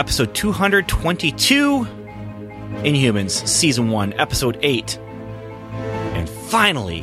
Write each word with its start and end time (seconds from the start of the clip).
episode 0.00 0.34
222 0.34 1.84
Inhumans, 1.84 3.46
season 3.46 3.90
1, 3.90 4.14
episode 4.14 4.58
8. 4.62 4.96
And 4.96 6.26
finally, 6.26 7.02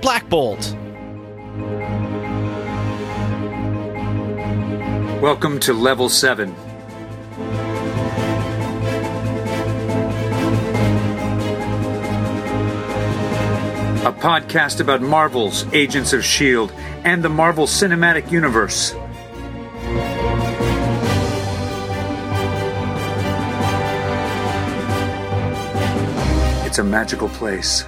Black 0.00 0.28
Bolt. 0.28 0.76
Welcome 5.22 5.60
to 5.60 5.72
Level 5.72 6.08
7. 6.08 6.50
A 14.00 14.12
podcast 14.12 14.80
about 14.80 15.00
Marvel's 15.02 15.72
Agents 15.72 16.12
of 16.12 16.18
S.H.I.E.L.D. 16.18 16.74
and 17.04 17.22
the 17.22 17.28
Marvel 17.28 17.68
Cinematic 17.68 18.32
Universe. 18.32 18.92
A 26.82 26.84
magical 26.84 27.28
place. 27.28 27.82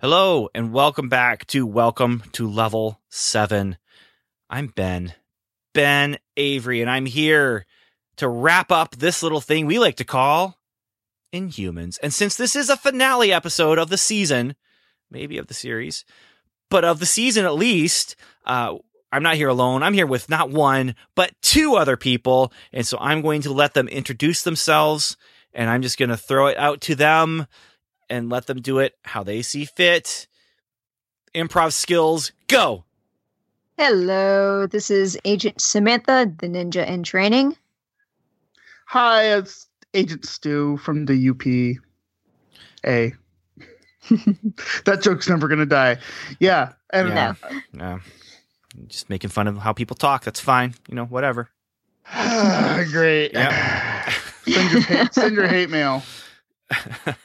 Hello, 0.00 0.48
and 0.54 0.72
welcome 0.72 1.10
back 1.10 1.46
to 1.48 1.66
Welcome 1.66 2.22
to 2.32 2.48
Level 2.48 2.98
7. 3.10 3.76
I'm 4.48 4.68
Ben, 4.68 5.12
Ben 5.74 6.16
Avery, 6.38 6.80
and 6.80 6.88
I'm 6.88 7.04
here 7.04 7.66
to 8.16 8.28
wrap 8.28 8.72
up 8.72 8.96
this 8.96 9.22
little 9.22 9.42
thing 9.42 9.66
we 9.66 9.78
like 9.78 9.96
to 9.96 10.04
call 10.04 10.56
Inhumans. 11.36 11.98
And 12.02 12.12
since 12.12 12.36
this 12.36 12.56
is 12.56 12.70
a 12.70 12.76
finale 12.76 13.32
episode 13.32 13.78
of 13.78 13.90
the 13.90 13.98
season, 13.98 14.56
maybe 15.10 15.38
of 15.38 15.46
the 15.46 15.54
series, 15.54 16.04
but 16.70 16.84
of 16.84 16.98
the 16.98 17.06
season 17.06 17.44
at 17.44 17.54
least, 17.54 18.16
uh, 18.44 18.76
I'm 19.12 19.22
not 19.22 19.36
here 19.36 19.48
alone. 19.48 19.82
I'm 19.82 19.94
here 19.94 20.06
with 20.06 20.28
not 20.28 20.50
one, 20.50 20.94
but 21.14 21.32
two 21.42 21.76
other 21.76 21.96
people. 21.96 22.52
And 22.72 22.86
so 22.86 22.98
I'm 23.00 23.22
going 23.22 23.42
to 23.42 23.52
let 23.52 23.74
them 23.74 23.88
introduce 23.88 24.42
themselves, 24.42 25.16
and 25.54 25.70
I'm 25.70 25.82
just 25.82 25.98
going 25.98 26.08
to 26.08 26.16
throw 26.16 26.48
it 26.48 26.58
out 26.58 26.80
to 26.82 26.94
them 26.94 27.46
and 28.08 28.30
let 28.30 28.46
them 28.46 28.60
do 28.60 28.78
it 28.78 28.94
how 29.04 29.22
they 29.22 29.42
see 29.42 29.64
fit. 29.64 30.26
Improv 31.34 31.72
skills, 31.72 32.32
go. 32.48 32.84
Hello, 33.78 34.66
this 34.66 34.90
is 34.90 35.18
Agent 35.24 35.60
Samantha, 35.60 36.32
the 36.38 36.46
ninja 36.46 36.86
in 36.86 37.02
training. 37.02 37.56
Hi, 38.86 39.36
it's 39.36 39.65
Agent 39.96 40.24
Stu 40.26 40.76
from 40.78 41.06
the 41.06 41.30
UP. 41.30 41.44
A. 42.86 43.12
that 44.84 45.00
joke's 45.02 45.28
never 45.28 45.48
gonna 45.48 45.66
die. 45.66 45.98
Yeah, 46.38 46.72
and 46.92 47.08
Yeah. 47.72 47.98
Just 48.88 49.08
making 49.08 49.30
fun 49.30 49.48
of 49.48 49.58
how 49.58 49.72
people 49.72 49.96
talk. 49.96 50.22
That's 50.22 50.38
fine. 50.38 50.74
You 50.88 50.94
know, 50.94 51.06
whatever. 51.06 51.48
great. 52.12 53.32
Yeah. 53.32 54.10
send, 54.46 54.70
your 54.70 54.80
hate, 54.82 55.14
send 55.14 55.34
your 55.34 55.48
hate 55.48 55.70
mail. 55.70 56.02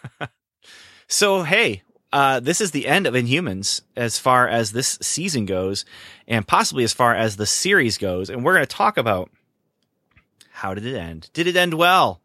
So, 1.12 1.44
hey, 1.44 1.84
uh, 2.14 2.40
this 2.40 2.62
is 2.62 2.72
the 2.72 2.88
end 2.88 3.06
of 3.06 3.16
Inhumans 3.16 3.82
as 3.98 4.18
far 4.18 4.48
as 4.48 4.72
this 4.72 4.98
season 5.02 5.46
goes, 5.46 5.84
and 6.26 6.48
possibly 6.48 6.86
as 6.86 6.94
far 6.94 7.14
as 7.14 7.36
the 7.36 7.46
series 7.46 7.98
goes. 7.98 8.30
And 8.30 8.46
we're 8.46 8.54
going 8.54 8.66
to 8.66 8.76
talk 8.76 8.98
about 8.98 9.30
how 10.52 10.74
did 10.74 10.86
it 10.86 10.96
end? 10.96 11.30
Did 11.34 11.48
it 11.48 11.58
end 11.58 11.74
well? 11.74 12.21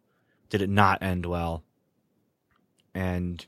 Did 0.56 0.62
it 0.62 0.70
not 0.70 1.02
end 1.02 1.26
well? 1.26 1.62
And 2.94 3.44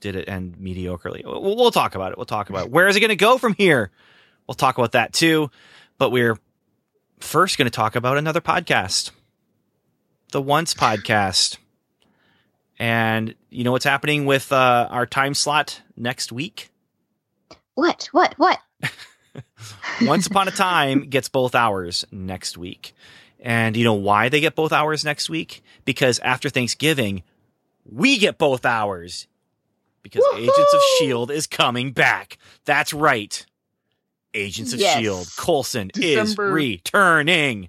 did 0.00 0.14
it 0.14 0.28
end 0.28 0.58
mediocrely? 0.58 1.24
We'll, 1.24 1.56
we'll 1.56 1.70
talk 1.70 1.94
about 1.94 2.12
it. 2.12 2.18
We'll 2.18 2.26
talk 2.26 2.50
about 2.50 2.66
it. 2.66 2.70
Where 2.70 2.86
is 2.86 2.96
it 2.96 3.00
going 3.00 3.08
to 3.08 3.16
go 3.16 3.38
from 3.38 3.54
here? 3.54 3.90
We'll 4.46 4.56
talk 4.56 4.76
about 4.76 4.92
that 4.92 5.14
too. 5.14 5.50
But 5.96 6.10
we're 6.10 6.38
first 7.18 7.56
going 7.56 7.64
to 7.64 7.74
talk 7.74 7.96
about 7.96 8.18
another 8.18 8.42
podcast, 8.42 9.10
the 10.32 10.42
Once 10.42 10.74
podcast. 10.74 11.56
And 12.78 13.34
you 13.48 13.64
know 13.64 13.72
what's 13.72 13.86
happening 13.86 14.26
with 14.26 14.52
uh, 14.52 14.86
our 14.90 15.06
time 15.06 15.32
slot 15.32 15.80
next 15.96 16.30
week? 16.30 16.68
What? 17.72 18.10
What? 18.12 18.34
What? 18.36 18.60
Once 20.02 20.26
Upon 20.26 20.46
a 20.46 20.50
Time 20.50 21.08
gets 21.08 21.30
both 21.30 21.54
hours 21.54 22.04
next 22.12 22.58
week. 22.58 22.94
And 23.44 23.76
you 23.76 23.84
know 23.84 23.92
why 23.92 24.30
they 24.30 24.40
get 24.40 24.54
both 24.56 24.72
hours 24.72 25.04
next 25.04 25.28
week? 25.28 25.62
Because 25.84 26.18
after 26.20 26.48
Thanksgiving, 26.48 27.22
we 27.84 28.16
get 28.18 28.38
both 28.38 28.64
hours. 28.64 29.28
Because 30.02 30.24
Agents 30.34 30.58
of 30.58 30.80
S.H.I.E.L.D. 30.80 31.34
is 31.34 31.46
coming 31.46 31.92
back. 31.92 32.38
That's 32.64 32.94
right. 32.94 33.44
Agents 34.32 34.72
of 34.72 34.80
Yes. 34.80 34.96
S.H.I.E.L.D. 34.96 35.30
Coulson 35.36 35.90
December- 35.92 36.48
is 36.48 36.52
returning. 36.64 37.68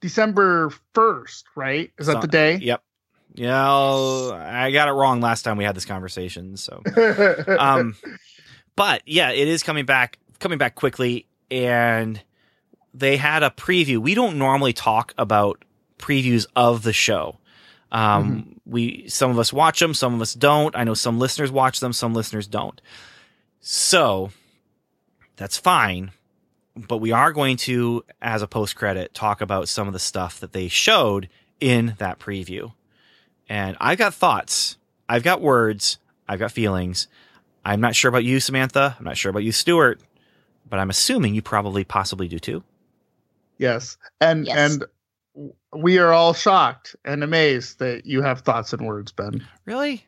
December 0.00 0.70
first, 0.94 1.46
right? 1.54 1.90
Is 1.98 2.06
that 2.06 2.20
the 2.20 2.28
day? 2.28 2.56
Yep. 2.56 2.82
Yeah, 3.34 3.66
I 3.66 4.70
got 4.72 4.88
it 4.88 4.92
wrong 4.92 5.20
last 5.20 5.42
time 5.42 5.56
we 5.56 5.64
had 5.64 5.74
this 5.74 5.84
conversation. 5.84 6.56
So 6.56 6.82
um 7.58 7.96
but 8.76 9.02
yeah 9.04 9.30
it 9.30 9.46
is 9.46 9.62
coming 9.62 9.84
back 9.84 10.18
coming 10.38 10.56
back 10.56 10.74
quickly 10.74 11.26
and 11.50 12.22
they 12.98 13.16
had 13.16 13.42
a 13.42 13.50
preview. 13.50 13.98
We 13.98 14.14
don't 14.14 14.38
normally 14.38 14.72
talk 14.72 15.14
about 15.18 15.64
previews 15.98 16.46
of 16.54 16.82
the 16.82 16.92
show. 16.92 17.38
Um 17.92 18.60
we 18.66 19.08
some 19.08 19.30
of 19.30 19.38
us 19.38 19.52
watch 19.52 19.80
them 19.80 19.94
some 19.94 20.14
of 20.14 20.20
us 20.20 20.34
don't. 20.34 20.74
I 20.76 20.84
know 20.84 20.94
some 20.94 21.18
listeners 21.18 21.50
watch 21.52 21.80
them 21.80 21.92
some 21.92 22.14
listeners 22.14 22.46
don't. 22.46 22.80
So 23.60 24.30
that's 25.36 25.56
fine 25.56 26.12
but 26.76 26.98
we 26.98 27.10
are 27.10 27.32
going 27.32 27.56
to 27.56 28.04
as 28.20 28.42
a 28.42 28.46
post 28.46 28.76
credit 28.76 29.14
talk 29.14 29.40
about 29.40 29.68
some 29.68 29.86
of 29.86 29.92
the 29.92 29.98
stuff 29.98 30.38
that 30.40 30.52
they 30.52 30.68
showed 30.68 31.28
in 31.58 31.94
that 31.98 32.18
preview. 32.18 32.72
And 33.48 33.76
i've 33.80 33.98
got 33.98 34.14
thoughts. 34.14 34.76
I've 35.08 35.22
got 35.22 35.40
words. 35.40 35.98
I've 36.28 36.38
got 36.38 36.52
feelings. 36.52 37.08
I'm 37.64 37.80
not 37.80 37.94
sure 37.94 38.08
about 38.08 38.24
you, 38.24 38.40
Samantha. 38.40 38.96
I'm 38.98 39.04
not 39.04 39.16
sure 39.16 39.30
about 39.30 39.44
you, 39.44 39.52
Stuart, 39.52 40.00
but 40.68 40.78
I'm 40.78 40.90
assuming 40.90 41.34
you 41.34 41.42
probably 41.42 41.84
possibly 41.84 42.28
do 42.28 42.38
too. 42.38 42.62
Yes, 43.58 43.96
and 44.20 44.46
Yes. 44.46 44.56
and 44.74 44.84
we 45.72 45.98
are 45.98 46.12
all 46.12 46.32
shocked 46.34 46.96
and 47.04 47.22
amazed 47.22 47.78
that 47.80 48.06
you 48.06 48.22
have 48.22 48.40
thoughts 48.40 48.72
and 48.72 48.86
words, 48.86 49.12
Ben. 49.12 49.46
Really? 49.64 50.06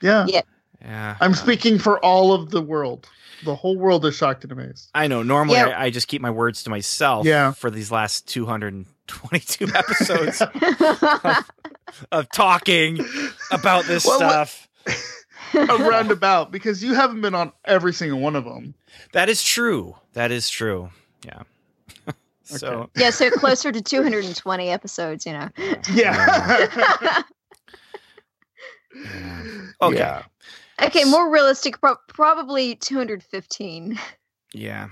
Yeah, 0.00 0.26
Yeah. 0.28 0.40
Yeah. 0.82 1.16
I'm 1.20 1.34
speaking 1.34 1.78
for 1.78 2.04
all 2.04 2.32
of 2.32 2.50
the 2.50 2.60
world. 2.60 3.08
The 3.44 3.54
whole 3.54 3.76
world 3.78 4.04
is 4.04 4.14
shocked 4.16 4.42
and 4.44 4.52
amazed. 4.52 4.90
I 4.94 5.06
know. 5.06 5.22
Normally, 5.22 5.56
Yeah. 5.56 5.68
I, 5.68 5.84
I 5.84 5.90
just 5.90 6.06
keep 6.08 6.20
my 6.20 6.30
words 6.30 6.62
to 6.64 6.70
myself. 6.70 7.24
Yeah. 7.26 7.52
For 7.52 7.70
these 7.70 7.90
last 7.90 8.26
222 8.28 9.68
episodes 9.74 10.42
of 12.12 12.28
talking 12.30 12.98
about 13.50 13.84
this 13.86 14.04
Well, 14.06 14.18
stuff. 14.18 14.68
A 15.54 15.64
roundabout 15.66 16.50
because 16.50 16.82
you 16.82 16.94
haven't 16.94 17.20
been 17.20 17.34
on 17.34 17.52
every 17.64 17.92
single 17.92 18.18
one 18.20 18.36
of 18.36 18.44
them. 18.44 18.74
That 19.12 19.28
is 19.28 19.42
true. 19.42 19.96
That 20.12 20.30
is 20.30 20.48
true. 20.50 20.90
Yeah. 21.24 21.42
So 22.46 22.90
yeah, 22.96 23.10
so 23.10 23.30
closer 23.30 23.72
to 23.72 23.80
220 23.82 24.68
episodes, 24.68 25.26
you 25.26 25.32
know. 25.32 25.48
Yeah. 25.92 26.68
yeah. 27.02 27.22
okay. 29.82 29.96
Yeah. 29.98 30.22
okay, 30.82 31.04
more 31.04 31.30
realistic, 31.30 31.80
pro- 31.80 31.96
probably 32.08 32.76
215. 32.76 33.98
Yeah. 34.52 34.88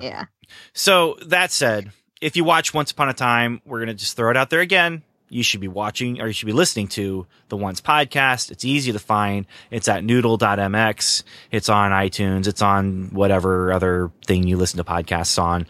Yeah. 0.00 0.24
So 0.72 1.16
that 1.26 1.50
said, 1.50 1.92
if 2.20 2.36
you 2.36 2.44
watch 2.44 2.74
Once 2.74 2.90
Upon 2.90 3.08
a 3.08 3.14
Time, 3.14 3.60
we're 3.64 3.80
gonna 3.80 3.94
just 3.94 4.16
throw 4.16 4.30
it 4.30 4.36
out 4.36 4.50
there 4.50 4.60
again. 4.60 5.02
You 5.30 5.42
should 5.42 5.60
be 5.60 5.68
watching 5.68 6.20
or 6.20 6.26
you 6.26 6.32
should 6.32 6.46
be 6.46 6.52
listening 6.52 6.88
to 6.88 7.26
the 7.48 7.56
Once 7.56 7.80
podcast. 7.80 8.50
It's 8.50 8.64
easy 8.64 8.92
to 8.92 8.98
find. 8.98 9.46
It's 9.70 9.86
at 9.86 10.02
noodle.mx. 10.02 11.22
It's 11.50 11.68
on 11.68 11.90
iTunes. 11.90 12.46
It's 12.46 12.62
on 12.62 13.10
whatever 13.12 13.72
other 13.72 14.10
thing 14.26 14.46
you 14.46 14.56
listen 14.56 14.78
to 14.78 14.84
podcasts 14.84 15.40
on. 15.40 15.66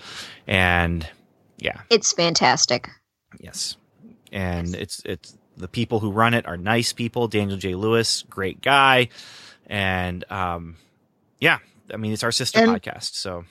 And 0.46 1.06
yeah, 1.58 1.80
It's 1.90 2.12
fantastic. 2.12 2.88
yes. 3.40 3.76
And 4.32 4.74
it's 4.74 5.00
it's 5.04 5.36
the 5.56 5.68
people 5.68 6.00
who 6.00 6.10
run 6.12 6.34
it 6.34 6.46
are 6.46 6.56
nice 6.56 6.92
people. 6.92 7.28
Daniel 7.28 7.56
J. 7.58 7.74
Lewis, 7.74 8.24
great 8.30 8.60
guy. 8.60 9.08
And 9.66 10.24
um 10.30 10.76
yeah, 11.40 11.58
I 11.92 11.96
mean 11.96 12.12
it's 12.12 12.22
our 12.24 12.32
sister 12.32 12.60
And- 12.60 12.70
podcast. 12.70 13.14
So 13.14 13.44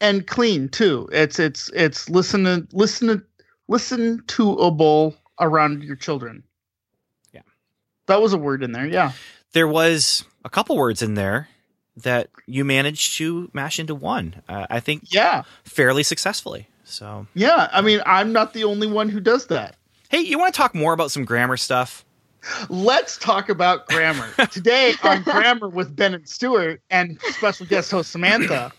and 0.00 0.26
clean 0.26 0.68
too. 0.68 1.08
It's 1.12 1.38
it's 1.38 1.70
it's 1.74 2.08
listen 2.10 2.44
to 2.44 2.66
listen 2.72 3.08
to 3.08 3.22
listen 3.68 4.24
to 4.28 4.52
a 4.54 4.70
bowl 4.70 5.14
around 5.40 5.82
your 5.84 5.96
children. 5.96 6.42
Yeah. 7.32 7.42
That 8.06 8.20
was 8.20 8.32
a 8.32 8.38
word 8.38 8.62
in 8.62 8.72
there. 8.72 8.86
Yeah. 8.86 9.12
there 9.52 9.68
was 9.68 10.24
a 10.44 10.50
couple 10.50 10.76
words 10.76 11.02
in 11.02 11.14
there 11.14 11.48
that 11.98 12.30
you 12.46 12.64
managed 12.64 13.18
to 13.18 13.50
mash 13.52 13.78
into 13.78 13.94
one. 13.94 14.42
Uh, 14.48 14.66
I 14.70 14.80
think 14.80 15.12
Yeah. 15.12 15.42
fairly 15.64 16.02
successfully. 16.02 16.68
So 16.92 17.26
Yeah. 17.34 17.68
I 17.72 17.80
mean, 17.80 18.00
I'm 18.06 18.32
not 18.32 18.52
the 18.54 18.64
only 18.64 18.86
one 18.86 19.08
who 19.08 19.20
does 19.20 19.46
that. 19.46 19.76
Hey, 20.10 20.20
you 20.20 20.38
want 20.38 20.52
to 20.54 20.58
talk 20.58 20.74
more 20.74 20.92
about 20.92 21.10
some 21.10 21.24
grammar 21.24 21.56
stuff? 21.56 22.04
Let's 22.68 23.16
talk 23.18 23.48
about 23.48 23.88
grammar 23.88 24.28
today 24.50 24.94
on 25.04 25.22
Grammar 25.22 25.68
with 25.68 25.94
Ben 25.94 26.12
and 26.14 26.28
Stewart 26.28 26.82
and 26.90 27.20
special 27.22 27.66
guest 27.66 27.90
host 27.90 28.10
Samantha. 28.10 28.72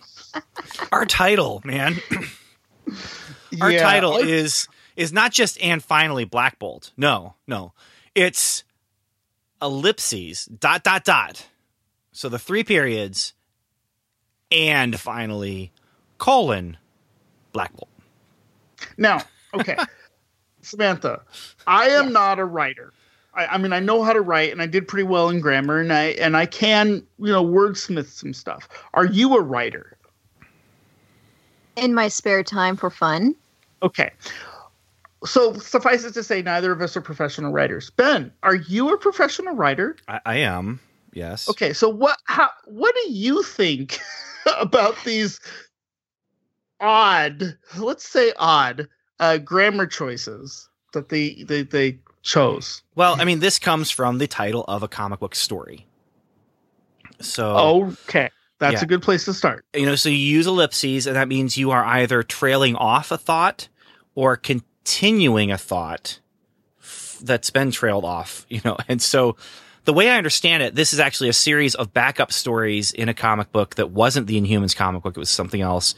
Our 0.92 1.06
title, 1.06 1.62
man. 1.63 1.95
Our 3.62 3.71
Yeah. 3.71 3.81
title 3.83 4.18
is 4.18 4.68
is 4.95 5.13
not 5.13 5.31
just 5.31 5.60
and 5.62 5.81
finally 5.83 6.25
Black 6.25 6.60
Bolt. 6.60 6.92
No, 6.98 7.36
no. 7.48 7.74
It's 8.13 8.63
ellipses 9.62 10.45
dot 10.45 10.83
dot 10.83 11.04
dot. 11.06 11.48
So 12.12 12.30
the 12.30 12.38
three 12.39 12.63
periods 12.63 13.33
and 14.51 15.00
finally 15.00 15.71
colon 16.18 16.77
Black 17.54 17.71
Bolt. 17.75 17.89
Now, 18.97 19.19
okay, 19.53 19.77
Samantha, 20.61 21.21
I 21.67 21.85
am 21.89 22.05
Yes. 22.05 22.13
not 22.13 22.39
a 22.39 22.45
writer. 22.45 22.93
I, 23.33 23.47
I 23.47 23.57
mean, 23.57 23.73
I 23.73 23.79
know 23.79 24.03
how 24.03 24.13
to 24.13 24.21
write, 24.21 24.51
and 24.51 24.61
I 24.61 24.67
did 24.67 24.87
pretty 24.87 25.03
well 25.03 25.29
in 25.29 25.39
grammar, 25.39 25.79
and 25.79 25.91
I 25.91 26.05
and 26.21 26.37
I 26.37 26.45
can, 26.45 27.05
you 27.19 27.31
know, 27.31 27.43
wordsmith 27.43 28.07
some 28.07 28.33
stuff. 28.33 28.67
Are 28.93 29.05
you 29.05 29.35
a 29.35 29.41
writer? 29.41 29.97
In 31.75 31.93
my 31.93 32.07
spare 32.07 32.43
time 32.43 32.75
for 32.77 32.89
fun. 32.91 33.35
Okay. 33.81 34.11
So 35.25 35.53
suffice 35.53 36.03
it 36.03 36.13
to 36.15 36.23
say, 36.23 36.41
neither 36.41 36.71
of 36.71 36.81
us 36.81 36.97
are 36.97 37.01
professional 37.01 37.51
writers. 37.51 37.89
Ben, 37.91 38.31
are 38.43 38.55
you 38.55 38.93
a 38.93 38.97
professional 38.97 39.55
writer? 39.55 39.95
I, 40.07 40.19
I 40.25 40.35
am, 40.39 40.81
yes. 41.13 41.47
Okay, 41.47 41.73
so 41.73 41.87
what? 41.89 42.17
How? 42.25 42.49
What 42.65 42.93
do 43.03 43.11
you 43.11 43.41
think 43.41 43.99
about 44.59 44.95
these 45.05 45.39
odd, 46.83 47.57
let's 47.77 48.07
say 48.07 48.33
odd, 48.38 48.88
uh, 49.19 49.38
grammar 49.39 49.88
choices 49.88 50.69
that 50.94 51.09
they 51.09 51.44
they 51.47 51.63
they 51.63 52.00
chose? 52.24 52.83
Well, 52.95 53.15
I 53.19 53.25
mean, 53.25 53.39
this 53.39 53.59
comes 53.59 53.89
from 53.89 54.18
the 54.18 54.27
title 54.27 54.65
of 54.68 54.83
a 54.83 54.88
comic 54.88 55.19
book 55.19 55.35
story. 55.35 55.88
So 57.21 57.56
Okay, 58.07 58.30
that's 58.59 58.74
Yeah. 58.74 58.83
a 58.83 58.85
good 58.88 59.01
place 59.01 59.25
to 59.25 59.33
start. 59.33 59.65
you 59.74 59.85
know, 59.85 59.95
so 59.95 60.09
you 60.09 60.15
use 60.18 60.45
ellipses, 60.47 61.07
and 61.07 61.15
that 61.15 61.27
means 61.27 61.57
you 61.57 61.71
are 61.71 61.83
either 61.85 62.24
trailing 62.24 62.75
off 62.75 63.12
a 63.12 63.18
thought 63.18 63.68
or 64.15 64.36
continuing 64.38 65.51
a 65.51 65.57
thought 65.57 66.19
f- 66.79 67.18
that's 67.24 67.50
been 67.50 67.71
trailed 67.71 68.06
off, 68.06 68.45
you 68.50 68.62
know. 68.65 68.77
And 68.88 69.01
so 69.01 69.36
the 69.85 69.94
way 69.94 70.09
I 70.09 70.18
understand 70.18 70.63
it, 70.63 70.75
this 70.75 70.94
is 70.94 71.00
actually 71.00 71.30
a 71.30 71.33
series 71.33 71.75
of 71.75 71.94
backup 71.94 72.31
stories 72.31 72.91
in 72.91 73.09
a 73.09 73.13
comic 73.13 73.51
book 73.51 73.75
that 73.75 73.91
wasn't 73.91 74.27
the 74.27 74.39
Inhumans 74.39 74.75
comic 74.75 75.03
book, 75.03 75.18
it 75.18 75.19
was 75.19 75.30
something 75.30 75.62
else. 75.62 75.95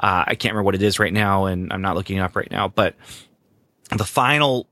Uh, 0.00 0.24
I 0.26 0.34
can't 0.34 0.52
remember 0.52 0.64
what 0.64 0.74
it 0.74 0.82
is 0.82 0.98
right 0.98 1.12
now, 1.12 1.46
and 1.46 1.72
I'm 1.72 1.82
not 1.82 1.96
looking 1.96 2.16
it 2.18 2.20
up 2.20 2.36
right 2.36 2.50
now, 2.50 2.68
but 2.68 2.94
the 3.96 4.04
final 4.04 4.66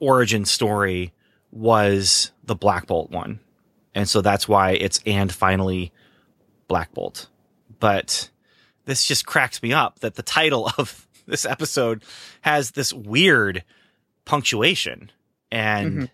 origin 0.00 0.44
story 0.44 1.12
was 1.50 2.32
the 2.44 2.54
Black 2.56 2.86
Bolt 2.86 3.10
one. 3.10 3.40
And 3.94 4.08
so 4.08 4.20
that's 4.20 4.48
why 4.48 4.72
it's 4.72 5.00
and 5.06 5.32
finally 5.32 5.92
Black 6.66 6.92
Bolt. 6.92 7.28
But 7.78 8.30
this 8.86 9.04
just 9.06 9.24
cracks 9.26 9.62
me 9.62 9.72
up 9.72 10.00
that 10.00 10.16
the 10.16 10.22
title 10.22 10.70
of 10.78 11.06
this 11.26 11.44
episode 11.46 12.02
has 12.40 12.72
this 12.72 12.92
weird 12.92 13.62
punctuation. 14.24 15.10
And 15.50 15.92
Mhm. 16.02 16.10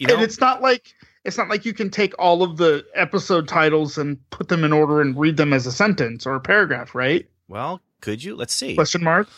You 0.00 0.08
know 0.08 0.14
and 0.14 0.22
it's 0.22 0.40
not 0.40 0.60
like 0.60 0.94
it's 1.24 1.36
not 1.38 1.48
like 1.48 1.64
you 1.64 1.74
can 1.74 1.90
take 1.90 2.14
all 2.18 2.42
of 2.42 2.56
the 2.56 2.84
episode 2.94 3.46
titles 3.46 3.98
and 3.98 4.18
put 4.30 4.48
them 4.48 4.64
in 4.64 4.72
order 4.72 5.00
and 5.00 5.16
read 5.18 5.36
them 5.36 5.52
as 5.52 5.66
a 5.66 5.72
sentence 5.72 6.26
or 6.26 6.34
a 6.34 6.40
paragraph, 6.40 6.94
right? 6.94 7.28
well, 7.48 7.80
could 8.00 8.24
you? 8.24 8.34
Let's 8.34 8.54
see. 8.54 8.74
Question 8.74 9.04
mark. 9.04 9.28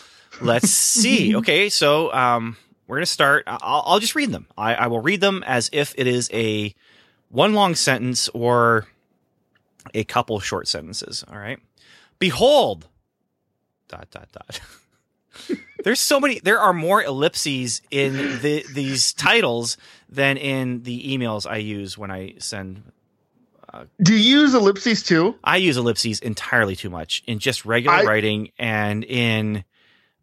Let's 0.40 0.70
see. 0.70 1.34
Okay, 1.42 1.68
so 1.68 2.12
um, 2.12 2.56
we're 2.86 2.98
gonna 2.98 3.06
start. 3.06 3.44
I'll, 3.46 3.82
I'll 3.86 3.98
just 3.98 4.14
read 4.14 4.30
them. 4.30 4.46
I, 4.56 4.74
I 4.74 4.86
will 4.86 5.00
read 5.00 5.20
them 5.20 5.42
as 5.46 5.68
if 5.72 5.94
it 5.98 6.06
is 6.06 6.30
a 6.32 6.74
one 7.28 7.54
long 7.54 7.74
sentence 7.74 8.28
or 8.28 8.86
a 9.94 10.04
couple 10.04 10.38
short 10.40 10.68
sentences. 10.68 11.24
All 11.28 11.38
right. 11.38 11.58
Behold. 12.18 12.86
Dot 13.88 14.08
dot 14.10 14.28
dot. 14.32 14.60
There's 15.84 16.00
so 16.00 16.20
many. 16.20 16.38
There 16.38 16.60
are 16.60 16.72
more 16.72 17.02
ellipses 17.02 17.82
in 17.90 18.14
the 18.40 18.64
these 18.72 19.12
titles 19.12 19.76
than 20.12 20.36
in 20.36 20.82
the 20.82 21.16
emails 21.16 21.50
I 21.50 21.56
use 21.56 21.96
when 21.98 22.10
I 22.10 22.34
send 22.38 22.82
Do 24.02 24.14
you 24.14 24.40
use 24.40 24.54
ellipses 24.54 25.02
too? 25.02 25.34
I 25.42 25.56
use 25.56 25.76
ellipses 25.78 26.20
entirely 26.20 26.76
too 26.76 26.90
much 26.90 27.22
in 27.26 27.38
just 27.38 27.64
regular 27.64 27.96
I- 27.96 28.04
writing 28.04 28.50
and 28.58 29.02
in 29.04 29.64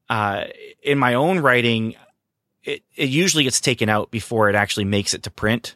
uh, 0.10 0.46
in 0.84 0.98
my 0.98 1.16
own 1.16 1.40
writing. 1.40 1.96
It, 2.64 2.84
it 2.96 3.10
usually 3.10 3.44
gets 3.46 3.62
taken 3.62 3.90
out 3.90 4.12
before 4.12 4.50
it 4.50 4.56
actually 4.56 4.86
makes 4.86 5.14
it 5.14 5.24
to 5.24 5.32
print. 5.32 5.76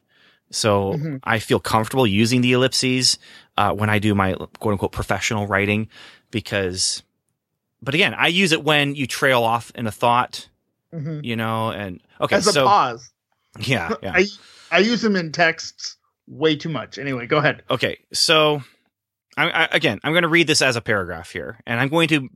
So 0.52 0.94
Mhm. 0.94 1.20
I 1.24 1.40
feel 1.40 1.60
comfortable 1.60 2.06
using 2.06 2.42
the 2.42 2.52
ellipses 2.54 3.18
uh, 3.58 3.74
when 3.74 3.90
I 3.90 4.00
do 4.00 4.14
my 4.14 4.34
quote 4.60 4.74
unquote 4.74 4.92
professional 4.92 5.48
writing 5.48 5.88
because, 6.30 7.02
but 7.82 7.96
again, 7.96 8.14
I 8.14 8.28
use 8.28 8.52
it 8.52 8.64
when 8.64 8.96
you 8.96 9.08
trail 9.08 9.44
off 9.44 9.72
in 9.76 9.88
a 9.88 9.92
thought, 9.92 10.50
Mhm. 10.94 11.24
you 11.24 11.36
know, 11.36 11.72
and 11.72 12.02
okay, 12.22 12.36
As 12.36 12.48
a 12.48 12.52
so 12.54 12.66
pause. 12.66 13.10
Yeah, 13.60 13.94
yeah. 14.04 14.14
I 14.16 14.26
I 14.72 14.80
use 14.80 15.02
them 15.02 15.16
in 15.16 15.32
texts 15.32 15.98
way 16.28 16.56
too 16.56 16.70
much. 16.70 16.98
Anyway, 16.98 17.28
go 17.28 17.38
ahead. 17.38 17.64
Okay, 17.70 18.00
so 18.12 18.62
I, 19.38 19.50
I, 19.50 19.68
again, 19.72 20.00
I'm 20.04 20.14
going 20.14 20.24
to 20.24 20.30
read 20.30 20.48
this 20.48 20.62
as 20.62 20.76
a 20.76 20.82
paragraph 20.82 21.32
here, 21.32 21.60
and 21.66 21.80
I'm 21.80 21.90
going 21.90 22.08
to 22.10 22.30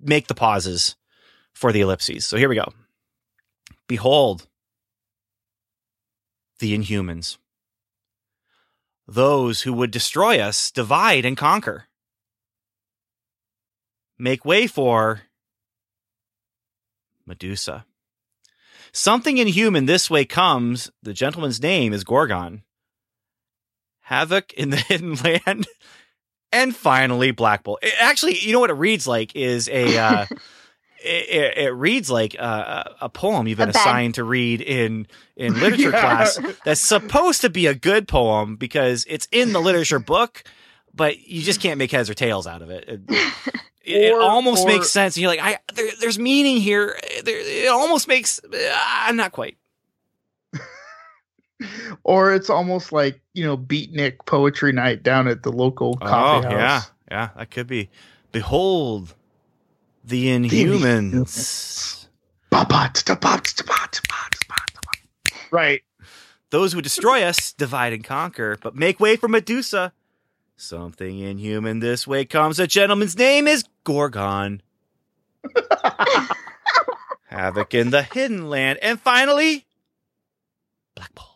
make 0.00 0.28
the 0.28 0.34
pauses 0.34 0.96
for 1.52 1.72
the 1.72 1.80
ellipses. 1.80 2.26
So 2.26 2.36
here 2.36 2.48
we 2.48 2.56
go. 2.56 2.72
Behold, 3.86 4.46
the 6.58 6.76
Inhumans. 6.76 7.38
Those 9.08 9.62
who 9.62 9.72
would 9.72 9.90
destroy 9.90 10.38
us 10.38 10.70
divide 10.70 11.24
and 11.24 11.36
conquer. 11.36 11.86
Make 14.18 14.44
way 14.44 14.66
for 14.66 15.22
Medusa. 17.26 17.86
Something 18.92 19.38
inhuman 19.38 19.86
this 19.86 20.10
way 20.10 20.24
comes. 20.24 20.90
The 21.02 21.12
gentleman's 21.12 21.62
name 21.62 21.92
is 21.92 22.04
Gorgon. 22.04 22.62
Havoc 24.00 24.52
in 24.54 24.70
the 24.70 24.76
Hidden 24.88 25.14
Land, 25.16 25.66
and 26.52 26.74
finally 26.74 27.30
Black 27.30 27.62
Bolt. 27.62 27.78
It- 27.82 27.94
actually, 28.00 28.38
you 28.38 28.52
know 28.52 28.60
what 28.60 28.70
it 28.70 28.74
reads 28.74 29.06
like 29.06 29.34
is 29.36 29.68
a. 29.68 29.96
Uh, 29.98 30.26
it, 31.04 31.28
it, 31.30 31.58
it 31.58 31.70
reads 31.70 32.10
like 32.10 32.34
uh, 32.38 32.84
a 33.00 33.08
poem 33.08 33.46
you've 33.46 33.58
been 33.58 33.68
A 33.68 33.70
assigned 33.70 34.14
to 34.16 34.24
read 34.24 34.60
in 34.60 35.06
in 35.36 35.54
literature 35.60 35.90
Yeah. 35.90 36.00
class. 36.00 36.38
That's 36.64 36.80
supposed 36.80 37.40
to 37.42 37.50
be 37.50 37.66
a 37.66 37.74
good 37.74 38.08
poem 38.08 38.56
because 38.56 39.06
it's 39.08 39.28
in 39.30 39.52
the 39.52 39.60
literature 39.60 40.00
book, 40.00 40.42
but 40.92 41.20
you 41.20 41.42
just 41.42 41.60
can't 41.60 41.78
make 41.78 41.92
heads 41.92 42.10
or 42.10 42.14
tails 42.14 42.46
out 42.46 42.62
of 42.62 42.70
it. 42.70 42.84
It, 42.88 43.00
it 43.82 44.12
Or- 44.12 44.20
almost 44.20 44.64
or- 44.64 44.68
makes 44.68 44.90
sense. 44.90 45.16
And 45.16 45.22
you're 45.22 45.30
like, 45.30 45.40
I 45.40 45.58
there, 45.74 45.90
there's 46.00 46.18
meaning 46.18 46.58
here. 46.58 46.98
There, 47.24 47.38
it 47.38 47.68
almost 47.68 48.08
makes. 48.08 48.40
Uh, 48.44 49.12
not 49.12 49.32
quite. 49.32 49.56
or 52.04 52.34
it's 52.34 52.48
almost 52.50 52.92
like 52.92 53.20
you 53.34 53.44
know 53.44 53.56
beatnik 53.56 54.18
poetry 54.26 54.72
night 54.72 55.02
down 55.02 55.28
at 55.28 55.42
the 55.42 55.52
local 55.52 55.94
coffee 55.96 56.46
oh 56.46 56.50
house. 56.50 56.52
yeah, 56.52 56.82
yeah, 57.10 57.28
that 57.36 57.50
could 57.50 57.66
be. 57.66 57.90
Behold, 58.32 59.14
the 60.04 60.26
Inhumans. 60.28 62.06
Right. 65.50 65.82
Those 66.50 66.72
who 66.72 66.80
destroy 66.82 67.22
us 67.22 67.52
divide 67.52 67.92
and 67.92 68.02
conquer, 68.04 68.56
but 68.62 68.74
make 68.74 68.98
way 69.00 69.16
for 69.16 69.28
Medusa. 69.28 69.92
Something 70.60 71.20
inhuman 71.20 71.80
this 71.80 72.06
way 72.06 72.26
comes. 72.26 72.58
A 72.58 72.66
gentleman's 72.66 73.16
name 73.16 73.48
is 73.48 73.64
Gorgon. 73.82 74.60
Havoc 77.24 77.72
in 77.72 77.88
the 77.88 78.02
hidden 78.02 78.50
land, 78.50 78.78
and 78.82 79.00
finally, 79.00 79.64
Black 80.94 81.14
Bolt. 81.14 81.28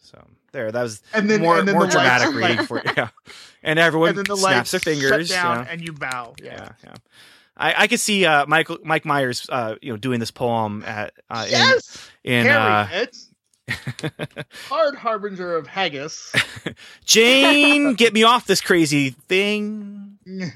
So 0.00 0.20
there, 0.50 0.72
that 0.72 0.82
was 0.82 1.00
And 1.14 1.30
then 1.30 1.42
more 1.42 1.60
and 1.60 1.68
then 1.68 1.76
more 1.76 1.86
the 1.86 1.92
dramatic 1.92 2.34
lights- 2.34 2.48
reading 2.48 2.66
for 2.66 2.82
yeah. 2.96 3.10
And 3.62 3.78
everyone 3.78 4.08
and 4.10 4.18
then 4.18 4.24
the 4.24 4.36
snaps 4.36 4.72
their 4.72 4.80
fingers. 4.80 5.28
shut 5.28 5.28
down 5.28 5.64
yeah. 5.64 5.72
and 5.72 5.80
you 5.80 5.92
bow. 5.92 6.34
Yeah. 6.42 6.52
yeah, 6.52 6.68
yeah. 6.82 6.94
I, 7.56 7.84
I 7.84 7.86
could 7.86 8.00
see 8.00 8.26
uh, 8.26 8.46
Michael 8.46 8.78
Mike 8.82 9.04
Myers, 9.04 9.46
uh, 9.48 9.76
you 9.80 9.92
know, 9.92 9.96
doing 9.96 10.18
this 10.18 10.32
poem 10.32 10.82
at 10.84 11.12
uh, 11.30 11.46
yes. 11.48 12.08
in, 12.24 12.46
in 12.46 12.48
uh, 12.48 12.84
Harriet, 12.84 13.16
hard 14.68 14.94
harbinger 14.96 15.56
of 15.56 15.66
haggis. 15.66 16.32
Jane, 17.04 17.94
get 17.94 18.12
me 18.12 18.22
off 18.22 18.46
this 18.46 18.60
crazy 18.60 19.10
thing. 19.10 20.18
with 20.26 20.52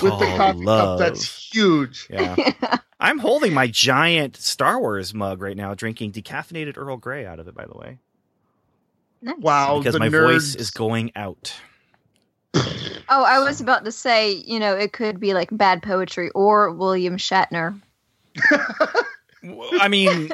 the 0.00 0.34
coffee 0.36 0.58
love. 0.58 0.98
cup 0.98 1.06
that's 1.06 1.50
huge. 1.52 2.06
Yeah, 2.10 2.36
I'm 3.00 3.18
holding 3.18 3.54
my 3.54 3.66
giant 3.66 4.36
Star 4.36 4.80
Wars 4.80 5.14
mug 5.14 5.40
right 5.40 5.56
now, 5.56 5.74
drinking 5.74 6.12
decaffeinated 6.12 6.76
Earl 6.76 6.96
Grey 6.96 7.26
out 7.26 7.38
of 7.38 7.48
it. 7.48 7.54
By 7.54 7.66
the 7.66 7.76
way, 7.76 7.98
Nice. 9.22 9.36
Wow, 9.38 9.78
because 9.78 9.98
my 9.98 10.08
nerds. 10.08 10.32
voice 10.32 10.54
is 10.54 10.70
going 10.70 11.10
out. 11.16 11.54
Oh, 13.08 13.24
I 13.24 13.40
was 13.40 13.60
about 13.60 13.84
to 13.84 13.92
say, 13.92 14.32
you 14.32 14.58
know, 14.58 14.76
it 14.76 14.92
could 14.92 15.18
be 15.18 15.34
like 15.34 15.48
bad 15.50 15.82
poetry 15.82 16.30
or 16.30 16.70
William 16.72 17.16
Shatner. 17.16 17.80
I 19.80 19.88
mean, 19.88 20.30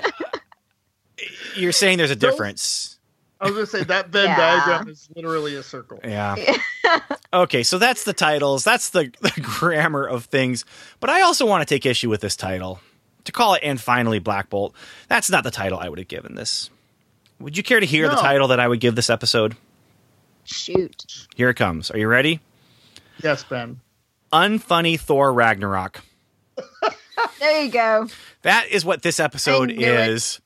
you're 1.57 1.73
saying 1.73 1.99
there's 1.99 2.11
a 2.11 2.15
Those- 2.15 2.31
difference. 2.33 2.97
I 3.43 3.47
was 3.47 3.55
gonna 3.55 3.67
say 3.67 3.85
that 3.85 4.09
Venn 4.11 4.27
Yeah. 4.27 4.37
diagram 4.37 4.89
is 4.89 5.09
literally 5.17 5.55
a 5.57 5.63
circle. 5.63 6.01
Yeah. 6.05 6.37
Okay, 7.33 7.63
so 7.63 7.79
that's 7.79 8.03
the 8.03 8.13
titles. 8.13 8.65
That's 8.65 8.91
the, 8.91 9.13
the 9.21 9.33
grammar 9.43 10.05
of 10.05 10.25
things. 10.25 10.65
But 10.99 11.09
I 11.11 11.21
also 11.21 11.47
want 11.47 11.67
to 11.67 11.73
take 11.75 11.87
issue 11.87 12.11
with 12.11 12.21
this 12.21 12.35
title. 12.35 12.81
To 13.27 13.33
call 13.33 13.55
it 13.55 13.61
And 13.63 13.81
Finally 13.81 14.19
Black 14.19 14.51
Bolt, 14.51 14.75
that's 15.07 15.31
not 15.31 15.45
the 15.45 15.53
title 15.53 15.79
I 15.79 15.89
would 15.89 16.01
have 16.01 16.09
given 16.09 16.35
this. 16.35 16.69
Would 17.39 17.57
you 17.57 17.63
care 17.63 17.79
to 17.79 17.87
hear 17.87 18.09
the 18.09 18.17
title 18.17 18.49
that 18.49 18.59
I 18.59 18.67
would 18.67 18.81
give 18.81 18.97
this 18.97 19.09
episode? 19.09 19.57
Shoot. 20.45 21.29
Here 21.37 21.51
it 21.51 21.55
comes. 21.55 21.91
Are 21.93 21.99
you 21.99 22.09
ready? 22.09 22.41
Yes, 23.23 23.45
Ben. 23.45 23.79
Unfunny 24.33 24.99
Thor 24.99 25.33
Ragnarok. 25.33 26.01
There 27.39 27.63
you 27.63 27.71
go. 27.71 28.07
That 28.43 28.69
is 28.71 28.85
what 28.85 29.03
this 29.03 29.21
episode 29.21 29.71
I 29.71 29.75
knew 29.75 29.87
it. 29.87 30.09
is. 30.11 30.41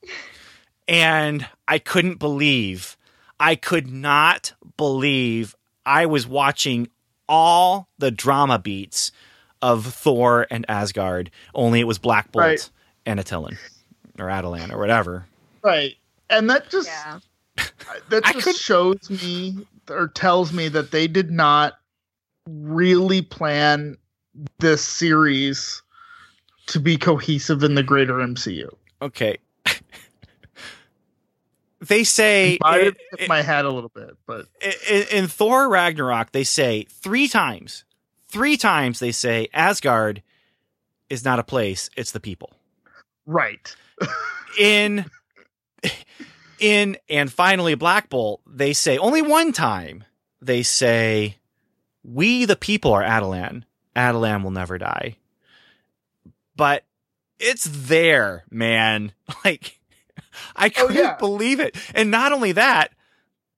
And 0.87 1.47
I 1.67 1.79
couldn't 1.79 2.19
believe, 2.19 2.95
I 3.39 3.55
could 3.55 3.87
not 3.87 4.53
believe 4.77 5.55
I 5.85 6.05
was 6.05 6.27
watching 6.27 6.89
all 7.27 7.87
the 7.97 8.11
drama 8.11 8.59
beats 8.59 9.11
of 9.61 9.85
Thor 9.85 10.45
and 10.51 10.65
Asgard, 10.69 11.31
only 11.55 11.79
it 11.79 11.85
was 11.85 11.97
Black 11.97 12.31
Bolt 12.31 12.43
Right. 12.43 12.69
and 13.05 13.19
Attilan 13.19 13.57
or 14.19 14.29
Adelan 14.29 14.71
or 14.71 14.77
whatever. 14.79 15.25
Right. 15.63 15.95
And 16.29 16.49
that 16.49 16.69
just 16.69 16.87
Yeah. 16.87 17.19
that 18.09 18.23
just 18.25 18.43
could- 18.45 18.55
shows 18.55 19.09
me 19.09 19.65
or 19.89 20.07
tells 20.09 20.53
me 20.53 20.67
that 20.67 20.91
they 20.91 21.07
did 21.07 21.31
not 21.31 21.79
really 22.47 23.21
plan 23.23 23.97
this 24.59 24.83
series 24.85 25.81
to 26.67 26.79
be 26.79 26.97
cohesive 26.97 27.63
in 27.63 27.73
the 27.75 27.83
greater 27.83 28.15
MCU. 28.15 28.69
Okay. 29.01 29.37
They 31.81 32.03
say 32.03 32.57
I 32.63 32.77
it- 32.79 32.97
tip 33.17 33.27
my 33.29 33.41
hat 33.41 33.65
a 33.65 33.69
little 33.69 33.91
bit, 33.93 34.17
but 34.25 34.47
in, 34.89 35.03
in 35.11 35.27
Thor 35.27 35.69
Ragnarok, 35.69 36.31
they 36.31 36.43
say 36.43 36.85
three 36.89 37.27
times, 37.27 37.83
three 38.27 38.57
times 38.57 38.99
they 38.99 39.11
say 39.11 39.47
Asgard 39.53 40.21
is 41.09 41.23
not 41.25 41.39
a 41.39 41.43
place, 41.43 41.89
it's 41.95 42.11
the 42.11 42.19
people. 42.19 42.53
right. 43.25 43.75
In 44.59 45.05
in 46.59 46.97
and 47.09 47.31
finally 47.31 47.75
Black 47.75 48.09
Bolt, 48.09 48.41
they 48.47 48.71
say 48.73 48.97
only 48.97 49.21
one 49.21 49.51
time 49.51 50.03
they 50.41 50.63
say 50.63 51.37
we 52.03 52.45
the 52.45 52.55
people 52.55 52.93
are 52.93 53.03
Adelan. 53.03 53.65
Adelan 53.95 54.43
will 54.43 54.51
never 54.51 54.77
die. 54.77 55.17
But 56.55 56.83
it's 57.39 57.65
there, 57.69 58.45
man. 58.49 59.11
Like 59.43 59.74
I 60.55 60.67
Oh, 60.77 60.87
couldn't 60.87 60.95
yeah. 61.03 61.15
believe 61.17 61.59
it. 61.59 61.75
And 61.93 62.11
not 62.11 62.31
only 62.31 62.53
that, 62.53 62.91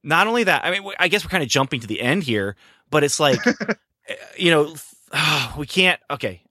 not 0.03 0.27
only 0.27 0.43
that, 0.45 0.63
I 0.65 0.71
mean, 0.71 0.91
I 0.99 1.07
guess 1.07 1.23
we're 1.25 1.29
kind 1.29 1.43
of 1.43 1.49
jumping 1.49 1.81
to 1.81 1.87
the 1.87 2.01
end 2.01 2.23
here, 2.23 2.55
but 2.89 3.03
it's 3.03 3.19
like, 3.19 3.39
eh, 4.07 4.15
you 4.37 4.51
know, 4.51 4.75
we 5.57 5.65
can't. 5.65 5.99
Okay, 6.09 6.41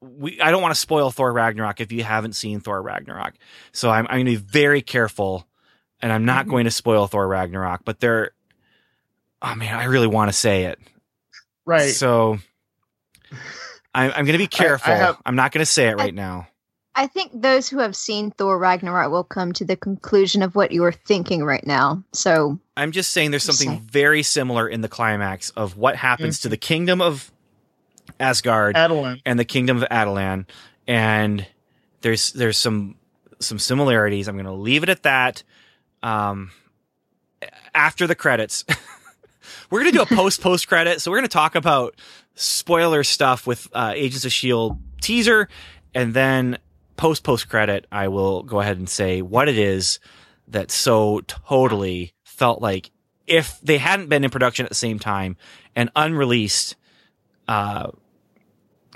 we. 0.00 0.40
I 0.40 0.50
don't 0.50 0.62
want 0.62 0.74
to 0.74 0.80
spoil 0.80 1.10
Thor 1.10 1.32
Ragnarok 1.32 1.80
if 1.80 1.92
you 1.92 2.02
haven't 2.04 2.34
seen 2.34 2.60
Thor 2.60 2.80
Ragnarok, 2.82 3.34
so 3.72 3.90
I'm, 3.90 4.06
I'm 4.06 4.16
going 4.24 4.26
to 4.26 4.30
be 4.32 4.36
very 4.36 4.82
careful, 4.82 5.46
and 6.00 6.12
I'm 6.12 6.24
not 6.24 6.46
Mhm. 6.46 6.50
going 6.50 6.64
to 6.64 6.70
spoil 6.70 7.06
Thor 7.06 7.26
Ragnarok. 7.26 7.82
But 7.84 8.00
there, 8.00 8.32
oh 9.42 9.54
man, 9.54 9.74
I 9.76 9.84
really 9.84 10.06
want 10.06 10.28
to 10.30 10.36
say 10.36 10.64
it, 10.64 10.78
Right. 11.64 11.90
so 11.90 12.38
I'm, 13.94 14.10
I'm 14.12 14.24
going 14.24 14.32
to 14.32 14.38
be 14.38 14.46
careful. 14.46 14.94
have- 14.94 15.18
I'm 15.24 15.36
not 15.36 15.52
going 15.52 15.62
to 15.62 15.66
say 15.70 15.88
it 15.88 15.96
right 15.96 16.14
now. 16.14 16.48
I 16.98 17.06
think 17.06 17.30
those 17.32 17.68
who 17.68 17.78
have 17.78 17.94
seen 17.94 18.32
Thor 18.32 18.58
Ragnarok 18.58 19.12
will 19.12 19.22
come 19.22 19.52
to 19.52 19.64
the 19.64 19.76
conclusion 19.76 20.42
of 20.42 20.56
what 20.56 20.72
you're 20.72 20.90
thinking 20.90 21.44
right 21.44 21.64
now. 21.64 22.02
So, 22.12 22.58
I'm 22.76 22.90
just 22.90 23.12
saying 23.12 23.30
there's 23.30 23.44
something 23.44 23.68
saying. 23.68 23.80
very 23.82 24.24
similar 24.24 24.68
in 24.68 24.80
the 24.80 24.88
climax 24.88 25.50
of 25.50 25.76
what 25.76 25.94
happens 25.94 26.40
to 26.40 26.48
the 26.48 26.56
kingdom 26.56 27.00
of 27.00 27.30
Asgard 28.18 28.76
Adeline. 28.76 29.22
and 29.24 29.38
the 29.38 29.44
kingdom 29.44 29.76
of 29.76 29.84
Adelan, 29.92 30.48
and 30.88 31.46
there's 32.00 32.32
there's 32.32 32.58
some 32.58 32.96
some 33.38 33.60
similarities. 33.60 34.26
I'm 34.26 34.34
going 34.34 34.46
to 34.46 34.52
leave 34.52 34.82
it 34.82 34.88
at 34.88 35.04
that. 35.04 35.44
Um, 36.02 36.50
after 37.76 38.08
the 38.08 38.16
credits, 38.16 38.64
we're 39.70 39.82
going 39.82 39.92
to 39.92 39.98
do 39.98 40.02
a 40.02 40.06
post 40.16 40.40
post 40.40 40.66
credit, 40.66 41.00
so 41.00 41.12
we're 41.12 41.18
going 41.18 41.28
to 41.28 41.32
talk 41.32 41.54
about 41.54 41.94
spoiler 42.34 43.04
stuff 43.04 43.46
with 43.46 43.68
uh, 43.72 43.92
Agents 43.94 44.24
of 44.24 44.32
Shield 44.32 44.80
teaser, 45.00 45.48
and 45.94 46.12
then 46.12 46.58
post 46.98 47.22
post 47.22 47.48
credit, 47.48 47.86
I 47.90 48.08
will 48.08 48.42
go 48.42 48.60
ahead 48.60 48.76
and 48.76 48.88
say 48.88 49.22
what 49.22 49.48
it 49.48 49.56
is 49.56 49.98
that 50.48 50.70
so 50.70 51.20
totally 51.26 52.12
felt 52.24 52.60
like 52.60 52.90
if 53.26 53.58
they 53.62 53.78
hadn't 53.78 54.08
been 54.08 54.24
in 54.24 54.30
production 54.30 54.66
at 54.66 54.68
the 54.70 54.74
same 54.74 54.98
time 54.98 55.36
and 55.74 55.90
unreleased, 55.96 56.76
uh, 57.46 57.90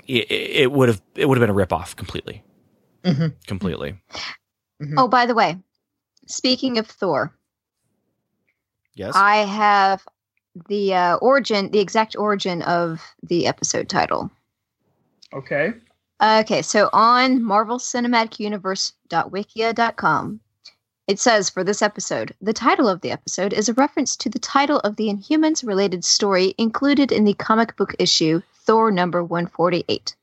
it, 0.07 0.29
it 0.31 0.71
would 0.71 0.89
have 0.89 1.01
it 1.15 1.27
would 1.27 1.37
have 1.39 1.47
been 1.47 1.55
a 1.55 1.65
ripoff 1.65 1.95
completely, 1.95 2.43
Mhm. 3.03 3.33
completely. 3.47 3.99
Mhm. 4.81 4.95
oh, 4.97 5.07
by 5.07 5.25
the 5.25 5.33
way, 5.35 5.57
speaking 6.27 6.77
of 6.77 6.87
Thor, 6.87 7.33
Yes. 8.95 9.13
I 9.15 9.37
have 9.37 10.05
the 10.69 10.93
uh, 10.93 11.15
origin, 11.15 11.71
the 11.71 11.79
exact 11.79 12.15
origin 12.15 12.61
of 12.61 13.01
the 13.23 13.47
episode 13.47 13.89
title. 13.89 14.29
Okay. 15.33 15.73
Okay, 16.23 16.61
so 16.61 16.89
on 16.93 17.43
Marvel 17.43 17.79
Cinematic 17.79 18.39
marvelcinematicuniverse.wikia.com, 18.39 20.39
it 21.05 21.19
says 21.19 21.49
for 21.49 21.65
this 21.65 21.81
episode, 21.81 22.33
the 22.41 22.53
title 22.53 22.87
of 22.87 23.01
the 23.01 23.11
episode 23.11 23.51
is 23.51 23.67
a 23.67 23.73
reference 23.73 24.15
to 24.15 24.29
the 24.29 24.39
title 24.39 24.79
of 24.79 24.95
the 24.95 25.09
Inhumans 25.09 25.67
related 25.67 26.05
story 26.05 26.55
included 26.57 27.11
in 27.11 27.25
the 27.25 27.33
comic 27.33 27.75
book 27.75 27.93
issue 27.99 28.41
Thor 28.53 28.89
number 28.89 29.21
148. 29.21 30.15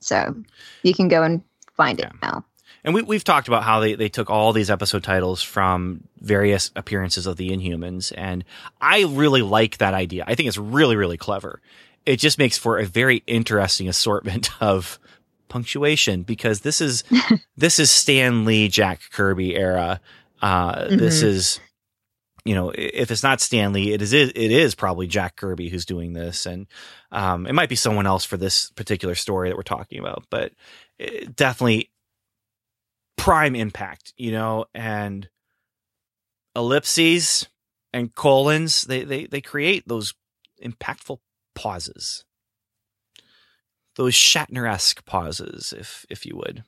So 0.00 0.34
you 0.82 0.94
can 0.94 1.06
go 1.06 1.22
and 1.22 1.42
find 1.76 2.00
it 2.00 2.10
now. 2.20 2.44
And 2.82 2.92
we, 2.92 3.02
we've 3.02 3.22
talked 3.22 3.46
about 3.46 3.62
how 3.62 3.78
they, 3.78 3.94
they 3.94 4.08
took 4.08 4.30
all 4.30 4.52
these 4.52 4.68
episode 4.68 5.04
titles 5.04 5.40
from 5.40 6.02
various 6.20 6.72
appearances 6.74 7.28
of 7.28 7.36
the 7.36 7.50
Inhumans. 7.50 8.12
And 8.16 8.44
I 8.80 9.04
really 9.04 9.42
like 9.42 9.78
that 9.78 9.94
idea. 9.94 10.24
I 10.26 10.34
think 10.34 10.48
it's 10.48 10.58
really, 10.58 10.96
really 10.96 11.16
clever. 11.16 11.60
It 12.04 12.16
just 12.16 12.38
makes 12.38 12.58
for 12.58 12.78
a 12.78 12.84
very 12.86 13.22
interesting 13.26 13.88
assortment 13.88 14.50
of 14.62 14.98
punctuation 15.48 16.22
because 16.22 16.60
this 16.60 16.80
is, 16.80 17.04
this 17.56 17.78
is 17.78 17.90
Stan 17.90 18.44
Lee, 18.44 18.68
Jack 18.68 19.00
Kirby 19.12 19.54
era. 19.56 20.00
Uh, 20.40 20.88
this 20.88 21.20
Mhm. 21.22 21.26
is, 21.26 21.60
you 22.44 22.54
know, 22.54 22.70
if 22.74 23.10
it's 23.12 23.22
not 23.22 23.40
Stan 23.40 23.72
Lee, 23.72 23.92
it 23.92 24.02
is, 24.02 24.12
it 24.12 24.34
is 24.36 24.74
probably 24.74 25.06
Jack 25.06 25.36
Kirby 25.36 25.68
who's 25.68 25.84
doing 25.84 26.12
this. 26.12 26.46
And, 26.46 26.66
um, 27.12 27.46
it 27.46 27.52
might 27.52 27.68
be 27.68 27.76
someone 27.76 28.06
else 28.06 28.24
for 28.24 28.36
this 28.36 28.70
particular 28.70 29.14
story 29.14 29.48
that 29.50 29.56
we're 29.56 29.62
talking 29.62 30.00
about, 30.00 30.24
but 30.30 30.52
it 30.98 31.36
definitely 31.36 31.90
prime 33.16 33.54
impact, 33.54 34.12
you 34.16 34.32
know, 34.32 34.64
and 34.74 35.28
ellipses 36.56 37.48
and 37.92 38.14
colons, 38.14 38.82
they 38.82 39.04
they 39.04 39.26
they 39.26 39.40
create 39.40 39.86
those 39.86 40.14
impactful 40.62 41.18
pauses. 41.54 42.24
Those 43.96 44.14
Shatner-esque 44.14 45.04
pauses, 45.04 45.74
if 45.76 46.06
if 46.08 46.24
you 46.24 46.36
would. 46.36 46.64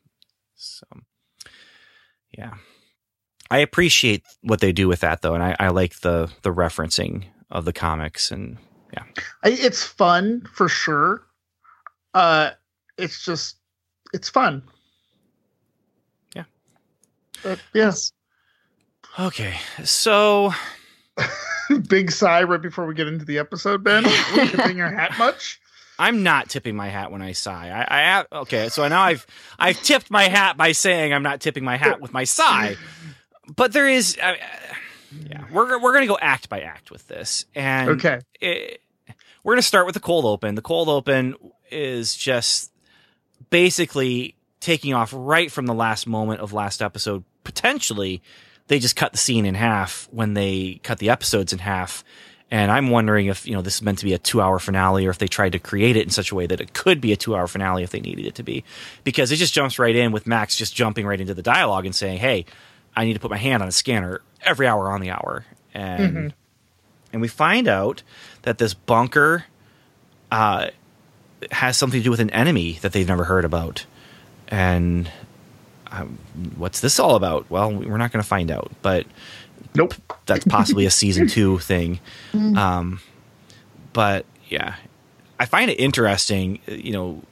So 0.54 0.86
yeah. 2.36 2.54
I 3.50 3.58
appreciate 3.58 4.24
what 4.42 4.60
they 4.60 4.72
do 4.72 4.88
with 4.88 5.00
that 5.00 5.22
though, 5.22 5.34
and 5.34 5.42
I, 5.42 5.56
I 5.58 5.68
like 5.68 6.00
the 6.00 6.30
the 6.42 6.52
referencing 6.52 7.24
of 7.50 7.64
the 7.64 7.72
comics 7.72 8.30
and 8.30 8.58
yeah. 8.94 9.04
I, 9.42 9.50
it's 9.50 9.82
fun 9.82 10.46
for 10.52 10.68
sure. 10.68 11.26
Uh, 12.12 12.50
it's 12.96 13.24
just, 13.24 13.56
it's 14.12 14.28
fun. 14.28 14.62
Yeah. 16.36 16.44
But 17.42 17.58
yes. 17.72 18.12
okay. 19.18 19.56
So 19.84 20.52
Big 21.88 22.10
sigh 22.10 22.42
right 22.42 22.60
before 22.60 22.86
we 22.86 22.94
get 22.94 23.06
into 23.08 23.24
the 23.24 23.38
episode, 23.38 23.82
Ben. 23.84 24.04
Were 24.04 24.10
you 24.10 24.46
tipping 24.50 24.76
your 24.76 24.90
hat 24.90 25.16
much? 25.18 25.60
I'm 25.98 26.22
not 26.24 26.48
tipping 26.48 26.74
my 26.74 26.88
hat 26.88 27.12
when 27.12 27.22
I 27.22 27.32
sigh. 27.32 27.68
I, 27.70 27.98
I 27.98 28.00
have, 28.02 28.26
okay, 28.32 28.68
so 28.68 28.86
now 28.88 29.02
I've 29.02 29.26
I've 29.58 29.80
tipped 29.82 30.10
my 30.10 30.24
hat 30.24 30.56
by 30.56 30.72
saying 30.72 31.12
I'm 31.12 31.22
not 31.22 31.40
tipping 31.40 31.62
my 31.64 31.76
hat 31.76 32.00
with 32.00 32.12
my 32.12 32.24
sigh. 32.24 32.76
But 33.54 33.72
there 33.72 33.88
is, 33.88 34.18
uh, 34.20 34.34
yeah, 35.30 35.44
we're 35.52 35.80
we're 35.80 35.92
gonna 35.92 36.08
go 36.08 36.18
act 36.20 36.48
by 36.48 36.62
act 36.62 36.90
with 36.90 37.06
this, 37.06 37.44
and 37.54 37.90
Okay. 37.90 38.20
it, 38.40 38.80
we're 39.44 39.52
gonna 39.54 39.62
start 39.62 39.86
with 39.86 39.94
the 39.94 40.00
cold 40.00 40.24
open. 40.24 40.56
The 40.56 40.62
cold 40.62 40.88
open 40.88 41.36
is 41.70 42.16
just 42.16 42.72
basically 43.50 44.34
taking 44.60 44.94
off 44.94 45.12
right 45.14 45.50
from 45.52 45.66
the 45.66 45.74
last 45.74 46.06
moment 46.06 46.40
of 46.40 46.52
last 46.52 46.82
episode. 46.82 47.22
Potentially, 47.44 48.22
they 48.68 48.78
just 48.78 48.96
cut 48.96 49.12
the 49.12 49.18
scene 49.18 49.46
in 49.46 49.54
half 49.54 50.08
when 50.10 50.34
they 50.34 50.80
cut 50.82 50.98
the 50.98 51.10
episodes 51.10 51.52
in 51.52 51.58
half 51.58 52.02
And 52.50 52.70
I'm 52.70 52.90
wondering 52.90 53.26
if, 53.26 53.46
you 53.46 53.54
know, 53.54 53.62
this 53.62 53.76
is 53.76 53.82
meant 53.82 53.98
to 53.98 54.04
be 54.04 54.12
a 54.12 54.18
two 54.18 54.40
hour 54.40 54.58
finale 54.58 55.06
or 55.06 55.10
if 55.10 55.18
they 55.18 55.26
tried 55.28 55.52
to 55.52 55.58
create 55.58 55.96
it 55.96 56.02
in 56.04 56.10
such 56.10 56.30
a 56.30 56.34
way 56.34 56.46
that 56.46 56.60
it 56.60 56.72
could 56.72 57.00
be 57.00 57.12
a 57.12 57.16
two 57.16 57.34
hour 57.34 57.46
finale 57.46 57.82
if 57.82 57.90
they 57.90 58.00
needed 58.00 58.26
it 58.26 58.34
to 58.36 58.42
be. 58.42 58.62
Because 59.02 59.32
it 59.32 59.36
just 59.36 59.52
jumps 59.54 59.78
right 59.78 59.96
in 59.96 60.12
with 60.12 60.26
Max 60.26 60.56
just 60.56 60.74
jumping 60.74 61.06
right 61.06 61.20
into 61.20 61.34
the 61.34 61.42
dialogue 61.42 61.84
and 61.86 61.94
saying, 61.94 62.18
Hey, 62.18 62.44
I 62.94 63.04
need 63.04 63.14
to 63.14 63.20
put 63.20 63.30
my 63.30 63.38
hand 63.38 63.62
on 63.62 63.68
a 63.68 63.72
scanner 63.72 64.20
every 64.42 64.66
hour 64.68 64.90
on 64.90 65.00
the 65.00 65.10
hour. 65.10 65.44
And 65.72 66.16
Mhm. 66.16 66.32
and 67.12 67.20
we 67.22 67.28
find 67.28 67.66
out 67.66 68.02
that 68.42 68.58
this 68.58 68.74
bunker 68.74 69.44
uh, 70.30 70.68
has 71.50 71.76
something 71.76 72.00
to 72.00 72.04
do 72.04 72.10
with 72.10 72.20
an 72.20 72.30
enemy 72.30 72.78
that 72.82 72.92
they've 72.92 73.08
never 73.08 73.24
heard 73.24 73.44
about. 73.44 73.84
And 74.48 75.10
what's 76.56 76.80
this 76.80 76.98
all 76.98 77.14
about? 77.16 77.50
Well, 77.50 77.72
we're 77.72 77.96
not 77.98 78.12
going 78.12 78.22
to 78.22 78.28
find 78.28 78.50
out, 78.50 78.70
but 78.82 79.06
Nope. 79.74 79.94
that's 80.26 80.44
possibly 80.44 80.86
a 80.86 80.90
season 80.90 81.26
two 81.28 81.58
thing. 81.58 82.00
Um, 82.34 83.00
but 83.92 84.26
yeah, 84.48 84.76
I 85.38 85.46
find 85.46 85.70
it 85.70 85.74
interesting. 85.80 86.58
You 86.66 86.92
know, 86.92 87.22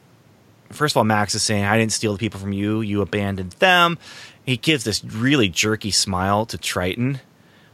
first 0.71 0.93
of 0.95 0.97
all, 0.99 1.05
Max 1.05 1.35
is 1.35 1.43
saying, 1.43 1.65
"I 1.65 1.79
didn't 1.79 1.93
steal 1.93 2.13
the 2.13 2.19
people 2.19 2.41
from 2.41 2.53
you; 2.53 2.81
you 2.81 3.03
abandoned 3.03 3.53
them." 3.53 3.99
He 4.45 4.57
gives 4.57 4.83
this 4.85 5.05
really 5.05 5.49
jerky 5.49 5.91
smile 5.93 6.47
to 6.47 6.59
Triton, 6.59 7.21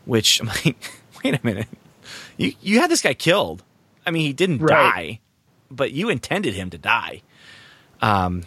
which 0.04 0.40
I'm 0.42 0.46
like, 0.48 0.76
"Wait 1.24 1.34
a 1.34 1.40
minute, 1.42 1.68
you 2.36 2.52
you 2.60 2.80
had 2.80 2.90
this 2.90 3.02
guy 3.02 3.14
killed. 3.14 3.62
I 4.06 4.10
mean, 4.10 4.22
he 4.22 4.32
didn't 4.32 4.58
Right. 4.58 4.70
die, 4.94 5.20
but 5.70 5.92
you 5.92 6.08
intended 6.08 6.54
him 6.54 6.70
to 6.70 6.78
die." 6.78 7.22
Um, 8.00 8.44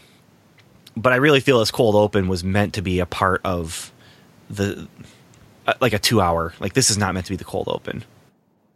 but 0.98 1.14
I 1.14 1.18
really 1.18 1.40
feel 1.40 1.60
this 1.60 1.72
cold 1.72 1.96
open 1.96 2.28
was 2.28 2.44
meant 2.44 2.74
to 2.76 2.82
be 2.82 3.00
a 3.00 3.06
part 3.06 3.42
of 3.44 3.92
the 4.50 4.88
uh, 5.68 5.74
like 5.82 5.94
a 5.94 6.00
two 6.00 6.22
hour. 6.22 6.54
Like 6.60 6.74
this 6.74 6.90
is 6.90 6.98
not 6.98 7.14
meant 7.14 7.26
to 7.28 7.32
be 7.32 7.38
the 7.38 7.44
cold 7.44 7.68
open 7.68 8.04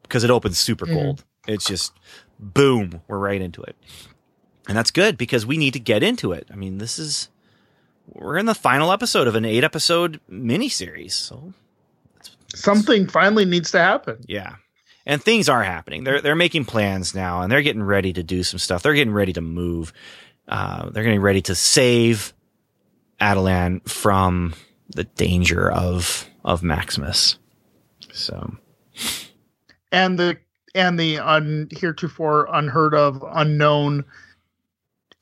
because 0.03 0.23
it 0.23 0.29
opens 0.31 0.57
super 0.57 0.85
Mhm. 0.85 0.93
cold. 0.93 1.23
It's 1.47 1.65
just 1.65 1.93
boom, 2.39 3.01
we're 3.07 3.17
right 3.19 3.41
into 3.41 3.61
it, 3.61 3.75
and 4.67 4.77
that's 4.77 4.91
good 4.91 5.17
because 5.17 5.45
we 5.45 5.57
need 5.57 5.73
to 5.73 5.79
get 5.79 6.03
into 6.03 6.31
it. 6.31 6.47
I 6.51 6.55
mean, 6.55 6.77
this 6.79 6.97
is 6.99 7.29
we're 8.11 8.37
in 8.37 8.45
the 8.45 8.55
final 8.55 8.91
episode 8.91 9.27
of 9.27 9.35
an 9.35 9.45
eight 9.45 9.63
episode 9.63 10.19
miniseries, 10.31 11.11
so 11.13 11.53
Something 12.53 13.07
finally 13.07 13.45
needs 13.45 13.71
to 13.71 13.79
happen. 13.79 14.17
yeah. 14.27 14.55
And 15.07 15.21
things 15.23 15.47
are 15.49 15.63
happening. 15.63 16.03
They're 16.03 16.19
they're 16.21 16.35
making 16.35 16.65
plans 16.65 17.13
now, 17.13 17.41
and 17.41 17.51
they're 17.51 17.61
getting 17.61 17.83
ready 17.83 18.11
to 18.13 18.23
do 18.23 18.41
some 18.43 18.57
stuff. 18.57 18.81
They're 18.81 18.95
getting 18.95 19.13
ready 19.13 19.33
to 19.33 19.41
move. 19.41 19.93
Uh, 20.47 20.89
they're 20.89 21.03
getting 21.03 21.21
ready 21.21 21.41
to 21.43 21.55
save 21.55 22.33
Adelan 23.19 23.79
from 23.87 24.53
the 24.89 25.03
danger 25.05 25.71
of 25.71 26.27
of 26.43 26.61
Maximus. 26.63 27.37
So 28.13 28.55
And 29.91 30.19
the 30.19 30.37
and 30.75 30.99
the 30.99 31.19
un, 31.19 31.69
heretofore 31.71 32.47
unheard 32.51 32.93
of, 32.93 33.23
unknown 33.31 34.03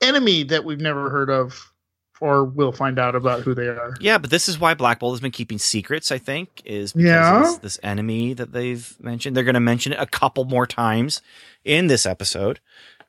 enemy 0.02 0.42
that 0.44 0.64
we've 0.64 0.80
never 0.80 1.08
heard 1.10 1.30
of, 1.30 1.72
or 2.20 2.44
we'll 2.44 2.72
find 2.72 2.98
out 2.98 3.14
about 3.14 3.40
who 3.42 3.54
they 3.54 3.68
are. 3.68 3.94
yeah, 4.00 4.18
but 4.18 4.30
this 4.30 4.48
is 4.48 4.58
why 4.58 4.74
Black 4.74 4.98
Bolt 5.00 5.14
has 5.14 5.20
been 5.20 5.30
keeping 5.30 5.58
secrets. 5.58 6.10
I 6.12 6.18
think 6.18 6.60
is 6.64 6.92
because 6.92 7.52
Yeah. 7.54 7.58
this 7.62 7.78
enemy 7.82 8.34
that 8.34 8.52
they've 8.52 8.94
mentioned. 9.00 9.36
They're 9.36 9.44
going 9.44 9.54
to 9.54 9.60
mention 9.60 9.92
it 9.92 10.00
a 10.00 10.06
couple 10.06 10.44
more 10.44 10.66
times 10.66 11.22
in 11.64 11.86
this 11.86 12.04
episode. 12.04 12.60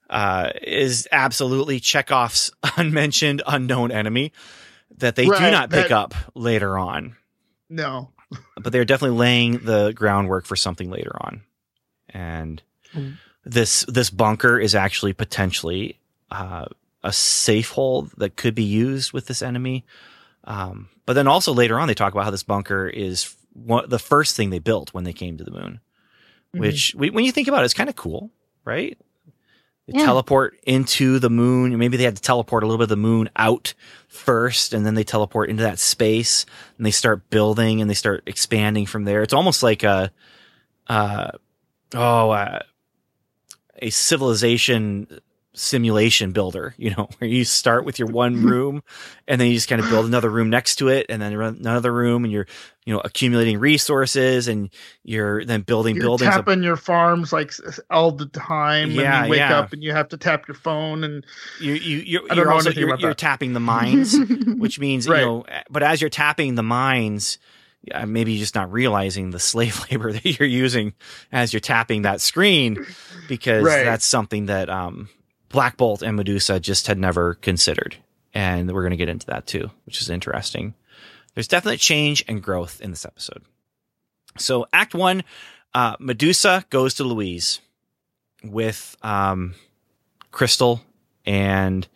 Uh, 0.09 0.51
is 0.61 1.07
absolutely 1.11 1.79
Chekhov's 1.79 2.51
unmentioned 2.77 3.41
unknown 3.47 3.91
enemy 3.91 4.31
that 4.97 5.15
they 5.15 5.25
do 5.25 5.31
not 5.31 5.69
pick 5.71 5.89
that- 5.89 5.91
up 5.97 6.13
later 6.35 6.77
on. 6.77 7.15
No. 7.69 8.11
but 8.61 8.71
they're 8.71 8.85
definitely 8.85 9.17
laying 9.17 9.59
the 9.59 9.91
groundwork 9.95 10.45
for 10.45 10.55
something 10.55 10.89
later 10.89 11.11
on. 11.21 11.41
And 12.09 12.61
Mm. 12.93 13.17
this 13.43 13.83
this 13.87 14.09
bunker 14.09 14.57
is 14.59 14.73
actually 14.75 15.11
potentially 15.13 15.99
uh, 16.31 16.65
a 17.03 17.11
safe 17.11 17.69
hole 17.71 18.07
that 18.17 18.35
could 18.37 18.55
be 18.55 18.63
used 18.63 19.11
with 19.11 19.25
this 19.27 19.41
enemy. 19.41 19.85
Um, 20.45 20.89
but 21.05 21.13
then 21.13 21.27
also 21.27 21.51
later 21.53 21.77
on, 21.79 21.87
they 21.87 21.93
talk 21.93 22.13
about 22.13 22.23
how 22.25 22.31
this 22.31 22.43
bunker 22.43 22.87
is 22.87 23.35
one, 23.53 23.89
the 23.89 23.99
first 23.99 24.35
thing 24.37 24.49
they 24.49 24.59
built 24.59 24.93
when 24.93 25.03
they 25.03 25.13
came 25.13 25.37
to 25.37 25.43
the 25.43 25.51
moon. 25.51 25.79
Mhm. 26.55 26.59
Which, 26.61 26.95
we, 26.95 27.09
when 27.09 27.25
you 27.25 27.31
think 27.31 27.47
about 27.47 27.61
it, 27.63 27.65
it's 27.65 27.73
kind 27.73 27.89
of 27.89 27.95
cool, 27.95 28.31
right? 28.63 28.97
They 29.87 29.99
Yeah. 29.99 30.05
teleport 30.05 30.57
into 30.63 31.19
the 31.19 31.29
moon. 31.29 31.77
Maybe 31.77 31.95
they 31.97 32.03
had 32.05 32.15
to 32.15 32.21
teleport 32.21 32.63
a 32.63 32.65
little 32.65 32.79
bit 32.79 32.85
of 32.85 32.89
the 32.89 32.95
moon 32.97 33.29
out 33.35 33.73
first, 34.07 34.73
and 34.73 34.85
then 34.85 34.95
they 34.95 35.03
teleport 35.03 35.49
into 35.49 35.63
that 35.63 35.77
space, 35.79 36.45
and 36.77 36.85
they 36.85 36.91
start 36.91 37.29
building 37.29 37.81
and 37.81 37.89
they 37.89 37.93
start 37.95 38.23
expanding 38.25 38.85
from 38.87 39.03
there. 39.03 39.21
It's 39.21 39.33
almost 39.33 39.61
like 39.61 39.83
a, 39.83 40.11
uh, 40.87 41.31
oh, 41.93 42.31
uh, 42.31 42.59
a 43.79 43.89
civilization 43.91 45.19
simulation 45.55 46.31
builder, 46.31 46.73
you 46.77 46.91
know, 46.91 47.07
where 47.17 47.29
you 47.29 47.43
start 47.45 47.85
with 47.85 47.97
your 47.97 48.07
one 48.09 48.43
room 48.43 48.83
and 49.27 49.39
then 49.41 49.47
you 49.47 49.55
just 49.55 49.67
kind 49.69 49.81
of 49.81 49.89
build 49.89 50.05
another 50.05 50.29
room 50.29 50.49
next 50.49 50.75
to 50.77 50.89
it 50.89 51.05
and 51.09 51.21
then 51.21 51.33
another 51.33 51.91
room 51.91 52.23
and 52.23 52.31
you're, 52.33 52.45
you 52.85 52.93
know, 52.93 52.99
accumulating 53.03 53.57
resources 53.57 54.47
and 54.47 54.69
you're 55.03 55.43
then 55.45 55.61
building 55.61 55.95
You're 55.95 56.03
buildings. 56.03 56.27
up- 56.29 56.45
tapping 56.45 56.61
your 56.63 56.75
farms 56.75 57.33
like 57.33 57.51
all 57.89 58.11
the 58.11 58.27
time. 58.27 58.91
Yeah, 58.91 59.17
and 59.19 59.25
you 59.27 59.31
wake 59.31 59.39
yeah. 59.39 59.57
up 59.59 59.73
and 59.73 59.81
you 59.83 59.91
have 59.93 60.09
to 60.09 60.17
tap 60.17 60.47
your 60.47 60.55
phone 60.55 61.03
and 61.03 61.25
you, 61.59 61.73
you, 61.73 61.97
you're, 61.99 62.33
you're 62.33 62.51
also, 62.51 62.69
you're, 62.71 62.95
you're 62.99 63.13
tapping 63.13 63.53
the 63.53 63.59
mines, 63.59 64.15
which 64.57 64.79
means, 64.79 65.07
Right. 65.07 65.21
you 65.21 65.25
know, 65.25 65.45
but 65.69 65.81
as 65.83 66.01
you're 66.01 66.09
tapping 66.09 66.55
the 66.55 66.63
mines, 66.63 67.37
maybe 68.07 68.33
you're 68.33 68.39
just 68.41 68.55
not 68.55 68.71
realizing 68.71 69.29
the 69.31 69.39
slave 69.51 69.79
labor 69.89 70.11
that 70.11 70.25
you're 70.39 70.47
using 70.47 70.93
as 71.31 71.53
you're 71.53 71.59
tapping 71.59 72.01
that 72.03 72.19
screen 72.21 72.85
because 73.27 73.63
Right. 73.63 73.83
that's 73.83 74.05
something 74.05 74.47
that, 74.47 74.69
um, 74.69 75.09
Black 75.55 75.77
Bolt 75.77 76.01
and 76.01 76.17
Medusa 76.17 76.59
just 76.59 76.87
had 76.87 76.99
never 76.99 77.35
considered. 77.35 77.95
And 78.33 78.69
we're 78.73 78.81
going 78.81 78.91
to 78.91 78.97
get 78.97 79.07
into 79.07 79.27
that 79.27 79.47
too, 79.47 79.71
which 79.85 80.01
is 80.01 80.09
interesting. 80.09 80.73
There's 81.33 81.47
definite 81.47 81.79
change 81.79 82.25
and 82.27 82.43
growth 82.43 82.81
in 82.81 82.89
this 82.89 83.05
episode. 83.05 83.41
So 84.37 84.67
act 84.73 84.93
one, 84.93 85.23
uh, 85.73 85.95
Medusa 85.97 86.65
goes 86.69 86.95
to 86.95 87.05
Louise 87.05 87.61
with, 88.43 88.97
um, 89.01 89.55
Crystal 90.31 90.81
and, 91.25 91.87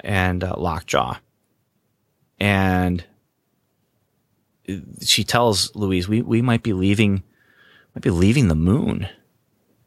and, 0.00 0.42
uh, 0.42 0.56
Lockjaw. 0.58 1.18
And 2.40 3.04
she 5.00 5.22
tells 5.22 5.72
Louise, 5.76 6.08
we, 6.08 6.22
we 6.22 6.42
might 6.42 6.64
be 6.64 6.72
leaving, 6.72 7.22
might 7.94 8.02
be 8.02 8.10
leaving 8.10 8.48
the 8.48 8.56
moon 8.56 9.08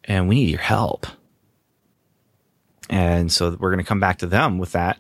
and 0.06 0.30
we 0.30 0.36
need 0.36 0.50
your 0.50 0.60
help. 0.60 1.06
And 2.90 3.32
so 3.32 3.52
we're 3.60 3.70
going 3.70 3.84
to 3.84 3.88
come 3.88 4.00
back 4.00 4.20
to 4.20 4.28
them 4.28 4.58
with 4.58 4.72
that. 4.72 5.00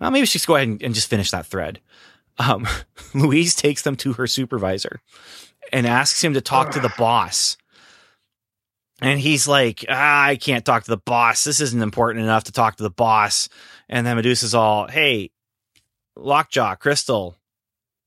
Well, 0.00 0.10
maybe 0.10 0.26
she's 0.26 0.46
go 0.46 0.56
ahead 0.56 0.68
and, 0.68 0.82
and 0.82 0.94
just 0.94 1.10
finish 1.10 1.30
that 1.30 1.46
thread. 1.46 1.80
Um, 2.38 2.66
Louise 3.14 3.54
takes 3.54 3.82
them 3.82 3.96
to 3.96 4.14
her 4.14 4.26
supervisor 4.26 5.00
and 5.72 5.86
asks 5.86 6.22
him 6.22 6.34
to 6.34 6.40
talk 6.40 6.70
to 6.72 6.80
the 6.80 6.92
boss. 6.96 7.56
And 9.02 9.20
he's 9.20 9.46
like, 9.46 9.84
ah, 9.88 10.24
I 10.24 10.36
can't 10.36 10.64
talk 10.64 10.84
to 10.84 10.90
the 10.90 10.96
boss. 10.96 11.44
This 11.44 11.60
isn't 11.60 11.82
important 11.82 12.24
enough 12.24 12.44
to 12.44 12.52
talk 12.52 12.76
to 12.76 12.82
the 12.82 12.90
boss. 12.90 13.48
And 13.88 14.06
then 14.06 14.16
Medusa's 14.16 14.54
all, 14.54 14.88
hey, 14.88 15.30
Lockjaw, 16.16 16.76
Crystal. 16.76 17.36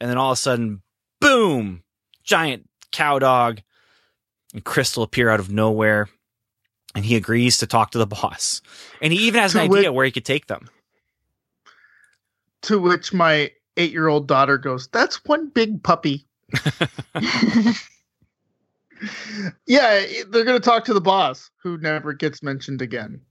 And 0.01 0.09
then 0.09 0.17
all 0.17 0.31
of 0.31 0.37
a 0.37 0.41
sudden, 0.41 0.81
boom, 1.21 1.83
giant 2.23 2.67
cow 2.91 3.19
dog 3.19 3.61
and 4.53 4.63
Crystal 4.63 5.03
appear 5.03 5.29
out 5.29 5.39
of 5.39 5.51
nowhere. 5.51 6.09
And 6.95 7.05
he 7.05 7.15
agrees 7.15 7.57
to 7.59 7.67
talk 7.67 7.91
to 7.91 7.97
the 7.97 8.07
boss. 8.21 8.61
And 9.01 9.13
he 9.13 9.19
even 9.27 9.41
has 9.41 9.53
an 9.55 9.69
To 9.69 9.77
idea 9.77 9.93
where 9.93 10.05
he 10.05 10.11
could 10.11 10.25
take 10.25 10.47
them. 10.47 10.69
to 12.63 12.79
which 12.79 13.13
my 13.13 13.51
eight 13.77 13.91
year 13.91 14.07
old 14.07 14.27
daughter 14.27 14.57
goes, 14.57 14.87
That's 14.87 15.23
one 15.25 15.49
big 15.49 15.81
puppy. 15.83 16.25
Yeah, 19.65 20.03
they're 20.27 20.43
going 20.43 20.59
to 20.59 20.65
talk 20.65 20.83
to 20.85 20.93
the 20.93 20.99
boss 20.99 21.51
who 21.63 21.77
never 21.77 22.11
gets 22.11 22.43
mentioned 22.43 22.81
again. 22.81 23.21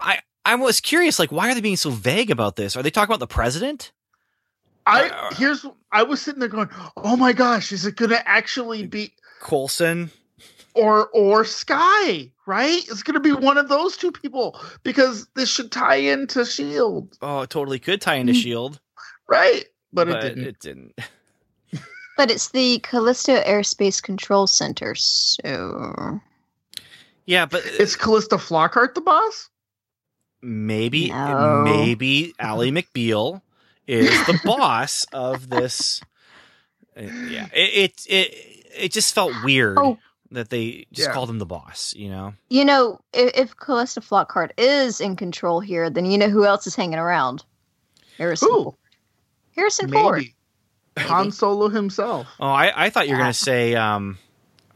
I, 0.00 0.20
I 0.44 0.54
was 0.54 0.80
curious, 0.80 1.18
like, 1.18 1.32
why 1.32 1.50
are 1.50 1.54
they 1.56 1.60
being 1.60 1.76
so 1.76 1.90
vague 1.90 2.30
about 2.30 2.54
this? 2.54 2.76
Are 2.76 2.82
they 2.82 2.90
talking 2.90 3.10
about 3.12 3.18
the 3.18 3.26
president? 3.26 3.90
I 4.86 5.08
Uh, 5.08 5.34
here's 5.34 5.66
I 5.90 6.04
was 6.04 6.20
sitting 6.22 6.38
there 6.40 6.48
going, 6.48 6.68
"Oh 6.96 7.16
my 7.16 7.32
gosh, 7.32 7.72
is 7.72 7.84
it 7.86 7.96
going 7.96 8.10
to 8.10 8.28
actually 8.28 8.86
be 8.86 9.14
Coulson? 9.40 10.10
or 10.74 11.08
or 11.08 11.44
Skye, 11.44 12.30
right? 12.46 12.82
It's 12.88 13.02
going 13.02 13.14
to 13.14 13.20
be 13.20 13.32
one 13.32 13.58
of 13.58 13.68
those 13.68 13.96
two 13.96 14.12
people 14.12 14.60
because 14.82 15.26
this 15.34 15.48
should 15.50 15.72
tie 15.72 15.96
into 15.96 16.44
Shield, 16.44 17.16
Oh, 17.22 17.40
it 17.42 17.50
totally 17.50 17.78
could 17.78 18.00
tie 18.00 18.14
into 18.16 18.32
Hmm. 18.32 18.38
S.H.I.E.L.D., 18.38 18.78
right? 19.28 19.64
But, 19.92 20.08
but, 20.08 20.24
it 20.24 20.28
didn't. 20.34 20.44
it 20.46 20.58
didn't. 20.60 20.98
but 22.16 22.30
it's 22.30 22.50
the 22.50 22.78
Callisto 22.80 23.40
Aerospace 23.42 24.02
Control 24.02 24.46
Center, 24.46 24.94
so 24.94 26.20
Yeah, 27.26 27.46
but 27.46 27.64
Is 27.64 27.96
Callista 27.96 28.36
Flockhart 28.36 28.94
the 28.94 29.00
boss? 29.00 29.48
maybe, 30.42 31.08
No. 31.10 31.62
maybe 31.64 32.34
Ally 32.38 32.68
McBeal 32.70 33.40
is 33.86 34.10
the 34.26 34.38
boss 34.44 35.04
of 35.12 35.48
this. 35.48 36.00
Uh, 36.96 37.02
Yeah, 37.02 37.46
it, 37.52 37.92
it, 37.92 38.06
it, 38.08 38.66
it 38.76 38.92
just 38.92 39.14
felt 39.14 39.32
weird. 39.44 39.78
Oh. 39.78 39.98
That 40.34 40.50
they 40.50 40.86
just 40.92 41.08
Yeah. 41.08 41.12
called 41.14 41.30
him 41.30 41.38
the 41.38 41.46
boss. 41.46 41.94
You 41.96 42.10
know, 42.10 42.34
You 42.50 42.64
know, 42.64 43.00
if, 43.12 43.36
if 43.36 43.56
Callista 43.56 44.00
Flockhart 44.00 44.50
is 44.58 45.00
in 45.00 45.16
control 45.16 45.60
here, 45.60 45.88
then 45.90 46.04
you 46.04 46.18
know 46.18 46.28
who 46.28 46.44
else 46.44 46.66
is 46.66 46.74
hanging 46.76 46.98
around? 46.98 47.44
Harrison. 48.18 48.48
Who? 48.48 48.62
Ford. 48.64 48.74
Harrison 49.56 49.88
Ford. 49.90 50.16
Maybe 50.18 50.34
Han 51.08 51.30
Solo 51.32 51.68
himself. 51.68 52.26
oh, 52.38 52.46
I, 52.46 52.86
I 52.86 52.90
thought 52.90 53.06
you 53.08 53.14
were 53.14 53.18
Yeah. 53.18 53.24
gonna 53.24 53.32
say, 53.50 53.74
um, 53.74 54.18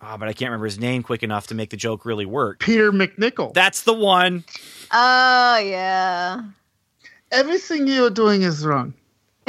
oh, 0.02 0.16
but 0.16 0.28
I 0.28 0.32
can't 0.32 0.48
remember 0.50 0.66
his 0.66 0.78
name 0.78 1.02
quick 1.02 1.22
enough 1.22 1.48
to 1.48 1.54
make 1.54 1.70
the 1.70 1.76
joke 1.76 2.04
really 2.04 2.26
work. 2.26 2.60
Peter 2.60 2.90
MacNicol. 2.92 3.52
That's 3.54 3.82
the 3.82 3.94
one. 3.94 4.44
Oh 4.92 5.58
yeah. 5.58 6.42
Everything 7.30 7.86
you're 7.86 8.10
doing 8.10 8.42
is 8.42 8.64
wrong. 8.64 8.94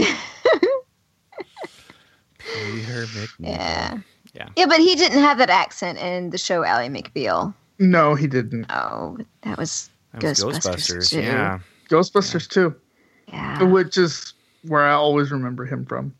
Peter 2.38 3.06
MacNicol. 3.06 3.28
Yeah. 3.39 3.98
Yeah. 4.39 4.47
Yeah, 4.56 4.65
but 4.65 4.80
he 4.80 4.95
didn't 4.95 5.19
have 5.19 5.38
that 5.38 5.49
accent 5.49 5.99
in 5.99 6.30
the 6.30 6.38
show 6.38 6.63
Ally 6.63 6.88
McBeal. 6.88 7.54
No, 7.78 8.15
he 8.15 8.28
didn't. 8.28 8.65
Oh, 8.69 9.17
that 9.41 9.58
was 9.58 9.89
That 10.13 10.23
was 10.23 10.39
Ghostbusters 10.39 10.62
Ghostbusters. 10.63 11.10
too. 11.12 11.21
Yeah. 11.21 11.60
Ghostbusters 11.89 12.47
too, 12.49 12.75
yeah. 13.28 13.63
which 13.63 13.97
is 13.97 14.34
where 14.63 14.86
I 14.86 14.93
always 14.93 15.32
remember 15.32 15.65
him 15.65 15.86
from. 15.86 16.13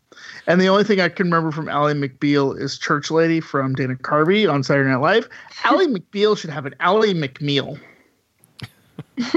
And 0.46 0.60
the 0.60 0.68
only 0.68 0.84
thing 0.84 1.00
I 1.00 1.08
can 1.08 1.26
remember 1.26 1.50
from 1.52 1.68
Ally 1.68 1.92
McBeal 1.92 2.58
is 2.58 2.78
Church 2.78 3.10
Lady 3.10 3.40
from 3.40 3.74
Dana 3.74 3.94
Carvey 3.96 4.50
on 4.50 4.62
Saturday 4.62 4.90
Night 4.90 4.96
Live. 4.96 5.28
Ally 5.64 5.86
McBeal 5.86 6.36
should 6.36 6.50
have 6.50 6.66
an 6.66 6.74
Ally 6.80 7.08
McMeal. 7.08 7.78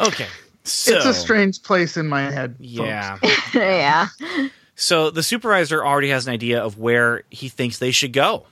Okay. 0.00 0.26
So 0.64 0.96
it's 0.96 1.06
a 1.06 1.14
strange 1.14 1.62
place 1.62 1.96
in 1.96 2.06
my 2.08 2.30
head. 2.30 2.54
Yeah. 2.58 3.18
yeah. 3.54 4.08
So 4.80 5.10
the 5.10 5.24
supervisor 5.24 5.84
already 5.84 6.10
has 6.10 6.28
an 6.28 6.32
idea 6.32 6.62
of 6.62 6.78
where 6.78 7.24
he 7.30 7.48
thinks 7.48 7.78
they 7.78 7.90
should 7.90 8.12
go. 8.12 8.46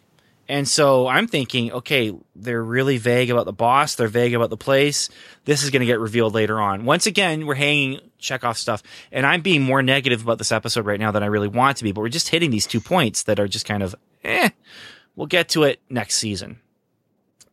And 0.49 0.67
so 0.67 1.07
I'm 1.07 1.29
thinking, 1.29 1.71
okay, 1.71 2.13
they're 2.35 2.63
really 2.63 2.99
vague 2.99 3.31
about 3.31 3.47
the 3.47 3.53
boss. 3.53 3.95
They're 3.95 4.09
vague 4.09 4.35
about 4.35 4.51
the 4.51 4.57
place. 4.57 5.09
This 5.45 5.63
is 5.63 5.71
going 5.71 5.81
to 5.81 5.87
get 5.87 6.01
revealed 6.01 6.35
later 6.35 6.61
on. 6.61 6.85
Once 6.85 7.07
again, 7.07 7.47
we're 7.47 7.55
hanging 7.55 8.01
Chekhov 8.19 8.59
stuff. 8.59 8.83
And 9.13 9.25
I'm 9.25 9.41
being 9.41 9.63
more 9.63 9.83
negative 9.83 10.23
about 10.23 10.39
this 10.39 10.51
episode 10.51 10.85
right 10.85 10.99
now 10.99 11.13
than 11.13 11.23
I 11.23 11.27
really 11.27 11.47
want 11.47 11.77
to 11.77 11.85
be, 11.85 11.93
but 11.93 12.01
we're 12.01 12.09
just 12.09 12.31
hitting 12.31 12.51
these 12.51 12.67
two 12.67 12.81
points 12.81 13.23
that 13.23 13.39
are 13.39 13.47
just 13.47 13.65
kind 13.65 13.85
of, 13.85 13.95
eh, 14.25 14.51
we'll 15.15 15.29
get 15.29 15.49
to 15.51 15.63
it 15.63 15.81
next 15.89 16.17
season. 16.17 16.59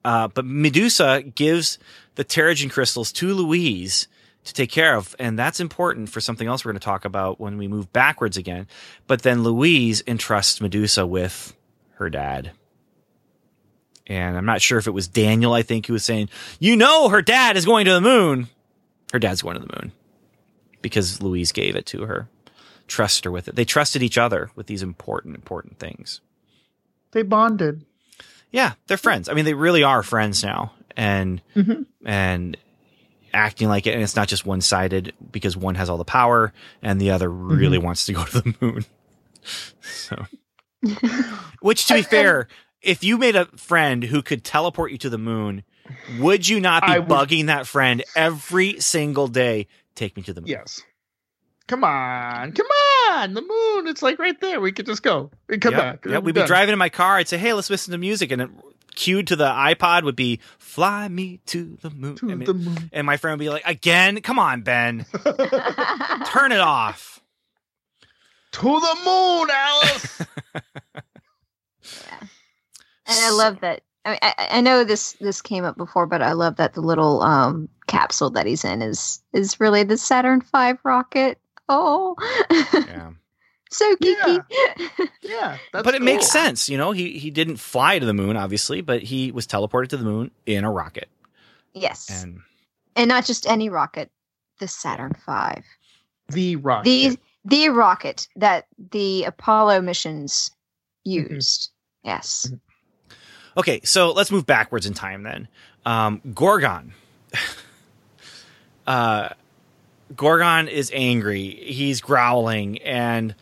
Uh, 0.03 0.29
but 0.29 0.45
Medusa 0.45 1.21
gives 1.21 1.77
the 2.15 2.25
Terrigen 2.25 2.71
crystals 2.71 3.11
to 3.13 3.35
Louise 3.35 4.07
to 4.45 4.53
take 4.53 4.71
care 4.71 4.95
of. 4.95 5.15
And 5.19 5.37
that's 5.39 5.59
important 5.59 6.09
for 6.09 6.19
something 6.21 6.47
else 6.47 6.63
we're 6.65 6.71
going 6.71 6.79
to 6.79 6.85
talk 6.85 7.05
about 7.05 7.39
when 7.39 7.57
we 7.57 7.67
move 7.67 7.91
backwards 7.93 8.37
again. 8.37 8.67
But 9.07 9.21
then 9.23 9.43
Louise 9.43 10.03
entrusts 10.05 10.59
Medusa 10.61 11.05
with 11.07 11.55
her 11.95 12.09
dad. 12.09 12.51
And 14.07 14.37
I'm 14.37 14.45
not 14.45 14.61
sure 14.61 14.77
if 14.77 14.87
it 14.87 14.91
was 14.91 15.07
Daniel, 15.07 15.53
I 15.53 15.61
think, 15.61 15.85
who 15.87 15.93
was 15.93 16.03
saying, 16.03 16.29
You 16.59 16.75
know, 16.75 17.09
her 17.09 17.21
dad 17.21 17.55
is 17.55 17.65
going 17.65 17.85
to 17.85 17.93
the 17.93 18.01
moon. 18.01 18.47
Her 19.13 19.19
dad's 19.19 19.41
going 19.41 19.55
to 19.59 19.65
the 19.65 19.73
moon 19.81 19.91
because 20.81 21.21
Louise 21.21 21.51
gave 21.51 21.75
it 21.75 21.85
to 21.87 22.03
her. 22.03 22.27
Trust 22.87 23.23
her 23.23 23.31
with 23.31 23.47
it. 23.47 23.55
They 23.55 23.63
trusted 23.63 24.03
each 24.03 24.17
other 24.17 24.51
with 24.55 24.67
these 24.67 24.83
important, 24.83 25.35
important 25.35 25.79
things. 25.79 26.19
They 27.11 27.21
bonded. 27.21 27.85
Yeah, 28.51 28.73
they're 28.87 28.97
friends. 28.97 29.29
I 29.29 29.33
mean, 29.33 29.45
they 29.45 29.53
really 29.53 29.83
are 29.83 30.03
friends 30.03 30.43
now, 30.43 30.73
and 30.97 31.41
Mhm. 31.55 31.85
and 32.05 32.57
acting 33.33 33.67
like 33.67 33.87
it. 33.87 33.93
And 33.93 34.03
it's 34.03 34.15
not 34.15 34.27
just 34.27 34.45
one 34.45 34.61
sided 34.61 35.13
because 35.31 35.57
one 35.57 35.75
has 35.75 35.89
all 35.89 35.97
the 35.97 36.05
power 36.05 36.53
and 36.81 36.99
the 36.99 37.11
other 37.11 37.29
really 37.29 37.77
mm-hmm. 37.77 37.85
wants 37.85 38.05
to 38.05 38.13
go 38.13 38.23
to 38.25 38.41
the 38.41 38.55
moon. 38.59 38.85
so, 39.81 40.25
which 41.61 41.87
to 41.87 41.95
be 41.95 42.01
fair, 42.01 42.47
if 42.81 43.03
you 43.03 43.17
made 43.17 43.35
a 43.35 43.45
friend 43.57 44.03
who 44.03 44.21
could 44.21 44.43
teleport 44.43 44.91
you 44.91 44.97
to 44.99 45.09
the 45.09 45.17
moon, 45.17 45.63
would 46.19 46.47
you 46.47 46.59
not 46.59 46.85
be 46.85 46.99
would- 46.99 47.07
bugging 47.07 47.47
that 47.47 47.67
friend 47.67 48.03
every 48.15 48.79
single 48.79 49.27
day? 49.27 49.67
Take 49.95 50.17
me 50.17 50.23
to 50.23 50.33
the 50.33 50.41
moon. 50.41 50.49
Yes. 50.49 50.81
Come 51.67 51.85
on, 51.85 52.51
come 52.51 52.67
on, 53.11 53.33
the 53.33 53.41
moon. 53.41 53.87
It's 53.87 54.01
like 54.01 54.19
right 54.19 54.39
there. 54.41 54.59
We 54.59 54.73
could 54.73 54.85
just 54.85 55.01
go 55.01 55.31
and 55.47 55.61
come 55.61 55.73
Yep, 55.73 55.81
back. 55.81 56.05
yep. 56.05 56.23
We'd 56.23 56.35
be 56.35 56.43
driving 56.45 56.73
in 56.73 56.79
my 56.79 56.89
car. 56.89 57.15
I'd 57.15 57.29
say, 57.29 57.37
"Hey, 57.37 57.53
let's 57.53 57.69
listen 57.69 57.93
to 57.93 57.97
music," 57.97 58.31
and 58.31 58.41
it, 58.41 58.49
cued 58.95 59.27
to 59.27 59.35
the 59.35 59.47
iPod 59.49 60.03
would 60.03 60.15
be 60.15 60.39
"Fly 60.57 61.07
Me 61.07 61.39
to 61.47 61.77
the 61.81 61.89
Moon." 61.89 62.15
to 62.17 62.31
I 62.31 62.35
mean, 62.35 62.45
the 62.45 62.53
moon. 62.53 62.89
And 62.91 63.05
my 63.05 63.17
friend 63.17 63.37
would 63.37 63.43
be 63.43 63.49
like, 63.49 63.63
again? 63.65 64.21
Come 64.21 64.39
on, 64.39 64.61
Ben. 64.61 65.05
Turn 66.25 66.51
it 66.51 66.59
off. 66.59 67.21
to 68.53 68.61
the 68.61 68.97
moon, 69.05 69.49
Alice. 69.51 70.21
yeah. 72.05 72.19
And 73.05 73.19
I 73.19 73.31
love 73.31 73.59
that. 73.61 73.81
I, 74.05 74.09
mean, 74.09 74.19
I, 74.21 74.47
I 74.51 74.61
know 74.61 74.83
this 74.83 75.13
this 75.13 75.41
came 75.41 75.63
up 75.63 75.77
before, 75.77 76.05
but 76.05 76.21
I 76.21 76.33
love 76.33 76.57
that 76.57 76.73
the 76.73 76.81
little 76.81 77.21
um, 77.21 77.69
capsule 77.87 78.29
that 78.31 78.45
he's 78.45 78.65
in 78.65 78.81
is 78.81 79.21
is 79.33 79.59
really 79.59 79.83
the 79.83 79.97
Saturn 79.97 80.41
V 80.41 80.73
rocket. 80.83 81.39
Oh, 81.69 82.15
Yeah. 82.73 83.11
So 83.73 83.95
geeky. 83.97 84.43
yeah, 85.21 85.57
that's 85.71 85.83
but 85.83 85.95
it 85.95 86.01
makes 86.01 86.27
sense, 86.31 86.69
you 86.69 86.77
know. 86.77 86.91
He 86.91 87.17
he 87.19 87.29
didn't 87.31 87.57
fly 87.57 87.99
to 87.99 88.05
the 88.05 88.13
moon, 88.13 88.37
obviously, 88.37 88.81
but 88.81 89.01
he 89.03 89.31
was 89.31 89.45
teleported 89.47 89.89
to 89.89 89.97
the 89.97 90.03
moon 90.05 90.31
in 90.45 90.63
a 90.63 90.71
rocket. 90.71 91.09
yes, 91.73 92.09
And 92.09 92.41
and 92.95 93.07
not 93.09 93.25
just 93.25 93.47
any 93.47 93.69
rocket, 93.69 94.09
the 94.59 94.67
Saturn 94.67 95.13
V, 95.27 95.61
The 96.29 96.55
rocket. 96.57 96.83
the 96.85 97.17
the 97.45 97.69
rocket 97.69 98.27
that 98.37 98.67
the 98.91 99.23
Apollo 99.25 99.81
missions 99.81 100.51
Mm-hmm. 101.05 101.33
used. 101.33 101.71
Yes. 102.05 102.49
okay, 103.57 103.81
so 103.83 104.13
let's 104.13 104.31
move 104.31 104.45
backwards 104.45 104.85
in 104.85 104.93
time 104.93 105.23
then. 105.23 105.49
Um, 105.85 106.21
Gorgon. 106.33 106.93
uh, 108.87 109.29
Gorgon 110.15 110.67
is 110.67 110.91
angry. 110.93 111.49
He's 111.49 111.99
growling 112.01 112.81
and 112.83 113.35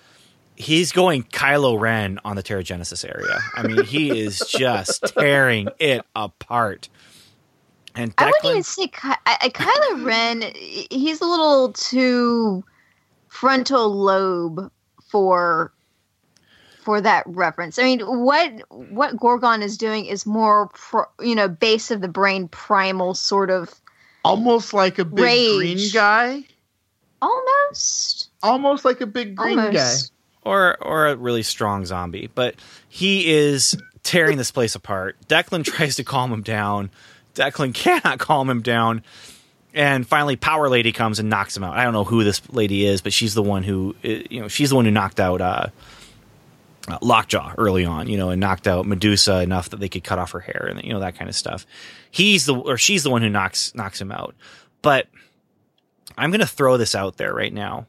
he's 0.62 0.91
going 0.91 1.24
Kylo 1.24 1.80
Ren 1.80 2.19
on 2.24 2.36
the 2.36 2.43
Terrigenesis 2.43 3.04
area. 3.04 3.39
I 3.56 3.63
mean, 3.63 3.84
he 3.84 4.19
is 4.19 4.39
just 4.47 5.04
tearing 5.17 5.69
it 5.80 6.06
apart. 6.15 6.88
And 7.95 8.13
I 8.17 8.26
wouldn't 8.26 8.43
Declan, 8.43 8.50
even 8.52 8.63
say 8.63 8.88
Ky- 8.88 9.21
I, 9.26 9.38
I, 9.41 9.50
Kylo 9.50 10.06
Ren. 10.06 10.43
He's 10.89 11.19
a 11.19 11.26
little 11.26 11.74
too 11.74 12.63
frontal 13.28 13.93
lobe 13.93 14.71
for 15.10 15.74
for 16.84 17.02
that 17.02 17.24
reference. 17.28 17.78
I 17.78 17.84
mean, 17.84 18.00
what 18.00 18.52
what 18.69 19.17
Gorgon 19.17 19.62
is 19.62 19.78
doing 19.78 20.06
is 20.06 20.26
more, 20.26 20.67
pro, 20.67 21.04
you 21.19 21.36
know, 21.36 21.47
base 21.47 21.91
of 21.91 22.02
the 22.02 22.08
brain, 22.08 22.47
primal 22.47 23.13
sort 23.13 23.50
of 23.50 23.74
almost 24.24 24.74
like 24.74 25.00
a 25.00 25.06
big 25.06 25.24
Rage. 25.24 25.58
green 25.58 25.91
guy. 25.91 26.43
almost. 27.21 28.30
Almost 28.43 28.86
like 28.86 29.02
a 29.02 29.06
big 29.06 29.36
green 29.36 29.58
guy. 29.58 29.91
Or 30.43 30.77
or 30.82 31.08
a 31.08 31.15
really 31.15 31.43
strong 31.43 31.86
zombie, 31.86 32.30
but 32.34 32.56
he 32.89 33.32
is 33.32 33.77
tearing 34.01 34.38
this 34.38 34.51
place 34.51 34.73
apart. 34.75 35.15
Declan 35.27 35.63
tries 35.65 35.97
to 35.97 36.04
calm 36.04 36.32
him 36.32 36.41
down. 36.41 36.89
Declan 37.36 37.73
cannot 37.73 38.19
calm 38.19 38.49
him 38.49 38.62
down. 38.62 39.04
And 39.73 40.06
finally, 40.06 40.36
Power 40.36 40.67
Lady 40.67 40.91
comes 40.91 41.19
and 41.19 41.30
knocks 41.30 41.56
him 41.56 41.63
out. 41.63 41.77
I 41.77 41.84
don't 41.84 41.93
know 41.93 42.04
who 42.04 42.25
this 42.25 42.41
lady 42.51 42.86
is, 42.86 43.01
but 43.01 43.13
she's 43.13 43.34
the 43.34 43.43
one 43.43 43.63
who, 43.63 43.95
uh, 44.04 44.08
you 44.30 44.41
know, 44.41 44.49
she's 44.49 44.71
the 44.71 44.75
one 44.75 44.84
who 44.84 44.91
knocked 44.91 45.19
out 45.19 45.39
uh, 45.39 45.67
uh, 46.88 46.97
Lockjaw 47.01 47.54
early 47.58 47.86
on, 47.86 48.08
you 48.08 48.17
know, 48.17 48.32
and 48.32 48.39
knocked 48.39 48.67
out 48.67 48.86
Medusa 48.86 49.41
enough 49.41 49.69
that 49.69 49.80
they 49.80 49.88
could 49.88 50.04
cut 50.04 50.19
off 50.19 50.32
her 50.32 50.39
hair 50.39 50.67
and 50.69 50.84
you 50.84 50.91
know 50.91 50.99
that 50.99 51.15
kind 51.15 51.30
of 51.30 51.36
stuff. 51.36 51.65
He's 52.10 52.45
the 52.45 52.56
or 52.56 52.77
she's 52.77 53.04
the 53.04 53.10
one 53.10 53.21
who 53.21 53.30
knocks 53.30 53.73
knocks 53.75 54.01
him 54.01 54.12
out. 54.12 54.36
But 54.82 55.08
I'm 56.17 56.32
going 56.32 56.41
to 56.41 56.47
throw 56.47 56.77
this 56.77 56.95
out 56.95 57.17
there 57.17 57.34
right 57.34 57.54
now, 57.54 57.86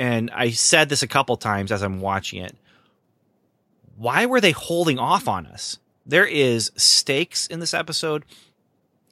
and 0.00 0.30
I 0.30 0.48
said 0.52 0.88
this 0.88 1.02
a 1.02 1.06
couple 1.06 1.36
times 1.36 1.70
as 1.70 1.82
I'm 1.82 2.00
watching 2.00 2.42
it. 2.42 2.56
Why 3.98 4.24
were 4.24 4.40
they 4.40 4.52
holding 4.52 4.98
off 4.98 5.28
on 5.28 5.44
us? 5.44 5.78
There 6.06 6.24
is 6.24 6.72
stakes 6.74 7.46
in 7.46 7.60
this 7.60 7.74
episode, 7.74 8.24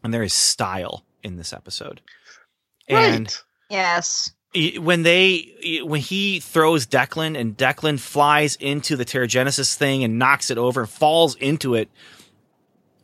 and 0.03 0.15
there 0.15 0.23
is 0.23 0.33
style 0.33 1.05
in 1.23 1.37
this 1.37 1.53
episode. 1.53 2.01
And 2.89 3.27
right. 3.27 3.43
Yes. 3.69 4.33
when 4.81 5.03
they 5.03 5.83
when 5.85 6.01
he 6.01 6.41
throws 6.41 6.87
Declan 6.87 7.39
and 7.39 7.55
Declan 7.55 8.01
flies 8.01 8.57
into 8.57 8.97
the 8.97 9.05
Terrigenesis 9.05 9.75
thing 9.75 10.05
and 10.05 10.19
knocks 10.19 10.51
it 10.51 10.57
over 10.57 10.81
and 10.81 10.89
falls 10.89 11.35
into 11.35 11.75
it, 11.75 11.91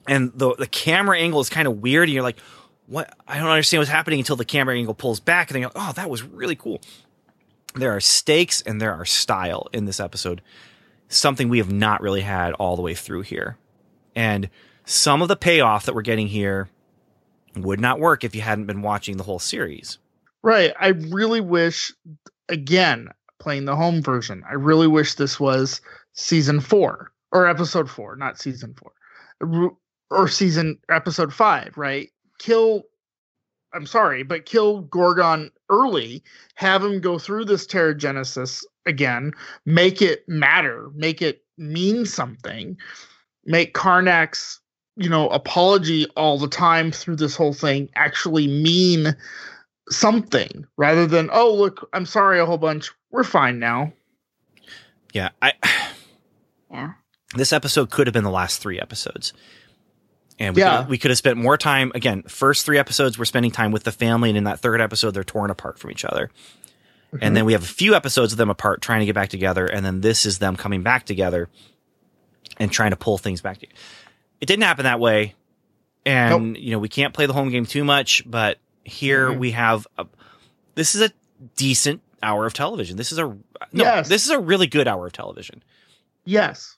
and 0.09 0.33
the 0.35 0.55
the 0.55 0.67
camera 0.67 1.19
angle 1.19 1.41
is 1.41 1.51
kind 1.51 1.69
of 1.69 1.83
weird, 1.83 2.09
and 2.09 2.15
you're 2.15 2.23
like, 2.23 2.41
"What? 2.87 3.15
I 3.29 3.37
don't 3.39 3.51
understand 3.51 3.83
what's 3.83 3.91
happening." 3.91 4.21
Until 4.21 4.37
the 4.37 4.47
camera 4.47 4.75
angle 4.75 4.95
pulls 4.95 5.21
back, 5.21 5.51
and 5.51 5.57
then 5.57 5.61
you're 5.61 5.71
like, 5.75 5.87
"Oh, 5.87 5.93
that 5.93 6.09
was 6.09 6.23
really 6.23 6.57
cool." 6.57 6.81
There 7.75 7.95
are 7.95 8.01
stakes 8.01 8.61
and 8.63 8.81
there 8.81 8.93
are 8.93 9.05
style 9.05 9.69
in 9.73 9.85
this 9.85 10.01
episode, 10.01 10.43
something 11.09 11.49
we 11.49 11.59
have 11.59 11.73
not 11.73 12.01
really 12.01 12.21
had 12.21 12.53
all 12.55 12.77
the 12.77 12.83
way 12.83 12.95
through 12.95 13.23
here, 13.23 13.57
and 14.15 14.49
some 14.85 15.23
of 15.23 15.29
the 15.29 15.37
payoff 15.37 15.87
that 15.87 15.95
we're 15.95 16.03
getting 16.03 16.29
here 16.29 16.69
would 17.57 17.81
not 17.81 18.01
work 18.01 18.25
if 18.25 18.35
you 18.35 18.43
hadn't 18.43 18.67
been 18.67 18.83
watching 18.83 19.17
the 19.17 19.25
whole 19.25 19.39
series. 19.39 19.99
Right. 20.43 20.75
I 20.79 20.89
really 20.89 21.41
wish, 21.41 21.93
again, 22.49 23.09
playing 23.39 23.65
the 23.65 23.77
home 23.77 24.03
version, 24.03 24.43
I 24.49 24.55
really 24.55 24.87
wish 24.87 25.15
this 25.15 25.41
was 25.41 25.81
season 26.13 26.61
four 26.61 27.13
or 27.33 27.47
episode 27.47 27.91
four, 27.91 28.17
not 28.17 28.39
season 28.39 28.75
four, 28.75 28.93
or 30.11 30.29
season 30.29 30.79
episode 30.91 31.33
five, 31.33 31.77
right? 31.77 32.11
Kill. 32.39 32.85
I'm 33.73 33.87
sorry, 33.87 34.23
but 34.23 34.47
kill 34.47 34.83
Gorgon 34.83 35.51
early. 35.83 36.23
Have 36.55 36.85
him 36.85 37.01
go 37.01 37.19
through 37.19 37.47
this 37.47 37.67
Terrigenesis 37.67 38.63
again. 38.87 39.33
Make 39.67 40.01
it 40.01 40.29
matter. 40.29 40.91
Make 40.95 41.21
it 41.23 41.43
mean 41.59 42.07
something. 42.07 42.77
Make 43.45 43.75
Karnak's 43.75 44.61
you 44.97 45.09
know 45.09 45.29
apology 45.31 46.07
all 46.17 46.39
the 46.39 46.49
time 46.49 46.93
through 46.93 47.17
this 47.17 47.35
whole 47.35 47.53
thing 47.53 47.89
actually 47.97 48.47
mean 48.47 49.17
something 49.91 50.65
rather 50.77 51.05
than 51.07 51.29
oh 51.33 51.53
look 51.53 51.89
i'm 51.93 52.07
sorry 52.07 52.39
a 52.39 52.47
whole 52.47 52.59
bunch 52.59 52.91
we're 53.11 53.25
fine 53.25 53.59
now 53.59 53.93
Yeah, 55.13 55.31
I 55.43 55.53
Yeah. 56.71 56.93
this 57.35 57.53
episode 57.53 57.91
could 57.91 58.07
have 58.07 58.15
been 58.15 58.25
the 58.25 58.31
last 58.31 58.61
three 58.63 58.81
episodes. 58.81 59.33
And 60.39 60.55
we, 60.57 60.63
Yeah. 60.63 60.79
could, 60.83 60.89
we 60.89 60.99
could 60.99 61.11
have 61.11 61.19
spent 61.19 61.39
more 61.39 61.57
time. 61.57 61.93
Again, 61.95 62.23
first 62.25 62.65
three 62.67 62.79
episodes, 62.79 63.19
we're 63.19 63.25
spending 63.25 63.53
time 63.53 63.71
with 63.73 63.85
the 63.85 63.93
family. 63.93 64.31
And 64.31 64.39
in 64.39 64.45
that 64.45 64.61
third 64.61 64.81
episode, 64.81 65.13
they're 65.13 65.23
torn 65.25 65.51
apart 65.51 65.79
from 65.79 65.91
each 65.91 66.05
other. 66.05 66.31
And 67.21 67.37
then 67.37 67.45
we 67.45 67.53
have 67.53 67.63
a 67.63 67.67
few 67.67 67.95
episodes 67.95 68.33
of 68.33 68.39
them 68.39 68.51
apart 68.51 68.83
trying 68.83 68.99
to 69.01 69.07
get 69.07 69.15
back 69.15 69.29
together. 69.29 69.67
And 69.67 69.87
then 69.87 70.01
this 70.01 70.27
is 70.27 70.39
them 70.41 70.57
coming 70.57 70.83
back 70.83 71.07
together 71.07 71.49
and 72.57 72.73
trying 72.73 72.91
to 72.91 72.97
pull 72.97 73.19
things 73.19 73.41
back. 73.41 73.59
Together. 73.61 73.79
It 74.41 74.47
didn't 74.47 74.65
happen 74.65 74.83
that 74.85 74.99
way. 74.99 75.35
And, 76.05 76.57
you 76.57 76.73
know, 76.73 76.81
we 76.81 76.89
can't 76.89 77.15
play 77.15 77.27
the 77.27 77.33
home 77.33 77.51
game 77.51 77.67
too 77.67 77.85
much, 77.85 78.25
but 78.27 78.59
here 78.85 79.29
Mhm. 79.31 79.39
we 79.39 79.53
have 79.53 79.87
a, 79.97 80.07
this 80.75 80.97
is 80.97 81.03
a 81.03 81.13
decent 81.55 82.03
hour 82.21 82.45
of 82.47 82.53
television. 82.53 82.97
This 82.97 83.13
is 83.13 83.19
a, 83.19 83.23
no, 83.23 83.39
Yes. 83.73 84.09
this 84.09 84.25
is 84.25 84.31
a 84.31 84.39
really 84.41 84.67
good 84.67 84.89
hour 84.89 85.07
of 85.07 85.13
television. 85.13 85.63
yes 86.25 86.77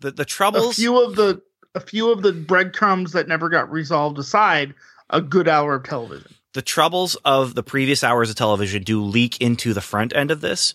The, 0.00 0.12
the 0.12 0.22
a 0.22 0.24
troubles. 0.24 0.76
few 0.76 0.98
of 1.02 1.14
the 1.14 1.42
a 1.74 1.80
few 1.80 2.10
of 2.10 2.22
the 2.22 2.32
breadcrumbs 2.32 3.12
that 3.12 3.28
never 3.28 3.48
got 3.48 3.70
resolved 3.70 4.18
aside 4.18 4.74
a 5.10 5.20
good 5.20 5.48
hour 5.48 5.74
of 5.74 5.84
television. 5.84 6.32
The 6.52 6.62
troubles 6.62 7.16
of 7.24 7.54
the 7.54 7.62
previous 7.62 8.04
hours 8.04 8.30
of 8.30 8.36
television 8.36 8.82
do 8.82 9.02
leak 9.02 9.40
into 9.40 9.74
the 9.74 9.80
front 9.80 10.14
end 10.14 10.30
of 10.30 10.40
this 10.40 10.74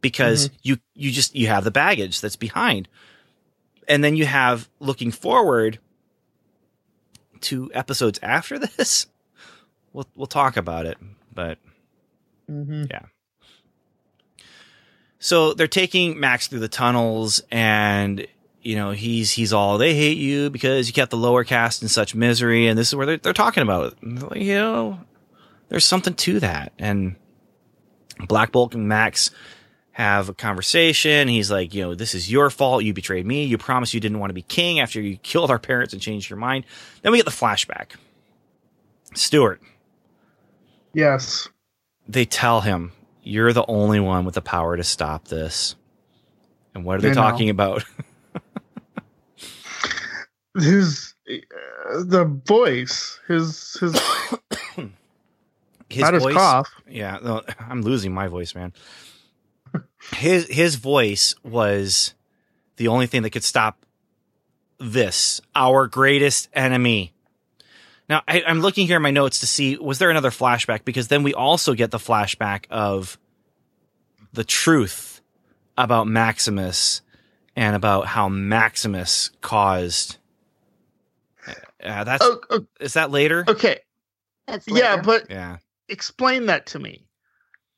because 0.00 0.50
you 0.62 0.76
you 0.94 1.10
just 1.10 1.34
you 1.34 1.46
have 1.46 1.64
the 1.64 1.70
baggage 1.70 2.20
that's 2.20 2.36
behind. 2.36 2.88
And 3.88 4.04
then 4.04 4.16
you 4.16 4.26
have 4.26 4.68
looking 4.80 5.10
forward 5.10 5.78
to 7.42 7.70
episodes 7.72 8.18
after 8.22 8.58
this. 8.76 9.06
We'll 9.92 10.08
we'll 10.14 10.26
talk 10.26 10.56
about 10.56 10.86
it 10.86 10.98
but 11.34 11.58
mm-hmm. 12.50 12.84
so 15.18 15.54
they're 15.54 15.66
taking 15.66 16.18
Max 16.20 16.46
through 16.46 16.60
the 16.60 16.68
tunnels 16.68 17.42
and 17.50 18.26
you 18.64 18.76
know 18.76 18.90
he's 18.90 19.30
he's 19.30 19.52
all 19.52 19.78
they 19.78 19.94
hate 19.94 20.18
you 20.18 20.50
because 20.50 20.88
you 20.88 20.92
kept 20.94 21.10
the 21.10 21.16
lower 21.16 21.44
caste 21.44 21.82
in 21.82 21.88
such 21.88 22.14
misery 22.14 22.66
and 22.66 22.78
this 22.78 22.88
is 22.88 22.94
where 22.94 23.06
they're, 23.06 23.16
they're 23.18 23.32
talking 23.32 23.62
about 23.62 23.92
it. 23.92 24.22
Like, 24.22 24.40
you 24.40 24.54
know 24.54 25.00
there's 25.68 25.84
something 25.84 26.14
to 26.14 26.40
that. 26.40 26.72
And 26.78 27.16
Black 28.28 28.52
Bolt 28.52 28.74
and 28.74 28.88
Max 28.88 29.30
have 29.92 30.28
a 30.28 30.34
conversation. 30.34 31.28
He's 31.28 31.50
like 31.50 31.74
you 31.74 31.82
know 31.82 31.94
this 31.94 32.14
is 32.14 32.30
your 32.30 32.50
fault. 32.50 32.84
You 32.84 32.92
betrayed 32.92 33.26
me. 33.26 33.44
You 33.44 33.58
promised 33.58 33.94
you 33.94 34.00
didn't 34.00 34.18
want 34.18 34.30
to 34.30 34.34
be 34.34 34.42
king 34.42 34.80
after 34.80 35.00
you 35.00 35.16
killed 35.18 35.50
our 35.50 35.58
parents 35.58 35.92
and 35.92 36.02
changed 36.02 36.30
your 36.30 36.38
mind. 36.38 36.64
Then 37.02 37.12
we 37.12 37.18
get 37.18 37.26
the 37.26 37.30
flashback. 37.30 37.92
Stuart. 39.14 39.60
Yes. 40.92 41.48
They 42.08 42.24
tell 42.24 42.60
him 42.60 42.92
you're 43.22 43.52
the 43.52 43.64
only 43.66 44.00
one 44.00 44.24
with 44.24 44.34
the 44.34 44.42
power 44.42 44.76
to 44.76 44.84
stop 44.84 45.28
this. 45.28 45.76
And 46.74 46.84
what 46.84 46.98
are 46.98 47.00
they 47.02 47.10
I 47.10 47.14
know. 47.14 47.20
talking 47.20 47.50
about 47.50 47.84
his 50.58 51.14
uh, 51.28 52.04
the 52.04 52.24
voice 52.46 53.18
his 53.26 53.76
his 53.80 53.94
his 55.88 56.00
not 56.00 56.14
his 56.14 56.26
cough. 56.26 56.70
Yeah 56.88 57.18
no, 57.22 57.42
i'm 57.58 57.82
losing 57.82 58.12
my 58.12 58.28
voice 58.28 58.54
man. 58.54 58.72
His 60.12 60.46
his 60.48 60.76
voice 60.76 61.34
was 61.42 62.14
the 62.76 62.88
only 62.88 63.06
thing 63.06 63.22
that 63.22 63.30
could 63.30 63.44
stop 63.44 63.84
this 64.78 65.40
our 65.54 65.86
greatest 65.86 66.48
enemy. 66.52 67.12
Now 68.08 68.22
I, 68.28 68.42
i'm 68.46 68.60
looking 68.60 68.86
here 68.86 68.96
in 68.96 69.02
my 69.02 69.10
notes 69.10 69.40
to 69.40 69.46
see 69.46 69.76
was 69.76 69.98
there 69.98 70.10
another 70.10 70.30
flashback? 70.30 70.84
Because 70.84 71.08
then 71.08 71.22
we 71.22 71.34
also 71.34 71.74
get 71.74 71.90
the 71.90 71.98
flashback 71.98 72.66
of 72.70 73.18
the 74.32 74.44
truth 74.44 75.20
about 75.76 76.06
maximus 76.06 77.02
and 77.56 77.76
about 77.76 78.06
how 78.06 78.28
maximus 78.28 79.30
caused 79.40 80.16
uh, 81.84 82.04
that's 82.04 82.24
oh, 82.24 82.40
oh, 82.50 82.66
is 82.80 82.94
that 82.94 83.10
later? 83.10 83.44
okay. 83.46 83.80
That's 84.46 84.66
yeah 84.68 85.00
but 85.00 85.26
yeah. 85.30 85.58
explain 85.88 86.46
that 86.46 86.66
to 86.66 86.78
me. 86.78 87.06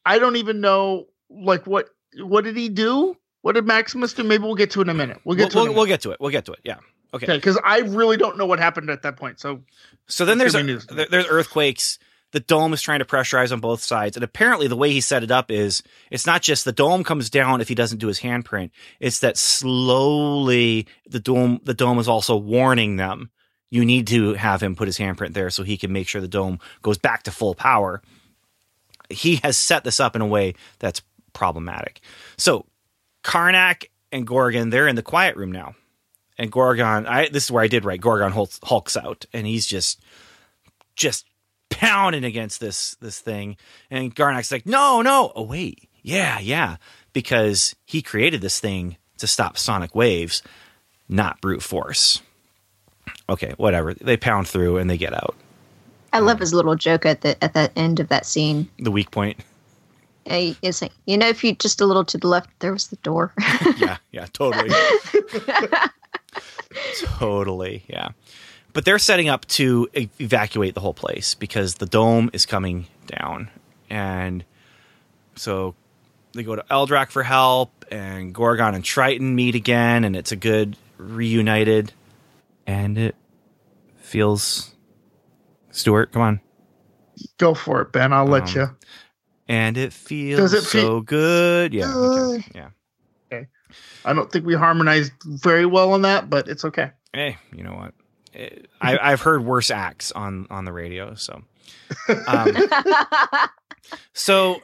I 0.05 0.19
don't 0.19 0.37
even 0.37 0.61
know 0.61 1.07
like 1.29 1.67
what 1.67 1.89
what 2.19 2.45
did 2.45 2.57
he 2.57 2.69
do? 2.69 3.17
What 3.43 3.55
did 3.55 3.67
maximus 3.67 4.13
do? 4.15 4.25
Maybe 4.25 4.45
we'll 4.45 4.55
get 4.55 4.71
to 4.73 4.81
it 4.81 4.83
in 4.83 4.89
a 4.89 4.95
minute. 4.95 5.21
We'll 5.25 5.37
we'll, 5.37 5.47
get 5.47 5.53
to 5.53 5.59
it 5.59 5.63
we'll, 5.65 5.75
we'll 5.75 5.87
get 5.87 6.01
to 6.03 6.11
it. 6.13 6.21
We'll 6.21 6.31
get 6.31 6.45
to 6.47 6.53
it. 6.53 6.61
Yeah. 6.65 6.77
Okay. 7.15 7.27
Okay 7.27 7.37
because 7.37 7.59
i 7.65 7.79
really 7.79 8.17
don't 8.17 8.37
know 8.37 8.47
what 8.47 8.59
happened 8.59 8.91
at 8.91 9.03
that 9.03 9.17
point 9.17 9.39
so 9.39 9.63
So 10.09 10.25
then 10.25 10.39
there's 10.39 10.55
a, 10.55 10.63
me 10.63 10.79
there's 11.11 11.27
earthquakes. 11.29 11.99
The 12.37 12.41
dome 12.41 12.75
is 12.75 12.83
trying 12.83 12.99
to 12.99 13.07
pressurize 13.07 13.51
on 13.51 13.61
both 13.61 13.83
sides, 13.83 14.15
and 14.15 14.23
apparently 14.23 14.69
the 14.69 14.77
way 14.77 14.91
he 14.91 15.01
set 15.01 15.23
it 15.23 15.31
up 15.31 15.51
is 15.51 15.83
it's 16.11 16.27
not 16.27 16.43
just 16.43 16.67
the 16.67 16.71
dome 16.71 17.03
comes 17.03 17.31
down 17.31 17.63
if 17.63 17.69
he 17.69 17.75
doesn't 17.75 17.97
do 17.97 18.09
his 18.09 18.21
handprint. 18.21 18.73
It's 19.01 19.21
that 19.21 19.39
slowly 19.39 20.87
the 21.09 21.19
dome 21.19 21.61
the 21.63 21.73
dome 21.73 21.99
is 21.99 22.09
also 22.09 22.37
warning 22.37 22.97
them. 22.97 23.31
You 23.71 23.87
need 23.87 24.07
to 24.09 24.35
have 24.35 24.63
him 24.63 24.77
put 24.77 24.87
his 24.87 24.99
handprint 24.99 25.33
there 25.33 25.49
so 25.49 25.63
he 25.63 25.79
can 25.79 25.95
make 25.95 26.09
sure 26.09 26.21
the 26.21 26.29
dome 26.29 26.59
goes 26.83 26.99
back 26.99 27.23
to 27.23 27.31
full 27.31 27.55
power. 27.55 28.03
He 29.09 29.37
has 29.37 29.57
set 29.57 29.85
this 29.85 29.99
up 29.99 30.15
in 30.15 30.21
a 30.21 30.27
way 30.27 30.57
that's 30.79 31.01
problematic. 31.33 32.03
So 32.37 32.67
Karnak 33.25 33.87
and 34.13 34.27
Gorgon, 34.27 34.69
they're 34.69 34.89
in 34.89 34.97
the 34.97 35.03
quiet 35.03 35.37
room 35.37 35.53
now 35.53 35.75
and 36.37 36.53
Gorgon, 36.53 37.07
I 37.07 37.31
this 37.31 37.45
is 37.45 37.51
where 37.51 37.65
I 37.65 37.69
did 37.69 37.87
right. 37.87 37.99
Gorgon 37.99 38.33
hulks, 38.33 38.61
hulks 38.63 38.95
out, 38.95 39.25
and 39.33 39.47
he's 39.47 39.65
just 39.65 40.03
just 40.97 41.25
pounding 41.71 42.25
against 42.25 42.61
this 42.61 42.95
this 42.97 43.21
thing. 43.21 43.57
And 43.91 44.15
Karnak's 44.15 44.53
like, 44.53 44.67
"No, 44.67 45.03
no, 45.03 45.33
oh 45.35 45.43
wait, 45.43 45.89
yeah, 46.03 46.39
yeah," 46.39 46.77
because 47.13 47.75
he 47.85 48.03
created 48.03 48.41
this 48.41 48.61
thing 48.61 48.97
to 49.19 49.27
stop 49.27 49.57
sonic 49.59 49.95
waves, 49.95 50.43
not 51.09 51.41
brute 51.41 51.63
force. 51.63 52.23
Okay, 53.29 53.55
whatever. 53.57 53.95
They 53.95 54.17
pound 54.17 54.49
through 54.49 54.79
and 54.79 54.89
they 54.89 54.99
get 54.99 55.13
out. 55.13 55.35
I 56.13 56.21
love 56.21 56.39
his 56.39 56.55
little 56.55 56.77
joke 56.77 57.05
at 57.05 57.21
the 57.21 57.43
at 57.43 57.55
that 57.55 57.73
end 57.77 58.01
of 58.01 58.09
that 58.09 58.27
scene. 58.27 58.69
The 58.79 58.91
weak 58.91 59.11
point. 59.11 59.39
It's 60.29 60.83
like, 60.83 60.93
you 61.07 61.17
know, 61.17 61.29
if 61.29 61.45
you 61.45 61.55
just 61.55 61.81
a 61.81 61.87
little 61.87 62.05
to 62.05 62.19
the 62.19 62.27
left, 62.27 62.51
there 62.59 62.73
was 62.73 62.89
the 62.89 62.97
door. 62.97 63.33
yeah, 63.77 63.99
yeah, 64.11 64.27
totally. 64.33 64.71
totally, 67.05 67.85
yeah. 67.89 68.09
But 68.77 68.85
they're 68.85 68.99
setting 68.99 69.31
up 69.31 69.47
to 69.47 69.89
evacuate 69.95 70.75
the 70.75 70.81
whole 70.83 70.93
place 70.93 71.33
because 71.33 71.77
the 71.77 71.87
dome 71.87 72.29
is 72.35 72.45
coming 72.45 72.89
down. 73.07 73.49
And 73.89 74.45
so 75.35 75.75
they 76.35 76.43
go 76.43 76.55
to 76.55 76.63
Eldrac 76.71 77.09
for 77.11 77.23
help, 77.23 77.87
and 77.91 78.35
Gorgon 78.35 78.75
and 78.75 78.85
Triton 78.85 79.35
meet 79.35 79.55
again, 79.55 80.05
and 80.05 80.15
it's 80.15 80.31
a 80.31 80.37
good 80.37 80.77
reunited. 80.99 81.95
And 82.67 82.99
it 82.99 83.17
feels. 83.97 84.75
Stuart, 85.71 86.13
come 86.13 86.21
on. 86.21 86.41
go 87.39 87.55
for 87.55 87.81
it 87.81 87.93
ben 87.93 88.13
i'll 88.13 88.27
let 88.27 88.43
Um, 88.43 88.49
you 88.57 88.77
And 89.49 89.79
it 89.79 89.95
feels 89.95 90.53
it 90.53 90.65
so 90.65 91.01
good. 91.01 91.73
Yeah. 91.73 91.95
okay, 91.95 92.45
Yeah. 92.55 93.45
i 94.05 94.13
don't 94.13 94.31
think 94.31 94.45
we 94.45 94.55
harmonized 94.55 95.13
very 95.25 95.65
well 95.65 95.95
on 95.95 96.03
that 96.03 96.29
but 96.29 96.47
it's 96.47 96.67
okay 96.67 96.91
hey, 97.15 97.39
you 97.57 97.65
know 97.65 97.73
what? 97.73 97.95
I, 98.81 98.99
I've 98.99 99.23
heard 99.23 99.45
worse 99.45 99.71
acts 99.71 100.13
on 100.13 100.47
on 100.51 100.65
the 100.65 100.73
radio. 100.73 101.15
So, 101.15 101.43
um, 102.27 102.57
so 104.13 104.61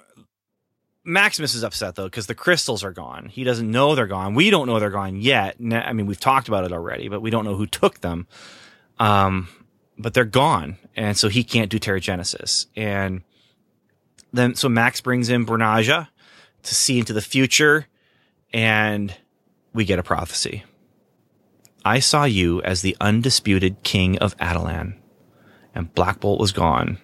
Maximus 1.05 1.55
is 1.55 1.65
upset 1.65 1.95
though 1.95 2.05
because 2.05 2.27
the 2.27 2.35
crystals 2.35 2.85
are 2.85 2.93
gone. 2.93 3.27
He 3.27 3.45
doesn't 3.45 3.71
know 3.71 3.95
they're 3.95 4.07
gone. 4.07 4.35
We 4.35 4.51
don't 4.51 4.67
know 4.67 4.79
they're 4.79 4.91
gone 4.91 5.17
yet. 5.17 5.57
I 5.61 5.93
mean, 5.93 6.07
we've 6.07 6.21
talked 6.21 6.49
about 6.49 6.65
it 6.65 6.73
already, 6.73 7.09
but 7.09 7.23
we 7.23 7.31
don't 7.31 7.45
know 7.45 7.57
who 7.57 7.67
took 7.67 8.01
them. 8.01 8.27
Um, 8.99 9.49
but 9.99 10.15
they're 10.15 10.25
gone, 10.25 10.79
and 10.97 11.17
so 11.17 11.29
he 11.29 11.45
can't 11.45 11.71
do 11.71 11.79
Terrigenesis. 11.79 12.67
And 12.77 13.23
then, 14.33 14.55
so 14.55 14.69
Max 14.69 15.01
brings 15.01 15.29
in 15.29 15.45
Bronaja 15.45 16.09
to 16.63 16.75
see 16.75 16.99
into 16.99 17.13
the 17.13 17.21
future, 17.21 17.87
and 18.53 19.15
we 19.73 19.85
get 19.85 19.99
a 19.99 20.03
prophecy. 20.03 20.65
I 21.85 21.99
saw 21.99 22.25
you 22.25 22.63
as 22.63 22.83
the 22.83 22.97
undisputed 23.01 23.83
king 23.83 24.19
of 24.19 24.37
Adelan, 24.39 24.95
and 25.75 25.95
Black 25.95 26.21
Bolt 26.21 26.41
was 26.41 26.53
gone. 26.53 26.99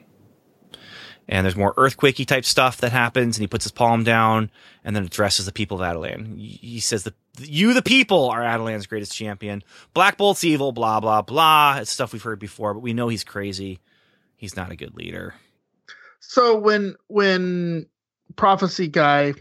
And 1.30 1.44
there's 1.44 1.56
more 1.56 1.74
earthquakey 1.74 2.26
type 2.26 2.44
stuff 2.44 2.78
that 2.78 2.92
happens, 2.92 3.36
and 3.36 3.42
he 3.42 3.48
puts 3.48 3.64
his 3.64 3.72
palm 3.72 4.02
down 4.02 4.50
and 4.82 4.96
then 4.96 5.04
addresses 5.04 5.44
the 5.44 5.52
people 5.52 5.76
of 5.76 5.82
Adelan. 5.82 6.38
He 6.38 6.80
says 6.80 7.04
that 7.04 7.14
you, 7.38 7.74
the 7.74 7.82
people, 7.82 8.30
are 8.30 8.42
Adelan's 8.42 8.86
greatest 8.86 9.14
champion. 9.14 9.62
Black 9.92 10.16
Bolt's 10.16 10.42
evil, 10.42 10.72
blah, 10.72 11.00
blah, 11.00 11.20
blah. 11.20 11.78
It's 11.78 11.90
stuff 11.90 12.12
we've 12.12 12.22
heard 12.22 12.38
before, 12.38 12.72
but 12.72 12.80
we 12.80 12.94
know 12.94 13.08
he's 13.08 13.24
crazy. 13.24 13.80
He's 14.36 14.56
not 14.56 14.70
a 14.70 14.76
good 14.76 14.94
leader. 14.94 15.34
So 16.20 16.58
when 16.58 16.96
when 17.08 17.86
prophecy 18.36 18.88
guy, 18.88 19.34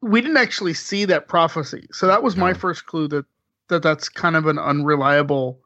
we 0.00 0.20
didn't 0.20 0.36
actually 0.36 0.74
see 0.74 1.04
that 1.06 1.28
prophecy. 1.28 1.86
So 1.92 2.06
that 2.06 2.22
was 2.22 2.36
my 2.36 2.54
first 2.54 2.86
clue 2.86 3.08
that 3.08 3.26
that 3.68 3.82
that's 3.82 4.08
kind 4.08 4.36
of 4.36 4.46
an 4.46 4.58
unreliable 4.58 5.60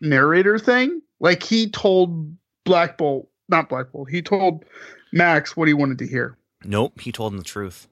narrator 0.00 0.58
thing. 0.58 1.00
Like 1.20 1.42
he 1.42 1.68
told 1.70 2.36
Black 2.64 2.98
Bolt, 2.98 3.28
not 3.48 3.68
Black 3.68 3.92
Bolt. 3.92 4.10
He 4.10 4.22
told 4.22 4.64
Max 5.12 5.56
what 5.56 5.68
he 5.68 5.74
wanted 5.74 5.98
to 5.98 6.06
hear. 6.06 6.36
Nope, 6.64 7.00
he 7.00 7.12
told 7.12 7.32
him 7.32 7.38
the 7.38 7.44
truth. 7.44 7.88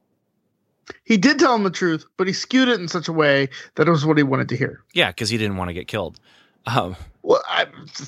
He 1.05 1.17
did 1.17 1.39
tell 1.39 1.55
him 1.55 1.63
the 1.63 1.71
truth, 1.71 2.05
but 2.17 2.27
he 2.27 2.33
skewed 2.33 2.69
it 2.69 2.81
in 2.81 2.89
such 2.89 3.07
a 3.09 3.13
way 3.13 3.49
that 3.77 3.87
it 3.87 3.91
was 3.91 4.05
what 4.05 4.17
he 4.17 4.23
wanted 4.23 4.49
to 4.51 4.57
hear. 4.57 4.83
Yeah, 4.93 5.11
because 5.11 5.31
he 5.31 5.39
didn't 5.39 5.57
want 5.57 5.69
to 5.69 5.75
get 5.75 5.87
killed. 5.89 6.19
Um, 6.67 6.97
Well, 7.23 7.43
I, 7.49 7.67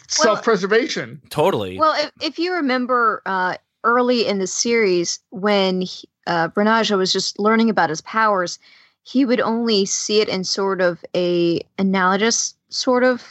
self-preservation. 0.08 1.20
totally. 1.30 1.78
Well, 1.78 1.94
if, 2.04 2.10
if 2.20 2.38
you 2.38 2.52
remember 2.54 3.22
uh, 3.26 3.56
early 3.84 4.26
in 4.26 4.38
the 4.38 4.46
series 4.46 5.20
when 5.30 5.82
he, 5.82 6.08
uh, 6.26 6.48
Bronaja 6.48 6.96
was 6.96 7.12
just 7.12 7.38
learning 7.38 7.70
about 7.70 7.90
his 7.90 8.00
powers, 8.00 8.58
he 9.04 9.24
would 9.24 9.40
only 9.40 9.84
see 9.84 10.20
it 10.20 10.28
in 10.28 10.42
sort 10.42 10.80
of 10.80 11.04
a 11.14 11.60
analogous 11.78 12.54
sort 12.70 13.04
of 13.04 13.22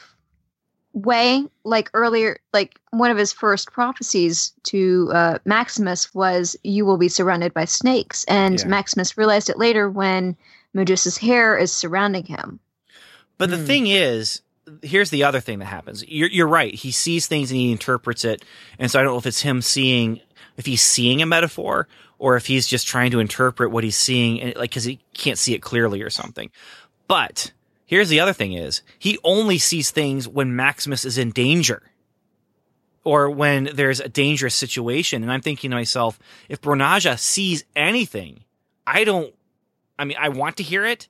way. 0.93 1.45
Like 1.63 1.89
earlier, 1.93 2.39
like 2.53 2.79
one 2.91 3.09
of 3.11 3.17
his 3.17 3.33
first 3.33 3.71
prophecies 3.71 4.53
to 4.63 5.09
uh, 5.13 5.39
Maximus 5.45 6.13
was, 6.13 6.55
"You 6.63 6.85
will 6.85 6.97
be 6.97 7.09
surrounded 7.09 7.53
by 7.53 7.65
snakes," 7.65 8.23
and 8.25 8.59
Yeah. 8.59 8.67
Maximus 8.67 9.17
realized 9.17 9.49
it 9.49 9.57
later 9.57 9.89
when 9.89 10.37
Medusa's 10.73 11.17
hair 11.17 11.57
is 11.57 11.71
surrounding 11.71 12.25
him. 12.25 12.59
But 13.39 13.49
the 13.49 13.57
Hmm. 13.57 13.65
thing 13.65 13.87
is, 13.87 14.41
here's 14.83 15.09
the 15.09 15.23
other 15.23 15.39
thing 15.39 15.59
that 15.59 15.65
happens. 15.65 16.05
You're, 16.07 16.29
you're 16.29 16.47
right. 16.47 16.73
He 16.73 16.91
sees 16.91 17.25
things 17.27 17.49
and 17.51 17.59
he 17.59 17.71
interprets 17.71 18.23
it. 18.23 18.43
And 18.77 18.89
so 18.91 18.99
I 18.99 19.03
don't 19.03 19.13
know 19.13 19.17
if 19.17 19.25
it's 19.25 19.41
him 19.41 19.61
seeing, 19.61 20.21
if 20.57 20.65
he's 20.65 20.81
seeing 20.81 21.21
a 21.21 21.25
metaphor 21.25 21.87
or 22.17 22.35
if 22.35 22.45
he's 22.45 22.67
just 22.67 22.87
trying 22.87 23.11
to 23.11 23.19
interpret 23.19 23.71
what 23.71 23.83
he's 23.83 23.95
seeing 23.95 24.41
and 24.41 24.55
like, 24.55 24.71
cause 24.71 24.83
he 24.83 24.99
can't 25.13 25.37
see 25.37 25.53
it 25.53 25.61
clearly 25.61 26.01
or 26.01 26.09
something. 26.09 26.49
But 27.07 27.51
here's 27.85 28.09
the 28.09 28.19
other 28.19 28.33
thing 28.33 28.53
is 28.53 28.81
he 28.97 29.17
only 29.23 29.57
sees 29.57 29.91
things 29.91 30.27
when 30.27 30.55
Maximus 30.55 31.05
is 31.05 31.17
in 31.17 31.31
danger 31.31 31.81
or 33.03 33.29
when 33.29 33.69
there's 33.73 33.99
a 33.99 34.09
dangerous 34.09 34.55
situation. 34.55 35.23
And 35.23 35.31
I'm 35.31 35.41
thinking 35.41 35.71
to 35.71 35.75
myself, 35.75 36.19
if 36.47 36.61
Bronaja 36.61 37.19
sees 37.19 37.65
anything, 37.75 38.43
I 38.87 39.03
don't, 39.03 39.33
I 39.99 40.05
mean, 40.05 40.17
I 40.19 40.29
want 40.29 40.57
to 40.57 40.63
hear 40.63 40.85
it. 40.85 41.07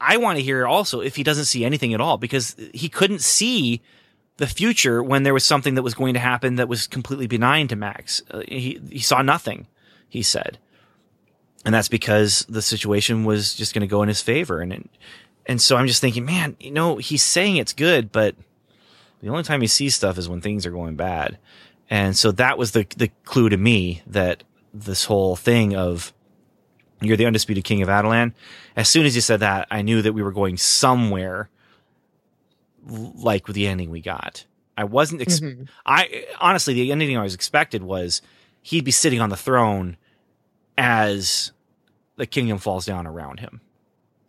I 0.00 0.16
want 0.16 0.38
to 0.38 0.44
hear 0.44 0.60
it 0.62 0.66
also 0.66 1.00
if 1.00 1.16
he 1.16 1.22
doesn't 1.22 1.46
see 1.46 1.64
anything 1.64 1.92
at 1.92 2.00
all 2.00 2.18
because 2.18 2.56
he 2.72 2.88
couldn't 2.88 3.20
see 3.20 3.82
the 4.38 4.46
future 4.46 5.02
when 5.02 5.24
there 5.24 5.34
was 5.34 5.44
something 5.44 5.74
that 5.74 5.82
was 5.82 5.94
going 5.94 6.14
to 6.14 6.20
happen 6.20 6.54
that 6.56 6.68
was 6.68 6.86
completely 6.86 7.26
benign 7.26 7.68
to 7.68 7.76
Max. 7.76 8.22
Uh, 8.30 8.42
he 8.48 8.80
he 8.90 9.00
saw 9.00 9.20
nothing, 9.20 9.66
he 10.08 10.22
said. 10.22 10.58
And 11.64 11.74
that's 11.74 11.88
because 11.88 12.46
the 12.48 12.62
situation 12.62 13.24
was 13.24 13.52
just 13.52 13.74
going 13.74 13.82
to 13.82 13.88
go 13.88 14.02
in 14.02 14.08
his 14.08 14.22
favor 14.22 14.60
and 14.60 14.72
it, 14.72 14.88
and 15.44 15.60
so 15.60 15.76
I'm 15.76 15.86
just 15.86 16.00
thinking, 16.00 16.24
man, 16.24 16.56
you 16.60 16.70
know, 16.70 16.96
he's 16.96 17.22
saying 17.22 17.56
it's 17.56 17.72
good, 17.72 18.12
but 18.12 18.36
the 19.20 19.28
only 19.28 19.42
time 19.42 19.60
he 19.60 19.66
sees 19.66 19.94
stuff 19.94 20.18
is 20.18 20.28
when 20.28 20.40
things 20.40 20.66
are 20.66 20.70
going 20.70 20.94
bad. 20.94 21.38
And 21.90 22.16
so 22.16 22.32
that 22.32 22.58
was 22.58 22.72
the 22.72 22.86
the 22.96 23.10
clue 23.24 23.48
to 23.48 23.56
me 23.56 24.02
that 24.06 24.44
this 24.72 25.04
whole 25.04 25.36
thing 25.36 25.74
of 25.74 26.12
you're 27.00 27.16
the 27.16 27.26
undisputed 27.26 27.64
king 27.64 27.82
of 27.82 27.88
Attilan. 27.88 28.34
As 28.76 28.88
soon 28.88 29.06
as 29.06 29.14
you 29.14 29.20
said 29.20 29.40
that, 29.40 29.66
I 29.70 29.82
knew 29.82 30.02
that 30.02 30.12
we 30.12 30.22
were 30.22 30.32
going 30.32 30.56
somewhere 30.56 31.48
like 32.88 33.46
with 33.46 33.54
the 33.56 33.66
ending 33.66 33.90
we 33.90 34.00
got. 34.00 34.44
I 34.76 34.84
wasn't. 34.84 35.22
Ex- 35.22 35.40
Mhm. 35.40 35.68
I 35.86 36.26
honestly, 36.40 36.74
the 36.74 36.90
ending 36.92 37.16
I 37.16 37.22
was 37.22 37.34
expected 37.34 37.82
was 37.82 38.22
he'd 38.62 38.84
be 38.84 38.90
sitting 38.90 39.20
on 39.20 39.30
the 39.30 39.36
throne 39.36 39.96
as 40.76 41.52
the 42.16 42.26
kingdom 42.26 42.58
falls 42.58 42.86
down 42.86 43.06
around 43.06 43.40
him. 43.40 43.60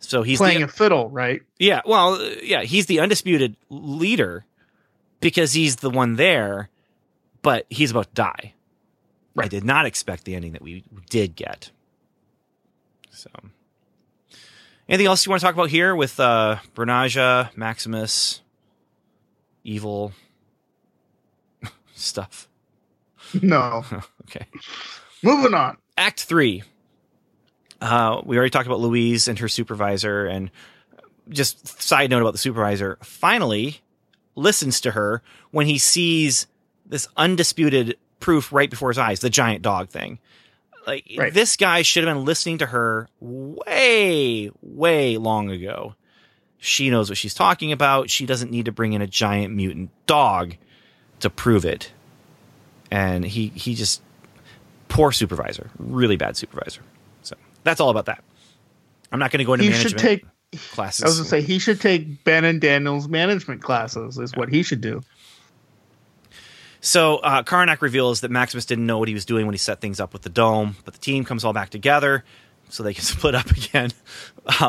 So 0.00 0.22
he's 0.22 0.38
Playing 0.38 0.60
the, 0.60 0.64
a 0.64 0.68
fiddle, 0.68 1.10
right? 1.10 1.42
yeah, 1.58 1.82
well, 1.84 2.20
yeah, 2.42 2.62
he's 2.62 2.86
the 2.86 3.00
undisputed 3.00 3.56
leader 3.68 4.44
because 5.20 5.52
he's 5.52 5.76
the 5.76 5.90
one 5.90 6.16
there, 6.16 6.70
but 7.42 7.66
he's 7.68 7.90
about 7.90 8.06
to 8.08 8.14
die. 8.14 8.54
I 9.38 9.46
did 9.48 9.62
not 9.64 9.86
expect 9.86 10.24
the 10.24 10.34
ending 10.34 10.52
that 10.52 10.62
we 10.62 10.84
did 11.08 11.36
get. 11.36 11.70
So, 13.10 13.30
anything 14.88 15.06
else 15.06 15.24
you 15.24 15.30
want 15.30 15.40
to 15.40 15.46
talk 15.46 15.54
about 15.54 15.70
here 15.70 15.94
with 15.94 16.18
uh, 16.18 16.56
Bronaja, 16.74 17.54
Maximus, 17.56 18.40
evil 19.64 20.12
stuff? 21.94 22.48
No. 23.42 23.84
Okay. 24.30 24.46
Moving 25.24 25.54
on. 25.54 25.76
Act 25.98 26.20
three. 26.22 26.62
Uh, 27.80 28.20
we 28.24 28.36
already 28.36 28.50
talked 28.50 28.68
about 28.68 28.78
Louise 28.78 29.26
and 29.26 29.36
her 29.40 29.48
supervisor, 29.48 30.24
and 30.24 30.52
just 31.28 31.82
side 31.82 32.10
note 32.10 32.20
about 32.20 32.30
the 32.30 32.38
supervisor. 32.38 32.96
Finally, 33.02 33.80
listens 34.36 34.80
to 34.82 34.92
her 34.92 35.20
when 35.50 35.66
he 35.66 35.78
sees 35.78 36.46
this 36.86 37.08
undisputed 37.16 37.96
proof 38.20 38.52
right 38.52 38.70
before 38.70 38.90
his 38.90 38.98
eyes, 38.98 39.18
the 39.18 39.30
giant 39.30 39.62
dog 39.62 39.88
thing. 39.88 40.20
Like 40.86 41.10
Right. 41.18 41.34
this 41.34 41.56
guy 41.56 41.82
should 41.82 42.04
have 42.04 42.14
been 42.14 42.24
listening 42.24 42.58
to 42.58 42.66
her 42.66 43.08
way, 43.18 44.50
way 44.62 45.16
long 45.16 45.50
ago. 45.50 45.96
She 46.60 46.90
knows 46.90 47.08
what 47.08 47.16
she's 47.18 47.32
talking 47.34 47.72
about. 47.72 48.10
She 48.10 48.26
doesn't 48.26 48.50
need 48.50 48.66
to 48.66 48.72
bring 48.72 48.92
in 48.92 49.00
a 49.00 49.06
giant 49.06 49.54
mutant 49.54 49.90
dog 50.06 50.56
to 51.20 51.30
prove 51.30 51.64
it. 51.64 51.90
And 52.90 53.24
he 53.24 53.48
he 53.48 53.74
just 53.74 54.02
poor 54.88 55.10
supervisor, 55.12 55.70
really 55.78 56.16
bad 56.16 56.36
supervisor. 56.36 56.82
So 57.22 57.36
that's 57.64 57.80
all 57.80 57.88
about 57.90 58.06
that. 58.06 58.22
I'm 59.10 59.18
not 59.18 59.30
going 59.30 59.38
to 59.38 59.44
go 59.44 59.54
into 59.54 59.64
He 59.64 59.70
management 59.70 60.00
should 60.00 60.06
take. 60.06 60.24
classes. 60.72 61.04
I 61.04 61.08
was 61.08 61.16
gonna 61.16 61.28
say 61.28 61.40
he 61.42 61.58
should 61.58 61.80
take 61.80 62.24
Ben 62.24 62.44
and 62.44 62.60
Daniel's 62.60 63.08
management 63.08 63.62
classes. 63.62 64.18
Is 64.18 64.36
what 64.36 64.48
he 64.50 64.62
should 64.62 64.80
do. 64.80 65.02
So 66.82 67.16
uh, 67.18 67.42
Karnak 67.42 67.82
reveals 67.82 68.22
that 68.22 68.30
Maximus 68.30 68.64
didn't 68.64 68.86
know 68.86 68.98
what 68.98 69.08
he 69.08 69.14
was 69.14 69.24
doing 69.24 69.46
when 69.46 69.52
he 69.54 69.58
set 69.58 69.80
things 69.80 70.00
up 70.00 70.12
with 70.12 70.22
the 70.22 70.30
dome, 70.30 70.76
but 70.84 70.94
the 70.94 71.00
team 71.00 71.24
comes 71.24 71.44
all 71.44 71.52
back 71.52 71.68
together 71.70 72.24
so 72.70 72.82
they 72.82 72.94
can 72.94 73.04
split 73.04 73.34
up 73.34 73.50
again 73.50 73.90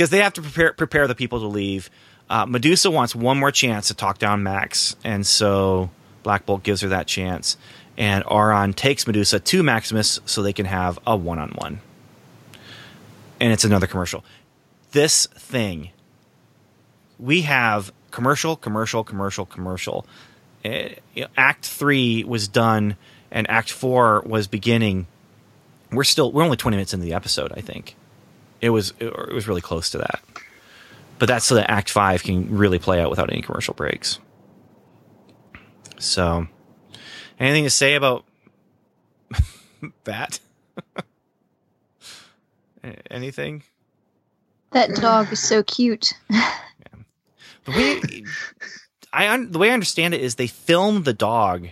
because 0.00 0.08
they 0.08 0.20
have 0.20 0.32
to 0.32 0.40
prepare 0.40 0.72
prepare 0.72 1.06
the 1.06 1.14
people 1.14 1.40
to 1.40 1.46
leave. 1.46 1.90
Uh, 2.30 2.46
Medusa 2.46 2.90
wants 2.90 3.14
one 3.14 3.38
more 3.38 3.50
chance 3.50 3.88
to 3.88 3.94
talk 3.94 4.16
down 4.16 4.42
Max, 4.42 4.96
and 5.04 5.26
so 5.26 5.90
Black 6.22 6.46
Bolt 6.46 6.62
gives 6.62 6.80
her 6.80 6.88
that 6.88 7.06
chance. 7.06 7.58
And 7.98 8.24
Auran 8.24 8.74
takes 8.74 9.06
Medusa 9.06 9.40
to 9.40 9.62
Maximus 9.62 10.18
so 10.24 10.42
they 10.42 10.54
can 10.54 10.64
have 10.64 10.98
a 11.06 11.14
one 11.14 11.38
on 11.38 11.50
one. 11.50 11.80
And 13.40 13.52
it's 13.52 13.64
another 13.64 13.86
commercial. 13.86 14.24
This 14.92 15.26
thing, 15.26 15.90
we 17.18 17.42
have 17.42 17.92
commercial, 18.10 18.56
commercial, 18.56 19.04
commercial, 19.04 19.44
commercial. 19.44 20.06
Eh, 20.64 20.94
Act 21.36 21.66
three 21.66 22.24
was 22.24 22.48
done, 22.48 22.96
and 23.30 23.50
Act 23.50 23.70
four 23.70 24.22
was 24.24 24.46
beginning. 24.46 25.08
We're 25.92 26.04
still 26.04 26.32
we're 26.32 26.42
only 26.42 26.56
twenty 26.56 26.78
minutes 26.78 26.94
into 26.94 27.04
the 27.04 27.12
episode. 27.12 27.52
I 27.54 27.60
think 27.60 27.96
it 28.60 28.70
was 28.70 28.92
it 28.98 29.32
was 29.32 29.48
really 29.48 29.60
close 29.60 29.90
to 29.90 29.98
that. 29.98 30.20
But 31.18 31.26
that's 31.26 31.44
so 31.44 31.54
that 31.56 31.70
Act 31.70 31.90
five 31.90 32.22
can 32.22 32.56
really 32.56 32.78
play 32.78 33.00
out 33.00 33.10
without 33.10 33.30
any 33.30 33.42
commercial 33.42 33.74
breaks. 33.74 34.18
So, 35.98 36.46
anything 37.38 37.64
to 37.64 37.70
say 37.70 37.94
about 37.94 38.24
that? 40.04 40.40
Anything? 43.10 43.62
That 44.70 44.94
dog 44.94 45.30
is 45.32 45.42
so 45.42 45.62
cute. 45.62 46.14
The 47.66 47.72
way 47.72 48.24
I 49.12 49.28
un- 49.28 49.52
the 49.52 49.58
way 49.58 49.70
I 49.70 49.74
understand 49.74 50.14
it 50.14 50.22
is 50.22 50.36
they 50.36 50.46
filmed 50.46 51.04
the 51.04 51.12
dog. 51.12 51.68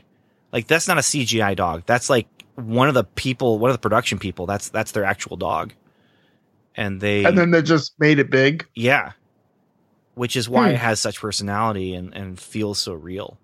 Like 0.52 0.66
that's 0.66 0.86
not 0.86 0.98
a 0.98 1.00
CGI 1.00 1.56
dog. 1.56 1.84
That's 1.86 2.10
like 2.10 2.26
one 2.56 2.88
of 2.88 2.94
the 2.94 3.04
people, 3.04 3.58
one 3.58 3.70
of 3.70 3.74
the 3.74 3.80
production 3.80 4.18
people. 4.18 4.44
That's 4.46 4.68
that's 4.68 4.92
their 4.92 5.04
actual 5.04 5.36
dog. 5.38 5.72
And 6.78 7.00
they 7.00 7.24
And 7.24 7.36
then 7.36 7.50
they 7.50 7.60
just 7.60 7.92
made 7.98 8.20
it 8.20 8.30
big. 8.30 8.64
yeah. 8.74 9.12
Which 10.14 10.36
is 10.36 10.48
why 10.48 10.68
Hmm. 10.68 10.74
it 10.74 10.78
has 10.78 11.00
such 11.00 11.20
personality 11.20 11.92
and 11.94 12.14
and 12.14 12.38
feels 12.40 12.78
so 12.78 12.92
real. 12.94 13.38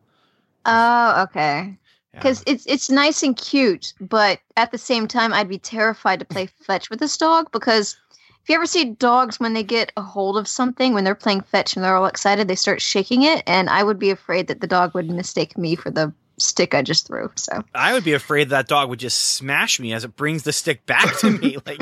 Oh, 0.67 1.23
okay. 1.25 1.77
Yeah. 2.15 2.21
Because 2.21 2.43
it's 2.47 2.65
it's 2.67 2.91
nice 2.91 3.23
and 3.23 3.37
cute, 3.37 3.93
but 4.01 4.39
at 4.57 4.71
the 4.71 4.79
same 4.79 5.09
time, 5.09 5.33
I'd 5.33 5.49
be 5.49 5.59
terrified 5.59 6.21
to 6.21 6.25
play 6.25 6.47
fetch 6.67 6.91
with 6.91 7.01
this 7.01 7.17
dog 7.17 7.51
because 7.53 7.97
if 8.43 8.49
you 8.49 8.55
ever 8.55 8.67
see 8.67 8.85
dogs 8.85 9.41
when 9.41 9.53
they 9.55 9.63
get 9.65 9.91
a 9.97 10.03
hold 10.03 10.37
of 10.39 10.47
something 10.47 10.95
when 10.95 11.03
they're 11.05 11.15
playing 11.15 11.41
fetch 11.43 11.75
and 11.77 11.85
they're 11.85 11.97
all 11.97 12.07
excited, 12.07 12.47
they 12.47 12.55
start 12.55 12.81
shaking 12.81 13.23
it, 13.23 13.43
and 13.47 13.69
I 13.69 13.83
would 13.83 13.99
be 13.99 14.11
afraid 14.11 14.47
that 14.49 14.61
the 14.61 14.67
dog 14.69 14.95
would 14.95 15.11
mistake 15.11 15.59
me 15.59 15.75
for 15.77 15.91
the 15.91 16.13
stick 16.39 16.75
I 16.75 16.83
just 16.83 17.07
threw. 17.07 17.31
So 17.37 17.63
I 17.75 17.93
would 17.93 18.05
be 18.05 18.13
afraid 18.13 18.51
that 18.51 18.67
dog 18.69 18.89
would 18.89 18.99
just 18.99 19.19
smash 19.21 19.79
me 19.81 19.93
as 19.93 20.05
it 20.05 20.17
brings 20.17 20.43
the 20.43 20.53
stick 20.53 20.85
back 20.87 21.17
to 21.19 21.31
me, 21.31 21.57
like 21.67 21.79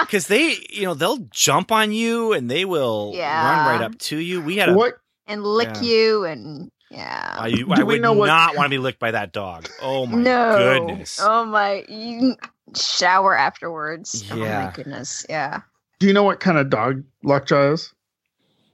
because 0.00 0.26
they, 0.26 0.56
you 0.70 0.82
know, 0.84 0.94
they'll 0.94 1.18
jump 1.30 1.70
on 1.72 1.92
you 1.92 2.32
and 2.32 2.50
they 2.50 2.64
will 2.64 3.12
Yeah. 3.14 3.44
run 3.66 3.78
right 3.78 3.84
up 3.84 3.98
to 3.98 4.16
you. 4.16 4.40
We 4.40 4.56
had 4.56 4.70
a 4.70 4.74
What 4.74 4.94
and 5.26 5.44
lick 5.44 5.70
Yeah. 5.76 5.82
you 5.82 6.24
and 6.24 6.70
yeah. 6.90 7.36
I, 7.38 7.50
Do 7.52 7.72
I 7.72 7.78
we 7.78 7.84
would 7.84 8.02
know 8.02 8.12
what- 8.14 8.26
not 8.26 8.56
want 8.56 8.66
to 8.66 8.70
be 8.70 8.78
licked 8.78 8.98
by 8.98 9.12
that 9.12 9.32
dog. 9.32 9.68
Oh 9.80 10.06
my 10.06 10.18
no. 10.18 10.58
goodness. 10.86 11.20
Oh 11.22 11.44
my 11.44 11.84
you 11.88 12.36
shower 12.76 13.36
afterwards. 13.36 14.24
Oh 14.30 14.36
Yeah. 14.36 14.64
my 14.66 14.72
goodness. 14.72 15.24
Yeah. 15.28 15.60
do 16.00 16.06
you 16.08 16.12
know 16.12 16.22
what 16.24 16.40
kind 16.40 16.58
of 16.58 16.70
dog 16.70 17.04
Lockjaw 17.22 17.72
is? 17.74 17.92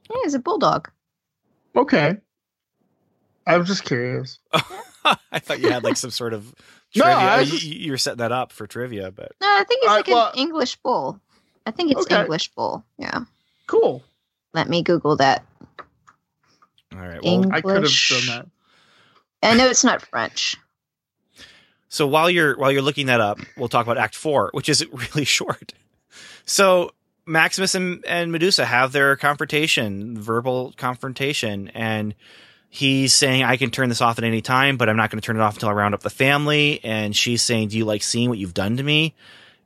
Yeah, 0.08 0.16
he's 0.22 0.34
a 0.34 0.38
bulldog. 0.38 0.88
Okay. 1.74 2.16
I 3.46 3.56
was 3.58 3.68
just 3.68 3.84
curious. 3.84 4.38
I 4.52 5.38
thought 5.38 5.60
you 5.60 5.70
had 5.70 5.84
like 5.84 5.96
some 5.96 6.10
sort 6.10 6.32
of 6.32 6.52
trivia. 6.94 7.14
I 7.14 7.40
you, 7.40 7.46
just- 7.50 7.64
you 7.64 7.90
were 7.92 7.98
setting 7.98 8.18
that 8.18 8.32
up 8.32 8.52
for 8.52 8.66
trivia, 8.66 9.10
but 9.12 9.32
No, 9.40 9.46
I 9.48 9.64
think 9.64 9.82
it's 9.84 9.90
I- 9.92 9.96
like 9.96 10.06
well- 10.08 10.32
an 10.32 10.38
English 10.38 10.76
bull. 10.76 11.20
I 11.64 11.70
think 11.72 11.90
it's 11.92 12.02
Okay. 12.02 12.20
English 12.20 12.48
bull. 12.54 12.84
Yeah. 12.98 13.20
Cool. 13.66 14.02
Let 14.54 14.68
me 14.68 14.82
Google 14.82 15.16
that. 15.16 15.44
all 16.92 16.98
right. 17.00 17.22
Well, 17.22 17.52
I 17.52 17.60
could 17.60 17.70
have 17.70 17.76
English. 17.84 18.26
done 18.28 18.50
I 19.42 19.54
know 19.54 19.66
it's 19.68 19.84
not 19.84 20.02
French. 20.02 20.56
So 21.88 22.06
while 22.06 22.28
you're 22.30 22.56
while 22.56 22.72
you're 22.72 22.82
looking 22.82 23.06
that 23.06 23.20
up, 23.20 23.38
we'll 23.56 23.68
talk 23.68 23.86
about 23.86 23.98
Act 23.98 24.14
Four, 24.14 24.50
which 24.52 24.68
is 24.68 24.84
really 24.92 25.24
short. 25.24 25.72
So 26.44 26.92
Maximus 27.26 27.74
and, 27.74 28.04
and 28.06 28.30
Medusa 28.32 28.64
have 28.64 28.92
their 28.92 29.16
confrontation, 29.16 30.18
verbal 30.20 30.72
confrontation, 30.76 31.68
and 31.68 32.14
he's 32.68 33.14
saying, 33.14 33.44
"I 33.44 33.56
can 33.56 33.70
turn 33.70 33.88
this 33.88 34.00
off 34.00 34.18
at 34.18 34.24
any 34.24 34.42
time, 34.42 34.76
but 34.76 34.88
I'm 34.88 34.96
not 34.96 35.10
going 35.10 35.20
to 35.20 35.26
turn 35.26 35.36
it 35.36 35.42
off 35.42 35.54
until 35.54 35.68
I 35.68 35.72
round 35.72 35.94
up 35.94 36.02
the 36.02 36.10
family." 36.10 36.80
And 36.82 37.14
she's 37.16 37.42
saying, 37.42 37.68
"Do 37.68 37.78
you 37.78 37.84
like 37.84 38.02
seeing 38.02 38.28
what 38.28 38.38
you've 38.38 38.54
done 38.54 38.76
to 38.76 38.82
me?" 38.82 39.14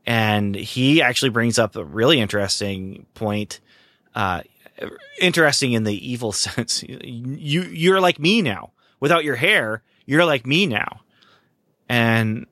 And 0.06 0.54
he 0.54 1.02
actually 1.02 1.30
brings 1.30 1.58
up 1.58 1.76
a 1.76 1.84
really 1.84 2.20
interesting 2.20 3.06
point. 3.14 3.60
Uh, 4.14 4.42
interesting 5.20 5.72
in 5.72 5.84
the 5.84 6.10
evil 6.10 6.32
sense. 6.32 6.82
You 6.82 7.62
you're 7.62 8.00
like 8.00 8.18
me 8.18 8.42
now. 8.42 8.72
Without 8.98 9.24
your 9.24 9.36
hair, 9.36 9.82
you're 10.06 10.24
like 10.24 10.46
me 10.46 10.66
now. 10.66 11.00
And 11.88 12.46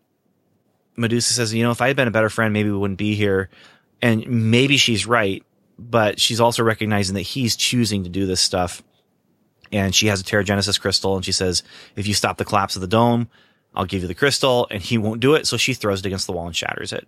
Medusa 0.96 1.32
says, 1.32 1.55
you 1.55 1.62
know, 1.62 1.70
if 1.70 1.80
I 1.80 1.88
had 1.88 1.96
been 1.96 2.09
a 2.09 2.12
better 2.12 2.30
friend, 2.30 2.53
maybe 2.53 2.70
we 2.70 2.76
wouldn't 2.76 2.99
be 2.99 3.14
here. 3.14 3.51
And 4.03 4.26
maybe 4.51 4.76
she's 4.76 5.07
right, 5.07 5.44
but 5.78 6.20
she's 6.20 6.40
also 6.40 6.62
recognizing 6.62 7.14
that 7.14 7.22
he's 7.22 7.57
choosing 7.57 8.05
to 8.05 8.11
do 8.11 8.26
this 8.26 8.40
stuff. 8.40 8.82
And 9.72 9.94
she 9.94 10.06
has 10.06 10.20
a 10.20 10.24
Terrigenesis 10.24 10.80
crystal, 10.80 11.16
and 11.16 11.24
she 11.24 11.32
says, 11.32 11.62
if 11.96 12.06
you 12.06 12.14
stop 12.14 12.38
the 12.38 12.44
collapse 12.44 12.76
of 12.76 12.80
the 12.80 12.88
dome, 12.88 13.28
I'll 13.74 13.84
give 13.84 14.02
you 14.02 14.08
the 14.08 14.14
crystal. 14.14 14.66
And 14.70 14.82
he 14.82 14.98
won't 14.98 15.20
do 15.20 15.34
it, 15.34 15.46
so 15.46 15.56
she 15.56 15.74
throws 15.74 16.00
it 16.00 16.06
against 16.06 16.26
the 16.26 16.32
wall 16.32 16.46
and 16.46 16.56
shatters 16.56 16.92
it. 16.92 17.06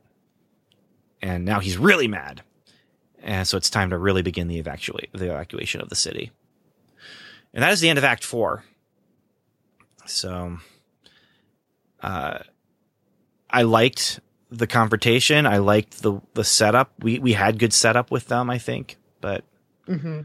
And 1.23 1.45
now 1.45 1.61
he's 1.61 1.77
really 1.77 2.09
mad. 2.09 2.43
And 3.23 3.47
so 3.47 3.57
it's 3.57 3.69
time 3.71 3.91
to 3.91 3.99
really 3.99 4.23
begin 4.23 4.49
the 4.49 4.59
evacuate 4.59 5.11
the 5.13 5.27
evacuation 5.27 5.81
of 5.81 5.89
the 5.89 5.97
city. 5.97 6.31
And 7.53 7.63
that 7.63 7.73
is 7.73 7.81
the 7.81 7.89
end 7.89 7.99
of 7.99 8.05
Act 8.05 8.25
Four. 8.25 8.65
So 10.07 10.59
uh, 12.03 12.39
I 13.51 13.63
liked 13.63 14.21
the 14.51 14.67
confrontation. 14.67 15.47
I 15.47 15.59
liked 15.59 16.03
the 16.03 16.21
the 16.33 16.45
setup. 16.45 16.93
We 17.01 17.19
we 17.19 17.35
had 17.35 17.59
good 17.59 17.75
setup 17.75 18.11
with 18.11 18.29
them, 18.29 18.49
I 18.49 18.59
think. 18.59 18.97
But 19.21 19.45
Mm-hmm. 19.91 20.21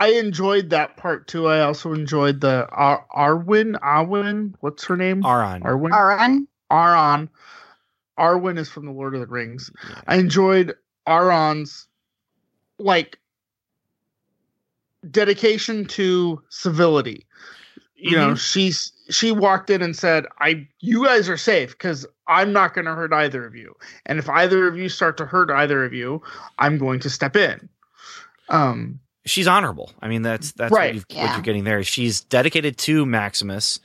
Yeah. 0.00 0.06
I 0.06 0.10
I 0.10 0.12
enjoyed 0.14 0.70
that 0.70 0.96
part 0.96 1.28
too. 1.28 1.46
I 1.46 1.60
also 1.60 1.92
enjoyed 1.92 2.40
the 2.40 2.68
Ar- 2.70 3.06
Arwen. 3.14 3.78
Arwen, 3.80 4.54
what's 4.60 4.84
her 4.84 4.96
name? 4.96 5.24
Aron, 5.24 5.62
Arwen. 5.62 5.92
Aran? 5.92 6.48
Aron. 6.70 7.28
Arwen 8.18 8.58
is 8.58 8.68
from 8.68 8.86
the 8.86 8.92
Lord 8.92 9.14
of 9.14 9.20
the 9.20 9.26
Rings. 9.26 9.70
Yeah. 9.88 10.00
I 10.06 10.16
enjoyed 10.16 10.74
Auran's 11.06 11.86
like 12.78 13.18
dedication 15.10 15.84
to 15.86 16.42
civility. 16.48 17.26
You 17.96 18.16
know, 18.16 18.34
she's 18.34 18.92
she 19.10 19.32
walked 19.32 19.68
in 19.68 19.82
and 19.82 19.94
said, 19.94 20.26
"I 20.38 20.66
you 20.80 21.04
guys 21.04 21.28
are 21.28 21.36
safe 21.36 21.76
cuz 21.76 22.06
I'm 22.26 22.52
not 22.52 22.72
going 22.72 22.86
to 22.86 22.94
hurt 22.94 23.12
either 23.12 23.44
of 23.44 23.54
you. 23.54 23.74
And 24.06 24.18
if 24.18 24.28
either 24.28 24.66
of 24.66 24.78
you 24.78 24.88
start 24.88 25.18
to 25.18 25.26
hurt 25.26 25.50
either 25.50 25.84
of 25.84 25.92
you, 25.92 26.22
I'm 26.58 26.78
going 26.78 27.00
to 27.00 27.10
step 27.10 27.36
in." 27.36 27.68
Um 28.48 29.00
she's 29.30 29.46
honorable. 29.46 29.90
I 30.02 30.08
mean, 30.08 30.22
that's 30.22 30.52
that's 30.52 30.72
Right. 30.72 30.88
what, 30.88 30.94
you've, 30.94 31.04
what 31.08 31.16
Yeah. 31.16 31.32
you're 31.34 31.42
getting 31.42 31.64
there. 31.64 31.82
She's 31.82 32.20
dedicated 32.22 32.76
to 32.78 33.06
Maximus, 33.06 33.80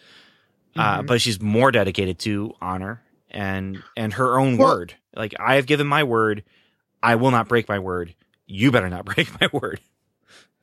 uh, 0.75 1.01
Mhm. 1.01 1.07
but 1.07 1.21
she's 1.21 1.41
more 1.41 1.71
dedicated 1.71 2.19
to 2.19 2.53
honor 2.61 3.01
and 3.31 3.81
and 3.95 4.13
her 4.13 4.39
own 4.39 4.57
Well- 4.57 4.75
word. 4.75 4.95
Like 5.15 5.33
I 5.39 5.55
have 5.55 5.65
given 5.65 5.87
my 5.87 6.03
word, 6.03 6.43
I 7.01 7.15
will 7.15 7.31
not 7.31 7.47
break 7.47 7.69
my 7.69 7.79
word. 7.79 8.13
You 8.47 8.71
better 8.71 8.89
not 8.89 9.05
break 9.15 9.29
my 9.39 9.49
word. 9.53 9.79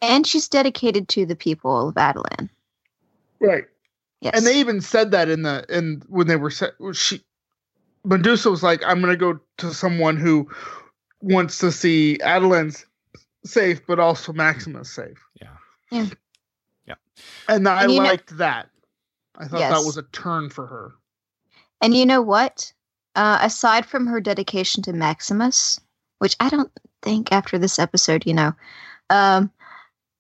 And 0.01 0.27
she's 0.27 0.49
dedicated 0.49 1.09
to 1.11 1.25
the 1.27 1.37
people 1.37 1.89
of 1.89 1.95
Attilan. 1.95 2.49
right. 3.41 3.65
Yes. 4.21 4.35
And 4.37 4.47
they 4.47 4.61
even 4.61 4.81
said 4.81 5.11
that 5.13 5.29
in 5.29 5.43
the 5.43 5.65
in 5.69 6.03
when 6.09 6.27
they 6.29 6.37
were 6.37 6.51
set, 6.51 6.73
she 6.93 7.23
Medusa 8.05 8.51
was 8.51 8.63
like, 8.63 8.83
"I'm 8.85 9.01
going 9.01 9.13
to 9.13 9.17
go 9.17 9.39
to 9.59 9.73
someone 9.75 10.17
who 10.17 10.49
wants 11.21 11.59
to 11.59 11.71
see 11.73 12.19
Attilan's 12.23 12.85
safe, 13.45 13.85
but 13.87 13.99
also 13.99 14.33
Maximus 14.33 14.91
safe." 14.91 15.19
Yeah. 15.41 15.57
Yeah. 15.91 16.07
Yeah. 16.87 16.95
And 17.49 17.69
I 17.69 17.83
And 17.85 17.93
you 17.93 17.99
know- 18.01 18.07
liked 18.09 18.37
that. 18.39 18.69
I 19.37 19.47
thought 19.49 19.61
that 19.61 19.85
was 19.85 19.97
a 19.97 20.03
turn 20.05 20.51
for 20.51 20.67
her. 20.67 20.93
And 21.81 21.95
you 21.97 22.05
know 22.07 22.21
what? 22.23 22.73
Uh, 23.17 23.39
aside 23.43 23.85
from 23.87 24.07
her 24.07 24.21
dedication 24.21 24.83
to 24.85 24.93
Maximus, 24.93 25.81
which 26.19 26.37
I 26.41 26.49
don't 26.49 26.71
think 27.03 27.33
after 27.33 27.59
this 27.59 27.79
episode, 27.79 28.25
you 28.27 28.35
know, 28.35 28.53
um, 29.11 29.51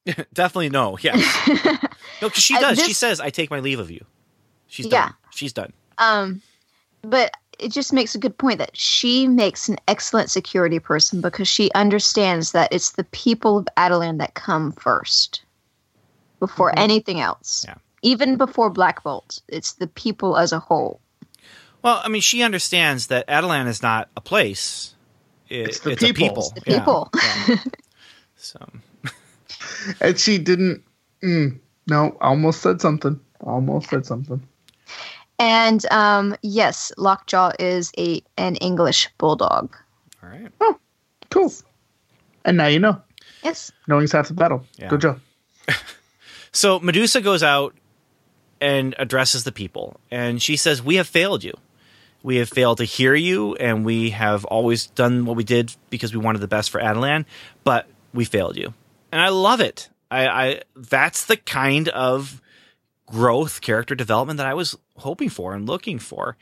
Definitely 0.34 0.70
no. 0.70 0.98
Yes. 1.00 1.22
No, 2.20 2.28
because 2.28 2.42
she 2.42 2.56
Uh, 2.56 2.60
does. 2.60 2.84
she 2.84 2.92
says, 2.92 3.18
"I 3.20 3.30
take 3.30 3.50
my 3.50 3.58
leave 3.60 3.78
of 3.80 3.90
you." 3.90 4.04
She's 4.68 4.86
Yeah. 4.86 5.06
done. 5.06 5.14
She's 5.30 5.52
done. 5.52 5.72
um, 5.98 6.40
but 7.02 7.32
it 7.58 7.70
just 7.72 7.92
makes 7.92 8.14
a 8.14 8.18
good 8.18 8.36
point 8.38 8.58
that 8.58 8.76
she 8.76 9.26
makes 9.28 9.68
an 9.68 9.76
excellent 9.88 10.30
security 10.30 10.78
person 10.78 11.20
because 11.20 11.48
she 11.48 11.70
understands 11.74 12.52
that 12.52 12.72
it's 12.72 12.90
the 12.92 13.04
people 13.04 13.58
of 13.58 13.68
Attilan 13.76 14.18
that 14.18 14.34
come 14.34 14.72
first 14.72 15.42
before 16.40 16.70
Mhm. 16.72 16.78
anything 16.78 17.20
else. 17.20 17.64
Yeah. 17.66 17.74
Even 18.02 18.36
before 18.36 18.68
Black 18.70 19.02
Bolt, 19.04 19.40
it's 19.48 19.72
the 19.74 19.86
people 19.86 20.36
as 20.36 20.52
a 20.52 20.58
whole. 20.58 21.00
Well, 21.82 22.00
I 22.04 22.08
mean, 22.08 22.22
she 22.22 22.42
understands 22.42 23.08
that 23.08 23.26
Attilan 23.28 23.66
is 23.68 23.82
not 23.82 24.08
a 24.16 24.20
place. 24.20 24.94
I- 25.50 25.54
It's 25.54 25.80
the 25.80 25.92
a 25.92 25.96
people. 25.96 26.14
people. 26.28 26.42
It's 26.56 26.64
the 26.64 26.70
Yeah, 26.72 26.78
people. 26.80 27.10
yeah. 27.22 27.56
So 28.36 28.58
And 30.00 30.18
she 30.18 30.38
didn't. 30.38 30.82
Mm, 31.22 31.58
no, 31.86 32.16
almost 32.20 32.60
said 32.62 32.80
something. 32.80 33.20
Almost 33.40 33.90
said 33.90 34.04
something. 34.06 34.42
And 35.42 35.84
um, 35.90 36.36
yes, 36.42 36.92
Lockjaw 36.96 37.50
is 37.58 37.90
a 37.98 38.22
an 38.36 38.54
English 38.56 39.08
bulldog. 39.18 39.74
all 40.22 40.28
right. 40.28 40.52
Oh, 40.60 40.78
cool. 41.30 41.52
And 42.44 42.56
now 42.56 42.68
you 42.68 42.78
know. 42.78 43.02
Yes. 43.42 43.72
Knowing's 43.88 44.12
half 44.12 44.28
the 44.28 44.34
battle. 44.34 44.64
Yeah. 44.76 44.88
Good 44.88 45.00
job. 45.00 45.20
So 46.54 46.78
Medusa 46.80 47.22
goes 47.22 47.42
out 47.42 47.74
and 48.60 48.94
addresses 48.98 49.44
the 49.44 49.52
people, 49.52 49.98
and 50.10 50.40
she 50.42 50.56
says, 50.56 50.82
"We 50.82 50.96
have 50.96 51.08
failed 51.08 51.42
you. 51.42 51.54
We 52.22 52.36
have 52.36 52.50
failed 52.50 52.76
to 52.76 52.84
hear 52.84 53.14
you, 53.14 53.54
and 53.54 53.86
we 53.86 54.10
have 54.10 54.44
always 54.44 54.88
done 54.88 55.24
what 55.24 55.34
we 55.34 55.44
did 55.44 55.74
because 55.88 56.12
we 56.14 56.20
wanted 56.20 56.40
the 56.40 56.48
best 56.48 56.68
for 56.68 56.78
Attilan, 56.78 57.24
but 57.64 57.86
we 58.12 58.26
failed 58.26 58.58
you." 58.58 58.74
And 59.10 59.18
I 59.22 59.30
love 59.30 59.60
it. 59.62 59.88
I, 60.10 60.26
I 60.28 60.62
that's 60.76 61.24
the 61.24 61.38
kind 61.38 61.88
of 61.88 62.42
growth, 63.06 63.62
character 63.62 63.94
development 63.94 64.36
that 64.36 64.46
I 64.46 64.52
was 64.52 64.76
hoping 65.02 65.28
for 65.28 65.54
and 65.54 65.66
looking 65.66 65.98
for. 65.98 66.36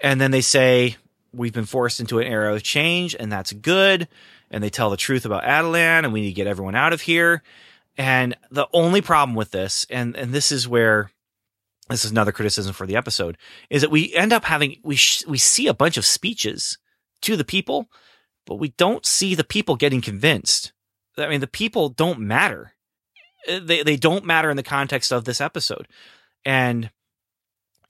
And 0.00 0.20
then 0.20 0.30
they 0.30 0.40
say, 0.40 0.96
We've 1.34 1.52
been 1.52 1.64
forced 1.64 1.98
into 1.98 2.18
an 2.18 2.26
era 2.26 2.54
of 2.54 2.62
change, 2.62 3.16
and 3.18 3.32
that's 3.32 3.54
good. 3.54 4.06
And 4.50 4.62
they 4.62 4.68
tell 4.68 4.90
the 4.90 4.98
truth 4.98 5.24
about 5.24 5.44
Attilan, 5.44 6.04
and 6.04 6.12
we 6.12 6.20
need 6.20 6.28
to 6.28 6.34
get 6.34 6.46
everyone 6.46 6.74
out 6.74 6.92
of 6.92 7.00
here. 7.00 7.42
And 7.96 8.36
the 8.50 8.68
only 8.74 9.00
problem 9.00 9.34
with 9.34 9.50
this, 9.50 9.86
and, 9.88 10.14
and 10.14 10.32
this 10.32 10.52
is 10.52 10.68
where 10.68 11.10
this 11.88 12.04
is 12.04 12.10
another 12.10 12.32
criticism 12.32 12.72
for 12.72 12.86
the 12.86 12.96
episode, 12.96 13.36
is 13.70 13.82
that 13.82 13.90
we 13.90 14.12
end 14.14 14.32
up 14.32 14.44
having 14.44 14.78
we 14.82 14.96
sh- 14.96 15.26
we 15.26 15.38
see 15.38 15.66
a 15.66 15.74
bunch 15.74 15.96
of 15.96 16.04
speeches 16.04 16.78
to 17.22 17.36
the 17.36 17.44
people, 17.44 17.88
but 18.46 18.56
we 18.56 18.70
don't 18.70 19.04
see 19.06 19.34
the 19.34 19.44
people 19.44 19.76
getting 19.76 20.00
convinced. 20.00 20.72
I 21.18 21.28
mean, 21.28 21.40
the 21.40 21.46
people 21.46 21.88
don't 21.88 22.20
matter. 22.20 22.72
They 23.46 23.82
they 23.82 23.96
don't 23.96 24.24
matter 24.24 24.50
in 24.50 24.56
the 24.56 24.62
context 24.62 25.12
of 25.12 25.24
this 25.24 25.40
episode, 25.40 25.88
and 26.44 26.90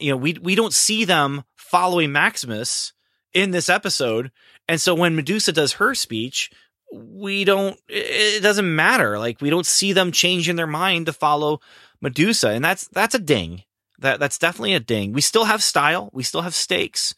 you 0.03 0.11
know 0.11 0.17
we 0.17 0.37
we 0.41 0.55
don't 0.55 0.75
see 0.75 1.05
them 1.05 1.45
following 1.57 2.13
Maximus 2.13 2.93
in 3.33 3.51
this 3.51 3.69
episode, 3.69 4.31
and 4.69 4.81
so 4.81 4.95
when 4.95 5.17
Medusa 5.17 5.53
does 5.53 5.75
her 5.75 5.95
speech, 5.95 6.51
we 6.93 7.45
don't. 7.45 7.79
It 7.89 8.43
doesn't 8.43 8.75
matter. 8.75 9.19
Like 9.19 9.41
we 9.41 9.51
don't 9.51 9.67
see 9.67 9.93
them 9.93 10.13
changing 10.13 10.57
their 10.57 10.67
mind 10.67 11.07
to 11.07 11.13
follow 11.13 11.61
Medusa, 12.01 12.51
and 12.51 12.65
that's 12.65 12.89
that's 12.89 13.15
a 13.15 13.19
ding. 13.19 13.63
That 13.99 14.21
that's 14.21 14.39
definitely 14.39 14.75
a 14.75 14.81
ding. 14.81 15.13
We 15.13 15.21
still 15.21 15.45
have 15.45 15.63
style. 15.63 16.11
We 16.13 16.23
still 16.23 16.43
have 16.43 16.55
stakes. 16.55 17.15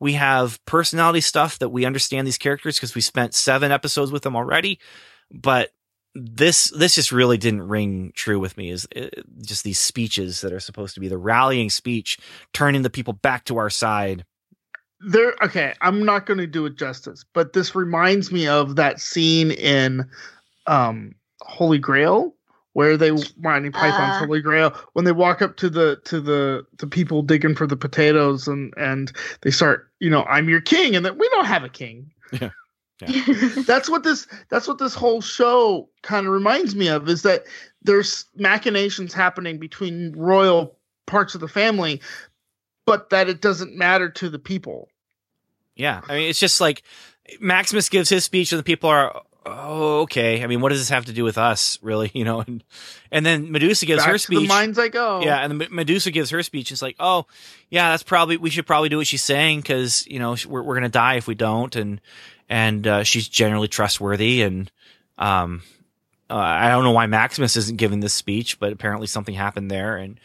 We 0.00 0.14
have 0.14 0.62
personality 0.66 1.20
stuff 1.20 1.58
that 1.60 1.70
we 1.70 1.84
understand 1.84 2.26
these 2.26 2.38
characters 2.38 2.76
because 2.76 2.94
we 2.94 3.00
spent 3.00 3.34
seven 3.34 3.70
episodes 3.72 4.10
with 4.12 4.22
them 4.22 4.36
already. 4.36 4.80
But 5.30 5.70
this 6.14 6.70
this 6.70 6.94
just 6.94 7.12
really 7.12 7.38
didn't 7.38 7.62
ring 7.62 8.12
true 8.14 8.38
with 8.38 8.56
me. 8.56 8.70
Is 8.70 8.86
uh, 8.96 9.06
just 9.42 9.64
these 9.64 9.78
speeches 9.78 10.40
that 10.42 10.52
are 10.52 10.60
supposed 10.60 10.94
to 10.94 11.00
be 11.00 11.08
the 11.08 11.18
rallying 11.18 11.70
speech, 11.70 12.18
turning 12.52 12.82
the 12.82 12.90
people 12.90 13.14
back 13.14 13.44
to 13.46 13.58
our 13.58 13.70
side. 13.70 14.24
There, 15.00 15.34
okay, 15.42 15.74
I'm 15.80 16.04
not 16.04 16.24
going 16.24 16.38
to 16.38 16.46
do 16.46 16.64
it 16.66 16.76
justice, 16.76 17.24
but 17.34 17.52
this 17.52 17.74
reminds 17.74 18.32
me 18.32 18.46
of 18.46 18.76
that 18.76 19.00
scene 19.00 19.50
in 19.50 20.08
um, 20.66 21.14
Holy 21.42 21.78
Grail 21.78 22.34
where 22.74 22.96
they 22.96 23.10
Monty 23.36 23.70
Python's 23.70 24.16
Uh. 24.16 24.26
Holy 24.26 24.40
Grail 24.40 24.74
when 24.92 25.04
they 25.04 25.12
walk 25.12 25.42
up 25.42 25.56
to 25.56 25.70
the 25.70 26.00
to 26.04 26.20
the 26.20 26.64
the 26.78 26.86
people 26.86 27.22
digging 27.22 27.54
for 27.54 27.66
the 27.66 27.76
potatoes 27.76 28.46
and 28.46 28.72
and 28.76 29.12
they 29.42 29.50
start, 29.50 29.90
you 30.00 30.10
know, 30.10 30.24
I'm 30.24 30.48
your 30.48 30.60
king, 30.60 30.94
and 30.94 31.04
that 31.04 31.16
we 31.18 31.28
don't 31.30 31.46
have 31.46 31.64
a 31.64 31.68
king. 31.68 32.10
that's 33.66 33.90
what 33.90 34.04
this 34.04 34.26
that's 34.50 34.68
what 34.68 34.78
this 34.78 34.94
whole 34.94 35.20
show 35.20 35.88
kind 36.02 36.26
of 36.26 36.32
reminds 36.32 36.74
me 36.74 36.88
of 36.88 37.08
is 37.08 37.22
that 37.22 37.44
there's 37.82 38.26
machinations 38.36 39.12
happening 39.12 39.58
between 39.58 40.12
royal 40.16 40.78
parts 41.06 41.34
of 41.34 41.40
the 41.40 41.48
family 41.48 42.00
but 42.86 43.10
that 43.10 43.28
it 43.28 43.40
doesn't 43.40 43.76
matter 43.76 44.08
to 44.08 44.30
the 44.30 44.38
people 44.38 44.88
Yeah, 45.76 46.00
I 46.08 46.14
mean, 46.16 46.30
it's 46.30 46.38
just 46.38 46.60
like 46.60 46.82
Maximus 47.40 47.88
gives 47.88 48.08
his 48.08 48.24
speech, 48.24 48.52
and 48.52 48.58
the 48.58 48.64
people 48.64 48.90
are, 48.90 49.22
oh, 49.46 50.00
okay. 50.02 50.42
I 50.42 50.46
mean, 50.46 50.60
what 50.60 50.70
does 50.70 50.78
this 50.78 50.88
have 50.90 51.06
to 51.06 51.12
do 51.12 51.24
with 51.24 51.38
us, 51.38 51.78
really? 51.82 52.10
You 52.14 52.24
know, 52.24 52.40
and 52.40 52.62
and 53.10 53.26
then 53.26 53.50
Medusa 53.50 53.86
gives 53.86 54.02
Back 54.02 54.12
her 54.12 54.18
to 54.18 54.30
the 54.30 54.36
speech. 54.36 54.48
minds 54.48 54.78
I 54.78 54.88
go 54.88 55.20
Yeah, 55.22 55.44
and 55.44 55.68
Medusa 55.70 56.10
gives 56.10 56.30
her 56.30 56.42
speech. 56.42 56.70
It's 56.70 56.82
like, 56.82 56.96
oh, 57.00 57.26
yeah, 57.70 57.90
that's 57.90 58.02
probably 58.02 58.36
we 58.36 58.50
should 58.50 58.66
probably 58.66 58.88
do 58.88 58.98
what 58.98 59.06
she's 59.06 59.22
saying 59.22 59.60
because 59.60 60.06
you 60.06 60.18
know 60.18 60.36
we're 60.46 60.62
we're 60.62 60.74
gonna 60.74 60.88
die 60.88 61.16
if 61.16 61.26
we 61.26 61.34
don't, 61.34 61.74
and 61.74 62.00
and 62.48 62.86
uh, 62.86 63.02
she's 63.04 63.28
generally 63.28 63.68
trustworthy, 63.68 64.42
and 64.42 64.70
um, 65.18 65.62
uh, 66.30 66.34
I 66.36 66.70
don't 66.70 66.84
know 66.84 66.92
why 66.92 67.06
Maximus 67.06 67.56
isn't 67.56 67.76
giving 67.78 68.00
this 68.00 68.12
speech, 68.14 68.58
but 68.58 68.72
apparently 68.72 69.06
something 69.06 69.34
happened 69.34 69.70
there, 69.70 69.96
and 69.96 70.18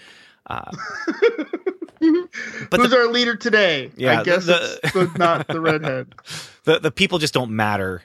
uh, 0.48 0.72
but 2.70 2.80
who's 2.80 2.90
the, 2.92 2.98
our 2.98 3.08
leader 3.08 3.36
today 3.36 3.92
Yeah, 3.98 4.22
i 4.22 4.24
guess 4.24 4.46
the- 4.46 4.80
it's 4.84 4.94
the, 4.94 5.12
not 5.18 5.48
the 5.48 5.60
redhead 5.62 6.08
the 6.64 6.80
the 6.80 6.92
people 6.92 7.20
just 7.20 7.34
don't 7.34 7.52
matter 7.52 8.02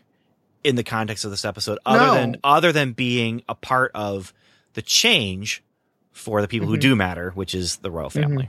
in 0.63 0.77
the 0.77 0.83
context 0.83 1.27
of 1.27 1.31
this 1.31 1.45
episode, 1.45 1.79
other 1.85 2.07
No. 2.07 2.15
than 2.15 2.37
other 2.43 2.73
than 2.73 2.93
being 2.93 3.43
a 3.51 3.55
part 3.55 3.91
of 3.95 4.33
the 4.73 4.81
change 4.81 5.63
for 6.11 6.41
the 6.41 6.49
people 6.49 6.67
who 6.67 6.79
Mhm. 6.79 6.81
do 6.81 6.97
matter, 6.97 7.33
which 7.33 7.55
is 7.55 7.77
the 7.77 7.91
royal 7.91 8.09
family. 8.09 8.49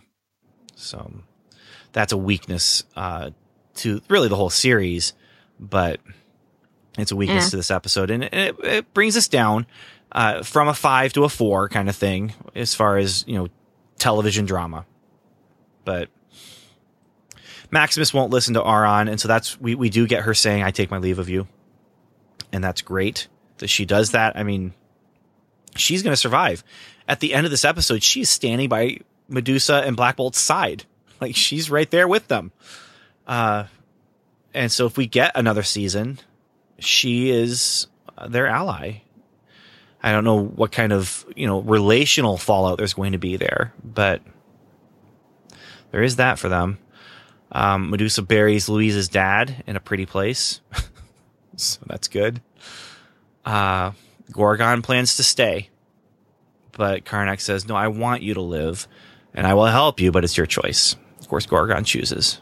So 0.75 1.11
that's 1.91 2.13
a 2.13 2.17
weakness 2.17 2.85
uh, 2.95 3.31
to 3.75 4.01
really 4.07 4.29
the 4.29 4.37
whole 4.37 4.49
series, 4.49 5.11
but 5.59 5.99
it's 6.97 7.11
a 7.11 7.15
weakness 7.15 7.45
Yeah. 7.45 7.49
to 7.51 7.55
this 7.57 7.71
episode, 7.71 8.09
and 8.11 8.23
it, 8.25 8.55
it 8.63 8.93
brings 8.93 9.17
us 9.17 9.27
down 9.27 9.65
uh, 10.11 10.43
from 10.43 10.67
a 10.67 10.73
five 10.73 11.13
to 11.13 11.23
a 11.23 11.29
four 11.29 11.67
kind 11.69 11.89
of 11.89 11.95
thing 11.95 12.33
as 12.55 12.73
far 12.73 12.97
as 12.97 13.23
you 13.27 13.35
know 13.35 13.47
television 13.97 14.45
drama. 14.45 14.85
But 15.83 16.09
Maximus 17.71 18.13
won't 18.13 18.31
listen 18.31 18.53
to 18.53 18.61
Auran, 18.61 19.09
and 19.09 19.19
so 19.19 19.27
that's 19.27 19.59
we 19.59 19.75
we 19.75 19.89
do 19.89 20.07
get 20.07 20.23
her 20.23 20.33
saying, 20.33 20.63
"I 20.63 20.71
take 20.71 20.91
my 20.91 20.97
leave 20.97 21.19
of 21.19 21.29
you," 21.29 21.47
and 22.51 22.63
that's 22.63 22.81
great 22.81 23.27
that 23.57 23.67
she 23.69 23.85
does 23.85 24.11
that. 24.11 24.37
I 24.37 24.43
mean, 24.43 24.73
she's 25.75 26.03
going 26.03 26.11
to 26.13 26.17
survive. 26.17 26.63
At 27.07 27.19
the 27.19 27.33
end 27.33 27.45
of 27.45 27.51
this 27.51 27.65
episode, 27.65 28.03
she's 28.03 28.29
standing 28.29 28.69
by 28.69 28.99
Medusa 29.27 29.83
and 29.85 29.95
Black 29.95 30.15
Bolt's 30.17 30.39
side, 30.39 30.85
like 31.21 31.35
she's 31.35 31.69
right 31.69 31.89
there 31.89 32.07
with 32.07 32.27
them. 32.27 32.51
Uh, 33.27 33.65
and 34.55 34.71
so 34.71 34.85
if 34.85 34.97
we 34.97 35.05
get 35.05 35.33
another 35.35 35.63
season, 35.63 36.19
she 36.79 37.29
is 37.29 37.87
their 38.27 38.47
ally. 38.47 39.01
I 40.01 40.11
don't 40.11 40.23
know 40.23 40.43
what 40.43 40.71
kind 40.71 40.93
of 40.93 41.25
you 41.35 41.45
know 41.45 41.59
relational 41.61 42.37
fallout 42.37 42.77
there's 42.77 42.93
going 42.93 43.11
to 43.11 43.17
be 43.17 43.35
there, 43.37 43.73
but 43.83 44.21
there 45.91 46.01
is 46.01 46.15
that 46.15 46.39
for 46.39 46.49
them. 46.49 46.79
Um, 47.51 47.89
Medusa 47.89 48.21
buries 48.21 48.69
Louise's 48.69 49.09
dad 49.09 49.63
in 49.67 49.75
a 49.75 49.79
pretty 49.79 50.05
place, 50.05 50.61
so 51.55 51.79
that's 51.85 52.07
good. 52.07 52.41
Uh, 53.43 53.91
Gorgon 54.31 54.81
plans 54.81 55.17
to 55.17 55.23
stay, 55.23 55.69
but 56.71 57.03
Karnak 57.03 57.41
says, 57.41 57.67
"No, 57.67 57.75
I 57.75 57.89
want 57.89 58.21
you 58.21 58.33
to 58.35 58.41
live, 58.41 58.87
and 59.33 59.45
I 59.45 59.53
will 59.53 59.65
help 59.65 59.99
you, 59.99 60.11
but 60.11 60.23
it's 60.23 60.37
your 60.37 60.47
choice." 60.47 60.95
Of 61.19 61.27
course, 61.27 61.45
Gorgon 61.45 61.83
chooses 61.83 62.39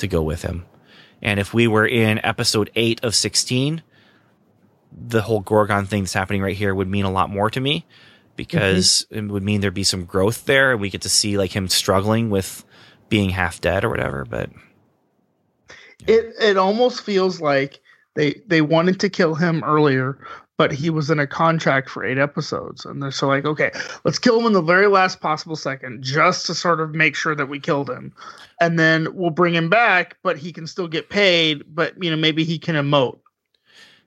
to 0.00 0.08
go 0.08 0.22
with 0.22 0.42
him. 0.42 0.66
And 1.22 1.38
if 1.38 1.52
we 1.54 1.66
were 1.66 1.86
in 1.86 2.24
episode 2.24 2.70
eight 2.74 3.02
of 3.04 3.14
sixteen, 3.14 3.82
the 4.92 5.22
whole 5.22 5.40
Gorgon 5.40 5.86
thing 5.86 6.02
that's 6.02 6.12
happening 6.12 6.42
right 6.42 6.56
here 6.56 6.74
would 6.74 6.88
mean 6.88 7.04
a 7.04 7.10
lot 7.10 7.30
more 7.30 7.50
to 7.50 7.60
me 7.60 7.86
because 8.36 9.06
mm-hmm. 9.10 9.30
it 9.30 9.32
would 9.32 9.42
mean 9.42 9.60
there'd 9.60 9.74
be 9.74 9.84
some 9.84 10.04
growth 10.04 10.46
there 10.46 10.72
and 10.72 10.80
we 10.80 10.90
get 10.90 11.02
to 11.02 11.08
see 11.08 11.38
like 11.38 11.54
him 11.54 11.68
struggling 11.68 12.30
with 12.30 12.64
being 13.08 13.30
half 13.30 13.60
dead 13.60 13.84
or 13.84 13.90
whatever. 13.90 14.24
But 14.24 14.50
it 16.06 16.34
it 16.40 16.56
almost 16.56 17.02
feels 17.02 17.40
like 17.40 17.80
they 18.14 18.40
they 18.46 18.62
wanted 18.62 19.00
to 19.00 19.10
kill 19.10 19.34
him 19.34 19.62
earlier 19.64 20.18
but 20.60 20.72
he 20.72 20.90
was 20.90 21.08
in 21.08 21.18
a 21.18 21.26
contract 21.26 21.88
for 21.88 22.04
eight 22.04 22.18
episodes 22.18 22.84
and 22.84 23.02
they're 23.02 23.10
so 23.10 23.26
like 23.26 23.46
okay 23.46 23.70
let's 24.04 24.18
kill 24.18 24.38
him 24.38 24.44
in 24.44 24.52
the 24.52 24.60
very 24.60 24.88
last 24.88 25.18
possible 25.18 25.56
second 25.56 26.02
just 26.02 26.44
to 26.44 26.54
sort 26.54 26.80
of 26.80 26.94
make 26.94 27.16
sure 27.16 27.34
that 27.34 27.48
we 27.48 27.58
killed 27.58 27.88
him 27.88 28.12
and 28.60 28.78
then 28.78 29.08
we'll 29.14 29.30
bring 29.30 29.54
him 29.54 29.70
back 29.70 30.18
but 30.22 30.36
he 30.36 30.52
can 30.52 30.66
still 30.66 30.86
get 30.86 31.08
paid 31.08 31.64
but 31.66 31.94
you 32.02 32.10
know 32.10 32.16
maybe 32.16 32.44
he 32.44 32.58
can 32.58 32.74
emote 32.74 33.20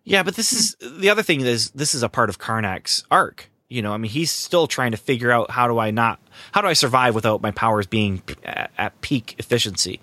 yeah, 0.03 0.23
but 0.23 0.35
this 0.35 0.51
is 0.51 0.75
the 0.81 1.09
other 1.09 1.23
thing 1.23 1.41
is 1.41 1.71
this 1.71 1.95
is 1.95 2.03
a 2.03 2.09
part 2.09 2.29
of 2.29 2.37
Karnak's 2.37 3.03
arc. 3.09 3.49
You 3.69 3.81
know, 3.81 3.93
I 3.93 3.97
mean, 3.97 4.11
he's 4.11 4.31
still 4.31 4.67
trying 4.67 4.91
to 4.91 4.97
figure 4.97 5.31
out 5.31 5.49
how 5.49 5.67
do 5.67 5.79
I 5.79 5.91
not, 5.91 6.19
how 6.51 6.61
do 6.61 6.67
I 6.67 6.73
survive 6.73 7.15
without 7.15 7.41
my 7.41 7.51
powers 7.51 7.87
being 7.87 8.21
at, 8.43 8.69
at 8.77 9.01
peak 9.01 9.35
efficiency? 9.39 9.99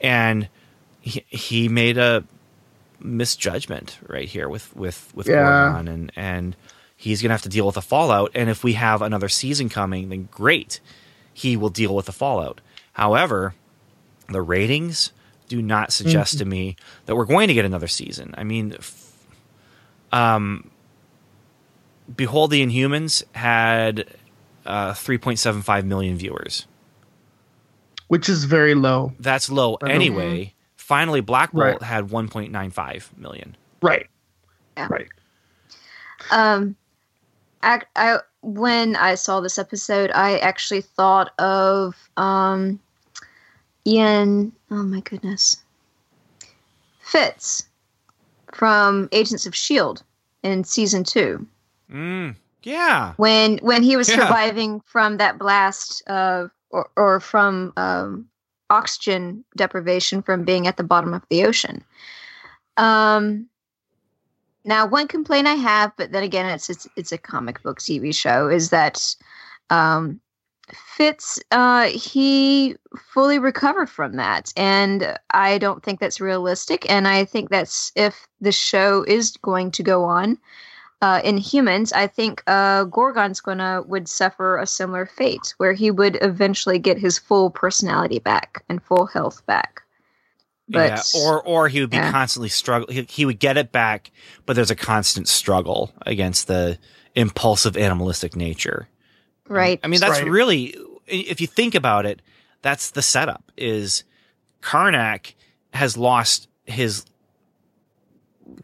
And 0.00 0.48
he, 1.00 1.24
he 1.28 1.68
made 1.68 1.98
a 1.98 2.24
misjudgment 3.00 3.98
right 4.06 4.28
here 4.28 4.48
with, 4.48 4.74
with, 4.76 5.10
with 5.14 5.28
Yeah. 5.28 5.78
And, 5.78 6.12
and 6.16 6.56
he's 6.96 7.22
going 7.22 7.30
to 7.30 7.34
have 7.34 7.42
to 7.42 7.48
deal 7.48 7.66
with 7.66 7.76
the 7.76 7.82
fallout. 7.82 8.30
And 8.34 8.50
if 8.50 8.64
we 8.64 8.74
have 8.74 9.02
another 9.02 9.28
season 9.28 9.68
coming, 9.68 10.08
then 10.08 10.28
great. 10.30 10.80
He 11.32 11.56
will 11.56 11.70
deal 11.70 11.94
with 11.94 12.06
the 12.06 12.12
fallout. 12.12 12.60
However, 12.94 13.54
the 14.28 14.42
ratings 14.42 15.12
do 15.48 15.62
not 15.62 15.92
suggest 15.92 16.38
to 16.38 16.44
me 16.44 16.76
that 17.06 17.16
we're 17.16 17.24
going 17.24 17.48
to 17.48 17.54
get 17.54 17.64
another 17.64 17.88
season. 17.88 18.34
I 18.36 18.44
mean, 18.44 18.74
f- 18.76 19.12
um, 20.12 20.70
Behold 22.14 22.50
the 22.50 22.64
Inhumans 22.64 23.22
had 23.34 24.06
uh, 24.66 24.92
3.75 24.92 25.84
million 25.84 26.16
viewers. 26.16 26.66
which 28.08 28.28
is 28.28 28.44
very 28.44 28.74
low 28.74 29.12
That's 29.20 29.50
low 29.50 29.76
anyway. 29.76 30.54
Finally, 30.88 31.20
Black 31.20 31.52
Bolt 31.52 31.64
Right. 31.64 31.82
had 31.82 32.08
1.95 32.08 33.18
million. 33.18 33.54
right 33.82 34.06
Yeah. 34.78 34.86
right 34.88 35.06
Um, 36.30 36.76
I, 37.62 37.82
I 37.94 38.20
when 38.40 38.96
I 38.96 39.14
saw 39.14 39.40
this 39.40 39.58
episode, 39.58 40.10
I 40.14 40.38
actually 40.38 40.80
thought 40.80 41.38
of 41.38 41.94
um, 42.16 42.80
Ian. 43.86 44.50
Oh 44.70 44.82
my 44.82 45.00
goodness, 45.00 45.58
Fitz 47.00 47.64
from 48.54 49.10
Agents 49.12 49.44
of 49.44 49.54
Shield 49.54 50.02
in 50.42 50.64
season 50.64 51.04
two 51.04 51.46
Mm, 51.92 52.34
yeah. 52.62 53.12
when 53.18 53.58
when 53.58 53.82
he 53.82 53.94
was 53.94 54.08
Yeah. 54.08 54.20
surviving 54.20 54.80
from 54.86 55.18
that 55.18 55.38
blast 55.38 56.02
uh, 56.08 56.48
or 56.70 56.88
or 56.96 57.20
from 57.20 57.74
um, 57.76 58.26
oxygen 58.70 59.44
deprivation 59.56 60.22
from 60.22 60.44
being 60.44 60.66
at 60.66 60.76
the 60.76 60.84
bottom 60.84 61.14
of 61.14 61.22
the 61.30 61.44
ocean. 61.44 61.82
Um, 62.76 63.48
now, 64.64 64.86
one 64.86 65.08
complaint 65.08 65.46
I 65.46 65.54
have, 65.54 65.92
but 65.96 66.12
then 66.12 66.22
again, 66.22 66.46
it's 66.46 66.68
it's, 66.68 66.86
it's 66.96 67.12
a 67.12 67.18
comic 67.18 67.62
book 67.62 67.78
TV 67.78 68.14
show, 68.14 68.48
is 68.48 68.70
that 68.70 69.16
um, 69.70 70.20
Fitz 70.72 71.38
uh, 71.50 71.86
he 71.86 72.76
fully 72.96 73.38
recovered 73.38 73.88
from 73.88 74.16
that, 74.16 74.52
and 74.56 75.18
I 75.30 75.58
don't 75.58 75.82
think 75.82 76.00
that's 76.00 76.20
realistic. 76.20 76.88
And 76.90 77.08
I 77.08 77.24
think 77.24 77.50
that's 77.50 77.92
if 77.96 78.26
the 78.40 78.52
show 78.52 79.04
is 79.04 79.36
going 79.38 79.70
to 79.72 79.82
go 79.82 80.04
on 80.04 80.38
uh, 81.00 81.20
Inhumans, 81.22 81.92
I 81.94 82.06
think 82.06 82.42
uh, 82.46 82.84
Gorgon's 82.84 83.40
gonna 83.40 83.82
would 83.86 84.08
suffer 84.08 84.58
a 84.58 84.66
similar 84.66 85.06
fate, 85.06 85.54
where 85.58 85.72
he 85.72 85.90
would 85.90 86.18
eventually 86.22 86.78
get 86.78 86.98
his 86.98 87.18
full 87.18 87.50
personality 87.50 88.18
back 88.18 88.64
and 88.68 88.82
full 88.82 89.06
health 89.06 89.44
back. 89.46 89.82
But 90.68 90.90
yeah, 90.90 91.20
or 91.20 91.42
or 91.42 91.68
he 91.68 91.80
would 91.80 91.90
be 91.90 91.96
yeah. 91.96 92.10
constantly 92.10 92.48
struggle. 92.48 92.88
He, 92.92 93.06
he 93.08 93.24
would 93.24 93.38
get 93.38 93.56
it 93.56 93.72
back, 93.72 94.10
but 94.44 94.54
there's 94.54 94.70
a 94.70 94.76
constant 94.76 95.28
struggle 95.28 95.92
against 96.02 96.46
the 96.46 96.78
impulsive 97.14 97.76
animalistic 97.76 98.36
nature. 98.36 98.88
Right. 99.48 99.80
I 99.82 99.86
mean, 99.86 100.00
that's 100.00 100.20
Right. 100.20 100.30
really, 100.30 100.76
if 101.06 101.40
you 101.40 101.46
think 101.46 101.74
about 101.74 102.04
it, 102.06 102.20
that's 102.60 102.90
the 102.90 103.02
setup. 103.02 103.50
Is 103.56 104.04
Karnak 104.62 105.34
has 105.72 105.96
lost 105.96 106.48
his 106.66 107.04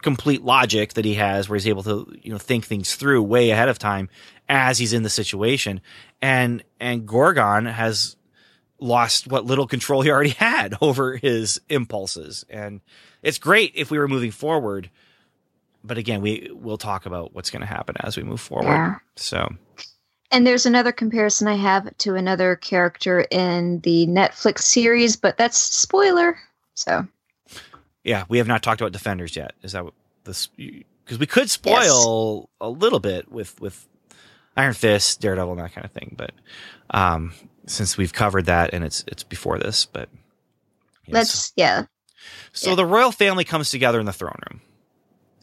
complete 0.01 0.43
logic 0.43 0.93
that 0.93 1.05
he 1.05 1.15
has, 1.15 1.49
where 1.49 1.57
he's 1.57 1.67
able 1.67 1.83
to 1.83 2.11
you 2.21 2.31
know 2.31 2.37
think 2.37 2.65
things 2.65 2.95
through 2.95 3.23
way 3.23 3.51
ahead 3.51 3.69
of 3.69 3.79
time 3.79 4.09
as 4.49 4.77
he's 4.77 4.93
in 4.93 5.03
the 5.03 5.09
situation, 5.09 5.81
and 6.21 6.63
and 6.79 7.07
Gorgon 7.07 7.65
has 7.65 8.15
lost 8.79 9.27
what 9.27 9.45
little 9.45 9.67
control 9.67 10.01
he 10.01 10.11
already 10.11 10.29
had 10.37 10.75
over 10.81 11.17
his 11.17 11.59
impulses, 11.69 12.45
and 12.49 12.81
it's 13.23 13.37
great 13.37 13.71
if 13.75 13.91
we 13.91 13.97
were 13.99 14.07
moving 14.07 14.31
forward. 14.31 14.89
But 15.83 15.99
again, 15.99 16.21
we 16.21 16.49
will 16.51 16.79
talk 16.79 17.05
about 17.05 17.33
what's 17.35 17.51
going 17.51 17.61
to 17.61 17.67
happen 17.67 17.95
as 17.99 18.17
we 18.17 18.23
move 18.23 18.41
forward. 18.41 18.71
Yeah. 18.71 18.95
So 19.17 19.47
And 20.31 20.45
there's 20.45 20.65
another 20.65 20.91
comparison 20.91 21.47
I 21.47 21.55
have 21.55 21.95
to 21.99 22.15
another 22.15 22.55
character 22.55 23.21
in 23.31 23.81
the 23.81 24.07
Netflix 24.07 24.61
series, 24.61 25.15
but 25.15 25.37
that's 25.37 25.57
spoiler. 25.59 26.37
So 26.73 27.07
Yeah, 28.05 28.23
we 28.29 28.37
have 28.37 28.47
not 28.47 28.61
talked 28.61 28.79
about 28.79 28.91
defenders 28.91 29.35
yet. 29.35 29.53
Is 29.63 29.71
that 29.71 29.83
what 29.83 29.95
this? 30.25 30.47
Because 30.47 31.17
we 31.17 31.25
could 31.25 31.49
spoil 31.49 32.49
a 32.61 32.69
little 32.69 32.99
bit 32.99 33.31
with 33.31 33.59
with 33.59 33.87
Iron 34.55 34.73
Fist, 34.73 35.19
Daredevil, 35.21 35.53
and 35.53 35.61
that 35.61 35.73
kind 35.73 35.83
of 35.83 35.91
thing. 35.91 36.15
But 36.15 36.31
um, 36.91 37.33
since 37.65 37.97
we've 37.97 38.13
covered 38.13 38.45
that 38.45 38.73
and 38.73 38.83
it's 38.83 39.03
it's 39.07 39.23
before 39.23 39.57
this, 39.57 39.87
but 39.87 40.07
yeah, 41.07 41.15
let's 41.15 41.51
yeah. 41.55 41.81
So, 41.81 42.65
so 42.65 42.69
yeah. 42.69 42.75
the 42.75 42.85
royal 42.85 43.11
family 43.11 43.43
comes 43.43 43.71
together 43.71 43.99
in 43.99 44.05
the 44.05 44.13
throne 44.13 44.37
room, 44.51 44.61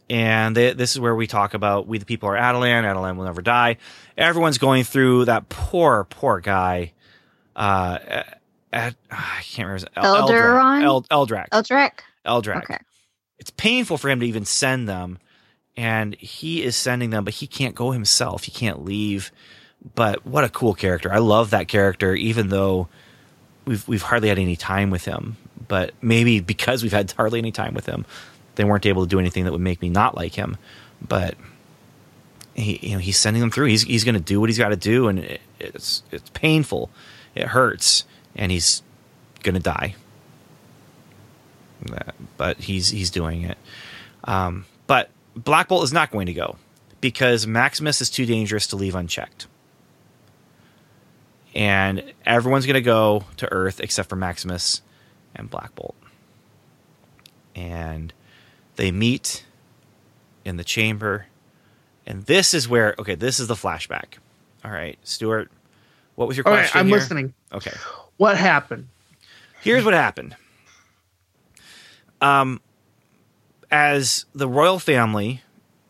and 0.09 0.57
they, 0.57 0.73
this 0.73 0.93
is 0.93 1.01
where 1.01 1.17
we 1.17 1.27
talk 1.27 1.55
about 1.55 1.89
we 1.89 1.99
the 1.99 2.07
people 2.07 2.29
are 2.29 2.37
Attilan. 2.37 2.85
Attilan 2.85 3.17
will 3.17 3.25
never 3.25 3.43
die. 3.43 3.79
Everyone's 4.17 4.59
going 4.59 4.85
through 4.85 5.25
that 5.25 5.49
poor 5.49 6.05
poor 6.05 6.39
guy. 6.39 6.93
Uh, 7.57 7.99
at, 8.73 8.95
I 9.11 9.41
can't 9.43 9.67
remember. 9.67 9.89
Eldaron? 9.97 10.83
Eld- 10.85 11.09
Eldrac. 11.09 11.49
Eldrac. 12.27 12.65
Okay. 12.65 12.79
it's 13.39 13.51
painful 13.51 13.99
for 13.99 14.09
him 14.09 14.21
to 14.21 14.27
even 14.27 14.45
send 14.45 14.89
them 14.89 15.19
and 15.77 16.15
he 16.17 16.63
is 16.63 16.77
sending 16.77 17.11
them 17.11 17.25
but 17.25 17.35
he 17.35 17.47
can't 17.47 17.75
go 17.75 17.91
himself. 17.91 18.45
He 18.45 18.53
can't 18.53 18.85
leave. 18.85 19.33
But 19.95 20.25
what 20.25 20.45
a 20.45 20.49
cool 20.49 20.75
character. 20.75 21.13
I 21.13 21.19
love 21.19 21.51
that 21.51 21.69
character 21.69 22.15
even 22.15 22.49
though 22.49 22.89
we've 23.65 23.87
we've 23.89 24.03
hardly 24.03 24.29
had 24.29 24.39
any 24.39 24.57
time 24.57 24.91
with 24.91 25.05
him. 25.05 25.37
But 25.67 25.93
maybe 26.01 26.41
because 26.55 26.83
we've 26.83 26.93
had 26.93 27.11
hardly 27.13 27.39
any 27.39 27.53
time 27.53 27.75
with 27.75 27.87
him 27.87 28.05
they 28.55 28.65
weren't 28.65 28.85
able 28.85 29.05
to 29.05 29.09
do 29.09 29.19
anything 29.19 29.45
that 29.45 29.53
would 29.53 29.63
make 29.63 29.81
me 29.81 29.89
not 29.89 30.15
like 30.15 30.35
him. 30.35 30.57
But 31.07 31.37
he 32.55 32.79
you 32.83 32.93
know 32.93 32.99
he's 32.99 33.19
sending 33.19 33.41
them 33.41 33.51
through. 33.51 33.67
He's 33.67 33.83
he's 33.83 34.05
going 34.05 34.15
to 34.15 34.21
do 34.21 34.41
what 34.41 34.49
he's 34.49 34.59
got 34.59 34.69
to 34.69 34.77
do 34.77 35.09
and 35.09 35.19
it, 35.19 35.41
it's 35.59 36.03
it's 36.13 36.31
painful. 36.31 36.91
It 37.35 37.49
hurts 37.49 38.05
and 38.37 38.53
he's 38.53 38.83
going 39.43 39.55
to 39.55 39.61
die 39.61 39.97
but 42.37 42.59
he's 42.59 42.89
he's 42.89 43.11
doing 43.11 43.43
it. 43.43 43.59
Um, 44.25 44.67
but 44.87 45.11
Black 45.37 45.69
Bolt 45.69 45.85
is 45.85 45.93
not 45.93 46.11
going 46.11 46.27
to 46.27 46.33
go 46.33 46.57
because 47.01 47.47
Maximus 47.47 48.01
is 48.01 48.11
too 48.11 48.27
dangerous 48.27 48.67
to 48.69 48.77
leave 48.77 48.95
unchecked, 48.95 49.47
and 51.55 52.03
everyone's 52.25 52.67
going 52.67 52.75
to 52.75 52.81
go 52.81 53.25
to 53.39 53.51
Earth 53.53 53.81
except 53.81 54.09
for 54.09 54.17
Maximus 54.17 54.83
and 55.35 55.51
Black 55.51 55.75
Bolt, 55.75 55.97
and 57.55 58.13
they 58.77 58.91
meet 58.91 59.45
in 60.45 60.57
the 60.57 60.65
chamber, 60.65 61.27
and 62.07 62.23
this 62.25 62.55
is 62.55 62.69
where 62.69 62.95
okay, 62.99 63.15
this 63.15 63.41
is 63.41 63.49
the 63.49 63.55
flashback. 63.55 64.15
All 64.65 64.71
right, 64.71 64.99
Stuart, 65.03 65.51
what 66.15 66.29
was 66.29 66.37
your 66.37 66.47
All 66.47 66.53
right, 66.53 66.61
question? 66.61 66.79
I'm 66.81 66.87
here? 66.87 66.97
listening. 66.97 67.35
Okay. 67.53 67.73
What 68.17 68.37
happened? 68.37 68.89
Here's 69.63 69.85
what 69.85 69.95
happened. 69.95 70.37
Um, 72.23 72.61
as 73.71 74.27
the 74.33 74.49
royal 74.49 74.79
family, 74.79 75.43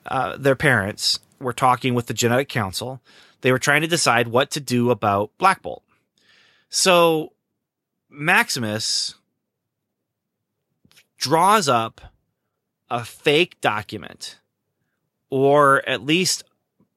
uh, 0.07 0.37
their 0.37 0.57
parents 0.57 1.21
were 1.39 1.53
talking 1.53 1.95
with 1.95 2.07
the 2.07 2.15
genetic 2.15 2.49
council, 2.49 3.01
they 3.43 3.53
were 3.53 3.59
trying 3.59 3.83
to 3.83 3.89
decide 3.89 4.29
what 4.29 4.51
to 4.53 4.61
do 4.61 4.91
about 4.91 5.31
Black 5.37 5.63
Bolt. 5.63 5.83
So 6.71 7.33
Maximus 8.09 9.15
draws 11.19 11.69
up 11.69 12.01
a 12.89 13.05
fake 13.05 13.61
document, 13.61 14.39
or 15.29 15.87
at 15.89 16.05
least 16.05 16.45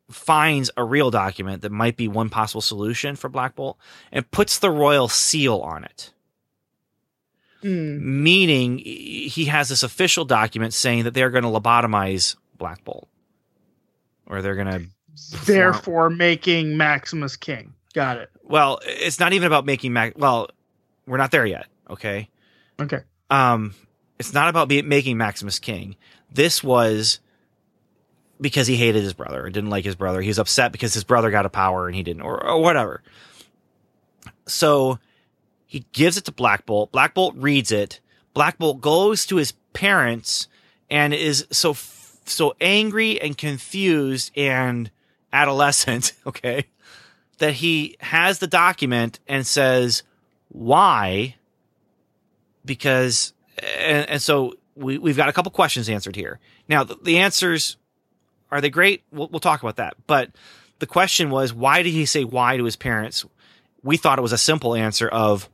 finds 0.09 0.69
a 0.77 0.83
real 0.83 1.09
document 1.11 1.61
that 1.63 1.71
might 1.71 1.97
be 1.97 2.07
one 2.07 2.29
possible 2.29 2.61
solution 2.61 3.15
for 3.15 3.27
Black 3.27 3.55
Bolt, 3.55 3.77
and 4.11 4.29
puts 4.31 4.59
the 4.59 4.71
royal 4.71 5.07
seal 5.07 5.57
on 5.59 5.83
it 5.83 6.13
Hmm. 7.65 8.21
meaning 8.21 8.77
he 8.77 9.45
has 9.45 9.69
this 9.69 9.81
official 9.81 10.23
document 10.23 10.71
saying 10.71 11.05
that 11.05 11.15
they're 11.15 11.31
going 11.31 11.45
to 11.45 11.49
lobotomize 11.49 12.35
Black 12.59 12.83
Bolt, 12.83 13.07
or 14.27 14.43
they're 14.43 14.53
going 14.53 14.67
to. 14.67 14.85
Therefore, 15.47 16.11
making 16.11 16.77
Maximus 16.77 17.35
king. 17.35 17.73
Got 17.95 18.17
it. 18.17 18.29
Well, 18.43 18.81
it's 18.83 19.19
not 19.19 19.33
even 19.33 19.47
about 19.47 19.65
making 19.65 19.93
Max. 19.93 20.15
Well, 20.15 20.49
we're 21.07 21.17
not 21.17 21.31
there 21.31 21.45
yet. 21.45 21.65
Okay. 21.89 22.29
Okay. 22.79 22.99
Um, 23.31 23.73
it's 24.19 24.31
not 24.31 24.47
about 24.47 24.67
be- 24.67 24.83
making 24.83 25.17
Maximus 25.17 25.57
king. 25.57 25.95
This 26.31 26.63
was 26.63 27.19
because 28.39 28.67
he 28.67 28.75
hated 28.75 29.01
his 29.01 29.13
brother 29.13 29.43
and 29.43 29.53
didn't 29.55 29.71
like 29.71 29.85
his 29.85 29.95
brother. 29.95 30.21
He 30.21 30.27
was 30.27 30.37
upset 30.37 30.71
because 30.71 30.93
his 30.93 31.03
brother 31.03 31.31
got 31.31 31.47
a 31.47 31.49
power 31.49 31.87
and 31.87 31.95
he 31.95 32.03
didn't, 32.03 32.21
or, 32.21 32.45
or 32.45 32.61
whatever. 32.61 33.01
So 34.45 34.99
he 35.75 35.85
gives 35.91 36.15
it 36.15 36.23
to 36.23 36.31
Black 36.31 36.65
Bolt. 36.65 36.93
Black 36.93 37.13
Bolt 37.13 37.35
reads 37.35 37.69
it. 37.69 37.99
Black 38.33 38.57
Bolt 38.57 38.79
goes 38.79 39.25
to 39.25 39.35
his 39.35 39.51
parents 39.73 40.47
and 40.89 41.13
is 41.13 41.45
so 41.51 41.73
so 42.23 42.55
angry 42.61 43.19
and 43.19 43.37
confused 43.37 44.31
and 44.37 44.89
adolescent, 45.33 46.13
okay, 46.25 46.67
that 47.39 47.55
he 47.55 47.97
has 47.99 48.39
the 48.39 48.47
document 48.47 49.19
and 49.27 49.45
says, 49.45 50.03
"Why?" 50.47 51.35
Because 52.63 53.33
and, 53.77 54.09
and 54.11 54.21
so 54.21 54.53
we 54.75 54.97
we've 54.97 55.17
got 55.17 55.27
a 55.27 55.33
couple 55.33 55.51
questions 55.51 55.89
answered 55.89 56.15
here. 56.15 56.39
Now 56.69 56.85
the, 56.85 56.95
the 57.03 57.17
answers 57.17 57.75
are 58.49 58.61
they 58.61 58.69
great? 58.69 59.03
We'll, 59.11 59.27
we'll 59.27 59.41
talk 59.41 59.61
about 59.61 59.75
that. 59.75 59.95
But 60.07 60.31
the 60.79 60.87
question 60.87 61.29
was, 61.29 61.53
why 61.53 61.83
did 61.83 61.91
he 61.91 62.05
say 62.05 62.23
why 62.23 62.55
to 62.55 62.63
his 62.63 62.77
parents? 62.77 63.25
We 63.83 63.97
thought 63.97 64.19
it 64.19 64.21
was 64.21 64.31
a 64.31 64.37
simple 64.37 64.73
answer 64.73 65.09
of 65.09 65.49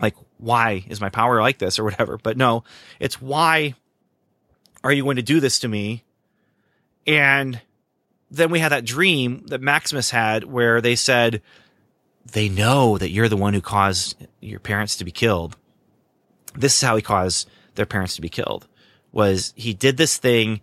like 0.00 0.14
why 0.38 0.84
is 0.88 1.00
my 1.00 1.08
power 1.08 1.40
like 1.40 1.58
this 1.58 1.78
or 1.78 1.84
whatever? 1.84 2.18
But 2.18 2.36
no 2.36 2.64
it's 3.00 3.20
why 3.20 3.74
are 4.84 4.92
you 4.92 5.04
going 5.04 5.16
to 5.16 5.22
do 5.22 5.40
this 5.40 5.58
to 5.60 5.68
me? 5.68 6.04
And 7.06 7.60
then 8.30 8.50
we 8.50 8.58
had 8.58 8.72
that 8.72 8.84
dream 8.84 9.44
that 9.46 9.60
maximus 9.60 10.10
had 10.10 10.44
where 10.44 10.80
they 10.80 10.96
said 10.96 11.42
they 12.32 12.48
know 12.48 12.98
that 12.98 13.10
you're 13.10 13.28
the 13.28 13.36
one 13.36 13.54
who 13.54 13.60
caused 13.60 14.26
your 14.40 14.60
parents 14.60 14.96
to 14.96 15.04
be 15.04 15.12
killed. 15.12 15.56
This 16.54 16.74
is 16.74 16.82
how 16.82 16.96
he 16.96 17.02
caused 17.02 17.48
their 17.76 17.86
parents 17.86 18.16
to 18.16 18.22
be 18.22 18.28
killed 18.28 18.66
was 19.12 19.54
he 19.56 19.72
did 19.72 19.96
this 19.96 20.16
thing 20.16 20.60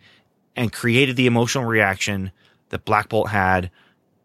and 0.56 0.72
created 0.72 1.16
the 1.16 1.26
emotional 1.26 1.66
reaction 1.66 2.32
that 2.70 2.86
black 2.86 3.10
bolt 3.10 3.30
had 3.30 3.72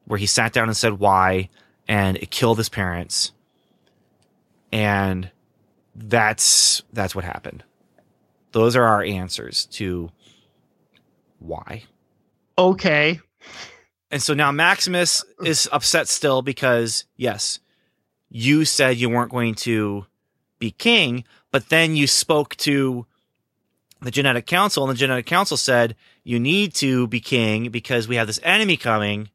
where 0.05 0.19
he 0.19 0.27
sat 0.27 0.53
down 0.53 0.69
and 0.69 0.77
said 0.77 0.99
why 0.99 1.49
and 1.87 2.17
it 2.19 2.31
killed 2.31 2.59
his 2.59 2.69
parents 2.69 3.33
and 4.73 5.31
that's 5.95 6.83
that's 6.93 7.15
what 7.15 7.25
happened. 7.25 7.65
Those 8.53 8.77
are 8.77 8.85
our 8.85 9.03
answers 9.03 9.67
to 9.73 10.11
why. 11.39 11.85
Okay. 12.57 13.21
and 14.11 14.21
so 14.23 14.35
now 14.35 14.51
maximus 14.51 15.25
is 15.45 15.69
upset 15.71 16.09
still 16.09 16.43
because 16.43 17.05
yes 17.17 17.61
you 18.31 18.65
said 18.65 18.97
you 18.97 19.09
weren't 19.09 19.31
going 19.31 19.55
to 19.55 20.05
be 20.59 20.73
king 20.73 21.23
but 21.53 21.69
then 21.69 21.95
you 21.95 22.07
spoke 22.07 22.57
to 22.57 23.07
the 24.01 24.11
genetic 24.11 24.47
council 24.47 24.83
and 24.83 24.91
the 24.91 24.99
genetic 24.99 25.27
council 25.27 25.57
said 25.57 25.95
you 26.25 26.41
need 26.41 26.75
to 26.75 27.07
be 27.07 27.21
king 27.21 27.71
because 27.71 28.09
we 28.09 28.17
have 28.17 28.27
this 28.27 28.41
enemy 28.43 28.77
coming 28.77 29.31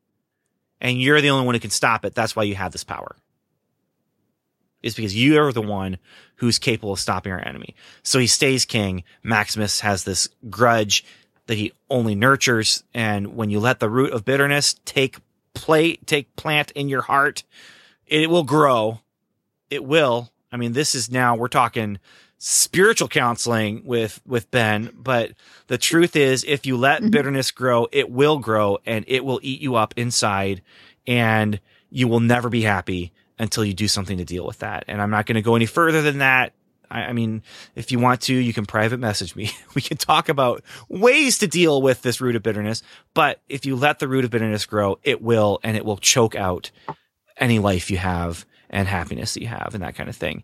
and 0.82 1.00
you're 1.02 1.22
the 1.22 1.30
only 1.30 1.46
one 1.46 1.56
who 1.56 1.60
can 1.60 1.70
stop 1.70 2.04
it. 2.06 2.14
That's 2.14 2.36
why 2.36 2.44
you 2.44 2.56
have 2.56 2.72
this 2.74 2.84
power 2.84 3.16
is 4.84 4.94
because 4.96 5.16
you 5.16 5.40
are 5.40 5.52
the 5.52 5.62
one 5.62 5.98
who's 6.36 6.60
capable 6.60 6.94
of 6.94 7.00
stopping 7.00 7.32
our 7.32 7.46
enemy. 7.48 7.74
So 8.04 8.20
he 8.20 8.28
stays 8.28 8.66
king. 8.66 9.04
Maximus 9.24 9.80
has 9.80 10.04
this 10.04 10.28
grudge 10.50 11.04
that 11.48 11.58
he 11.58 11.72
only 11.90 12.16
nurtures. 12.16 12.84
And 12.94 13.36
when 13.36 13.50
you 13.50 13.60
let 13.60 13.80
the 13.80 13.90
root 13.90 14.12
of 14.12 14.26
bitterness 14.26 14.76
take 14.86 15.18
play, 15.54 15.96
take 16.06 16.36
plant 16.36 16.72
in 16.72 16.90
your 16.90 17.02
heart, 17.04 17.44
it 18.06 18.30
will 18.30 18.44
grow. 18.44 19.00
It 19.70 19.84
will. 19.84 20.32
I 20.52 20.58
mean, 20.58 20.74
this 20.74 20.94
is 20.94 21.10
now 21.10 21.36
we're 21.36 21.48
talking 21.48 21.98
spiritual 22.38 23.08
counseling 23.08 23.84
with, 23.86 24.22
with 24.26 24.52
Ben, 24.52 24.92
but 24.96 25.32
the 25.68 25.78
truth 25.78 26.16
is 26.16 26.44
if 26.44 26.66
you 26.66 26.76
let 26.76 27.02
Mhm. 27.02 27.12
bitterness 27.12 27.52
grow, 27.52 27.88
it 27.94 28.10
will 28.10 28.38
grow 28.40 28.80
and 28.86 29.06
it 29.08 29.24
will 29.24 29.40
eat 29.42 29.62
you 29.62 29.76
up 29.76 29.94
inside. 29.96 30.62
And 31.08 31.60
you 31.90 32.08
will 32.08 32.20
never 32.20 32.50
be 32.50 32.62
happy 32.64 33.14
until 33.40 33.66
you 33.66 33.74
do 33.74 33.88
something 33.88 34.18
to 34.18 34.26
deal 34.26 34.46
with 34.46 34.60
that. 34.60 34.86
And 34.88 35.02
I'm 35.02 35.10
not 35.10 35.26
going 35.26 35.36
to 35.36 35.42
go 35.42 35.56
any 35.56 35.66
further 35.66 36.02
than 36.02 36.20
that. 36.20 36.54
I, 36.90 37.02
I 37.06 37.14
mean, 37.14 37.42
if 37.76 37.92
you 37.92 38.00
want 38.00 38.22
to, 38.22 38.34
you 38.34 38.54
can 38.54 38.66
private 38.66 39.00
message 39.00 39.36
me. 39.36 39.52
we 39.76 39.82
can 39.82 39.98
talk 39.98 40.30
about 40.30 40.64
ways 40.88 41.40
to 41.40 41.48
deal 41.48 41.82
with 41.82 42.02
this 42.02 42.22
root 42.22 42.36
of 42.36 42.44
bitterness. 42.44 42.84
But 43.14 43.42
if 43.50 43.66
you 43.66 43.76
let 43.76 44.00
the 44.00 44.08
root 44.08 44.26
of 44.26 44.32
bitterness 44.32 44.66
grow, 44.66 45.00
it 45.04 45.22
will, 45.22 45.60
and 45.64 45.76
it 45.76 45.86
will 45.86 45.98
choke 45.98 46.36
out 46.36 46.72
any 47.38 47.60
life 47.60 47.90
you 47.90 47.98
have 47.98 48.46
and 48.70 48.88
happiness 48.88 49.34
that 49.34 49.42
you 49.42 49.48
have 49.48 49.72
and 49.74 49.84
that 49.84 49.96
kind 49.96 50.10
of 50.10 50.16
thing. 50.16 50.44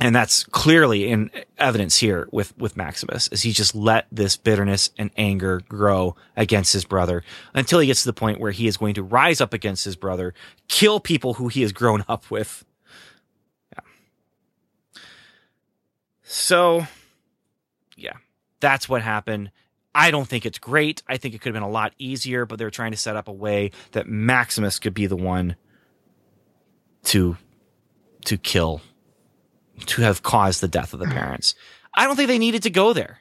And 0.00 0.14
that's 0.14 0.42
clearly 0.44 1.08
in 1.08 1.30
evidence 1.56 1.98
here 1.98 2.28
with, 2.32 2.56
with 2.58 2.76
Maximus 2.76 3.28
as 3.28 3.42
he 3.42 3.52
just 3.52 3.74
let 3.74 4.06
this 4.10 4.36
bitterness 4.36 4.90
and 4.98 5.10
anger 5.16 5.60
grow 5.68 6.16
against 6.36 6.72
his 6.72 6.84
brother 6.84 7.22
until 7.54 7.78
he 7.78 7.86
gets 7.86 8.02
to 8.02 8.08
the 8.08 8.12
point 8.12 8.40
where 8.40 8.50
he 8.50 8.66
is 8.66 8.76
going 8.76 8.94
to 8.94 9.02
rise 9.02 9.40
up 9.40 9.54
against 9.54 9.84
his 9.84 9.94
brother, 9.94 10.34
kill 10.68 10.98
people 10.98 11.34
who 11.34 11.48
he 11.48 11.62
has 11.62 11.72
grown 11.72 12.04
up 12.08 12.28
with. 12.28 12.64
Yeah. 13.72 15.00
So, 16.24 16.86
yeah, 17.96 18.14
that's 18.58 18.88
what 18.88 19.00
happened. 19.00 19.52
I 19.94 20.10
don't 20.10 20.26
think 20.26 20.44
it's 20.44 20.58
great. 20.58 21.04
I 21.06 21.18
think 21.18 21.34
it 21.34 21.40
could 21.40 21.54
have 21.54 21.62
been 21.62 21.68
a 21.68 21.72
lot 21.72 21.92
easier, 21.98 22.46
but 22.46 22.58
they're 22.58 22.70
trying 22.70 22.90
to 22.90 22.98
set 22.98 23.14
up 23.14 23.28
a 23.28 23.32
way 23.32 23.70
that 23.92 24.08
Maximus 24.08 24.80
could 24.80 24.94
be 24.94 25.06
the 25.06 25.16
one 25.16 25.54
to 27.04 27.36
to 28.24 28.36
kill 28.38 28.80
to 29.86 30.02
have 30.02 30.22
caused 30.22 30.60
the 30.60 30.68
death 30.68 30.92
of 30.92 31.00
the 31.00 31.06
parents. 31.06 31.54
I 31.94 32.04
don't 32.04 32.16
think 32.16 32.28
they 32.28 32.38
needed 32.38 32.62
to 32.64 32.70
go 32.70 32.92
there. 32.92 33.20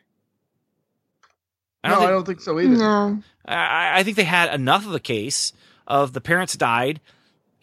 I 1.83 1.89
no, 1.89 1.95
think, 1.95 2.07
I 2.07 2.11
don't 2.11 2.25
think 2.25 2.41
so 2.41 2.59
either. 2.59 2.77
No. 2.77 3.23
I, 3.45 3.99
I 3.99 4.03
think 4.03 4.15
they 4.15 4.23
had 4.23 4.53
enough 4.53 4.85
of 4.85 4.93
a 4.93 4.99
case 4.99 5.51
of 5.85 6.13
the 6.13 6.21
parents 6.21 6.55
died, 6.55 7.01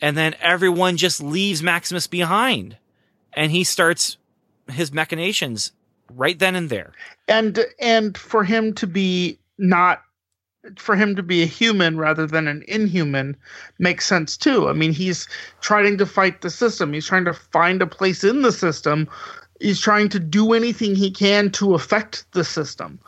and 0.00 0.16
then 0.16 0.34
everyone 0.40 0.96
just 0.96 1.22
leaves 1.22 1.62
Maximus 1.62 2.06
behind, 2.06 2.76
and 3.32 3.50
he 3.50 3.64
starts 3.64 4.18
his 4.70 4.92
machinations 4.92 5.72
right 6.12 6.38
then 6.38 6.54
and 6.54 6.68
there. 6.68 6.92
And 7.28 7.58
and 7.78 8.16
for 8.16 8.44
him 8.44 8.74
to 8.74 8.86
be 8.86 9.38
not 9.58 10.02
for 10.76 10.94
him 10.94 11.16
to 11.16 11.22
be 11.22 11.42
a 11.42 11.46
human 11.46 11.96
rather 11.96 12.26
than 12.26 12.46
an 12.46 12.64
inhuman 12.68 13.36
makes 13.78 14.06
sense 14.06 14.36
too. 14.36 14.68
I 14.68 14.72
mean, 14.72 14.92
he's 14.92 15.26
trying 15.60 15.98
to 15.98 16.06
fight 16.06 16.42
the 16.42 16.50
system. 16.50 16.92
He's 16.92 17.06
trying 17.06 17.24
to 17.24 17.32
find 17.32 17.80
a 17.80 17.86
place 17.86 18.24
in 18.24 18.42
the 18.42 18.52
system. 18.52 19.08
He's 19.60 19.80
trying 19.80 20.08
to 20.10 20.20
do 20.20 20.52
anything 20.52 20.94
he 20.94 21.10
can 21.10 21.50
to 21.52 21.74
affect 21.74 22.30
the 22.32 22.44
system. 22.44 22.98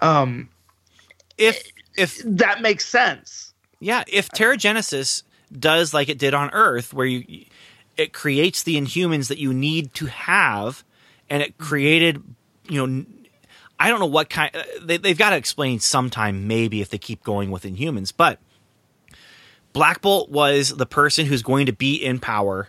Um, 0.00 0.48
if 1.38 1.70
if 1.96 2.22
that 2.24 2.60
makes 2.60 2.86
sense, 2.86 3.54
yeah. 3.80 4.04
If 4.06 4.28
Terrigenesis 4.30 5.22
does 5.58 5.94
like 5.94 6.08
it 6.08 6.18
did 6.18 6.34
on 6.34 6.50
Earth, 6.50 6.92
where 6.92 7.06
you 7.06 7.44
it 7.96 8.12
creates 8.12 8.62
the 8.62 8.76
Inhumans 8.76 9.28
that 9.28 9.38
you 9.38 9.52
need 9.52 9.94
to 9.94 10.06
have, 10.06 10.84
and 11.30 11.42
it 11.42 11.58
created 11.58 12.22
you 12.68 12.86
know 12.86 13.04
I 13.78 13.88
don't 13.88 14.00
know 14.00 14.06
what 14.06 14.30
kind. 14.30 14.54
Uh, 14.54 14.62
they, 14.82 14.96
they've 14.96 15.18
got 15.18 15.30
to 15.30 15.36
explain 15.36 15.80
sometime, 15.80 16.46
maybe 16.46 16.80
if 16.80 16.88
they 16.88 16.98
keep 16.98 17.22
going 17.22 17.50
with 17.50 17.64
Inhumans. 17.64 18.12
But 18.16 18.38
Black 19.72 20.00
Bolt 20.00 20.30
was 20.30 20.70
the 20.70 20.86
person 20.86 21.26
who's 21.26 21.42
going 21.42 21.66
to 21.66 21.72
be 21.72 21.96
in 21.96 22.18
power. 22.18 22.68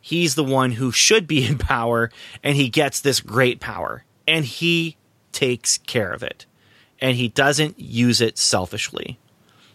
He's 0.00 0.34
the 0.34 0.44
one 0.44 0.72
who 0.72 0.92
should 0.92 1.26
be 1.26 1.46
in 1.46 1.58
power, 1.58 2.10
and 2.42 2.56
he 2.56 2.68
gets 2.68 3.00
this 3.00 3.20
great 3.20 3.60
power, 3.60 4.04
and 4.26 4.44
he 4.44 4.96
takes 5.32 5.78
care 5.78 6.12
of 6.12 6.22
it, 6.22 6.46
and 7.00 7.16
he 7.16 7.28
doesn't 7.28 7.78
use 7.78 8.20
it 8.20 8.36
selfishly. 8.36 9.18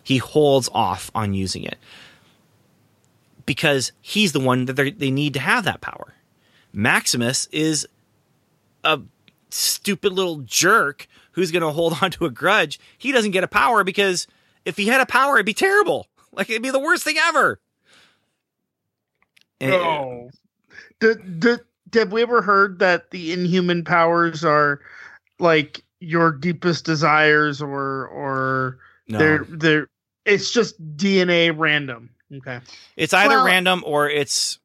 He 0.03 0.17
holds 0.17 0.69
off 0.71 1.09
on 1.15 1.33
using 1.33 1.63
it 1.63 1.79
because 3.45 3.91
he's 4.01 4.33
the 4.33 4.39
one 4.39 4.65
that 4.65 4.75
they 4.75 5.11
need 5.11 5.33
to 5.33 5.39
have 5.39 5.65
that 5.65 5.81
power. 5.81 6.13
Maximus 6.71 7.47
is 7.51 7.87
a 8.83 9.01
stupid 9.49 10.13
little 10.13 10.37
jerk 10.39 11.07
who's 11.31 11.51
going 11.51 11.61
to 11.61 11.71
hold 11.71 11.97
on 12.01 12.11
to 12.11 12.25
a 12.25 12.31
grudge. 12.31 12.79
He 12.97 13.11
doesn't 13.11 13.31
get 13.31 13.43
a 13.43 13.47
power 13.47 13.83
because 13.83 14.27
if 14.63 14.77
he 14.77 14.87
had 14.87 15.01
a 15.01 15.05
power, 15.05 15.35
it'd 15.35 15.45
be 15.45 15.53
terrible. 15.53 16.07
Like 16.35 16.49
it'd 16.49 16.61
be 16.61 16.69
the 16.69 16.79
worst 16.79 17.05
thing 17.05 17.15
ever. 17.17 17.61
Eh. 19.61 19.71
Oh, 19.71 20.29
did, 20.99 21.39
did, 21.39 21.61
have 21.93 22.11
we 22.11 22.21
ever 22.21 22.41
heard 22.41 22.79
that 22.79 23.11
the 23.11 23.31
inhuman 23.31 23.85
powers 23.85 24.43
are 24.43 24.81
like 25.39 25.81
your 26.01 26.33
deepest 26.33 26.83
desires 26.83 27.61
or 27.61 28.07
or 28.07 28.79
no. 29.07 29.17
they're 29.17 29.45
they're 29.49 29.87
it's 30.25 30.51
just 30.51 30.75
DNA 30.97 31.53
random. 31.55 32.09
Okay. 32.33 32.59
It's 32.97 33.13
either 33.13 33.35
well, 33.35 33.45
random 33.45 33.83
or 33.85 34.09
it's 34.09 34.59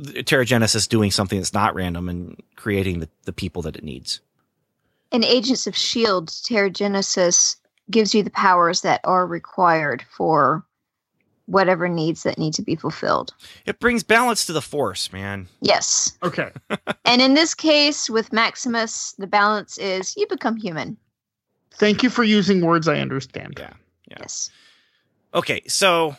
Terrigenesis 0.00 0.88
doing 0.88 1.10
something 1.10 1.38
that's 1.38 1.54
not 1.54 1.74
random 1.74 2.08
and 2.08 2.42
creating 2.56 3.00
the, 3.00 3.08
the 3.24 3.32
people 3.32 3.62
that 3.62 3.76
it 3.76 3.84
needs. 3.84 4.20
In 5.10 5.24
Agents 5.24 5.66
of 5.66 5.74
S.H.I.E.L.D., 5.74 6.30
Terrigenesis 6.30 7.56
gives 7.90 8.14
you 8.14 8.22
the 8.22 8.30
powers 8.30 8.82
that 8.82 9.00
are 9.04 9.26
required 9.26 10.04
for 10.16 10.64
whatever 11.46 11.88
needs 11.88 12.22
that 12.22 12.38
need 12.38 12.54
to 12.54 12.62
be 12.62 12.76
fulfilled. 12.76 13.34
It 13.66 13.80
brings 13.80 14.04
balance 14.04 14.46
to 14.46 14.52
the 14.52 14.62
force, 14.62 15.12
man. 15.12 15.48
Yes. 15.60 16.16
Okay. 16.22 16.50
and 17.04 17.20
in 17.20 17.34
this 17.34 17.54
case, 17.54 18.08
with 18.08 18.32
Maximus, 18.32 19.12
the 19.18 19.26
balance 19.26 19.76
is 19.78 20.16
you 20.16 20.26
become 20.28 20.56
human. 20.56 20.96
Thank 21.74 22.02
you 22.02 22.10
for 22.10 22.22
using 22.22 22.64
words 22.64 22.86
I 22.86 23.00
understand. 23.00 23.54
Yeah. 23.58 23.72
yeah. 24.08 24.16
Yes. 24.20 24.50
Okay, 25.34 25.62
so 25.66 26.16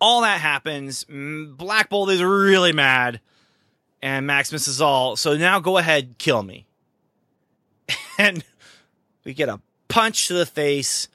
all 0.00 0.22
that 0.22 0.40
happens. 0.40 1.04
Black 1.08 1.88
Bolt 1.88 2.10
is 2.10 2.22
really 2.22 2.72
mad, 2.72 3.20
and 4.02 4.26
Maximus 4.26 4.68
is 4.68 4.80
all, 4.80 5.16
so 5.16 5.36
now 5.36 5.60
go 5.60 5.76
ahead, 5.78 6.16
kill 6.18 6.42
me. 6.42 6.66
and 8.18 8.44
we 9.24 9.34
get 9.34 9.48
a 9.48 9.60
punch 9.88 10.28
to 10.28 10.34
the 10.34 10.46
face, 10.46 11.08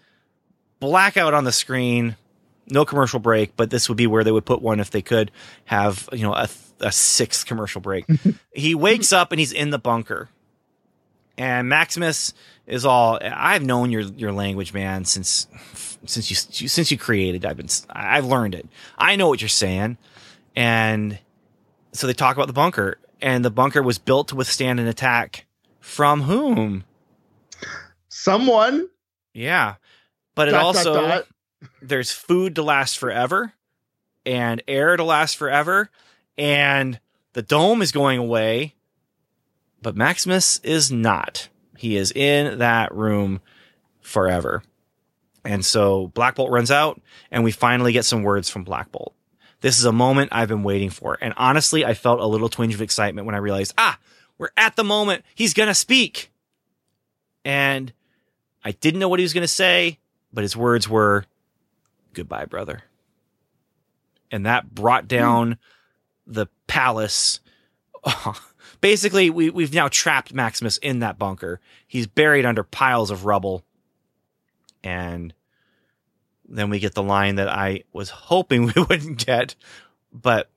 blackout 0.80 1.34
on 1.34 1.44
the 1.44 1.52
screen, 1.52 2.16
no 2.70 2.86
commercial 2.86 3.20
break, 3.20 3.56
but 3.56 3.70
this 3.70 3.90
would 3.90 3.98
be 3.98 4.08
where 4.08 4.24
they 4.24 4.32
would 4.32 4.46
put 4.46 4.62
one 4.62 4.80
if 4.80 4.92
they 4.92 5.02
could 5.02 5.32
have, 5.66 6.10
you 6.12 6.24
know, 6.24 6.34
a, 6.34 6.50
a 6.80 6.92
sixth 6.92 7.46
commercial 7.46 7.82
break. 7.82 8.06
he 8.54 8.76
wakes 8.76 9.14
up 9.14 9.32
and 9.32 9.40
he's 9.40 9.52
in 9.52 9.70
the 9.70 9.80
bunker. 9.80 10.30
And 11.38 11.68
Maximus 11.68 12.34
is 12.68 12.86
all 12.86 13.20
I've 13.22 13.64
known 13.64 13.92
your 13.92 14.02
your 14.02 14.32
language, 14.32 14.74
man, 14.74 15.06
since 15.06 15.48
since 16.06 16.30
you 16.30 16.68
since 16.68 16.92
you 16.92 16.98
created. 16.98 17.46
I've 17.46 17.58
been 17.58 17.70
I've 17.90 18.26
learned 18.26 18.56
it. 18.56 18.68
I 18.98 19.16
know 19.16 19.28
what 19.30 19.42
you're 19.42 19.50
saying, 19.50 19.98
and 20.56 21.18
so 21.92 22.08
they 22.08 22.14
talk 22.14 22.36
about 22.36 22.48
the 22.48 22.54
bunker, 22.54 22.98
and 23.22 23.44
the 23.44 23.52
bunker 23.52 23.82
was 23.82 23.98
built 23.98 24.28
to 24.30 24.36
withstand 24.36 24.80
an 24.80 24.88
attack 24.88 25.46
from 25.80 26.22
whom? 26.24 26.84
Someone. 28.10 28.90
Yeah, 29.34 29.76
but 30.36 30.48
it 30.48 30.52
dot, 30.52 30.64
also 30.64 30.94
dot, 30.94 31.10
dot. 31.10 31.70
there's 31.82 32.12
food 32.12 32.56
to 32.56 32.64
last 32.64 32.98
forever, 32.98 33.54
and 34.26 34.62
air 34.68 34.96
to 34.96 35.04
last 35.04 35.38
forever, 35.38 35.90
and 36.38 37.00
the 37.34 37.42
dome 37.42 37.82
is 37.82 37.92
going 37.92 38.20
away, 38.20 38.76
but 39.84 39.96
Maximus 39.96 40.60
is 40.64 40.92
not. 40.92 41.50
He 41.78 41.98
is 41.98 42.12
in 42.12 42.60
that 42.60 42.94
room 42.96 43.42
forever. 44.02 44.64
And 45.46 45.64
so 45.64 46.08
Black 46.08 46.36
Bolt 46.36 46.52
runs 46.52 46.72
out 46.72 47.02
and 47.30 47.44
we 47.44 47.52
finally 47.52 47.92
get 47.92 48.06
some 48.06 48.24
words 48.24 48.50
from 48.50 48.64
Black 48.64 48.92
Bolt. 48.92 49.14
This 49.62 49.78
is 49.78 49.86
a 49.86 49.92
moment 49.92 50.30
I've 50.32 50.48
been 50.48 50.64
waiting 50.64 50.90
for. 50.90 51.18
And 51.22 51.34
honestly, 51.38 51.86
I 51.86 51.94
felt 51.94 52.20
a 52.20 52.26
little 52.26 52.50
twinge 52.50 52.74
of 52.74 52.82
excitement 52.82 53.26
when 53.26 53.36
I 53.36 53.40
realized, 53.40 53.74
ah, 53.78 54.00
we're 54.38 54.50
at 54.58 54.76
the 54.76 54.84
moment 54.84 55.24
he's 55.36 55.54
going 55.54 55.68
to 55.68 55.76
speak. 55.76 56.32
And 57.46 57.92
I 58.64 58.72
didn't 58.72 59.00
know 59.00 59.10
what 59.10 59.20
he 59.20 59.24
was 59.24 59.34
going 59.34 59.44
to 59.44 59.48
say, 59.48 60.00
but 60.32 60.44
his 60.44 60.56
words 60.56 60.88
were, 60.88 61.26
goodbye, 62.14 62.46
brother. 62.46 62.84
And 64.32 64.46
that 64.46 64.74
brought 64.74 65.08
down 65.08 65.54
mm. 65.54 65.58
the 66.28 66.48
palace. 66.68 67.42
Basically, 68.84 69.30
we, 69.30 69.50
we've 69.50 69.74
now 69.74 69.88
trapped 69.88 70.34
Maximus 70.34 70.78
in 70.78 71.00
that 71.00 71.18
bunker. 71.18 71.60
He's 71.88 72.06
buried 72.06 72.46
under 72.46 72.64
piles 72.64 73.10
of 73.10 73.26
rubble 73.26 73.64
and 74.84 75.34
then 76.48 76.70
we 76.70 76.80
get 76.80 76.94
the 76.94 77.04
line 77.04 77.36
that 77.36 77.48
I 77.48 77.84
was 77.94 78.10
hoping 78.10 78.66
we 78.76 78.82
wouldn't 78.82 79.26
get, 79.26 79.56
but 80.12 80.50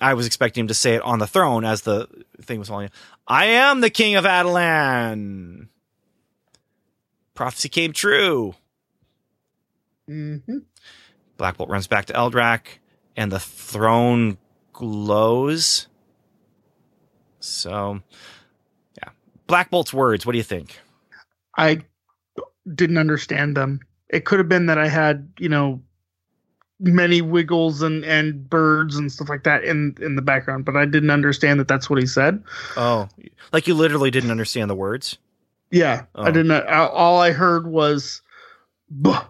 I 0.00 0.14
was 0.14 0.26
expecting 0.26 0.62
him 0.62 0.68
to 0.68 0.74
say 0.74 0.94
it 0.94 1.02
on 1.02 1.18
the 1.18 1.26
throne 1.26 1.64
as 1.64 1.82
the 1.82 2.08
thing 2.40 2.58
was 2.58 2.68
falling. 2.68 2.90
I 3.26 3.46
am 3.46 3.80
the 3.80 3.90
king 3.90 4.16
of 4.16 4.24
Attilan. 4.24 5.68
Prophecy 7.34 7.68
came 7.68 7.92
true. 7.92 8.54
Mm-hmm. 10.08 10.58
Black 11.36 11.56
Bolt 11.56 11.70
runs 11.70 11.86
back 11.86 12.06
to 12.06 12.12
Eldrac, 12.12 12.62
and 13.16 13.30
the 13.30 13.38
throne 13.38 14.38
glows. 14.72 15.86
So, 17.40 18.00
yeah. 18.96 19.10
Black 19.46 19.70
Bolt's 19.70 19.92
words. 19.92 20.24
What 20.26 20.32
do 20.32 20.38
you 20.38 20.44
think? 20.44 20.78
I 21.58 21.82
didn't 22.74 22.98
understand 22.98 23.56
them. 23.56 23.80
It 24.08 24.24
could 24.24 24.38
have 24.38 24.48
been 24.48 24.66
that 24.66 24.78
I 24.78 24.88
had, 24.88 25.28
you 25.38 25.48
know, 25.48 25.80
many 26.82 27.20
wiggles 27.20 27.82
and 27.82 28.04
and 28.04 28.48
birds 28.48 28.96
and 28.96 29.12
stuff 29.12 29.28
like 29.28 29.44
that 29.44 29.64
in 29.64 29.94
in 30.00 30.16
the 30.16 30.22
background, 30.22 30.64
but 30.64 30.76
I 30.76 30.84
didn't 30.86 31.10
understand 31.10 31.60
that 31.60 31.68
that's 31.68 31.90
what 31.90 31.98
he 31.98 32.06
said. 32.06 32.42
Oh, 32.76 33.08
like 33.52 33.66
you 33.66 33.74
literally 33.74 34.10
didn't 34.10 34.30
understand 34.30 34.70
the 34.70 34.74
words. 34.74 35.18
Yeah, 35.70 36.04
Oh. 36.14 36.22
I 36.24 36.30
didn't. 36.30 36.50
I- 36.52 36.86
All 36.88 37.20
I 37.20 37.32
heard 37.32 37.66
was 37.66 38.22
"buh" 38.90 39.24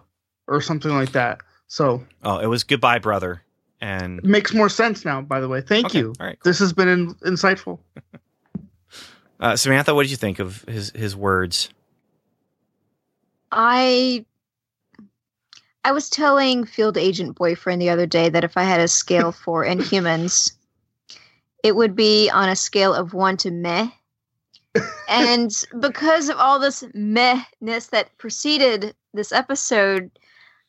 or 0.47 0.61
something 0.61 0.91
like 0.91 1.11
that. 1.11 1.39
So 1.67 2.03
Oh, 2.23 2.39
it 2.39 2.47
was 2.47 2.63
goodbye, 2.63 2.99
brother. 2.99 3.43
And 3.81 4.19
it 4.19 4.25
makes 4.25 4.53
more 4.53 4.69
sense 4.69 5.03
now. 5.03 5.21
By 5.21 5.39
the 5.39 5.47
way, 5.47 5.61
thank 5.61 5.87
Okay, 5.87 5.99
you. 5.99 6.13
All 6.19 6.27
right. 6.27 6.37
This 6.43 6.59
has 6.59 6.71
been 6.71 6.87
in, 6.87 7.13
insightful. 7.15 7.79
Uh, 9.41 9.55
Samantha, 9.55 9.95
what 9.95 10.03
did 10.03 10.11
you 10.11 10.17
think 10.17 10.37
of 10.37 10.61
his 10.65 10.91
his 10.91 11.15
words? 11.15 11.69
I 13.51 14.23
I 15.83 15.91
was 15.91 16.09
telling 16.11 16.65
field 16.65 16.95
agent 16.95 17.35
boyfriend 17.35 17.81
the 17.81 17.89
other 17.89 18.05
day 18.05 18.29
that 18.29 18.43
if 18.43 18.55
I 18.55 18.63
had 18.63 18.79
a 18.79 18.87
scale 18.87 19.31
for 19.43 19.65
Inhumans, 19.65 20.53
it 21.63 21.75
would 21.75 21.95
be 21.95 22.29
on 22.29 22.49
a 22.49 22.55
scale 22.55 22.93
of 22.93 23.13
one 23.15 23.35
to 23.37 23.49
meh. 23.49 23.89
and 25.09 25.51
because 25.79 26.29
of 26.29 26.37
all 26.37 26.59
this 26.59 26.83
mehness 26.95 27.89
that 27.89 28.15
preceded 28.19 28.93
this 29.13 29.31
episode, 29.31 30.11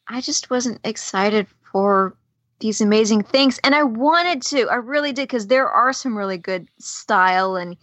I 0.09 0.21
just 0.21 0.51
wasn't 0.51 0.81
excited 0.83 1.47
for 1.71 2.17
these 2.63 2.81
amazing 2.81 3.23
things. 3.23 3.61
And 3.63 3.75
I 3.75 3.83
wanted 3.83 4.41
to, 4.43 4.69
I 4.71 4.77
really 4.77 5.13
did, 5.13 5.29
because 5.29 5.49
there 5.49 5.69
are 5.69 5.93
some 5.93 6.17
really 6.17 6.39
good 6.39 6.69
style 6.79 7.57
and 7.57 7.77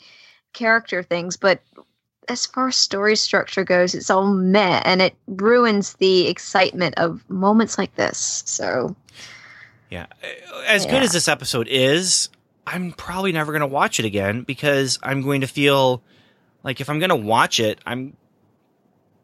character 0.53 1.03
things, 1.03 1.37
but 1.37 1.61
as 2.27 2.45
far 2.45 2.69
as 2.69 2.75
story 2.75 3.15
structure 3.15 3.63
goes, 3.63 3.93
it's 3.93 4.09
all 4.09 4.33
meh, 4.33 4.81
and 4.85 5.01
it 5.01 5.15
ruins 5.27 5.93
the 5.95 6.27
excitement 6.27 6.95
of 6.97 7.27
moments 7.29 7.77
like 7.77 7.93
this. 7.95 8.43
So 8.45 8.95
Yeah, 9.89 10.05
as 10.67 10.85
good 10.85 11.03
as 11.03 11.11
this 11.11 11.27
episode 11.27 11.67
is, 11.67 12.29
I'm 12.67 12.91
probably 12.91 13.31
never 13.31 13.51
going 13.51 13.61
to 13.61 13.67
watch 13.67 13.99
it 13.99 14.05
again 14.05 14.43
because 14.43 14.99
I'm 15.01 15.21
going 15.23 15.41
to 15.41 15.47
feel 15.47 16.03
like 16.63 16.79
if 16.79 16.89
I'm 16.89 16.99
going 16.99 17.09
to 17.09 17.15
watch 17.15 17.59
it, 17.59 17.79
I'm. 17.85 18.15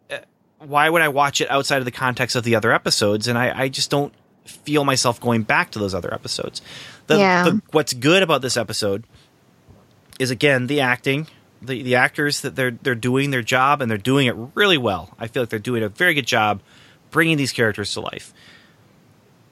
uh, 0.10 0.18
Why 0.60 0.90
would 0.90 1.04
I 1.04 1.10
watch 1.10 1.42
it 1.42 1.52
outside 1.52 1.78
of 1.78 1.86
the 1.86 1.92
context 1.92 2.36
of 2.36 2.44
the 2.44 2.56
other 2.56 2.72
episodes? 2.72 3.28
And 3.28 3.38
I, 3.38 3.64
I 3.64 3.70
just 3.70 3.92
don't 3.92 4.14
feel 4.46 4.84
myself 4.86 5.20
going 5.20 5.44
back 5.44 5.72
to 5.72 5.80
those 5.80 5.94
other 5.94 6.14
episodes. 6.14 6.62
The, 7.08 7.18
Yeah. 7.18 7.44
the, 7.44 7.62
what's 7.72 7.94
good 7.94 8.24
about 8.24 8.42
this 8.42 8.58
episode 8.58 9.04
is 10.20 10.32
again 10.32 10.68
the 10.68 10.80
acting, 10.82 11.28
the 11.62 11.82
the 11.84 11.96
actors 11.96 12.42
that 12.42 12.56
they're 12.56 12.72
they're 12.72 12.96
doing 12.96 13.32
their 13.32 13.42
job 13.42 13.82
and 13.82 13.90
they're 13.92 13.98
doing 13.98 14.28
it 14.28 14.36
really 14.56 14.78
well. 14.78 15.10
I 15.20 15.28
feel 15.28 15.42
like 15.44 15.50
they're 15.50 15.60
doing 15.60 15.84
a 15.84 15.90
very 15.90 16.14
good 16.14 16.28
job 16.28 16.62
bringing 17.12 17.38
these 17.38 17.52
characters 17.52 17.94
to 17.94 18.02
life. 18.02 18.34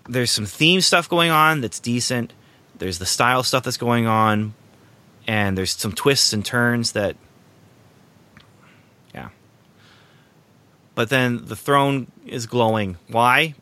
There's 0.08 0.32
some 0.32 0.46
theme 0.46 0.82
stuff 0.82 1.08
going 1.10 1.32
on 1.32 1.62
that's 1.62 1.80
decent. 1.80 2.34
There's 2.78 3.00
the 3.00 3.06
style 3.06 3.44
stuff 3.44 3.64
that's 3.64 3.78
going 3.78 4.06
on, 4.08 4.54
and 5.28 5.58
there's 5.58 5.72
some 5.72 5.94
twists 5.94 6.34
and 6.34 6.44
turns 6.44 6.92
that, 6.94 7.16
yeah. 9.14 9.30
But 10.96 11.10
then 11.10 11.46
the 11.46 11.56
throne 11.56 12.12
is 12.26 12.46
glowing. 12.48 12.98
Why? 13.08 13.56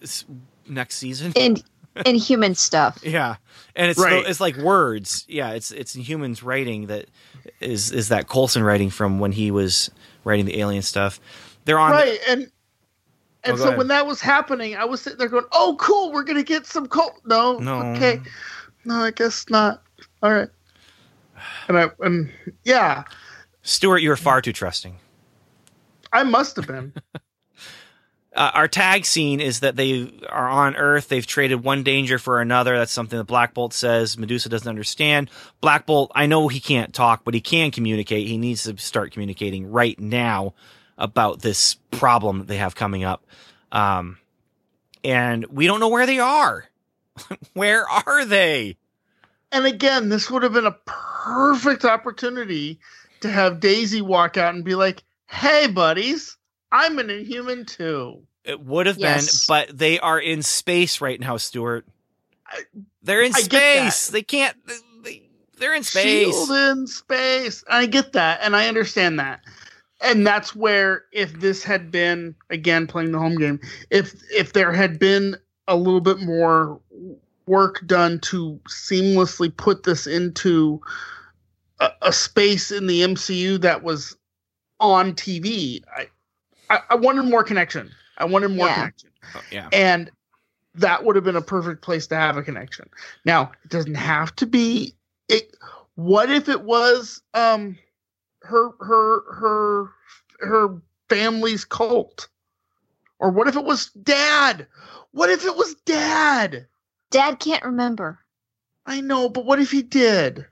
It's 0.00 0.24
next 0.68 0.96
season. 0.96 1.32
And 1.36 1.62
in 2.06 2.14
human 2.16 2.54
stuff. 2.54 2.98
Yeah, 3.02 3.36
and 3.74 3.90
it's 3.90 3.98
Right. 4.00 4.24
it's 4.26 4.40
like 4.40 4.56
words. 4.56 5.24
Yeah, 5.28 5.50
it's 5.50 5.70
it's 5.70 5.96
Inhumans 5.96 6.42
writing 6.44 6.86
that 6.86 7.06
is 7.60 7.90
is 7.92 8.08
that 8.10 8.28
Coulson 8.28 8.62
writing 8.62 8.90
from 8.90 9.18
when 9.18 9.32
he 9.32 9.50
was 9.50 9.90
writing 10.24 10.44
the 10.46 10.58
alien 10.60 10.82
stuff. 10.82 11.20
They're 11.64 11.78
on. 11.78 11.90
right 11.92 12.18
and 12.28 12.50
Oh, 13.44 13.50
and 13.50 13.56
go 13.56 13.62
so 13.62 13.68
ahead. 13.68 13.78
when 13.78 13.86
that 13.88 14.04
was 14.04 14.20
happening 14.20 14.74
i 14.74 14.84
was 14.84 15.00
sitting 15.00 15.16
there 15.18 15.28
going 15.28 15.44
oh 15.52 15.76
cool 15.78 16.10
we're 16.12 16.24
gonna 16.24 16.42
get 16.42 16.66
some 16.66 16.88
cult 16.88 17.12
no 17.24 17.56
No. 17.58 17.82
okay 17.92 18.20
no 18.84 18.96
i 18.96 19.12
guess 19.12 19.48
not 19.48 19.80
all 20.24 20.32
right 20.32 20.48
and 21.68 21.78
i 21.78 21.88
and 22.00 22.32
yeah 22.64 23.04
Stuart, 23.62 23.98
you 23.98 24.08
were 24.08 24.16
far 24.16 24.42
too 24.42 24.52
trusting. 24.52 24.96
i 26.12 26.24
must 26.24 26.56
have 26.56 26.66
been 26.66 26.92
Uh, 28.38 28.52
our 28.54 28.68
tag 28.68 29.04
scene 29.04 29.40
is 29.40 29.60
that 29.60 29.76
they 29.76 30.12
are 30.28 30.48
on 30.48 30.76
Earth. 30.76 31.08
They've 31.08 31.26
traded 31.26 31.64
one 31.64 31.82
danger 31.82 32.18
for 32.18 32.40
another. 32.40 32.78
That's 32.78 32.92
something 32.92 33.18
that 33.18 33.24
Black 33.24 33.52
Bolt 33.52 33.74
says 33.74 34.16
Medusa 34.16 34.48
doesn't 34.48 34.68
understand. 34.68 35.28
Black 35.60 35.86
Bolt, 35.86 36.12
I 36.14 36.26
know 36.26 36.46
he 36.46 36.60
can't 36.60 36.94
talk, 36.94 37.24
but 37.24 37.34
he 37.34 37.40
can 37.40 37.70
communicate. 37.70 38.28
He 38.28 38.38
needs 38.38 38.62
to 38.62 38.76
start 38.78 39.12
communicating 39.12 39.70
right 39.70 39.98
now 39.98 40.54
about 40.96 41.42
this 41.42 41.74
problem 41.90 42.38
that 42.38 42.46
they 42.46 42.58
have 42.58 42.74
coming 42.74 43.04
up. 43.04 43.26
Um, 43.72 44.18
and 45.02 45.44
we 45.46 45.66
don't 45.66 45.80
know 45.80 45.88
where 45.88 46.06
they 46.06 46.20
are. 46.20 46.64
where 47.54 47.88
are 47.88 48.24
they? 48.24 48.76
and 49.52 49.66
again 49.66 50.08
this 50.08 50.30
would 50.30 50.42
have 50.42 50.52
been 50.52 50.66
a 50.66 50.78
perfect 50.84 51.84
opportunity 51.84 52.78
to 53.20 53.30
have 53.30 53.60
daisy 53.60 54.00
walk 54.00 54.36
out 54.36 54.54
and 54.54 54.64
be 54.64 54.74
like 54.74 55.02
hey 55.26 55.66
buddies 55.66 56.36
i'm 56.72 56.98
an 56.98 57.10
inhuman 57.10 57.64
too 57.64 58.22
It 58.48 58.60
would 58.64 58.86
have 58.86 58.98
Yes. 58.98 59.46
been, 59.46 59.54
but 59.68 59.76
they 59.78 60.00
are 60.00 60.18
in 60.18 60.42
space 60.42 61.00
right 61.02 61.20
now, 61.20 61.36
Stuart. 61.36 61.86
I- 62.46 62.64
They're 63.02 63.22
in 63.22 63.34
I 63.34 63.40
space. 63.40 64.08
They 64.08 64.22
can't. 64.22 64.56
They, 65.04 65.28
they're 65.58 65.74
in 65.74 65.82
space. 65.82 66.02
Shield 66.34 66.50
in 66.50 66.86
space. 66.86 67.62
I 67.68 67.84
get 67.86 68.12
that, 68.14 68.40
and 68.42 68.56
I 68.56 68.68
understand 68.68 69.18
that. 69.20 69.40
And 70.00 70.26
that's 70.26 70.56
where 70.56 71.04
if 71.12 71.32
this 71.40 71.62
had 71.62 71.90
been 71.90 72.34
again 72.50 72.86
playing 72.86 73.12
the 73.12 73.18
home 73.18 73.36
game, 73.36 73.60
if 73.90 74.14
if 74.32 74.54
there 74.54 74.72
had 74.72 74.98
been 74.98 75.36
a 75.66 75.76
little 75.76 76.00
bit 76.00 76.20
more 76.20 76.80
work 77.46 77.82
done 77.86 78.18
to 78.20 78.58
seamlessly 78.68 79.54
put 79.54 79.82
this 79.82 80.06
into 80.06 80.80
a, 81.80 81.90
a 82.02 82.12
space 82.12 82.70
in 82.70 82.86
the 82.86 83.02
MCU 83.02 83.60
that 83.60 83.82
was 83.82 84.16
on 84.80 85.12
TV, 85.14 85.82
I, 85.96 86.06
I 86.70 86.80
I 86.90 86.94
wanted 86.94 87.24
more 87.24 87.44
connection. 87.44 87.90
I 88.18 88.24
wanted 88.24 88.48
more 88.48 88.66
Yeah. 88.66 88.74
connection 88.74 89.10
Oh, 89.34 89.40
yeah. 89.50 89.68
and 89.72 90.10
that 90.74 91.04
would 91.04 91.16
have 91.16 91.24
been 91.24 91.36
a 91.36 91.42
perfect 91.42 91.82
place 91.82 92.06
to 92.08 92.16
have 92.16 92.36
a 92.36 92.42
connection. 92.42 92.88
Now, 93.24 93.52
it 93.64 93.70
doesn't 93.70 93.94
have 93.94 94.34
to 94.36 94.46
be 94.46 94.94
it 95.28 95.56
what 95.94 96.30
if 96.30 96.48
it 96.48 96.62
was 96.62 97.22
um 97.34 97.76
her 98.42 98.70
her 98.80 99.34
her 99.34 99.90
her 100.40 100.82
family's 101.08 101.64
cult? 101.64 102.28
Or 103.18 103.30
what 103.30 103.48
if 103.48 103.56
it 103.56 103.64
was 103.64 103.86
dad? 103.90 104.66
What 105.10 105.30
if 105.30 105.44
it 105.44 105.56
was 105.56 105.74
dad? 105.86 106.66
Dad 107.10 107.40
can't 107.40 107.64
remember. 107.64 108.20
I 108.86 109.00
know, 109.00 109.28
but 109.28 109.44
what 109.44 109.58
if 109.58 109.70
he 109.70 109.82
did? 109.82 110.46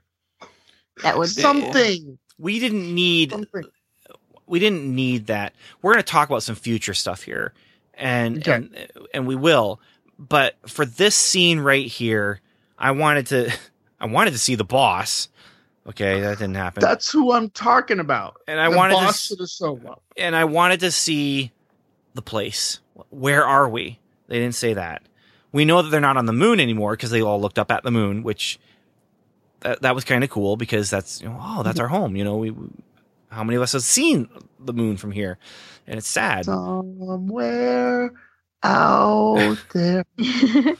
That 1.03 1.17
would 1.17 1.33
be 1.35 1.41
Something. 1.41 2.19
We 2.37 2.59
didn't 2.59 2.93
need. 2.93 3.31
Something. 3.31 3.63
We 4.47 4.59
didn't 4.59 4.83
need 4.93 5.27
that. 5.27 5.53
We're 5.81 5.93
going 5.93 6.03
to 6.03 6.09
talk 6.11 6.29
about 6.29 6.43
some 6.43 6.55
future 6.55 6.93
stuff 6.93 7.23
here, 7.23 7.53
and 7.93 8.37
Okay. 8.39 8.53
and 8.53 8.87
and 9.13 9.27
we 9.27 9.35
will. 9.35 9.79
But 10.19 10.55
for 10.67 10.85
this 10.85 11.15
scene 11.15 11.59
right 11.59 11.85
here, 11.85 12.41
I 12.77 12.91
wanted 12.91 13.27
to. 13.27 13.51
I 13.99 14.05
wanted 14.05 14.31
to 14.31 14.37
see 14.39 14.55
the 14.55 14.63
boss. 14.63 15.27
Okay, 15.87 16.19
that 16.21 16.37
didn't 16.37 16.55
happen. 16.55 16.81
That's 16.81 17.11
who 17.11 17.31
I'm 17.31 17.49
talking 17.49 17.99
about. 17.99 18.41
and 18.47 18.59
I 18.59 18.69
the 18.69 18.75
wanted 18.77 18.95
to. 18.95 18.99
boss 19.05 19.09
s- 19.15 19.27
to 19.29 19.35
the 19.35 19.47
solo. 19.47 20.01
and 20.17 20.35
I 20.35 20.43
wanted 20.45 20.81
to 20.81 20.91
see 20.91 21.51
the 22.13 22.21
place. 22.21 22.79
Where 23.09 23.45
are 23.45 23.69
we? 23.69 23.99
They 24.27 24.37
didn't 24.39 24.55
say 24.55 24.73
that. 24.73 25.01
We 25.53 25.63
know 25.65 25.81
that 25.81 25.89
they're 25.89 26.01
not 26.01 26.17
on 26.17 26.25
the 26.25 26.33
moon 26.33 26.59
anymore 26.59 26.91
because 26.93 27.09
they 27.09 27.21
all 27.21 27.39
looked 27.39 27.57
up 27.57 27.71
at 27.71 27.83
the 27.83 27.91
moon, 27.91 28.21
which 28.21 28.59
that, 29.61 29.81
that 29.81 29.95
was 29.95 30.03
kind 30.03 30.23
of 30.23 30.29
cool 30.29 30.57
because 30.57 30.89
that's 30.89 31.21
you 31.21 31.29
know, 31.29 31.39
oh 31.41 31.63
that's 31.63 31.79
our 31.79 31.87
home. 31.87 32.15
You 32.15 32.23
know, 32.23 32.37
we, 32.37 32.51
we- 32.51 32.67
how 33.29 33.43
many 33.43 33.55
of 33.55 33.61
us 33.61 33.73
have 33.73 33.83
seen 33.83 34.29
the 34.59 34.73
moon 34.73 34.97
from 34.97 35.11
here? 35.11 35.37
And 35.85 35.97
it's 35.97 36.07
sad. 36.07 36.45
Somewhere 36.45 38.11
out 38.63 39.57
there. 39.73 40.05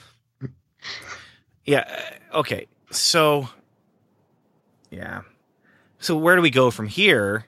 Yeah. 1.65 1.79
uh, 2.33 2.37
Okay. 2.39 2.67
So, 2.91 3.49
yeah. 4.89 5.21
So 5.99 6.15
where 6.15 6.35
do 6.35 6.41
we 6.41 6.49
go 6.49 6.71
from 6.71 6.87
here? 6.87 7.45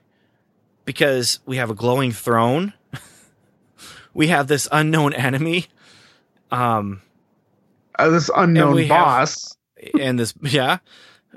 Because 0.83 1.39
we 1.45 1.57
have 1.57 1.69
a 1.69 1.73
glowing 1.75 2.11
throne. 2.11 2.73
we 4.13 4.27
have 4.27 4.47
this 4.47 4.67
unknown 4.71 5.13
enemy. 5.13 5.67
Um, 6.51 7.01
Uh, 7.97 8.09
this 8.09 8.29
unknown 8.35 8.75
we 8.75 8.87
have- 8.87 9.05
boss. 9.05 9.55
and 9.99 10.19
this 10.19 10.33
yeah 10.41 10.79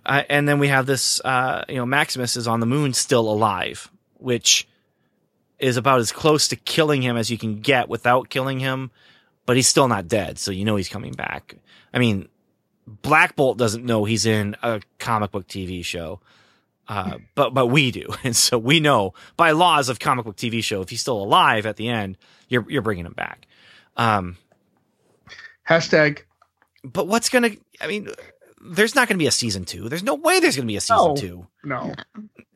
uh, 0.05 0.22
and 0.28 0.48
then 0.48 0.59
we 0.59 0.68
have 0.68 0.86
this 0.86 1.20
uh 1.24 1.64
you 1.68 1.76
know 1.76 1.86
maximus 1.86 2.36
is 2.36 2.48
on 2.48 2.61
the 2.61 2.66
moon 2.66 2.92
still 2.92 3.30
alive 3.30 3.90
which 4.18 4.68
is 5.59 5.76
about 5.76 6.00
as 6.00 6.12
close 6.12 6.48
to 6.48 6.57
killing 6.57 7.03
him 7.03 7.16
as 7.16 7.30
you 7.30 7.38
can 7.38 7.61
get 7.61 7.88
without 7.88 8.28
killing 8.28 8.61
him 8.61 8.90
but 9.46 9.57
he's 9.57 9.68
still 9.68 9.88
not 9.88 10.09
dead 10.09 10.38
so 10.38 10.50
you 10.50 10.64
know 10.64 10.76
he's 10.76 10.88
coming 10.88 11.12
back 11.12 11.57
i 11.94 11.98
mean 11.98 12.28
black 12.86 13.36
bolt 13.36 13.59
doesn't 13.59 13.84
know 13.84 14.05
he's 14.05 14.26
in 14.26 14.57
a 14.62 14.80
comic 14.98 15.30
book 15.30 15.46
tv 15.46 15.84
show 15.84 16.20
uh, 16.88 17.18
but 17.34 17.55
but 17.55 17.66
we 17.66 17.90
do, 17.92 18.09
and 18.24 18.34
so 18.34 18.59
we 18.59 18.80
know 18.80 19.14
by 19.36 19.53
laws 19.53 19.88
of 19.88 20.00
comic 20.00 20.24
book 20.24 20.36
TV 20.36 20.64
show, 20.64 20.82
if 20.82 20.88
he's 20.88 21.00
still 21.00 21.22
alive 21.22 21.64
at 21.64 21.76
the 21.76 21.88
end, 21.88 22.18
you're 22.48 22.68
you're 22.68 22.82
bringing 22.82 23.07
him 23.07 23.12
back. 23.12 23.46
Um, 23.96 24.36
Hashtag 25.68 26.22
but 26.84 27.07
what's 27.07 27.28
gonna? 27.28 27.50
I 27.80 27.86
mean, 27.86 28.09
there's 28.62 28.94
not 28.94 29.08
gonna 29.08 29.18
be 29.18 29.26
a 29.26 29.30
season 29.32 29.64
two. 29.64 29.88
There's 29.88 30.02
no 30.02 30.14
way 30.14 30.40
there's 30.40 30.56
gonna 30.56 30.66
be 30.66 30.76
a 30.76 30.80
season 30.80 30.96
No. 31.08 31.16
two. 31.16 31.46
no. 31.64 31.94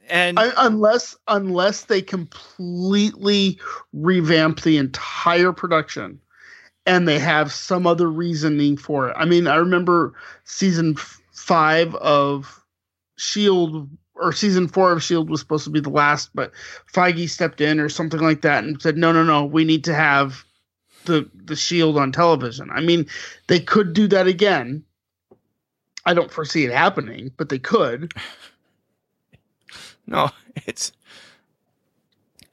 And 0.09 0.39
I, 0.39 0.53
unless 0.59 1.17
unless 1.27 1.85
they 1.87 2.01
completely 2.01 3.59
revamp 3.93 4.63
the 4.63 4.77
entire 4.79 5.53
production 5.53 6.21
and 6.87 7.09
they 7.09 7.19
have 7.19 7.51
some 7.53 7.87
other 7.87 8.09
reasoning 8.09 8.77
for 8.77 9.09
it. 9.09 9.17
I 9.19 9.25
mean, 9.25 9.49
I 9.49 9.57
remember 9.57 10.15
season 10.45 10.95
f- 10.97 11.21
five 11.33 11.95
of 11.97 12.63
Shield 13.19 13.89
or 14.15 14.33
season 14.33 14.69
four 14.69 14.93
of 14.93 15.03
Shield 15.03 15.29
was 15.29 15.41
supposed 15.41 15.65
to 15.65 15.71
be 15.71 15.81
the 15.81 15.91
last, 15.91 16.31
but 16.35 16.53
Feige 16.93 17.29
stepped 17.29 17.61
in 17.61 17.81
or 17.81 17.89
something 17.89 18.21
like 18.21 18.43
that 18.43 18.63
and 18.65 18.81
said, 18.81 18.97
"No, 18.97 19.11
no, 19.13 19.25
no, 19.25 19.45
we 19.45 19.65
need 19.65 19.83
to 19.85 19.95
have 19.95 20.45
the 21.07 21.29
the 21.35 21.57
Shield 21.57 21.99
on 21.99 22.13
television." 22.13 22.71
I 22.71 22.81
mean, 22.81 23.07
they 23.49 23.59
could 23.59 23.93
do 23.93 24.07
that 24.09 24.27
again. 24.29 24.85
I 26.07 26.15
don't 26.15 26.31
foresee 26.31 26.65
it 26.65 26.73
happening, 26.73 27.33
but 27.37 27.49
they 27.49 27.59
could. 27.59 28.15
no, 30.07 30.31
it's 30.67 30.93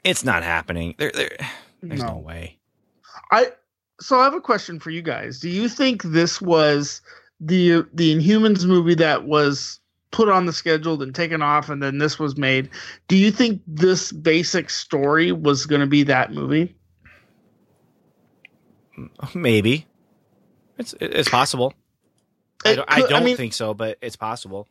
it's 0.03 0.25
not 0.25 0.43
happening. 0.43 0.95
There, 0.97 1.11
there 1.13 1.37
there's 1.81 2.01
no. 2.01 2.15
No. 2.15 2.17
way. 2.17 2.57
I 3.31 3.51
so 4.01 4.19
I 4.19 4.23
have 4.23 4.33
a 4.33 4.41
question 4.41 4.79
for 4.79 4.89
you 4.89 5.03
guys. 5.03 5.39
Do 5.39 5.49
you 5.49 5.69
think 5.69 6.01
this 6.03 6.41
was 6.41 7.01
the 7.39 7.85
the 7.93 8.15
Inhumans 8.15 8.65
movie 8.65 8.95
that 8.95 9.25
was 9.25 9.79
put 10.11 10.29
on 10.29 10.45
the 10.45 10.53
schedule 10.53 11.01
and 11.01 11.13
taken 11.13 11.41
off 11.41 11.69
and 11.69 11.81
then 11.81 11.99
this 11.99 12.17
was 12.17 12.35
made? 12.35 12.69
Do 13.07 13.15
you 13.15 13.31
think 13.31 13.61
this 13.67 14.11
basic 14.11 14.71
story 14.71 15.31
was 15.31 15.67
going 15.67 15.81
to 15.81 15.87
be 15.87 16.03
that 16.03 16.33
movie? 16.33 16.75
Maybe 19.35 19.85
it's 20.79 20.95
it's 20.99 21.29
possible. 21.29 21.73
I 22.65 22.75
don't, 22.75 22.91
I 22.91 23.01
don't 23.01 23.23
mean, 23.25 23.37
think 23.37 23.53
so, 23.53 23.73
but 23.73 23.97
it's 24.01 24.15
possible. 24.15 24.67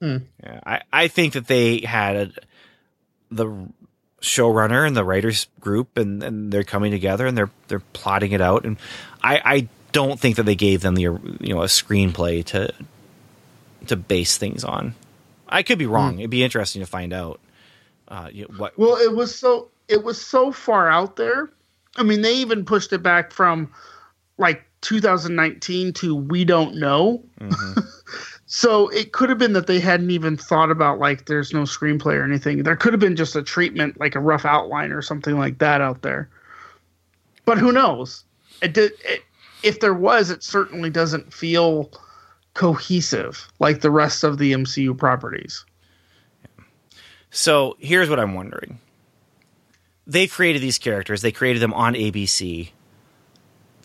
Hmm. 0.00 0.18
Yeah, 0.42 0.60
I, 0.64 0.82
I 0.92 1.08
think 1.08 1.34
that 1.34 1.46
they 1.46 1.80
had 1.80 2.16
a, 2.16 2.30
the 3.30 3.68
showrunner 4.20 4.86
and 4.86 4.96
the 4.96 5.04
writers 5.04 5.46
group, 5.60 5.96
and, 5.96 6.22
and 6.22 6.52
they're 6.52 6.64
coming 6.64 6.90
together 6.90 7.26
and 7.26 7.36
they're 7.36 7.50
they're 7.68 7.80
plotting 7.92 8.32
it 8.32 8.40
out. 8.40 8.64
And 8.64 8.76
I, 9.22 9.40
I 9.44 9.68
don't 9.92 10.20
think 10.20 10.36
that 10.36 10.44
they 10.44 10.54
gave 10.54 10.82
them 10.82 10.94
the 10.94 11.02
you 11.02 11.54
know 11.54 11.62
a 11.62 11.66
screenplay 11.66 12.44
to 12.46 12.72
to 13.86 13.96
base 13.96 14.36
things 14.36 14.64
on. 14.64 14.94
I 15.48 15.62
could 15.62 15.78
be 15.78 15.86
wrong. 15.86 16.18
It'd 16.18 16.30
be 16.30 16.44
interesting 16.44 16.80
to 16.82 16.86
find 16.86 17.12
out. 17.12 17.40
Uh, 18.08 18.30
what? 18.56 18.78
Well, 18.78 18.96
it 18.96 19.14
was 19.14 19.34
so 19.34 19.68
it 19.88 20.02
was 20.04 20.20
so 20.20 20.52
far 20.52 20.90
out 20.90 21.16
there. 21.16 21.48
I 21.96 22.02
mean, 22.02 22.20
they 22.20 22.34
even 22.36 22.64
pushed 22.64 22.92
it 22.92 23.02
back 23.02 23.32
from 23.32 23.72
like 24.38 24.64
2019 24.86 25.92
to 25.94 26.14
we 26.14 26.44
don't 26.44 26.76
know. 26.76 27.22
Mhm. 27.40 27.84
So 28.48 28.88
it 28.90 29.10
could 29.10 29.28
have 29.28 29.38
been 29.38 29.54
that 29.54 29.66
they 29.66 29.80
hadn't 29.80 30.12
even 30.12 30.36
thought 30.36 30.70
about 30.70 31.00
like 31.00 31.26
there's 31.26 31.52
no 31.52 31.62
screenplay 31.62 32.14
or 32.14 32.22
anything. 32.22 32.62
There 32.62 32.76
could 32.76 32.92
have 32.92 33.00
been 33.00 33.16
just 33.16 33.34
a 33.34 33.42
treatment, 33.42 33.98
like 33.98 34.14
a 34.14 34.20
rough 34.20 34.44
outline 34.44 34.92
or 34.92 35.02
something 35.02 35.36
like 35.36 35.58
that 35.58 35.80
out 35.80 36.02
there. 36.02 36.28
But 37.44 37.58
who 37.58 37.72
knows? 37.72 38.24
It 38.62 38.72
did. 38.72 38.92
It, 39.04 39.24
if 39.64 39.80
there 39.80 39.94
was, 39.94 40.30
it 40.30 40.44
certainly 40.44 40.90
doesn't 40.90 41.34
feel 41.34 41.90
cohesive 42.54 43.48
like 43.58 43.80
the 43.80 43.90
rest 43.90 44.22
of 44.22 44.38
the 44.38 44.52
MCU 44.52 44.96
properties. 44.96 45.64
So 47.32 47.76
here's 47.80 48.08
what 48.08 48.20
I'm 48.20 48.34
wondering. 48.34 48.78
They 50.06 50.28
created 50.28 50.62
these 50.62 50.78
characters. 50.78 51.20
They 51.20 51.32
created 51.32 51.60
them 51.60 51.74
on 51.74 51.94
ABC 51.94 52.70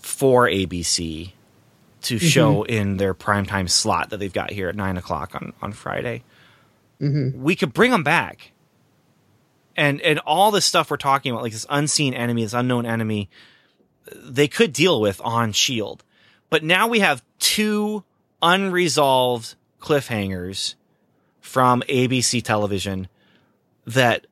for 0.01 0.47
ABC 0.47 1.31
to 2.01 2.17
show 2.19 2.63
in 2.63 2.97
their 2.97 3.13
primetime 3.13 3.69
slot 3.69 4.09
that 4.09 4.17
they've 4.17 4.33
got 4.33 4.51
here 4.51 4.69
at 4.69 4.75
nine 4.75 4.97
o'clock 4.97 5.35
on, 5.35 5.53
on 5.61 5.71
Friday. 5.71 6.23
Mm-hmm. 6.99 7.41
We 7.41 7.55
could 7.55 7.73
bring 7.73 7.91
them 7.91 8.03
back. 8.03 8.51
And 9.77 10.01
and 10.01 10.19
all 10.19 10.51
this 10.51 10.65
stuff 10.65 10.91
we're 10.91 10.97
talking 10.97 11.31
about, 11.31 11.43
like 11.43 11.53
this 11.53 11.65
unseen 11.69 12.13
enemy, 12.13 12.43
this 12.43 12.53
unknown 12.53 12.85
enemy, 12.85 13.29
they 14.13 14.47
could 14.47 14.73
deal 14.73 14.99
with 14.99 15.21
on 15.23 15.53
Shield. 15.53 16.03
But 16.49 16.63
now 16.63 16.87
we 16.87 16.99
have 16.99 17.23
two 17.39 18.03
unresolved 18.41 19.55
cliffhangers 19.79 20.75
from 21.39 21.81
ABC 21.83 22.43
television 22.43 23.07
that 23.85 24.27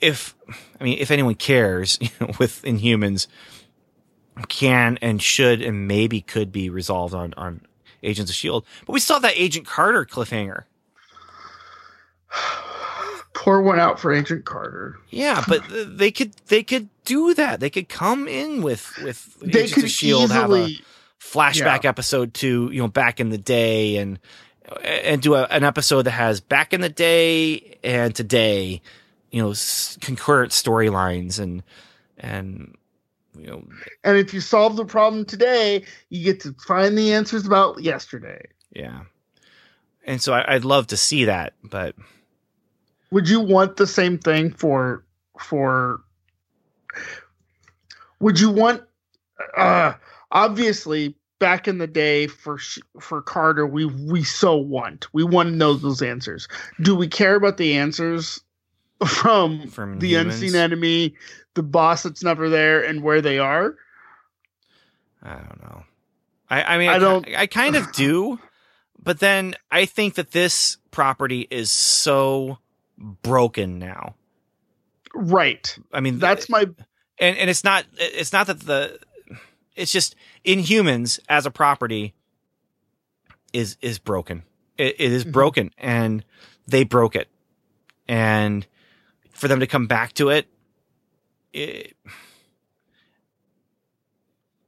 if 0.00 0.36
I 0.80 0.84
mean 0.84 0.98
if 0.98 1.10
anyone 1.10 1.34
cares, 1.34 1.98
you 2.00 2.08
know, 2.20 2.32
with 2.38 2.62
Inhumans 2.62 3.26
can 4.48 4.98
and 5.02 5.22
should 5.22 5.60
and 5.62 5.86
maybe 5.88 6.20
could 6.20 6.52
be 6.52 6.70
resolved 6.70 7.14
on 7.14 7.34
on 7.36 7.60
Agents 8.02 8.30
of 8.30 8.34
Shield. 8.36 8.64
But 8.86 8.92
we 8.92 9.00
have 9.00 9.22
that 9.22 9.34
Agent 9.36 9.66
Carter 9.66 10.04
cliffhanger. 10.04 10.64
Pour 13.34 13.62
one 13.62 13.80
out 13.80 13.98
for 13.98 14.12
Agent 14.12 14.44
Carter. 14.44 14.98
Yeah, 15.10 15.42
but 15.48 15.62
they 15.70 16.10
could 16.10 16.32
they 16.48 16.62
could 16.62 16.88
do 17.04 17.34
that. 17.34 17.60
They 17.60 17.70
could 17.70 17.88
come 17.88 18.28
in 18.28 18.62
with 18.62 18.92
with 19.02 19.38
They 19.40 19.60
Agents 19.60 19.74
could 19.74 19.84
of 19.84 19.90
Shield 19.90 20.30
have 20.30 20.50
a 20.50 20.66
easily. 20.66 20.84
flashback 21.20 21.84
Yeah. 21.84 21.88
episode 21.90 22.34
to 22.34 22.68
you 22.72 22.80
know 22.82 22.88
back 22.88 23.20
in 23.20 23.30
the 23.30 23.38
day 23.38 23.96
and 23.96 24.18
and 24.84 25.20
do 25.22 25.34
a, 25.34 25.44
an 25.44 25.64
episode 25.64 26.02
that 26.02 26.10
has 26.12 26.40
back 26.40 26.72
in 26.72 26.80
the 26.82 26.88
day 26.88 27.78
and 27.82 28.14
today 28.14 28.80
you 29.30 29.42
know 29.42 29.50
s- 29.50 29.98
concurrent 30.00 30.52
storylines 30.52 31.38
and 31.40 31.62
and 32.18 32.74
you 33.36 33.46
know 33.46 33.64
And 34.04 34.16
if 34.18 34.32
you 34.34 34.40
solve 34.40 34.76
the 34.76 34.84
problem 34.84 35.24
today, 35.24 35.84
you 36.10 36.24
get 36.24 36.40
to 36.40 36.54
find 36.66 36.96
the 36.98 37.12
answers 37.12 37.46
about 37.46 37.82
yesterday. 37.82 38.44
yeah 38.74 39.02
and 40.04 40.20
so 40.20 40.32
I, 40.32 40.54
i'd 40.54 40.64
love 40.64 40.86
to 40.88 40.96
see 40.96 41.24
that 41.26 41.54
but 41.62 41.94
Would 43.10 43.28
you 43.28 43.40
want 43.40 43.76
the 43.76 43.86
same 43.86 44.18
thing 44.18 44.52
for 44.52 45.04
for? 45.38 46.00
Would 48.20 48.38
you 48.40 48.50
want? 48.50 48.82
Uh, 49.56 49.94
obviously, 50.30 51.16
back 51.38 51.66
in 51.66 51.78
the 51.78 51.86
day 51.86 52.26
for 52.26 52.58
for 53.00 53.20
Carter, 53.22 53.66
we 53.66 53.84
we 53.86 54.22
so 54.22 54.56
want 54.56 55.08
we 55.12 55.24
want 55.24 55.50
to 55.50 55.54
know 55.56 55.74
those 55.74 56.02
answers. 56.02 56.48
Do 56.80 56.94
we 56.94 57.08
care 57.08 57.34
about 57.34 57.56
the 57.56 57.74
answers 57.76 58.40
from 59.06 59.68
From 59.68 59.98
the 59.98 60.08
humans? 60.08 60.40
unseen 60.42 60.54
enemy, 60.54 61.14
the 61.54 61.62
boss 61.62 62.02
that's 62.02 62.22
never 62.22 62.48
there, 62.48 62.82
and 62.84 63.02
where 63.02 63.20
they 63.20 63.38
are? 63.38 63.76
i 65.24 65.34
don't 65.34 65.62
know 65.62 65.84
i 66.50 66.62
i 66.74 66.78
mean 66.78 66.88
I 66.88 66.94
i, 66.94 66.98
don't- 66.98 67.28
I, 67.28 67.42
I 67.42 67.46
kind 67.46 67.76
of 67.76 67.92
do 67.92 68.40
but 69.00 69.20
then 69.20 69.54
i 69.70 69.84
think 69.84 70.14
that 70.14 70.32
this 70.32 70.78
property 70.90 71.46
is 71.50 71.70
so 71.70 72.58
broken 73.22 73.78
now 73.78 74.16
Right. 75.14 75.78
i 75.92 76.00
mean 76.00 76.18
That's 76.18 76.48
my 76.48 76.62
and 77.20 77.36
and 77.38 77.48
it's 77.50 77.62
not 77.62 77.84
it's 77.98 78.32
not 78.32 78.48
that 78.48 78.60
the 78.60 78.98
it's 79.76 79.92
just 79.92 80.16
inhumans 80.44 81.20
as 81.28 81.46
a 81.46 81.50
property 81.52 82.14
is 83.52 83.76
is 83.80 83.98
broken 84.00 84.42
it, 84.78 84.96
it 84.98 85.12
is 85.12 85.24
Mhm. 85.24 85.32
broken 85.32 85.70
and 85.78 86.24
they 86.66 86.82
broke 86.84 87.14
it 87.14 87.28
and 88.08 88.66
for 89.30 89.46
them 89.48 89.60
to 89.60 89.66
come 89.66 89.86
back 89.86 90.12
to 90.14 90.28
it, 90.30 90.46
it 91.52 91.94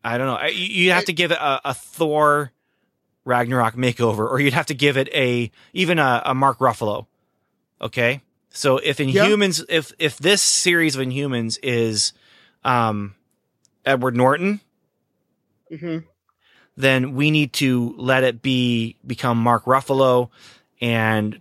i 0.02 0.18
don't 0.18 0.26
know 0.26 0.46
you 0.48 0.90
have 0.92 1.04
to 1.04 1.12
give 1.12 1.30
it 1.32 1.38
a, 1.38 1.70
a 1.70 1.74
thor 1.74 2.52
ragnarok 3.24 3.74
makeover 3.74 4.28
or 4.30 4.40
you'd 4.40 4.52
have 4.52 4.66
to 4.66 4.74
give 4.74 4.96
it 4.96 5.08
a 5.14 5.50
even 5.72 5.98
a, 5.98 6.22
a 6.26 6.34
mark 6.34 6.58
ruffalo 6.58 7.06
okay 7.80 8.20
so 8.50 8.76
if 8.78 8.98
Yeah. 8.98 9.24
inhumans 9.24 9.64
if 9.68 9.92
if 9.98 10.18
this 10.18 10.42
series 10.42 10.94
of 10.96 11.06
inhumans 11.06 11.58
is 11.62 12.12
um 12.64 13.14
edward 13.84 14.16
norton 14.16 14.60
Mhm. 15.72 16.04
then 16.76 17.14
we 17.14 17.30
need 17.30 17.52
to 17.54 17.94
let 17.96 18.22
it 18.22 18.42
be 18.42 18.96
become 19.06 19.38
Mark 19.38 19.64
Ruffalo 19.64 20.28
and 20.80 21.40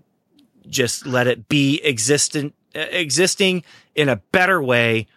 just 0.68 1.06
let 1.06 1.28
it 1.28 1.48
be 1.50 1.80
existent 1.84 2.54
existing 2.74 3.64
in 3.96 4.10
a 4.10 4.16
better 4.16 4.62
way 4.64 5.08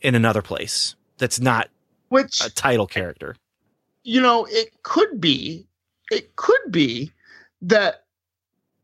in 0.00 0.14
another 0.14 0.42
place 0.42 0.94
that's 1.18 1.40
not 1.40 1.68
which 2.08 2.40
a 2.44 2.50
title 2.50 2.86
character. 2.86 3.36
you 4.04 4.20
know, 4.20 4.46
it 4.48 4.82
could 4.82 5.20
be, 5.20 5.66
it 6.10 6.34
could 6.36 6.60
be 6.70 7.12
that 7.62 8.04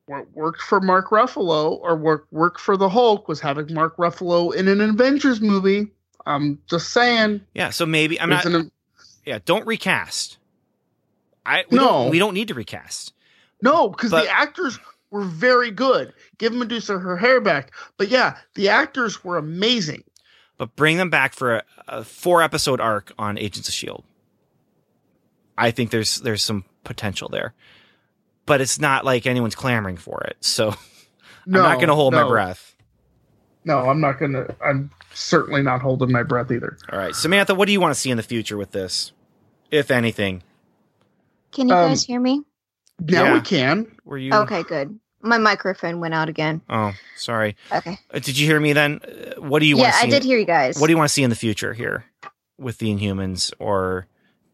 what 0.07 0.31
worked 0.35 0.61
for 0.61 0.81
Mark 0.81 1.09
Ruffalo 1.11 1.79
or 1.81 1.97
what 1.97 2.21
worked 2.31 2.61
for 2.61 2.77
the 2.77 2.89
Hulk 2.89 3.27
was 3.29 3.41
having 3.41 3.73
Mark 3.73 3.97
Ruffalo 3.97 4.55
in 4.55 4.69
an 4.69 4.81
Avengers 4.81 5.41
movie. 5.41 5.87
I'm 6.27 6.59
just 6.69 6.91
saying. 6.91 7.41
Yeah, 7.55 7.71
so 7.71 7.87
maybe 7.87 8.21
I'm 8.21 8.29
not 8.29 8.45
an- 8.45 8.71
yeah, 9.25 9.39
don't 9.45 9.67
recast. 9.67 10.37
I 11.47 11.65
we 11.71 11.79
No. 11.79 11.85
don't, 11.85 12.11
we 12.11 12.19
don't 12.19 12.35
need 12.35 12.49
to 12.49 12.55
recast. 12.55 13.13
no, 13.63 13.89
because 13.89 14.11
the 14.11 14.29
actors 14.31 14.79
were 15.11 15.25
very 15.25 15.71
good. 15.71 16.13
Give 16.39 16.53
Medusa 16.53 16.99
her 16.99 17.17
hair 17.17 17.41
back. 17.41 17.73
But 17.97 18.09
yeah, 18.09 18.37
the 18.55 18.69
actors 18.69 19.23
were 19.25 19.37
amazing. 19.39 20.03
But 20.59 20.75
bring 20.77 20.97
them 20.97 21.11
back 21.11 21.35
for 21.35 21.57
a, 21.57 21.63
a 21.89 22.05
four 22.05 22.43
episode 22.43 22.81
arc 22.81 23.13
on 23.19 23.39
Agents 23.39 23.69
of 23.69 23.75
Shield. 23.75 24.05
I 25.57 25.71
think 25.71 25.91
there's 25.91 26.17
there's 26.21 26.43
some 26.43 26.65
potential 26.83 27.29
there, 27.29 27.55
but 28.47 28.61
it's 28.61 28.81
not 28.81 29.05
like 29.05 29.27
anyone's 29.27 29.55
clamoring 29.55 29.97
for 29.97 30.21
it. 30.25 30.37
So 30.41 30.75
No, 31.47 31.59
I'm 31.63 31.65
not 31.65 31.75
going 31.77 31.89
to 31.89 31.95
hold 31.95 32.13
my 32.15 32.27
breath. 32.27 32.75
No, 33.65 33.79
I'm 33.89 34.01
not 34.01 34.19
gonna. 34.19 34.55
I'm 34.63 34.91
certainly 35.15 35.63
not 35.63 35.81
holding 35.81 36.13
my 36.13 36.23
breath 36.23 36.51
either. 36.51 36.77
All 36.93 36.99
right, 36.99 37.15
Samantha, 37.15 37.55
what 37.55 37.65
do 37.67 37.73
you 37.73 37.81
want 37.81 37.95
to 37.95 37.99
see 38.01 38.11
in 38.11 38.19
the 38.19 38.23
future 38.23 38.59
with 38.59 38.73
this, 38.73 39.13
if 39.71 39.91
anything? 39.91 40.43
Can 41.53 41.69
you 41.69 41.75
Um, 41.75 41.89
guys 41.91 42.05
hear 42.05 42.21
me? 42.21 42.43
Now 43.01 43.25
Yeah. 43.25 43.35
we 43.35 43.41
can. 43.41 43.97
Were 44.05 44.19
you 44.19 44.35
Okay, 44.35 44.65
good. 44.65 44.99
My 45.25 45.39
microphone 45.39 46.01
went 46.01 46.13
out 46.15 46.29
again. 46.29 46.61
Oh, 46.69 46.93
sorry. 47.17 47.57
Okay. 47.73 47.99
Uh, 48.13 48.19
Did 48.19 48.39
you 48.39 48.47
hear 48.47 48.61
me 48.61 48.75
then? 48.75 49.01
Uh, 49.03 49.41
What 49.41 49.61
do 49.61 49.67
you 49.67 49.77
want 49.77 49.87
Yeah, 49.89 49.93
to 49.93 49.97
see? 49.99 50.07
I 50.07 50.11
did 50.11 50.23
hear 50.23 50.39
you 50.39 50.45
guys. 50.45 50.79
What 50.79 50.87
do 50.89 50.93
you 50.93 50.99
want 50.99 51.09
to 51.09 51.13
see 51.13 51.23
in 51.23 51.31
the 51.31 51.37
future 51.37 51.73
here 51.73 52.05
with 52.59 52.79
the 52.79 52.95
Inhumans, 52.95 53.53
or 53.59 54.07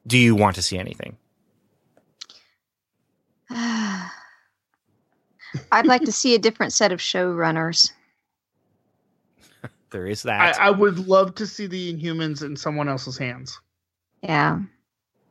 do 0.07 0.17
you 0.17 0.35
want 0.37 0.55
to 0.57 0.63
see 0.63 0.79
anything? 0.79 1.17
I'd 3.51 4.07
like 5.87 6.03
to 6.03 6.13
see 6.13 6.35
a 6.35 6.39
different 6.39 6.73
set 6.73 6.93
of 6.93 7.01
showrunners. 7.01 7.93
There 9.91 10.07
is 10.07 10.25
I, 10.25 10.29
that. 10.29 10.61
I 10.61 10.71
would 10.71 11.01
love 11.01 11.35
to 11.35 11.47
see 11.49 11.67
the 11.67 11.93
Inhumans 11.93 12.45
in 12.45 12.57
someone 12.57 12.89
else's 12.89 13.19
hands. 13.19 13.61
Yeah. 14.23 14.61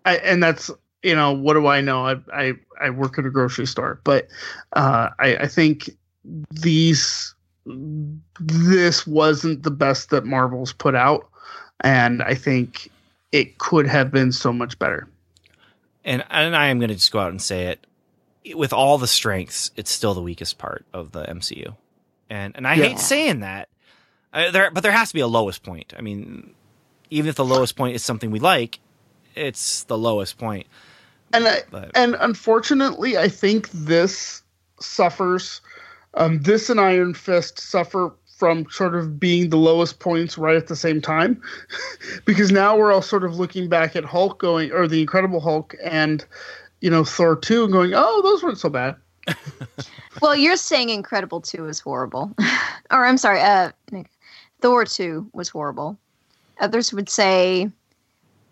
I, 0.03 0.17
and 0.17 0.43
that's 0.43 0.69
you 1.03 1.15
know 1.15 1.31
what 1.31 1.53
do 1.53 1.67
I 1.67 1.81
know? 1.81 2.05
I 2.05 2.15
I, 2.33 2.53
I 2.81 2.89
work 2.89 3.17
at 3.19 3.25
a 3.25 3.29
grocery 3.29 3.67
store, 3.67 3.99
but 4.03 4.27
uh, 4.73 5.09
I, 5.19 5.35
I 5.37 5.47
think 5.47 5.89
these 6.51 7.33
this 8.39 9.05
wasn't 9.05 9.63
the 9.63 9.71
best 9.71 10.09
that 10.09 10.25
Marvel's 10.25 10.73
put 10.73 10.95
out, 10.95 11.29
and 11.81 12.21
I 12.23 12.35
think 12.35 12.89
it 13.31 13.57
could 13.59 13.85
have 13.87 14.11
been 14.11 14.31
so 14.31 14.51
much 14.51 14.77
better. 14.79 15.07
and 16.03 16.23
and 16.29 16.55
I 16.55 16.67
am 16.67 16.79
going 16.79 16.89
to 16.89 16.95
just 16.95 17.11
go 17.11 17.19
out 17.19 17.31
and 17.31 17.41
say 17.41 17.67
it. 17.67 17.85
With 18.55 18.73
all 18.73 18.97
the 18.97 19.07
strengths, 19.07 19.69
it's 19.75 19.91
still 19.91 20.13
the 20.13 20.21
weakest 20.21 20.57
part 20.57 20.85
of 20.93 21.11
the 21.11 21.23
MCU, 21.23 21.75
and 22.29 22.55
and 22.55 22.67
I 22.67 22.75
Yeah. 22.75 22.85
hate 22.85 22.99
saying 22.99 23.41
that. 23.41 23.69
Uh, 24.33 24.51
there, 24.51 24.71
but 24.71 24.81
there 24.83 24.91
has 24.91 25.09
to 25.09 25.13
be 25.13 25.19
a 25.21 25.27
lowest 25.27 25.63
point. 25.63 25.93
I 25.97 26.01
mean, 26.01 26.53
even 27.09 27.29
if 27.29 27.35
the 27.35 27.45
lowest 27.45 27.75
point 27.75 27.95
is 27.95 28.03
something 28.03 28.29
we 28.31 28.39
like, 28.39 28.79
it's 29.35 29.83
the 29.83 29.97
lowest 29.97 30.37
point. 30.37 30.67
And 31.33 31.47
I, 31.47 31.61
But 31.69 31.91
and 31.95 32.15
unfortunately, 32.19 33.17
I 33.17 33.27
think 33.27 33.69
this 33.71 34.41
suffers. 34.79 35.61
Um, 36.15 36.41
this 36.41 36.69
and 36.69 36.79
Iron 36.79 37.13
Fist 37.13 37.59
suffer 37.59 38.11
from 38.37 38.65
sort 38.71 38.95
of 38.95 39.19
being 39.19 39.49
the 39.49 39.57
lowest 39.57 39.99
points 39.99 40.37
right 40.37 40.55
at 40.55 40.67
the 40.67 40.75
same 40.75 41.01
time, 41.01 41.41
because 42.25 42.51
now 42.51 42.77
we're 42.77 42.91
all 42.91 43.01
sort 43.01 43.23
of 43.23 43.37
looking 43.37 43.69
back 43.69 43.95
at 43.95 44.05
Hulk 44.05 44.39
going 44.39 44.71
or 44.71 44.87
the 44.87 45.01
Incredible 45.01 45.39
Hulk 45.39 45.75
and 45.83 46.25
you 46.81 46.89
know 46.89 47.03
Thor 47.03 47.35
two 47.35 47.63
and 47.63 47.73
going, 47.73 47.93
oh, 47.93 48.21
those 48.21 48.41
weren't 48.41 48.57
so 48.57 48.69
bad. 48.69 48.95
Well, 50.21 50.35
you're 50.35 50.57
saying 50.57 50.89
Incredible 50.89 51.41
2 51.41 51.65
is 51.67 51.79
horrible. 51.79 52.33
or 52.91 53.05
I'm 53.05 53.17
sorry, 53.17 53.39
uh 53.41 53.71
Thor 54.61 54.85
2 54.85 55.29
was 55.33 55.49
horrible. 55.49 55.97
Others 56.59 56.93
would 56.93 57.09
say 57.09 57.69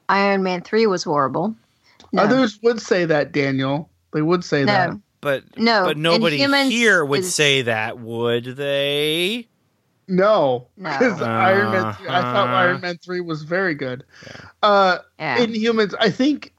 Iron 0.07 0.43
Man 0.43 0.61
3 0.61 0.87
was 0.87 1.03
horrible. 1.03 1.55
No. 2.17 2.23
Others 2.23 2.59
would 2.63 2.81
say 2.81 3.05
that 3.05 3.31
Daniel. 3.31 3.89
They 4.13 4.21
would 4.21 4.43
say 4.43 4.63
that. 4.65 4.91
but 5.21 5.43
No. 5.57 5.85
but 5.85 5.97
nobody 5.97 6.39
Inhumans 6.39 6.69
here 6.71 7.03
would 7.05 7.19
is- 7.21 7.33
say 7.35 7.61
that, 7.63 7.99
would 7.99 8.43
they? 8.57 9.47
No, 10.07 10.67
No. 10.77 10.89
because 10.97 11.21
Iron 11.21 11.71
Man. 11.73 11.93
3, 11.95 12.07
I 12.07 12.21
thought 12.21 12.47
Uh-huh. 12.47 12.53
Iron 12.55 12.81
Man 12.81 12.97
three 13.03 13.19
was 13.19 13.43
very 13.43 13.75
good. 13.75 14.03
Yeah. 14.25 14.35
Uh, 14.63 14.97
Yeah. 15.19 15.37
Inhumans, 15.39 15.93
I 15.99 16.09
think, 16.09 16.53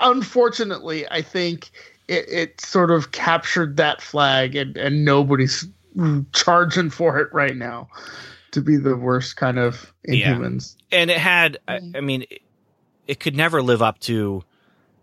unfortunately, 0.00 1.06
I 1.08 1.22
think 1.22 1.70
it, 2.08 2.28
it 2.28 2.60
sort 2.60 2.90
of 2.90 3.12
captured 3.12 3.76
that 3.76 4.02
flag, 4.02 4.56
and, 4.56 4.76
and 4.76 5.04
nobody's 5.04 5.66
charging 6.32 6.90
for 6.90 7.18
it 7.18 7.32
right 7.32 7.56
now 7.56 7.88
to 8.50 8.60
be 8.60 8.76
the 8.76 8.96
worst 8.96 9.36
kind 9.36 9.58
of 9.58 9.92
Yeah. 10.04 10.34
Inhumans. 10.34 10.74
and 10.90 11.10
it 11.10 11.18
had 11.18 11.58
I, 11.68 11.78
Mm. 11.78 11.96
I 11.96 12.00
mean 12.00 12.24
it, 13.06 13.12
it 13.12 13.20
could 13.20 13.36
never 13.36 13.62
live 13.62 13.82
up 13.82 13.98
to 14.00 14.42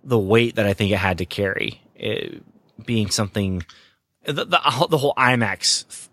the 0.03 0.17
weight 0.19 0.55
that 0.55 0.65
i 0.65 0.73
think 0.73 0.91
it 0.91 0.97
had 0.97 1.17
to 1.17 1.25
carry 1.25 1.81
it, 1.95 2.41
being 2.85 3.09
something 3.09 3.63
the, 4.25 4.33
the, 4.45 4.87
the 4.89 4.97
whole 4.97 5.13
imax 5.17 6.07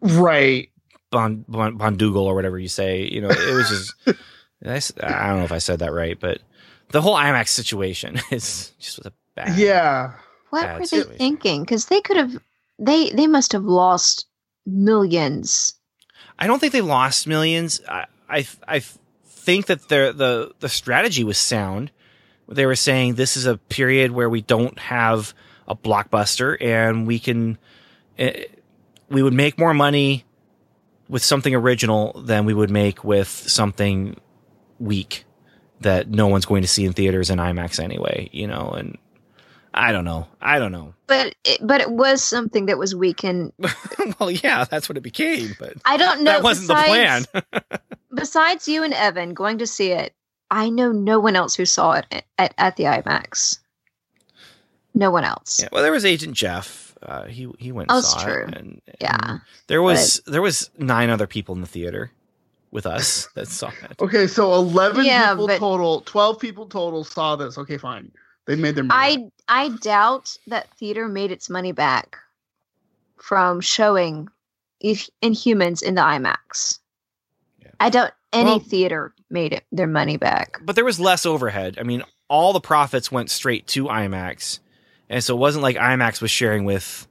Right. 0.00 0.70
bond, 1.10 1.44
bond, 1.48 1.78
bondugal 1.78 2.22
or 2.22 2.34
whatever 2.34 2.58
you 2.58 2.68
say 2.68 3.02
you 3.02 3.20
know 3.20 3.28
it 3.30 3.54
was 3.54 3.68
just 3.68 3.94
I 5.02 5.28
don't 5.28 5.38
know 5.38 5.44
if 5.44 5.52
i 5.52 5.58
said 5.58 5.80
that 5.80 5.92
right 5.92 6.18
but 6.18 6.38
the 6.90 7.00
whole 7.02 7.16
imax 7.16 7.48
situation 7.48 8.20
is 8.30 8.72
just 8.78 8.98
with 8.98 9.06
a 9.08 9.12
bad 9.34 9.56
Yeah. 9.58 10.12
what 10.50 10.62
bad 10.62 10.74
were 10.74 10.80
they 10.80 10.86
situation. 10.86 11.18
thinking? 11.18 11.62
Because 11.62 11.86
they 11.86 12.00
could 12.00 12.16
have, 12.16 12.38
they 12.78 13.10
they 13.10 13.26
must 13.26 13.52
have 13.52 13.64
lost 13.64 14.26
millions. 14.66 15.74
i 16.38 16.46
don't 16.46 16.58
think 16.60 16.72
they 16.72 16.80
lost 16.80 17.26
millions 17.26 17.80
i 17.88 18.06
i, 18.28 18.46
I 18.66 18.82
think 19.48 19.64
that 19.64 19.88
their 19.88 20.12
the 20.12 20.52
the 20.60 20.68
strategy 20.68 21.24
was 21.24 21.38
sound. 21.38 21.90
They 22.48 22.66
were 22.66 22.76
saying 22.76 23.14
this 23.14 23.34
is 23.34 23.46
a 23.46 23.56
period 23.56 24.10
where 24.10 24.28
we 24.28 24.42
don't 24.42 24.78
have 24.78 25.32
a 25.66 25.74
blockbuster 25.74 26.58
and 26.60 27.06
we 27.06 27.18
can 27.18 27.56
eh, 28.18 28.44
we 29.08 29.22
would 29.22 29.32
make 29.32 29.58
more 29.58 29.72
money 29.72 30.26
with 31.08 31.24
something 31.24 31.54
original 31.54 32.20
than 32.26 32.44
we 32.44 32.52
would 32.52 32.68
make 32.68 33.02
with 33.04 33.28
something 33.28 34.20
weak 34.78 35.24
that 35.80 36.10
no 36.10 36.26
one's 36.26 36.44
going 36.44 36.60
to 36.60 36.68
see 36.68 36.84
in 36.84 36.92
theaters 36.92 37.30
and 37.30 37.40
IMAX 37.40 37.82
anyway, 37.82 38.28
you 38.30 38.46
know, 38.46 38.68
and 38.76 38.98
I 39.74 39.92
don't 39.92 40.04
know. 40.04 40.26
I 40.40 40.58
don't 40.58 40.72
know. 40.72 40.94
But 41.08 41.34
it, 41.44 41.66
but 41.66 41.80
it 41.80 41.90
was 41.90 42.22
something 42.22 42.66
that 42.66 42.76
was 42.76 42.94
weak, 42.94 43.24
and 43.24 43.50
well, 44.20 44.30
yeah, 44.30 44.64
that's 44.66 44.90
what 44.90 44.98
it 44.98 45.02
became, 45.02 45.56
but 45.58 45.72
I 45.86 45.96
don't 45.96 46.22
know. 46.22 46.32
that 46.32 46.42
wasn't 46.42 46.68
the 46.68 46.74
plan. 46.74 47.24
besides- 47.32 47.82
besides 48.14 48.68
you 48.68 48.82
and 48.82 48.92
Evan 48.92 49.32
going 49.32 49.56
to 49.58 49.66
see 49.66 49.92
it, 49.92 50.12
I 50.50 50.68
know 50.68 50.92
no 50.92 51.18
one 51.18 51.34
else 51.34 51.54
who 51.54 51.64
saw 51.64 51.92
it 51.92 52.24
at, 52.36 52.52
at 52.58 52.76
the 52.76 52.84
IMAX. 52.84 53.58
No 54.94 55.10
one 55.10 55.24
else. 55.24 55.60
yeah, 55.62 55.68
well, 55.72 55.82
there 55.82 55.92
was 55.92 56.04
Agent 56.04 56.34
Jeff. 56.34 56.94
Uh, 57.00 57.24
he 57.24 57.48
he 57.58 57.72
went 57.72 57.90
Oh, 57.90 57.96
and 57.96 58.04
saw 58.04 58.22
true. 58.22 58.42
it, 58.42 58.44
and, 58.44 58.54
and 58.56 58.82
Yeah. 59.00 59.38
there 59.68 59.80
was 59.80 60.20
there 60.26 60.42
was 60.42 60.68
nine 60.76 61.08
other 61.08 61.26
people 61.26 61.54
in 61.54 61.62
the 61.62 61.66
theater 61.66 62.10
with 62.70 62.84
us 62.86 63.28
that 63.34 63.48
saw 63.48 63.68
it. 63.82 63.96
Okay, 64.00 64.26
so 64.26 64.52
11 64.52 65.04
Yeah, 65.06 65.30
people 65.30 65.46
but- 65.46 65.58
total, 65.58 66.00
12 66.02 66.38
people 66.38 66.66
total 66.66 67.02
saw 67.04 67.34
this. 67.36 67.56
Okay, 67.56 67.78
fine. 67.78 68.10
They 68.48 68.56
made 68.56 68.74
their 68.76 68.84
money. 68.84 69.30
I 69.48 69.64
I 69.66 69.68
doubt 69.76 70.36
that 70.46 70.72
theater 70.78 71.06
made 71.06 71.30
its 71.30 71.50
money 71.50 71.72
back 71.72 72.16
from 73.18 73.60
showing 73.60 74.28
if 74.80 75.08
Inhumans 75.22 75.82
in 75.82 75.94
the 75.96 76.00
IMAX. 76.00 76.78
Yeah. 77.60 77.68
I 77.78 77.90
doubt 77.90 78.12
any 78.32 78.50
Well- 78.52 78.58
theater 78.60 79.14
made 79.30 79.52
it 79.52 79.64
their 79.70 79.86
money 79.86 80.16
back. 80.16 80.58
but 80.62 80.76
there 80.76 80.84
was 80.84 80.98
less 80.98 81.26
overhead. 81.26 81.76
I 81.78 81.82
mean, 81.82 82.02
all 82.28 82.54
the 82.54 82.60
profits 82.60 83.12
went 83.12 83.28
straight 83.30 83.66
to 83.68 83.84
IMAX, 83.84 84.60
and 85.10 85.22
so 85.22 85.34
it 85.36 85.38
wasn't 85.38 85.62
like 85.62 85.76
IMAX 85.76 86.22
was 86.22 86.30
sharing 86.30 86.64
with. 86.64 87.06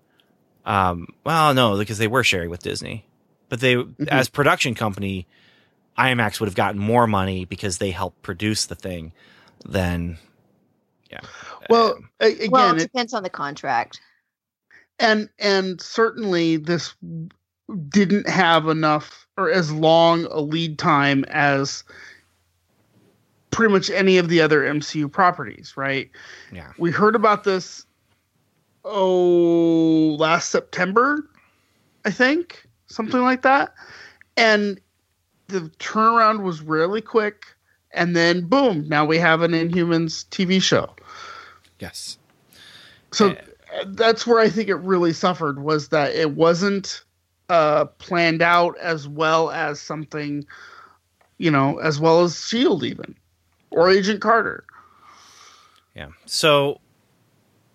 Um, 0.65 1.07
well, 1.23 1.53
no, 1.53 1.77
because 1.77 1.99
they 1.99 2.07
were 2.07 2.23
sharing 2.23 2.49
with 2.49 2.64
Disney, 2.64 3.05
but 3.47 3.59
they, 3.59 3.77
as 4.09 4.27
production 4.27 4.73
company, 4.73 5.27
IMAX 5.99 6.39
would 6.39 6.47
have 6.47 6.55
gotten 6.55 6.81
more 6.81 7.05
money 7.07 7.45
because 7.45 7.77
they 7.77 7.91
helped 7.91 8.23
produce 8.23 8.65
the 8.65 8.76
thing 8.76 9.14
than. 9.64 10.18
Yeah. 11.11 11.21
well, 11.69 11.93
Um, 11.95 12.09
again, 12.19 12.51
well, 12.51 12.75
it 12.75 12.81
it- 12.81 12.91
depends 12.91 13.13
on 13.13 13.23
the 13.23 13.29
contract. 13.29 13.99
and 14.99 15.29
and 15.39 15.79
certainly 15.81 16.57
this 16.57 16.93
didn't 17.89 18.27
have 18.29 18.67
enough 18.67 19.27
or 19.38 19.51
as 19.51 19.71
long 19.71 20.25
a 20.25 20.39
lead 20.39 20.79
time 20.79 21.23
as 21.25 21.84
pretty 23.51 23.71
much 23.73 23.89
any 23.89 24.17
of 24.17 24.29
the 24.29 24.41
other 24.41 24.61
MCU 24.63 25.11
properties, 25.11 25.75
right? 25.77 26.09
yeah. 26.51 26.71
We 26.77 26.91
heard 26.91 27.15
about 27.15 27.43
this 27.43 27.85
oh 28.85 30.15
last 30.19 30.49
September, 30.49 31.29
I 32.05 32.11
think, 32.11 32.63
something 32.88 33.21
like 33.21 33.41
that. 33.41 33.73
And 34.38 34.79
the 35.47 35.61
turnaround 35.79 36.43
was 36.43 36.61
really 36.61 37.01
quick 37.01 37.45
and 37.98 38.15
then 38.15 38.48
boom, 38.48 38.88
now 38.88 39.03
we 39.06 39.18
have 39.18 39.41
an 39.41 39.52
Inhumans 39.52 40.26
TV 40.30 40.61
show. 40.61 40.90
Yes. 41.80 42.18
So 43.11 43.32
Uh, 43.32 43.84
that's 43.88 44.26
where 44.26 44.40
I 44.40 44.49
think 44.49 44.69
it 44.69 44.76
really 44.76 45.11
suffered 45.11 45.61
was 45.61 45.90
that 45.90 46.15
it 46.15 46.32
wasn't 46.32 47.03
uh, 47.49 47.86
planned 47.86 48.41
out 48.41 48.78
as 48.80 49.07
well 49.07 49.52
as 49.52 49.82
something, 49.82 50.45
you 51.38 51.52
know, 51.52 51.78
as 51.80 51.99
well 51.99 52.24
as 52.24 52.48
Shield 52.48 52.84
even 52.84 53.15
or 53.72 53.90
Agent 53.90 54.22
Carter. 54.22 54.64
Yeah. 55.95 56.10
So 56.26 56.80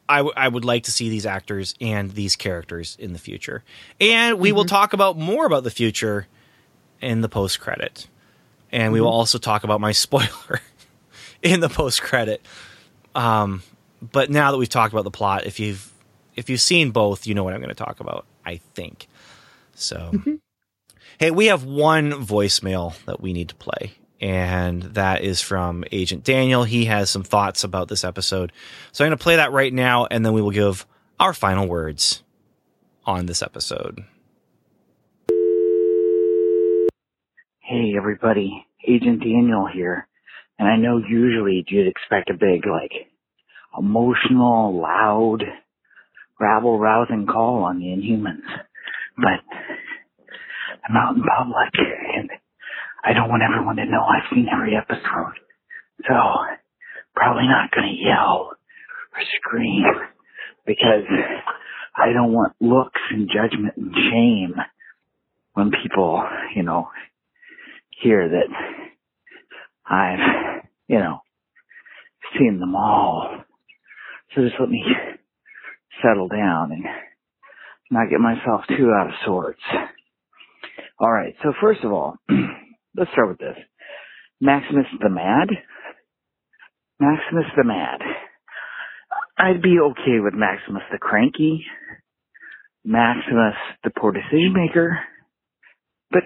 I, 0.09 0.19
w- 0.19 0.35
I 0.37 0.49
would 0.49 0.65
like 0.65 0.85
to 0.85 0.91
see 0.91 1.09
these 1.09 1.27
actors 1.27 1.75
and 1.81 2.13
these 2.13 2.37
characters 2.37 2.97
in 2.99 3.13
the 3.13 3.19
future. 3.19 3.63
And 4.01 4.39
we 4.39 4.53
will 4.53 4.65
talk 4.65 4.93
about 4.93 5.19
more 5.19 5.47
about 5.47 5.65
the 5.65 5.71
future 5.71 6.27
in 7.01 7.21
the 7.21 7.29
post 7.29 7.61
credit, 7.61 8.09
and 8.73 8.93
we 8.93 9.01
will 9.01 9.09
also 9.09 9.39
talk 9.39 9.65
about 9.65 9.81
my 9.81 9.93
spoiler 9.93 10.61
in 11.43 11.61
the 11.61 11.69
post 11.69 12.03
credit. 12.03 12.45
Um, 13.15 13.63
but 14.01 14.31
now 14.31 14.51
that 14.51 14.59
we've 14.59 14.69
talked 14.69 14.93
about 14.93 15.05
the 15.05 15.11
plot, 15.11 15.47
if 15.47 15.61
you've 15.61 15.91
if 16.35 16.49
you've 16.49 16.61
seen 16.61 16.91
both, 16.91 17.27
you 17.27 17.35
know 17.35 17.45
what 17.45 17.53
I'm 17.53 17.61
going 17.61 17.69
to 17.69 17.75
talk 17.75 18.01
about. 18.01 18.25
I 18.45 18.57
think 18.75 19.07
so. 19.75 20.13
hey, 21.19 21.31
we 21.31 21.47
have 21.47 21.65
one 21.65 22.13
voicemail 22.13 22.95
that 23.05 23.21
we 23.21 23.33
need 23.33 23.51
to 23.51 23.55
play, 23.55 23.93
and 24.21 24.83
that 24.83 25.23
is 25.23 25.41
from 25.41 25.85
Agent 25.93 26.25
Daniel. 26.25 26.65
He 26.65 26.87
has 26.87 27.11
some 27.11 27.23
thoughts 27.23 27.65
about 27.65 27.89
this 27.89 28.03
episode, 28.03 28.51
so 28.93 29.05
I'm 29.05 29.11
going 29.11 29.19
to 29.19 29.23
play 29.23 29.37
that 29.37 29.53
right 29.53 29.73
now, 29.73 30.07
and 30.07 30.25
then 30.25 30.33
we 30.33 30.43
will 30.43 30.51
give 30.51 30.87
our 31.21 31.35
final 31.35 31.69
words 31.69 32.23
on 33.05 33.27
this 33.27 33.43
episode. 33.43 34.05
Hey 37.73 37.95
everybody, 37.97 38.67
Agent 38.87 39.21
Daniel 39.21 39.67
here. 39.67 40.07
And 40.59 40.69
I 40.69 40.77
know 40.77 40.99
usually 40.99 41.65
you'd 41.67 41.89
expect 41.89 42.29
a 42.29 42.35
big, 42.35 42.67
like, 42.67 42.93
emotional, 43.79 44.79
loud, 44.79 45.43
rabble 46.39 46.79
rousing 46.79 47.27
call 47.27 47.65
on 47.65 47.79
the 47.79 47.87
Inhumans. 47.87 48.45
But 49.17 49.41
I'm 50.87 50.97
out 50.99 51.17
in 51.17 51.23
public 51.23 51.73
and 52.15 52.29
I 53.07 53.15
don't 53.15 53.31
want 53.31 53.43
everyone 53.43 53.77
to 53.77 53.87
know 53.87 54.03
I've 54.03 54.29
seen 54.35 54.49
every 54.53 54.77
episode. 54.77 55.41
So, 56.07 56.15
probably 57.17 57.45
not 57.47 57.71
gonna 57.71 57.95
yell 57.97 58.51
or 59.15 59.23
scream 59.39 59.87
because 60.67 61.09
I 61.97 62.13
don't 62.13 62.35
want 62.35 62.53
looks 62.61 63.01
and 63.11 63.31
judgment 63.31 63.79
and 63.79 63.95
shame 63.95 64.55
when 65.55 65.71
people, 65.83 66.23
you 66.55 66.65
know, 66.65 66.89
hear 68.03 68.29
that 68.29 68.49
I've, 69.87 70.65
you 70.89 70.99
know, 70.99 71.21
seen 72.39 72.59
them 72.61 72.75
all. 72.75 73.45
So 74.35 74.43
just 74.43 74.57
let 74.61 74.69
me 74.71 74.85
settle 76.03 76.29
down 76.29 76.73
and 76.73 76.85
not 77.91 78.11
get 78.11 78.21
myself 78.21 78.63
too 78.69 78.91
out 78.99 79.09
of 79.09 79.15
sorts. 79.27 79.61
Alright, 81.01 81.35
so 81.43 81.53
first 81.61 81.81
of 81.85 81.93
all, 81.93 82.17
let's 82.97 83.11
start 83.13 83.29
with 83.29 83.39
this. 83.39 83.57
Maximus 84.41 84.87
the 85.01 85.11
Mad? 85.11 85.49
Maximus 87.01 87.47
the 87.57 87.65
Mad. 87.65 88.01
I'd 89.39 89.63
be 89.63 89.79
okay 89.81 90.21
with 90.23 90.35
Maximus 90.35 90.83
the 90.93 90.99
Cranky, 90.99 91.65
Maximus 92.85 93.55
the 93.85 93.91
Poor 93.91 94.13
Decision 94.13 94.55
Maker, 94.55 94.99
but 96.11 96.25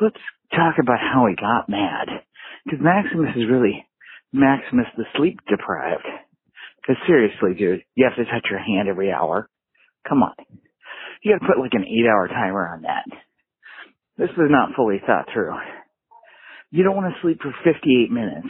let's 0.00 0.20
talk 0.54 0.76
about 0.80 0.98
how 1.00 1.26
he 1.26 1.36
got 1.36 1.68
mad. 1.68 2.08
Because 2.64 2.80
Maximus 2.82 3.36
is 3.36 3.50
really 3.50 3.86
Maximus 4.32 4.86
the 4.96 5.04
sleep 5.16 5.38
deprived. 5.48 6.06
Because 6.80 7.02
seriously, 7.06 7.54
dude, 7.58 7.82
you 7.94 8.04
have 8.08 8.16
to 8.16 8.24
touch 8.30 8.46
your 8.50 8.60
hand 8.60 8.88
every 8.88 9.12
hour. 9.12 9.48
Come 10.08 10.22
on. 10.22 10.34
You 11.22 11.34
gotta 11.34 11.52
put 11.52 11.60
like 11.60 11.74
an 11.74 11.84
eight 11.84 12.06
hour 12.08 12.28
timer 12.28 12.66
on 12.74 12.82
that. 12.82 13.04
This 14.16 14.30
is 14.30 14.50
not 14.50 14.74
fully 14.76 15.00
thought 15.04 15.26
through. 15.32 15.54
You 16.70 16.84
don't 16.84 16.96
want 16.96 17.12
to 17.12 17.20
sleep 17.20 17.40
for 17.42 17.52
58 17.64 18.10
minutes. 18.10 18.48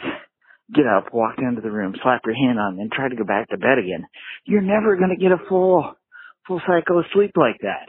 Get 0.73 0.85
up, 0.85 1.13
walk 1.13 1.37
down 1.37 1.55
to 1.55 1.61
the 1.61 1.71
room, 1.71 1.95
slap 2.01 2.21
your 2.25 2.35
hand 2.35 2.59
on, 2.59 2.79
and 2.79 2.91
try 2.91 3.09
to 3.09 3.15
go 3.15 3.25
back 3.25 3.49
to 3.49 3.57
bed 3.57 3.77
again. 3.77 4.05
You're 4.45 4.61
never 4.61 4.95
gonna 4.95 5.17
get 5.17 5.31
a 5.31 5.41
full, 5.49 5.93
full 6.47 6.61
cycle 6.65 6.99
of 6.99 7.05
sleep 7.13 7.31
like 7.35 7.59
that. 7.61 7.87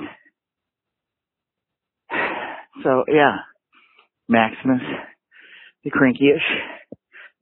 So 2.82 3.04
yeah, 3.06 3.36
Maximus, 4.32 4.80
the 5.84 5.90
crankyish, 5.90 6.42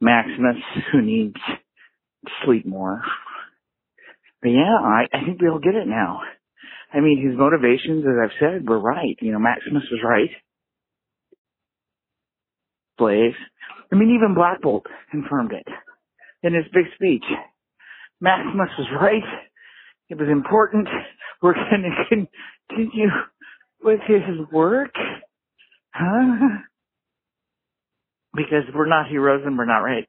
Maximus 0.01 0.57
who 0.93 1.03
needs 1.03 1.37
to 1.37 2.31
sleep 2.45 2.67
more. 2.67 3.03
But 4.43 4.49
yeah, 4.51 4.77
I, 4.83 5.05
I 5.13 5.25
think 5.25 5.41
we 5.41 5.49
all 5.49 5.61
get 5.61 5.75
it 5.77 5.87
now. 5.87 6.21
I 6.93 7.01
mean, 7.01 7.25
his 7.25 7.39
motivations, 7.39 8.05
as 8.05 8.15
I've 8.23 8.37
said, 8.41 8.69
were 8.69 8.81
right. 8.81 9.17
You 9.21 9.33
know, 9.33 9.39
Maximus 9.39 9.85
was 9.91 10.01
right. 10.05 10.31
Blaze. 12.99 13.35
I 13.93 13.97
mean, 13.97 14.17
even 14.17 14.35
Black 14.35 14.61
Bolt 14.61 14.87
confirmed 15.11 15.53
it 15.53 15.67
in 16.43 16.55
his 16.55 16.65
big 16.73 16.87
speech. 16.95 17.25
Maximus 18.21 18.69
was 18.79 18.89
right. 19.01 19.23
It 20.09 20.19
was 20.19 20.29
important. 20.31 20.89
We're 21.41 21.55
going 21.55 21.83
to 22.09 22.27
continue 22.69 23.09
with 23.83 24.01
his 24.07 24.47
work. 24.53 24.95
Huh? 25.93 26.59
Because 28.35 28.65
we're 28.75 28.87
not 28.87 29.09
heroes 29.09 29.43
and 29.45 29.59
we're 29.59 29.65
not 29.65 29.79
right. 29.81 30.07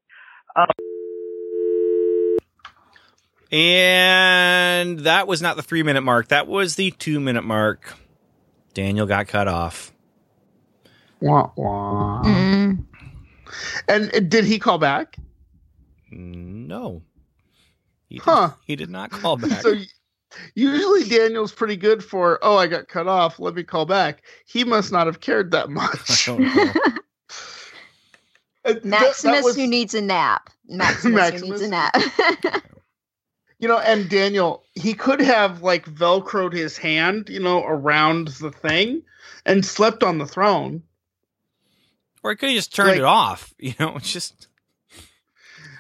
And 3.52 5.00
that 5.00 5.28
was 5.28 5.42
not 5.42 5.58
the 5.58 5.64
three 5.64 5.84
minute 5.84 6.02
mark. 6.02 6.30
That 6.30 6.48
was 6.48 6.76
the 6.76 6.92
two 6.92 7.20
minute 7.20 7.44
mark. 7.44 7.94
Daniel 8.74 9.06
got 9.06 9.28
cut 9.28 9.48
off. 9.48 9.92
Wah, 11.20 11.52
wah. 11.56 12.24
Mm. 12.24 12.86
And 13.88 14.30
did 14.30 14.46
he 14.46 14.58
call 14.58 14.78
back? 14.78 15.18
No. 16.12 17.02
He 18.08 18.16
did, 18.16 18.24
Huh. 18.24 18.52
he 18.66 18.76
did 18.76 18.90
not 18.90 19.12
call 19.12 19.36
back. 19.38 19.62
So 19.62 19.76
usually 20.56 21.04
Daniel's 21.10 21.52
pretty 21.52 21.76
good 21.76 22.04
for, 22.04 22.40
oh, 22.42 22.56
I 22.58 22.68
got 22.68 22.88
cut 22.88 23.08
off. 23.08 23.40
Let 23.40 23.54
me 23.56 23.64
call 23.64 23.86
back. 23.86 24.24
He 24.46 24.64
must 24.64 24.92
not 24.94 25.08
have 25.08 25.20
cared 25.20 25.52
that 25.52 25.66
I 25.70 25.70
much. 25.70 26.30
don't 28.64 28.64
know. 28.64 28.70
Uh, 28.70 28.74
that- 28.74 28.84
that 28.84 28.86
Maximus 28.86 29.44
was- 29.44 29.56
who 29.56 29.68
needs 29.68 29.94
a 29.94 30.02
nap. 30.02 30.50
Maximus, 30.68 31.42
who 31.42 31.48
needs 31.50 31.62
a 31.62 31.68
nap. 31.68 31.96
You 33.60 33.68
know, 33.68 33.78
and 33.78 34.10
Daniel, 34.10 34.64
he 34.74 34.96
could 34.96 35.22
have 35.22 35.62
like 35.62 35.86
velcroed 35.86 36.52
his 36.52 36.80
hand, 36.80 37.30
you 37.30 37.40
know, 37.40 37.64
around 37.64 38.30
the 38.30 38.50
thing 38.50 39.04
and 39.46 39.64
slept 39.64 40.02
on 40.04 40.18
the 40.18 40.26
throne. 40.26 40.82
or 42.24 42.32
he 42.32 42.38
could 42.38 42.50
have 42.50 42.56
just 42.56 42.74
turned 42.76 42.90
Like- 42.90 42.98
it 42.98 43.04
off. 43.04 43.54
You 43.60 43.76
know, 43.80 44.00
just 44.00 44.48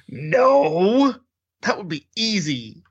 No, 0.07 1.15
that 1.63 1.75
would 1.79 1.87
be 1.89 2.05
easy. 2.15 2.83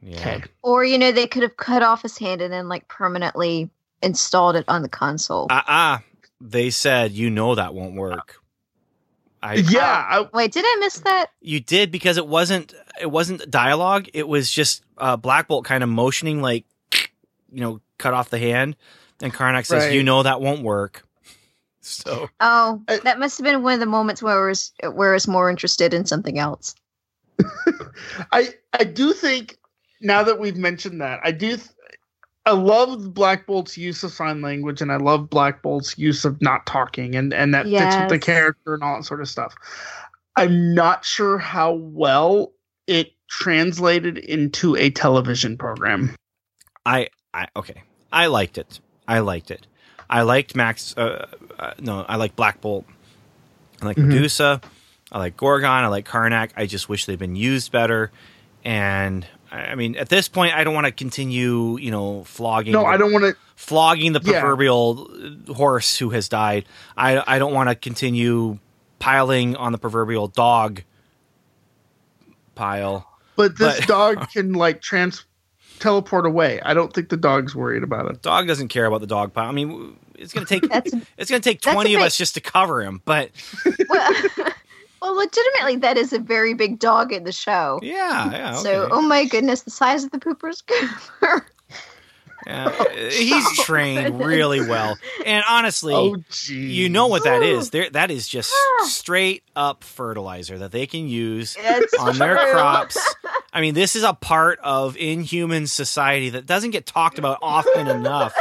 yeah. 0.00 0.18
Okay. 0.20 0.42
or 0.62 0.84
you 0.84 0.96
know, 0.98 1.12
they 1.12 1.26
could 1.26 1.42
have 1.42 1.56
cut 1.58 1.82
off 1.82 2.00
his 2.02 2.16
hand 2.16 2.40
and 2.40 2.52
then 2.52 2.66
like 2.68 2.88
permanently 2.88 3.70
installed 4.02 4.56
it 4.56 4.64
on 4.68 4.80
the 4.82 4.88
console. 4.88 5.48
Uh 5.50 5.62
uh 5.66 5.98
They 6.44 6.70
said 6.70 7.12
you 7.12 7.30
know 7.30 7.54
that 7.54 7.72
won't 7.74 7.94
work. 7.94 8.36
I 9.42 9.54
Yeah, 9.54 9.80
I, 10.08 10.28
Wait, 10.32 10.52
did 10.52 10.64
I 10.66 10.76
miss 10.80 10.98
that? 11.00 11.26
you 11.40 11.60
did 11.60 11.90
because 11.90 12.16
it 12.16 12.26
wasn't 12.26 12.74
it 13.00 13.10
wasn't 13.10 13.48
dialogue. 13.50 14.08
It 14.12 14.26
was 14.28 14.50
just 14.50 14.82
uh, 14.98 15.16
Black 15.16 15.48
Bolt 15.48 15.64
kind 15.64 15.82
of 15.82 15.88
motioning 15.88 16.42
like 16.42 16.64
you 17.52 17.60
know 17.60 17.80
cut 17.98 18.14
off 18.14 18.30
the 18.30 18.38
hand, 18.38 18.76
and 19.20 19.32
Karnak 19.32 19.66
says 19.66 19.84
Right. 19.84 19.92
you 19.92 20.02
know 20.02 20.22
that 20.22 20.40
won't 20.40 20.62
work. 20.62 21.06
So 21.80 22.28
Oh, 22.40 22.82
that 22.86 23.18
must 23.18 23.38
have 23.38 23.44
been 23.44 23.62
one 23.62 23.74
of 23.74 23.80
the 23.80 23.86
moments 23.86 24.22
where 24.22 24.44
I 24.44 24.48
was 24.48 24.72
where 24.92 25.10
I 25.10 25.14
was 25.14 25.26
more 25.28 25.50
interested 25.50 25.92
in 25.94 26.06
something 26.06 26.38
else. 26.38 26.74
I 28.32 28.54
I 28.72 28.84
do 28.84 29.12
think 29.12 29.58
now 30.00 30.22
that 30.22 30.38
we've 30.38 30.56
mentioned 30.56 31.00
that, 31.00 31.20
I 31.24 31.32
do 31.32 31.56
th- 31.56 31.68
I 32.44 32.50
love 32.52 33.14
Black 33.14 33.46
Bolt's 33.46 33.78
use 33.78 34.02
of 34.02 34.10
sign 34.12 34.40
language 34.40 34.82
and 34.82 34.90
I 34.90 34.96
love 34.96 35.30
Black 35.30 35.62
Bolt's 35.62 35.96
use 35.96 36.24
of 36.24 36.40
not 36.42 36.66
talking 36.66 37.14
and 37.14 37.32
and 37.32 37.54
that 37.54 37.66
fits 37.66 37.96
with 37.96 38.08
the 38.08 38.18
character 38.18 38.74
and 38.74 38.82
all 38.82 38.96
that 38.96 39.04
sort 39.04 39.20
of 39.20 39.28
stuff. 39.28 39.54
I'm 40.36 40.74
not 40.74 41.04
sure 41.04 41.38
how 41.38 41.72
well 41.74 42.52
it 42.86 43.12
translated 43.28 44.18
into 44.18 44.74
a 44.76 44.90
television 44.90 45.56
program. 45.56 46.16
I 46.84 47.08
I 47.32 47.46
okay 47.54 47.82
I 48.12 48.26
liked 48.26 48.58
it. 48.58 48.80
I 49.06 49.20
liked 49.20 49.50
it. 49.50 49.66
I 50.10 50.22
liked 50.22 50.54
Max. 50.56 50.94
Uh, 50.96 51.26
uh, 51.58 51.72
no, 51.78 52.04
I 52.08 52.16
like 52.16 52.36
Black 52.36 52.60
Bolt. 52.60 52.84
I 53.80 53.86
like 53.86 53.96
Mhm. 53.96 54.06
Medusa. 54.08 54.60
I 55.10 55.18
like 55.18 55.36
Gorgon. 55.36 55.84
I 55.84 55.86
like 55.86 56.06
Karnak. 56.06 56.50
I 56.56 56.66
just 56.66 56.88
wish 56.88 57.06
they'd 57.06 57.18
been 57.18 57.36
used 57.36 57.72
better. 57.72 58.10
And 58.64 59.26
I 59.52 59.58
I 59.72 59.74
mean, 59.74 59.94
at 59.96 60.08
this 60.08 60.28
point, 60.28 60.54
I 60.54 60.64
don't 60.64 60.74
want 60.74 60.86
to 60.86 60.92
continue, 60.92 61.76
you 61.78 61.90
know, 61.90 62.24
flogging. 62.24 62.72
No, 62.72 62.80
the- 62.80 62.86
I 62.86 62.96
don't 62.96 63.12
want 63.12 63.24
to 63.24 63.36
flogging 63.56 64.12
the 64.12 64.20
Yeah. 64.24 64.40
proverbial 64.40 65.08
horse 65.54 65.96
who 65.98 66.10
has 66.10 66.28
died. 66.28 66.64
I 66.96 67.22
I 67.26 67.38
don't 67.38 67.52
want 67.52 67.68
to 67.68 67.74
continue 67.74 68.58
piling 68.98 69.54
on 69.56 69.72
the 69.72 69.78
proverbial 69.78 70.28
dog 70.28 70.82
pile. 72.54 73.08
but 73.36 73.56
this 73.58 73.80
But- 73.80 73.88
dog 73.88 74.30
can 74.30 74.52
like 74.54 74.82
trans 74.82 75.24
teleport 75.78 76.26
away. 76.26 76.60
I 76.62 76.74
don't 76.74 76.92
think 76.92 77.08
the 77.08 77.16
dog's 77.16 77.54
worried 77.54 77.82
about 77.82 78.10
it. 78.10 78.22
Dog 78.22 78.46
doesn't 78.46 78.68
care 78.68 78.86
about 78.86 79.00
the 79.00 79.06
dog 79.06 79.32
pile. 79.32 79.48
I 79.48 79.52
mean, 79.52 79.96
it's 80.16 80.32
gonna 80.32 80.46
take 80.46 80.68
That's 80.68 80.92
it's 81.18 81.30
gonna 81.30 81.40
take 81.40 81.60
twenty 81.60 81.94
of 81.94 81.98
bit- 82.00 82.06
us 82.06 82.16
just 82.16 82.34
to 82.34 82.40
cover 82.40 82.82
him. 82.82 83.00
But 83.04 83.30
well, 83.88 84.14
well, 85.02 85.14
legitimately, 85.14 85.76
that 85.76 85.98
is 85.98 86.12
a 86.14 86.18
very 86.18 86.54
big 86.54 86.78
dog 86.78 87.12
in 87.12 87.24
the 87.24 87.32
show. 87.32 87.78
yeah, 87.82 88.30
yeah. 88.30 88.52
So, 88.54 88.88
oh 88.90 89.02
my 89.02 89.26
goodness, 89.26 89.62
the 89.62 89.70
size 89.70 90.04
of 90.04 90.10
the 90.12 90.18
pooper's 90.18 90.62
Cooper. 90.62 91.46
Uh, 92.44 92.72
he's 93.10 93.44
Oh, 93.46 93.62
trained 93.62 94.04
goodness. 94.06 94.26
really 94.26 94.60
well, 94.60 94.98
and 95.24 95.44
honestly, 95.48 95.94
Oh, 95.94 96.16
you 96.48 96.88
know 96.88 97.06
what 97.06 97.22
that 97.22 97.40
Ooh. 97.42 97.58
is. 97.58 97.70
There, 97.70 97.88
that 97.90 98.10
is 98.10 98.26
just 98.26 98.52
Ah. 98.52 98.84
straight 98.86 99.44
up 99.54 99.84
fertilizer 99.84 100.58
that 100.58 100.72
they 100.72 100.86
can 100.88 101.06
use 101.06 101.56
It's 101.60 101.94
on 101.94 102.18
their 102.18 102.36
crops. 102.36 102.98
I 103.52 103.60
mean, 103.60 103.74
this 103.74 103.94
is 103.94 104.02
a 104.02 104.12
part 104.14 104.58
of 104.60 104.96
inhuman 104.96 105.68
society 105.68 106.30
that 106.30 106.46
doesn't 106.46 106.70
get 106.70 106.84
talked 106.84 107.18
about 107.20 107.38
often 107.42 107.86
enough. 107.86 108.34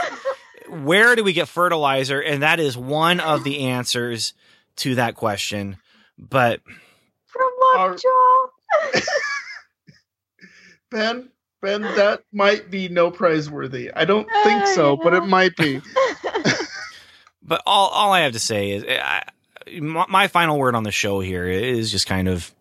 Where 0.68 1.16
do 1.16 1.24
we 1.24 1.34
get 1.34 1.48
fertilizer? 1.48 2.20
And 2.22 2.42
that 2.42 2.60
is 2.60 2.76
one 2.78 3.20
of 3.20 3.44
the 3.44 3.60
answers 3.66 4.34
to 4.78 4.96
that 4.96 5.14
question. 5.16 5.78
But 6.22 6.61
From 7.26 7.52
Our- 7.76 7.89
Lockjaw. 7.89 9.02
Ben, 10.91 11.30
Ben, 11.61 11.81
that 11.81 12.23
might 12.34 12.69
be 12.69 12.89
no 12.89 13.11
praiseworthy. 13.11 13.91
I 13.93 14.06
don't 14.06 14.27
think 14.43 14.68
so, 14.68 14.98
but 14.98 15.14
it 15.14 15.26
might 15.26 15.56
be. 15.56 15.81
but 17.43 17.61
all 17.65 17.89
all 17.89 18.11
I 18.11 18.22
have 18.22 18.34
to 18.34 18.39
say 18.39 18.72
is 18.72 18.84
eh, 18.85 18.99
I, 19.02 19.80
my, 19.80 20.06
my 20.10 20.27
final 20.27 20.57
word 20.57 20.76
on 20.76 20.84
the 20.84 20.91
show 20.91 21.22
here 21.22 21.48
is 21.48 21.91
just 21.91 22.07
kind 22.07 22.27
of 22.27 22.53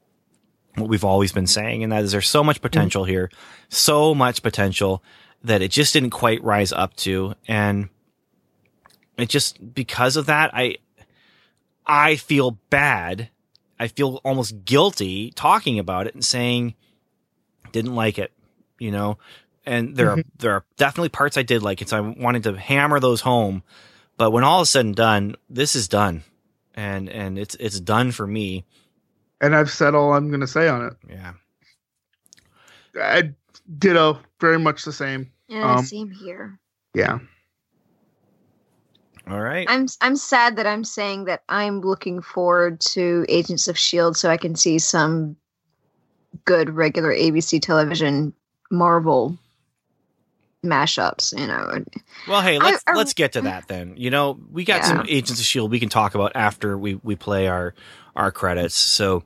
what 0.76 0.88
we've 0.88 1.04
always 1.04 1.32
been 1.32 1.46
saying, 1.46 1.82
and 1.82 1.92
that 1.92 2.04
is 2.04 2.12
there's 2.12 2.28
so 2.28 2.44
much 2.44 2.58
mm. 2.58 2.62
potential 2.62 3.04
here, 3.04 3.30
so 3.68 4.14
much 4.14 4.42
potential 4.42 5.02
that 5.42 5.62
it 5.62 5.70
just 5.70 5.92
didn't 5.92 6.10
quite 6.10 6.42
rise 6.44 6.72
up 6.72 6.94
to, 6.96 7.34
and 7.48 7.88
it 9.16 9.28
just 9.28 9.74
because 9.74 10.16
of 10.16 10.26
that, 10.26 10.50
I 10.54 10.76
I 11.86 12.16
feel 12.16 12.52
bad. 12.70 13.30
I 13.80 13.88
feel 13.88 14.20
almost 14.24 14.64
guilty 14.66 15.30
talking 15.30 15.78
about 15.78 16.06
it 16.06 16.14
and 16.14 16.22
saying 16.22 16.74
didn't 17.72 17.94
like 17.94 18.18
it, 18.18 18.30
you 18.78 18.90
know. 18.90 19.16
And 19.64 19.96
there 19.96 20.10
are 20.10 20.22
there 20.38 20.52
are 20.52 20.64
definitely 20.76 21.08
parts 21.08 21.36
I 21.38 21.42
did 21.42 21.62
like 21.62 21.80
it, 21.80 21.88
so 21.88 21.96
I 21.96 22.00
wanted 22.00 22.42
to 22.44 22.56
hammer 22.58 23.00
those 23.00 23.22
home. 23.22 23.62
But 24.18 24.32
when 24.32 24.44
all 24.44 24.60
is 24.60 24.70
said 24.70 24.84
and 24.84 24.94
done, 24.94 25.36
this 25.48 25.74
is 25.74 25.88
done, 25.88 26.24
and 26.74 27.08
and 27.08 27.38
it's 27.38 27.54
it's 27.54 27.80
done 27.80 28.12
for 28.12 28.26
me. 28.26 28.64
And 29.40 29.56
I've 29.56 29.70
said 29.70 29.94
all 29.94 30.12
I'm 30.12 30.28
going 30.28 30.40
to 30.40 30.46
say 30.46 30.68
on 30.68 30.84
it. 30.84 30.92
Yeah. 31.08 31.32
I 33.00 33.32
ditto, 33.78 34.18
very 34.40 34.58
much 34.58 34.84
the 34.84 34.92
same. 34.92 35.30
yeah, 35.48 35.76
Um, 35.76 35.84
same 35.84 36.10
here. 36.10 36.58
Yeah. 36.94 37.20
All 39.30 39.40
right. 39.40 39.66
I'm 39.68 39.86
I'm 40.00 40.16
sad 40.16 40.56
that 40.56 40.66
I'm 40.66 40.84
saying 40.84 41.24
that 41.26 41.42
I'm 41.48 41.80
looking 41.80 42.20
forward 42.20 42.80
to 42.80 43.24
Agents 43.28 43.68
of 43.68 43.78
Shield 43.78 44.16
so 44.16 44.30
I 44.30 44.36
can 44.36 44.56
see 44.56 44.78
some 44.78 45.36
good 46.44 46.70
regular 46.70 47.12
ABC 47.12 47.60
television 47.60 48.32
Marvel 48.70 49.38
mashups, 50.64 51.38
you 51.38 51.46
know. 51.46 51.84
Well, 52.28 52.42
hey, 52.42 52.58
let's 52.58 52.82
I- 52.86 52.92
I- 52.92 52.96
let's 52.96 53.14
get 53.14 53.32
to 53.32 53.42
that 53.42 53.68
then. 53.68 53.94
You 53.96 54.10
know, 54.10 54.38
we 54.50 54.64
got 54.64 54.84
some 54.84 55.06
Agents 55.08 55.40
of 55.40 55.46
Shield 55.46 55.70
we 55.70 55.80
can 55.80 55.88
talk 55.88 56.14
about 56.14 56.32
after 56.34 56.76
we 56.76 56.96
we 57.02 57.16
play 57.16 57.46
our 57.48 57.74
our 58.16 58.32
credits. 58.32 58.74
So, 58.74 59.22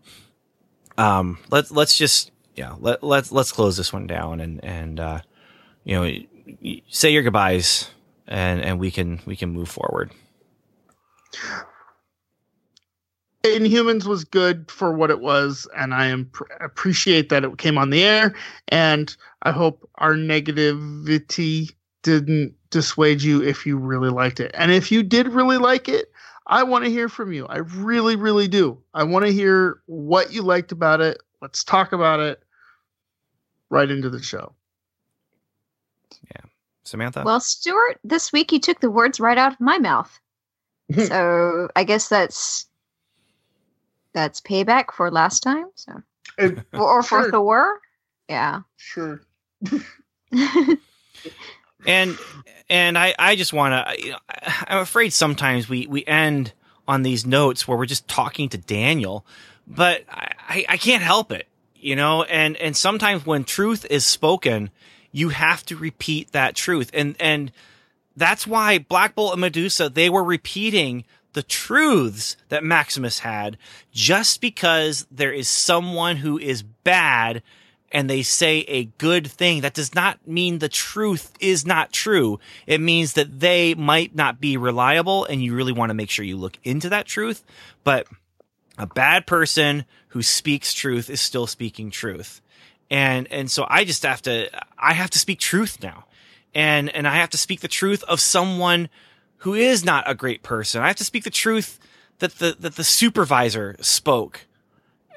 um, 0.99 1.39
let's 1.51 1.71
let's 1.71 1.97
just 1.97 2.31
yeah 2.57 2.75
let 2.79 3.03
let's 3.03 3.33
let's 3.33 3.53
close 3.53 3.77
this 3.77 3.93
one 3.93 4.07
down 4.07 4.41
and 4.41 4.63
and 4.65 5.01
uh, 5.01 5.21
you 5.85 5.95
know 5.95 6.79
say 6.89 7.11
your 7.11 7.23
goodbyes 7.23 7.91
and 8.27 8.61
and 8.61 8.79
we 8.79 8.91
can 8.91 9.21
we 9.27 9.37
can 9.37 9.51
move 9.51 9.69
forward. 9.69 10.13
Inhumans 13.45 14.05
was 14.07 14.25
good 14.25 14.71
for 14.71 14.95
what 14.95 15.11
it 15.11 15.21
was, 15.21 15.69
and 15.77 15.93
I 15.93 16.07
am 16.07 16.27
pr- 16.27 16.45
appreciate 16.61 17.29
that 17.29 17.45
it 17.45 17.59
came 17.59 17.77
on 17.77 17.91
the 17.91 18.03
air. 18.03 18.35
And 18.69 19.15
I 19.43 19.53
hope 19.53 19.89
our 19.97 20.15
negativity 20.15 21.71
didn't 22.03 22.55
dissuade 22.71 23.23
you 23.23 23.43
if 23.43 23.67
you 23.67 23.77
really 23.77 24.09
liked 24.09 24.41
it. 24.41 24.51
And 24.55 24.73
if 24.73 24.91
you 24.91 25.03
did 25.03 25.29
really 25.29 25.59
like 25.59 25.89
it, 25.89 26.11
I 26.47 26.63
want 26.63 26.85
to 26.85 26.91
hear 26.91 27.09
from 27.09 27.33
you. 27.33 27.47
I 27.47 27.59
really, 27.59 28.17
really 28.17 28.49
do. 28.49 28.79
I 28.95 29.05
want 29.05 29.27
to 29.27 29.33
hear 29.33 29.81
what 29.87 30.33
you 30.33 30.43
liked 30.43 30.73
about 30.73 31.03
it. 31.03 31.19
Let's 31.43 31.65
talk 31.65 31.93
about 31.93 32.21
it 32.21 32.43
right 33.69 33.91
into 33.91 34.09
the 34.09 34.23
show. 34.23 34.55
Samantha. 36.85 37.23
Well, 37.25 37.41
Stuart, 37.41 37.99
this 38.05 38.33
week 38.33 38.53
you 38.53 38.61
took 38.61 38.81
the 38.81 38.91
words 38.91 39.19
right 39.21 39.39
out 39.39 39.53
of 39.53 39.61
my 39.61 39.79
mouth. 39.79 40.19
so 41.07 41.69
I 41.75 41.85
guess 41.85 42.09
that's 42.09 42.67
that's 44.13 44.41
payback 44.41 44.93
for 44.93 45.11
last 45.11 45.41
time. 45.43 45.67
So 45.75 45.93
uh, 45.93 46.01
And- 46.39 46.65
or, 46.75 46.99
or 46.99 47.03
for 47.03 47.23
Sure. 47.23 47.31
Thor. 47.31 47.81
Yeah. 48.29 48.61
sure. 48.77 49.21
and 51.87 52.19
and 52.71 52.99
I 52.99 53.15
I 53.19 53.37
just 53.37 53.53
want 53.53 53.73
to. 53.89 54.03
You 54.05 54.13
know, 54.13 54.19
I- 54.29 54.65
I'm 54.69 54.79
afraid 54.79 55.13
sometimes 55.13 55.69
we 55.69 55.87
we 55.87 56.05
end 56.07 56.53
on 56.87 57.03
these 57.03 57.25
notes 57.27 57.67
where 57.67 57.77
we're 57.79 57.87
just 57.87 58.09
talking 58.09 58.49
to 58.51 58.59
Daniel, 58.59 59.25
but 59.67 60.05
I 60.11 60.33
I, 60.49 60.65
I 60.71 60.77
can't 60.77 61.03
help 61.03 61.33
it, 61.33 61.47
you 61.77 61.97
know. 61.97 62.23
And 62.25 62.57
and 62.57 62.77
sometimes 62.77 63.25
when 63.27 63.45
truth 63.45 63.87
is 63.91 64.05
spoken, 64.05 64.71
you 65.15 65.29
have 65.29 65.65
to 65.67 65.77
repeat 65.77 66.33
that 66.33 66.57
truth, 66.57 66.91
and 66.93 67.15
and 67.21 67.53
that's 68.17 68.49
why 68.49 68.79
Black 68.79 69.15
Bolt 69.15 69.33
and 69.33 69.41
Medusa 69.41 69.89
they 69.89 70.11
were 70.11 70.25
repeating 70.25 71.05
the 71.35 71.43
truths 71.43 72.37
that 72.49 72.65
Maximus 72.65 73.21
had 73.21 73.57
just 73.93 74.41
because 74.41 75.07
there 75.13 75.33
is 75.33 75.49
someone 75.49 76.17
who 76.17 76.37
is 76.37 76.63
bad 76.63 77.43
and 77.93 78.11
they 78.11 78.23
say 78.23 78.59
a 78.67 78.87
good 78.99 79.29
thing. 79.29 79.61
That 79.61 79.75
does 79.75 79.95
not 79.95 80.27
mean 80.27 80.59
the 80.59 80.69
truth 80.69 81.33
is 81.39 81.65
not 81.65 81.93
true. 81.93 82.41
It 82.67 82.81
means 82.81 83.13
that 83.13 83.39
they 83.39 83.75
might 83.75 84.17
not 84.17 84.41
be 84.41 84.57
reliable 84.57 85.25
and 85.27 85.43
you 85.43 85.55
really 85.55 85.73
want 85.73 85.91
to 85.91 85.95
make 85.95 86.11
sure 86.11 86.25
you 86.25 86.37
look 86.37 86.59
into 86.65 86.89
that 86.89 87.07
truth. 87.07 87.45
But 87.85 88.09
a 88.79 88.87
bad 88.87 89.27
person 89.27 89.85
who 90.09 90.23
speaks 90.23 90.73
truth 90.73 91.09
is 91.09 91.21
still 91.21 91.47
speaking 91.47 91.91
truth 91.91 92.41
and 92.91 93.27
and 93.33 93.51
so 93.51 93.67
i 93.69 93.85
just 93.85 94.03
have 94.03 94.23
to 94.23 94.49
i 94.79 94.93
have 94.93 95.11
to 95.11 95.19
speak 95.19 95.39
truth 95.39 95.83
now 95.83 96.05
and 96.55 96.95
and 96.95 97.07
I 97.07 97.17
have 97.17 97.31
to 97.31 97.39
speak 97.39 97.61
the 97.61 97.69
truth 97.69 98.05
of 98.05 98.21
someone 98.21 98.89
who 99.39 99.55
is 99.55 99.85
not 99.85 100.09
a 100.09 100.15
great 100.15 100.43
person. 100.43 100.81
I 100.81 100.87
have 100.87 100.97
to 100.97 101.05
speak 101.05 101.25
the 101.25 101.31
truth 101.31 101.79
that 102.21 102.39
the 102.39 102.57
that 102.61 102.77
the 102.77 102.85
supervisor 102.85 103.77
spoke. 103.81 104.47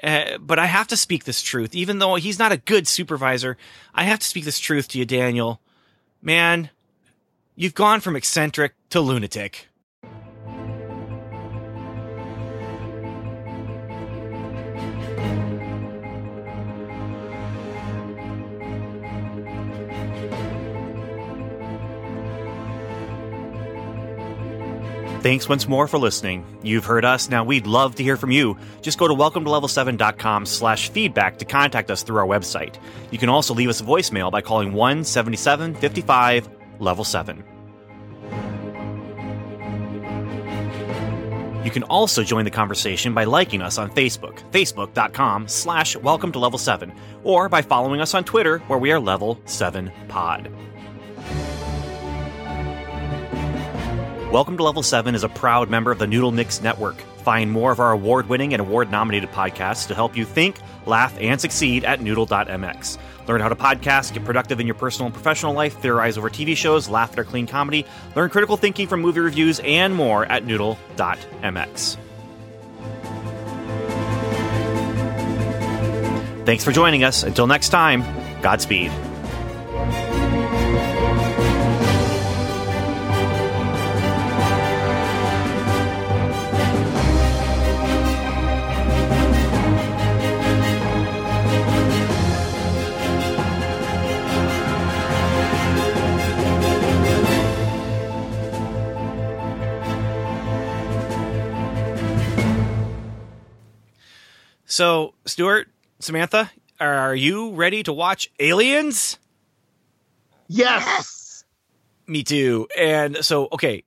Uh, 0.02 0.38
but 0.38 0.60
I 0.60 0.66
have 0.66 0.86
to 0.88 0.96
speak 0.96 1.24
this 1.24 1.42
truth, 1.42 1.74
even 1.74 1.98
though 1.98 2.14
he's 2.14 2.38
not 2.38 2.52
a 2.52 2.56
good 2.56 2.86
supervisor. 2.86 3.56
I 3.94 4.04
have 4.04 4.20
to 4.20 4.26
speak 4.26 4.44
this 4.44 4.60
truth 4.60 4.86
to 4.88 4.98
you, 4.98 5.04
Daniel. 5.04 5.60
Man, 6.22 6.70
you've 7.56 7.74
gone 7.74 8.00
from 8.00 8.14
eccentric 8.14 8.74
to 8.90 9.00
lunatic. 9.00 9.67
Thanks 25.20 25.48
once 25.48 25.66
more 25.66 25.88
for 25.88 25.98
listening. 25.98 26.46
You've 26.62 26.84
heard 26.84 27.04
us. 27.04 27.28
Now 27.28 27.42
we'd 27.42 27.66
love 27.66 27.96
to 27.96 28.04
hear 28.04 28.16
from 28.16 28.30
you. 28.30 28.56
Just 28.82 28.98
go 28.98 29.08
to 29.08 29.14
welcome 29.14 29.44
to 29.44 29.50
level7.com 29.50 30.46
slash 30.46 30.90
feedback 30.90 31.38
to 31.38 31.44
contact 31.44 31.90
us 31.90 32.04
through 32.04 32.18
our 32.18 32.26
website. 32.26 32.76
You 33.10 33.18
can 33.18 33.28
also 33.28 33.52
leave 33.52 33.68
us 33.68 33.80
a 33.80 33.84
voicemail 33.84 34.30
by 34.30 34.42
calling 34.42 34.72
1 34.72 35.02
77 35.02 35.74
55 35.74 36.48
level 36.78 37.02
7. 37.02 37.42
You 41.64 41.72
can 41.72 41.82
also 41.82 42.22
join 42.22 42.44
the 42.44 42.52
conversation 42.52 43.12
by 43.12 43.24
liking 43.24 43.60
us 43.60 43.76
on 43.76 43.90
Facebook, 43.90 44.38
facebook.com 44.52 45.48
slash 45.48 45.96
welcome 45.96 46.30
to 46.30 46.38
level 46.38 46.60
7, 46.60 46.92
or 47.24 47.48
by 47.48 47.60
following 47.60 48.00
us 48.00 48.14
on 48.14 48.22
Twitter 48.22 48.58
where 48.68 48.78
we 48.78 48.92
are 48.92 49.00
level 49.00 49.40
7 49.46 49.90
pod. 50.06 50.48
Welcome 54.30 54.58
to 54.58 54.62
Level 54.62 54.82
7 54.82 55.14
is 55.14 55.24
a 55.24 55.28
proud 55.30 55.70
member 55.70 55.90
of 55.90 55.98
the 55.98 56.06
Noodle 56.06 56.32
Mix 56.32 56.60
Network. 56.60 57.00
Find 57.22 57.50
more 57.50 57.72
of 57.72 57.80
our 57.80 57.92
award 57.92 58.28
winning 58.28 58.52
and 58.52 58.60
award 58.60 58.90
nominated 58.90 59.30
podcasts 59.30 59.88
to 59.88 59.94
help 59.94 60.18
you 60.18 60.26
think, 60.26 60.58
laugh, 60.84 61.16
and 61.18 61.40
succeed 61.40 61.82
at 61.84 62.02
noodle.mx. 62.02 62.98
Learn 63.26 63.40
how 63.40 63.48
to 63.48 63.56
podcast, 63.56 64.12
get 64.12 64.26
productive 64.26 64.60
in 64.60 64.66
your 64.66 64.74
personal 64.74 65.06
and 65.06 65.14
professional 65.14 65.54
life, 65.54 65.80
theorize 65.80 66.18
over 66.18 66.28
TV 66.28 66.54
shows, 66.54 66.90
laugh 66.90 67.12
at 67.12 67.18
our 67.18 67.24
clean 67.24 67.46
comedy, 67.46 67.86
learn 68.14 68.28
critical 68.28 68.58
thinking 68.58 68.86
from 68.86 69.00
movie 69.00 69.20
reviews, 69.20 69.60
and 69.60 69.94
more 69.94 70.26
at 70.26 70.44
noodle.mx. 70.44 71.96
Thanks 76.44 76.64
for 76.64 76.72
joining 76.72 77.02
us. 77.02 77.22
Until 77.22 77.46
next 77.46 77.70
time, 77.70 78.02
Godspeed. 78.42 78.92
So, 104.78 105.14
Stuart, 105.24 105.66
Samantha, 105.98 106.52
are 106.78 107.12
you 107.12 107.50
ready 107.50 107.82
to 107.82 107.92
watch 107.92 108.30
Aliens? 108.38 109.18
Yes. 110.46 110.84
Yes. 110.86 111.44
Me 112.06 112.22
too. 112.22 112.68
And 112.78 113.24
so, 113.24 113.48
okay, 113.50 113.82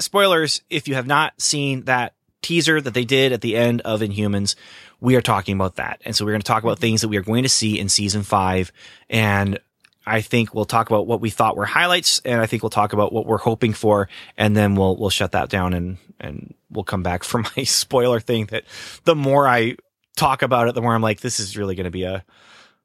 spoilers 0.00 0.60
if 0.68 0.86
you 0.86 0.96
have 0.96 1.06
not 1.06 1.32
seen 1.40 1.84
that 1.84 2.12
teaser 2.42 2.78
that 2.78 2.92
they 2.92 3.06
did 3.06 3.32
at 3.32 3.40
the 3.40 3.56
end 3.56 3.80
of 3.86 4.02
Inhumans, 4.02 4.54
we 5.00 5.16
are 5.16 5.22
talking 5.22 5.54
about 5.54 5.76
that. 5.76 6.02
And 6.04 6.14
so 6.14 6.26
we're 6.26 6.32
going 6.32 6.42
to 6.42 6.46
talk 6.46 6.62
about 6.62 6.78
things 6.78 7.00
that 7.00 7.08
we 7.08 7.16
are 7.16 7.22
going 7.22 7.44
to 7.44 7.48
see 7.48 7.78
in 7.78 7.88
season 7.88 8.22
five. 8.22 8.70
And 9.08 9.58
I 10.06 10.20
think 10.20 10.54
we'll 10.54 10.66
talk 10.66 10.90
about 10.90 11.06
what 11.06 11.22
we 11.22 11.30
thought 11.30 11.56
were 11.56 11.64
highlights, 11.64 12.20
and 12.22 12.38
I 12.38 12.44
think 12.44 12.62
we'll 12.62 12.68
talk 12.68 12.92
about 12.92 13.14
what 13.14 13.24
we're 13.24 13.38
hoping 13.38 13.72
for, 13.72 14.10
and 14.36 14.54
then 14.54 14.74
we'll 14.74 14.94
we'll 14.98 15.08
shut 15.08 15.32
that 15.32 15.48
down 15.48 15.72
and 15.72 15.96
and 16.20 16.52
we'll 16.68 16.84
come 16.84 17.02
back 17.02 17.24
for 17.24 17.38
my 17.56 17.64
spoiler 17.64 18.20
thing. 18.20 18.44
That 18.50 18.64
the 19.04 19.14
more 19.14 19.48
I 19.48 19.76
talk 20.16 20.42
about 20.42 20.68
it, 20.68 20.74
the 20.74 20.82
more 20.82 20.94
I'm 20.94 21.02
like, 21.02 21.20
this 21.20 21.40
is 21.40 21.56
really 21.56 21.74
going 21.74 21.84
to 21.84 21.90
be 21.90 22.04
a. 22.04 22.24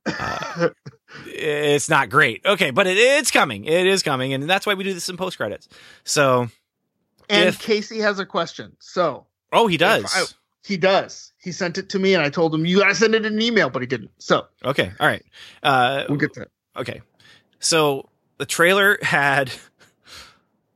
Uh, 0.05 0.69
it's 1.27 1.89
not 1.89 2.09
great. 2.09 2.45
Okay, 2.45 2.71
but 2.71 2.87
it, 2.87 2.97
it's 2.97 3.31
coming. 3.31 3.65
It 3.65 3.87
is 3.87 4.03
coming, 4.03 4.33
and 4.33 4.49
that's 4.49 4.65
why 4.65 4.73
we 4.73 4.83
do 4.83 4.93
this 4.93 5.09
in 5.09 5.17
post 5.17 5.37
credits. 5.37 5.67
So, 6.03 6.49
And 7.29 7.49
If- 7.49 7.59
Casey 7.59 7.99
has 7.99 8.19
a 8.19 8.25
question. 8.25 8.75
So 8.79 9.25
oh, 9.51 9.67
he 9.67 9.77
does. 9.77 10.05
I- 10.15 10.25
he 10.65 10.77
does. 10.77 11.31
He 11.41 11.51
sent 11.51 11.77
it 11.77 11.89
to 11.89 11.99
me, 11.99 12.13
and 12.13 12.21
I 12.21 12.29
told 12.29 12.53
him 12.53 12.65
you 12.65 12.79
gotta 12.79 12.93
send 12.93 13.15
it 13.15 13.25
in 13.25 13.33
an 13.33 13.41
email, 13.41 13.69
but 13.69 13.81
he 13.81 13.87
didn't. 13.87 14.11
So 14.19 14.45
okay, 14.63 14.91
all 14.99 15.07
right. 15.07 15.25
Uh, 15.63 16.03
we'll 16.07 16.17
get 16.17 16.33
to 16.33 16.41
it. 16.43 16.51
Okay. 16.77 17.01
So 17.59 18.09
the 18.37 18.45
trailer 18.45 18.99
had 19.01 19.51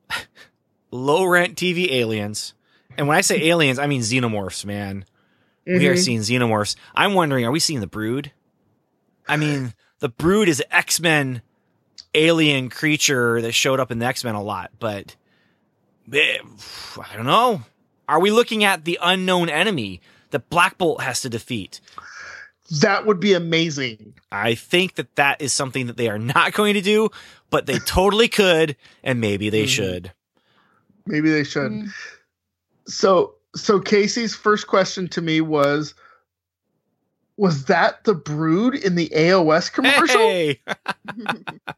low 0.91 1.25
rent 1.25 1.57
TV 1.57 1.91
aliens. 1.91 2.53
And 2.97 3.07
when 3.07 3.17
I 3.17 3.21
say 3.21 3.49
aliens, 3.49 3.77
I 3.77 3.87
mean 3.87 4.01
xenomorphs, 4.01 4.65
man. 4.65 5.05
We 5.65 5.87
are 5.87 5.95
Mhm. 5.95 6.03
seeing 6.03 6.19
xenomorphs. 6.19 6.75
I'm 6.93 7.13
wondering, 7.13 7.45
are 7.45 7.51
we 7.51 7.59
seeing 7.59 7.79
the 7.79 7.87
brood? 7.87 8.31
I 9.27 9.37
mean, 9.37 9.73
the 9.99 10.09
brood 10.09 10.49
is 10.49 10.61
X 10.69 10.99
Men 10.99 11.41
alien 12.13 12.69
creature 12.69 13.41
that 13.41 13.53
showed 13.53 13.79
up 13.79 13.89
in 13.91 13.99
the 13.99 14.05
X 14.05 14.23
Men 14.23 14.35
a 14.35 14.43
lot, 14.43 14.71
but 14.79 15.15
eh, 16.11 16.37
I 16.99 17.15
don't 17.15 17.25
know. 17.25 17.61
Are 18.09 18.19
we 18.19 18.31
looking 18.31 18.63
at 18.65 18.83
the 18.83 18.99
unknown 19.01 19.49
enemy 19.49 20.01
that 20.31 20.49
Black 20.49 20.77
Bolt 20.77 21.01
has 21.01 21.21
to 21.21 21.29
defeat? 21.29 21.79
that 22.81 23.05
would 23.05 23.19
be 23.19 23.33
amazing. 23.33 24.13
I 24.31 24.55
think 24.55 24.95
that 24.95 25.15
that 25.15 25.41
is 25.41 25.53
something 25.53 25.87
that 25.87 25.97
they 25.97 26.09
are 26.09 26.17
not 26.17 26.53
going 26.53 26.73
to 26.73 26.81
do, 26.81 27.09
but 27.51 27.65
they 27.67 27.77
totally 27.79 28.27
could, 28.27 28.75
and 29.03 29.21
maybe 29.21 29.49
they 29.49 29.65
Mhm. 29.65 29.69
should. 29.69 30.11
Maybe 31.05 31.29
they 31.29 31.43
should. 31.43 31.71
Mm. 31.71 31.89
So 32.87 33.35
so 33.55 33.79
Casey's 33.79 34.35
first 34.35 34.67
question 34.67 35.07
to 35.09 35.21
me 35.21 35.41
was 35.41 35.93
was 37.37 37.65
that 37.65 38.03
the 38.03 38.13
brood 38.13 38.75
in 38.75 38.95
the 38.95 39.09
AOS 39.09 39.71
commercial? 39.71 40.19
Hey! 40.19 40.61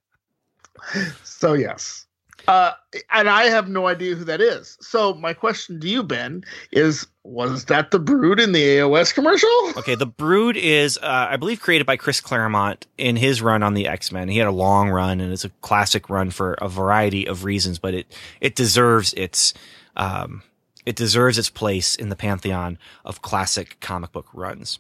so 1.24 1.54
yes. 1.54 2.06
Uh, 2.48 2.72
and 3.12 3.28
I 3.28 3.46
have 3.46 3.70
no 3.70 3.88
idea 3.88 4.16
who 4.16 4.24
that 4.26 4.40
is. 4.40 4.78
So 4.80 5.16
my 5.16 5.34
question 5.34 5.80
to 5.80 5.88
you, 5.88 6.04
Ben, 6.04 6.44
is 6.72 7.08
was 7.24 7.66
that 7.66 7.90
the 7.90 7.98
brood 7.98 8.40
in 8.40 8.52
the 8.52 8.62
AOS 8.62 9.14
commercial? 9.14 9.50
Okay, 9.78 9.96
the 9.96 10.06
Brood 10.06 10.56
is, 10.56 11.00
uh, 11.00 11.28
I 11.32 11.38
believe, 11.38 11.60
created 11.60 11.88
by 11.88 11.98
Chris 11.98 12.22
Claremont 12.22 12.86
in 13.00 13.16
his 13.16 13.42
run 13.42 13.64
on 13.64 13.74
the 13.74 13.88
X 13.88 14.12
Men. 14.12 14.28
He 14.28 14.38
had 14.38 14.48
a 14.48 14.52
long 14.52 14.92
run, 14.92 15.20
and 15.20 15.34
it's 15.34 15.46
a 15.46 15.50
classic 15.62 16.08
run 16.10 16.30
for 16.30 16.54
a 16.56 16.70
variety 16.70 17.28
of 17.28 17.44
reasons, 17.44 17.80
but 17.80 17.96
it 17.96 18.14
it 18.42 18.56
deserves 18.56 19.14
its 19.14 19.56
um, 19.98 20.44
it 20.86 20.96
deserves 20.96 21.38
its 21.38 21.50
place 21.50 21.96
in 21.96 22.10
the 22.10 22.16
pantheon 22.16 22.78
of 23.04 23.22
classic 23.22 23.78
comic 23.80 24.12
book 24.12 24.28
runs. 24.34 24.80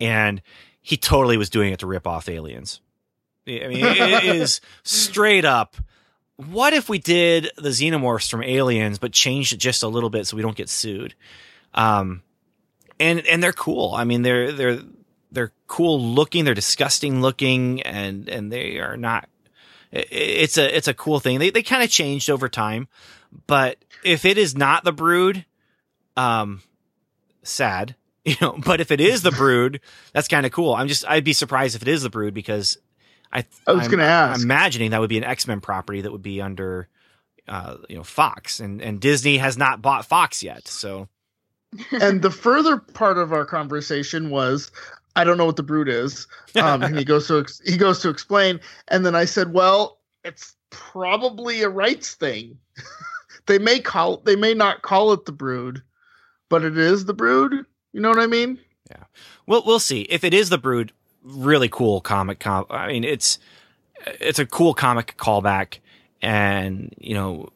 And 0.00 0.42
he 0.82 0.96
totally 0.96 1.36
was 1.36 1.50
doing 1.50 1.72
it 1.72 1.78
to 1.80 1.86
rip 1.86 2.06
off 2.06 2.28
aliens. 2.28 2.80
I 3.46 3.68
mean, 3.68 3.84
it 3.84 4.24
is 4.36 4.60
straight 4.82 5.44
up. 5.44 5.76
What 6.36 6.72
if 6.72 6.88
we 6.88 6.98
did 6.98 7.50
the 7.56 7.68
xenomorphs 7.68 8.28
from 8.28 8.42
Aliens, 8.42 8.98
but 8.98 9.12
changed 9.12 9.52
it 9.52 9.58
just 9.58 9.82
a 9.82 9.88
little 9.88 10.10
bit 10.10 10.26
so 10.26 10.36
we 10.36 10.42
don't 10.42 10.56
get 10.56 10.68
sued? 10.68 11.14
Um, 11.74 12.22
and 12.98 13.24
and 13.26 13.42
they're 13.42 13.52
cool. 13.52 13.94
I 13.94 14.04
mean, 14.04 14.22
they're 14.22 14.50
they're 14.50 14.80
they're 15.30 15.52
cool 15.68 16.00
looking. 16.00 16.44
They're 16.44 16.54
disgusting 16.54 17.20
looking, 17.20 17.82
and 17.82 18.28
and 18.28 18.50
they 18.50 18.78
are 18.78 18.96
not. 18.96 19.28
It's 19.92 20.58
a 20.58 20.76
it's 20.76 20.88
a 20.88 20.94
cool 20.94 21.20
thing. 21.20 21.38
They 21.38 21.50
they 21.50 21.62
kind 21.62 21.82
of 21.82 21.90
changed 21.90 22.30
over 22.30 22.48
time, 22.48 22.88
but 23.46 23.78
if 24.04 24.24
it 24.24 24.38
is 24.38 24.56
not 24.56 24.84
the 24.84 24.92
Brood, 24.92 25.44
um, 26.16 26.62
sad, 27.42 27.96
you 28.24 28.36
know. 28.40 28.56
But 28.64 28.80
if 28.80 28.90
it 28.90 29.00
is 29.00 29.22
the 29.22 29.32
Brood, 29.32 29.80
that's 30.12 30.28
kind 30.28 30.46
of 30.46 30.52
cool. 30.52 30.74
I'm 30.74 30.88
just 30.88 31.04
I'd 31.08 31.24
be 31.24 31.32
surprised 31.32 31.76
if 31.76 31.82
it 31.82 31.88
is 31.88 32.02
the 32.02 32.10
Brood 32.10 32.34
because 32.34 32.78
I 33.32 33.44
I 33.66 33.72
was 33.72 33.88
going 33.88 33.98
to 33.98 34.04
ask. 34.04 34.38
I'm 34.38 34.44
imagining 34.44 34.90
that 34.90 35.00
would 35.00 35.10
be 35.10 35.18
an 35.18 35.24
X 35.24 35.46
Men 35.46 35.60
property 35.60 36.02
that 36.02 36.12
would 36.12 36.22
be 36.22 36.40
under, 36.40 36.88
uh, 37.48 37.76
you 37.88 37.96
know, 37.96 38.04
Fox, 38.04 38.60
and 38.60 38.80
and 38.80 39.00
Disney 39.00 39.38
has 39.38 39.56
not 39.56 39.82
bought 39.82 40.06
Fox 40.06 40.42
yet, 40.42 40.68
so 40.68 41.08
and 41.92 42.22
the 42.22 42.30
further 42.30 42.78
part 42.78 43.18
of 43.18 43.32
our 43.32 43.44
conversation 43.44 44.30
was 44.30 44.70
I 45.16 45.24
don't 45.24 45.38
know 45.38 45.46
what 45.46 45.56
the 45.56 45.62
brood 45.62 45.88
is. 45.88 46.26
Um, 46.56 46.82
and 46.82 46.98
he 46.98 47.04
goes 47.04 47.28
to 47.28 47.40
ex- 47.40 47.62
he 47.64 47.76
goes 47.76 48.00
to 48.00 48.08
explain, 48.08 48.60
and 48.88 49.04
then 49.04 49.14
I 49.14 49.24
said, 49.24 49.52
"Well, 49.52 49.98
it's 50.24 50.54
probably 50.70 51.62
a 51.62 51.68
rights 51.68 52.14
thing. 52.14 52.58
they 53.46 53.58
may 53.58 53.80
call 53.80 54.18
they 54.18 54.36
may 54.36 54.54
not 54.54 54.82
call 54.82 55.12
it 55.12 55.24
the 55.26 55.32
brood, 55.32 55.82
but 56.48 56.64
it 56.64 56.78
is 56.78 57.04
the 57.04 57.14
brood. 57.14 57.66
You 57.92 58.00
know 58.00 58.08
what 58.08 58.18
I 58.18 58.26
mean? 58.26 58.58
we'll 59.46 59.62
we'll 59.64 59.80
see 59.80 60.02
if 60.02 60.24
it 60.24 60.34
is 60.34 60.50
the 60.50 60.58
Brood. 60.58 60.92
Really 61.22 61.68
cool 61.68 62.00
comic. 62.00 62.40
Com- 62.40 62.66
I 62.70 62.88
mean, 62.88 63.04
it's 63.04 63.38
it's 64.20 64.38
a 64.38 64.46
cool 64.46 64.74
comic 64.74 65.16
callback, 65.16 65.78
and 66.20 66.94
you 66.98 67.14
know, 67.14 67.48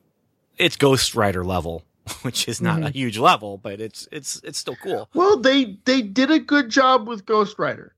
it's 0.57 0.77
Ghost 0.77 1.15
Rider 1.15 1.45
level, 1.45 1.85
which 2.23 2.49
is 2.49 2.61
not 2.61 2.79
a 2.79 2.87
mm-hmm. 2.87 2.93
huge 2.93 3.19
level, 3.19 3.59
but 3.59 3.81
it's 3.81 4.09
it's 4.11 4.41
it's 4.45 4.59
still 4.59 4.77
cool. 4.77 5.09
Well, 5.15 5.39
they 5.39 5.79
they 5.85 6.03
did 6.03 6.31
a 6.31 6.39
good 6.39 6.71
job 6.71 7.07
with 7.07 7.27
Ghost 7.27 7.59
Rider. 7.59 7.95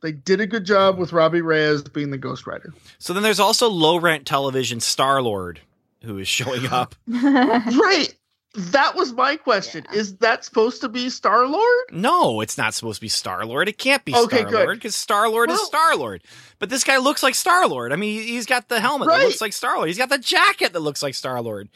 They 0.00 0.12
did 0.12 0.40
a 0.40 0.46
good 0.46 0.64
job 0.64 0.94
mm. 0.94 0.98
with 0.98 1.12
Robbie 1.12 1.40
Reyes 1.40 1.82
being 1.82 2.10
the 2.10 2.18
Ghost 2.18 2.46
Rider. 2.46 2.72
So 2.98 3.12
then 3.12 3.24
there's 3.24 3.40
also 3.40 3.68
low 3.68 3.96
rent 3.96 4.26
television 4.26 4.78
Star 4.78 5.20
Lord 5.20 5.60
who 6.02 6.18
is 6.18 6.28
showing 6.28 6.66
up. 6.66 6.94
right. 7.08 8.14
That 8.54 8.96
was 8.96 9.12
my 9.12 9.36
question. 9.36 9.84
Is 9.92 10.16
that 10.18 10.44
supposed 10.44 10.80
to 10.80 10.88
be 10.88 11.10
Star 11.10 11.46
Lord? 11.46 11.84
No, 11.92 12.40
it's 12.40 12.56
not 12.56 12.72
supposed 12.74 12.96
to 12.96 13.00
be 13.02 13.08
Star 13.08 13.44
Lord. 13.44 13.68
It 13.68 13.76
can't 13.78 14.04
be 14.04 14.14
Okay, 14.14 14.38
Star 14.38 14.50
good. 14.50 14.64
Lord 14.64 14.78
because 14.78 14.96
Star 14.96 15.28
Lord 15.28 15.50
is 15.50 15.58
Well- 15.58 15.66
Star 15.66 15.96
Lord. 15.96 16.24
But 16.58 16.70
this 16.70 16.82
guy 16.82 16.96
looks 16.96 17.22
like 17.22 17.34
Star 17.34 17.68
Lord. 17.68 17.92
I 17.92 17.96
mean, 17.96 18.22
he's 18.22 18.46
got 18.46 18.68
the 18.68 18.80
helmet 18.80 19.08
that 19.08 19.22
looks 19.22 19.40
like 19.42 19.52
Star 19.52 19.76
Lord. 19.76 19.88
He's 19.88 19.98
got 19.98 20.08
the 20.08 20.18
jacket 20.18 20.72
that 20.72 20.80
looks 20.80 21.02
like 21.02 21.14
Star 21.14 21.40
Lord. 21.42 21.68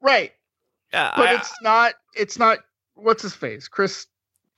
Right. 0.00 0.32
Uh, 0.92 1.12
But 1.16 1.28
I- 1.28 1.34
it's 1.34 1.52
not 1.62 1.94
it's 2.14 2.38
not 2.38 2.58
what's 2.94 3.22
his 3.22 3.34
face? 3.34 3.66
Chris 3.68 4.06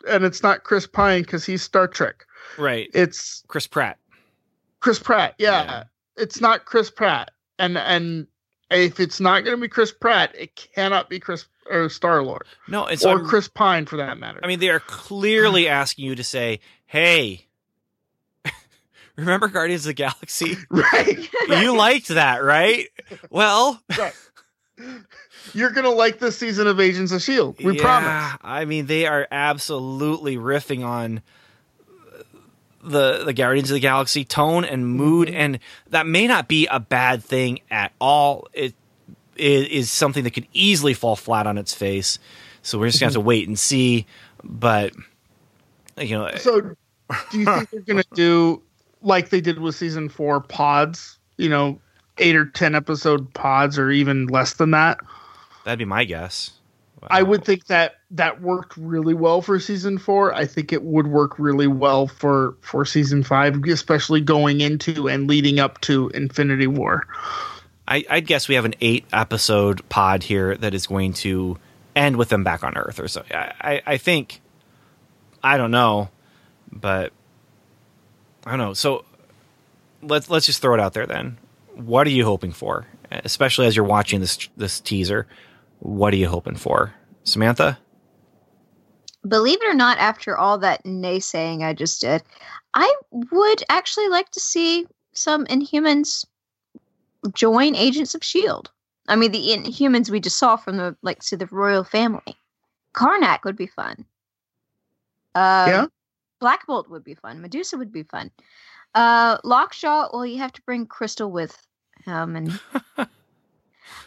and 0.07 0.23
it's 0.24 0.43
not 0.43 0.65
Chris 0.65 0.86
Pine 0.86 1.23
because 1.23 1.47
he's 1.47 1.62
Star 1.62 1.89
Trek. 1.89 2.24
right, 2.59 2.89
It's 2.93 3.43
Chris 3.49 3.66
Pratt. 3.66 3.99
Chris 4.81 4.99
Pratt. 4.99 5.35
Yeah. 5.39 5.65
Yeah. 5.65 5.85
It's 6.19 6.41
not 6.43 6.66
Chris 6.66 6.91
Pratt. 6.91 7.31
And 7.59 7.78
and 7.78 8.27
if 8.70 9.01
it's 9.01 9.20
not 9.20 9.45
gonna 9.45 9.57
be 9.57 9.69
Chris 9.69 9.93
Pratt, 9.93 10.35
it 10.39 10.55
cannot 10.57 11.09
be 11.09 11.20
Chris 11.20 11.47
or 11.70 11.89
Star 11.89 12.23
Lord. 12.23 12.45
No, 12.69 12.93
so 12.95 13.11
or 13.11 13.19
I'm- 13.19 13.27
Chris 13.27 13.49
Pine 13.49 13.86
for 13.86 13.97
that 13.97 14.19
matter. 14.19 14.41
I 14.43 14.47
mean, 14.47 14.59
they 14.61 14.70
are 14.70 14.81
clearly 14.81 15.69
asking 15.81 16.05
you 16.07 16.15
to 16.15 16.24
say, 16.24 16.61
"Hey, 16.86 17.47
remember 19.16 19.49
Guardians 19.49 19.82
of 19.82 19.91
the 19.91 19.95
Galaxy? 19.95 20.57
right. 20.70 21.28
You 21.49 21.77
liked 21.77 22.09
that, 22.09 22.43
right? 22.43 22.86
Well, 23.31 23.81
right. 23.99 24.15
You're 25.53 25.70
gonna 25.70 25.91
like 25.91 26.19
this 26.19 26.39
season 26.39 26.66
of 26.66 26.81
Agents 26.81 27.12
of 27.12 27.20
Shield. 27.23 27.62
We 27.62 27.77
yeah, 27.77 27.82
promise. 27.82 28.39
I 28.43 28.65
mean, 28.65 28.86
they 28.86 29.07
are 29.07 29.28
absolutely 29.31 30.36
riffing 30.36 30.85
on 30.85 31.20
the 32.85 33.24
the 33.24 33.32
Guardians 33.32 33.70
of 33.70 33.74
the 33.74 33.81
Galaxy 33.81 34.24
tone 34.24 34.65
and 34.65 34.86
mood, 34.86 35.28
Mm-hmm. 35.28 35.36
and 35.36 35.59
that 35.90 36.06
may 36.06 36.27
not 36.27 36.48
be 36.48 36.66
a 36.66 36.78
bad 36.81 37.23
thing 37.24 37.61
at 37.70 37.93
all. 38.01 38.47
It, 38.52 38.74
it 39.36 39.70
is 39.70 39.90
something 39.90 40.24
that 40.24 40.31
could 40.31 40.47
easily 40.52 40.94
fall 40.94 41.16
flat 41.16 41.47
on 41.47 41.59
its 41.59 41.74
face. 41.74 42.19
So 42.62 42.78
we're 42.78 42.86
just 42.89 43.01
gonna 43.01 43.09
have 43.09 43.12
to 43.15 43.19
Mm-hmm. 43.20 43.27
wait 43.28 43.48
and 43.48 43.59
see. 43.59 44.06
But 44.43 44.93
you 45.98 46.16
know, 46.19 46.31
So, 46.36 46.61
do 47.31 47.39
you 47.39 47.44
think 47.44 47.70
they're 47.70 47.81
going 47.81 48.02
to 48.02 48.09
do 48.15 48.62
like 49.02 49.28
they 49.31 49.40
did 49.40 49.59
with 49.61 49.74
season 49.74 50.09
four 50.09 50.40
pods? 50.40 51.19
You 51.36 51.48
know, 51.48 51.81
eight 52.19 52.36
or 52.36 52.47
ten 52.47 52.74
episode 52.74 53.32
pods, 53.35 53.78
or 53.78 53.90
even 53.90 54.27
less 54.27 54.55
than 54.55 54.70
that. 54.73 54.98
that'd 55.65 55.78
be 55.78 55.85
my 55.85 56.05
guess. 56.05 56.51
I 57.10 57.22
would 57.22 57.44
think 57.44 57.66
that 57.66 57.97
that 58.10 58.40
worked 58.40 58.76
really 58.76 59.14
well 59.14 59.43
for 59.43 59.59
season 59.60 59.98
four. 59.98 60.35
I 60.35 60.47
think 60.47 60.72
it 60.72 60.82
would 60.82 61.06
work 61.06 61.39
really 61.39 61.66
well 61.66 62.06
for 62.06 62.56
for 62.60 62.85
season 62.85 63.22
five, 63.22 63.62
especially 63.64 64.20
going 64.20 64.60
into 64.60 65.09
and 65.09 65.28
leading 65.28 65.59
up 65.60 65.81
to 65.82 66.09
Infinity 66.10 66.66
War. 66.66 67.06
I, 67.86 68.05
I'd 68.09 68.26
guess 68.26 68.48
we 68.48 68.55
have 68.55 68.64
an 68.64 68.74
eight 68.81 69.05
episode 69.12 69.86
pod 69.89 70.22
here 70.22 70.56
that 70.56 70.72
is 70.72 70.86
going 70.86 71.12
to 71.14 71.59
end 71.94 72.16
with 72.16 72.31
them 72.31 72.43
back 72.43 72.64
on 72.64 72.76
Earth 72.76 72.98
or 72.98 73.09
so. 73.09 73.22
I, 73.31 73.52
I, 73.60 73.82
I 73.86 73.97
think, 73.98 74.40
I 75.43 75.56
don't 75.59 75.70
know. 75.70 76.09
but 76.72 77.12
I 78.44 78.51
don't 78.51 78.59
know. 78.59 78.74
So 78.74 79.05
let's 80.02 80.28
let's 80.28 80.47
just 80.47 80.60
throw 80.60 80.74
it 80.74 80.81
out 80.81 80.93
there 80.93 81.06
then. 81.06 81.39
What 81.74 82.06
are 82.06 82.10
you 82.10 82.24
hoping 82.24 82.52
for, 82.52 82.86
especially 83.10 83.66
as 83.66 83.76
you're 83.76 83.85
watching 83.85 84.20
this 84.20 84.48
this 84.56 84.81
teaser? 84.81 85.26
What 85.85 86.15
are 86.15 86.16
you 86.16 86.28
hoping 86.28 86.56
for, 86.56 86.94
Samantha? 87.24 87.78
Believe 89.28 89.62
it 89.62 89.69
or 89.69 89.74
not, 89.74 89.98
after 89.98 90.35
all 90.35 90.56
that 90.59 90.82
naysaying 90.85 91.62
I 91.62 91.74
just 91.74 92.01
did, 92.01 92.23
I 92.73 92.94
would 93.11 93.62
actually 93.69 94.09
like 94.09 94.31
to 94.31 94.40
see 94.40 94.86
some 95.12 95.44
Inhumans 95.44 96.24
join 97.35 97.74
Agents 97.74 98.15
of 98.15 98.24
Shield. 98.24 98.70
I 99.09 99.16
mean, 99.16 99.31
the 99.31 99.48
Inhumans 99.51 100.09
we 100.09 100.20
just 100.20 100.39
saw 100.39 100.56
from 100.56 100.78
the 100.78 100.97
like 101.02 101.19
to 101.24 101.36
the 101.36 101.47
royal 101.48 101.85
family. 101.85 102.35
Karnak 102.94 103.44
would 103.44 103.56
be 103.56 103.66
fun. 103.66 104.06
Uh, 105.35 105.66
Yeah? 105.69 105.86
Black 106.40 106.66
Bolt 106.66 106.89
would 106.89 107.05
be 107.05 107.15
fun. 107.15 107.43
Medusa 107.43 107.77
would 107.77 107.93
be 107.93 108.05
fun. 108.05 108.31
Uh, 108.94 109.36
Lockjaw, 109.44 110.09
well, 110.15 110.24
you 110.24 110.39
have 110.39 110.52
to 110.52 110.62
bring 110.62 110.86
Crystal 110.86 111.31
with 111.31 111.55
him, 112.06 112.36
and 112.36 112.59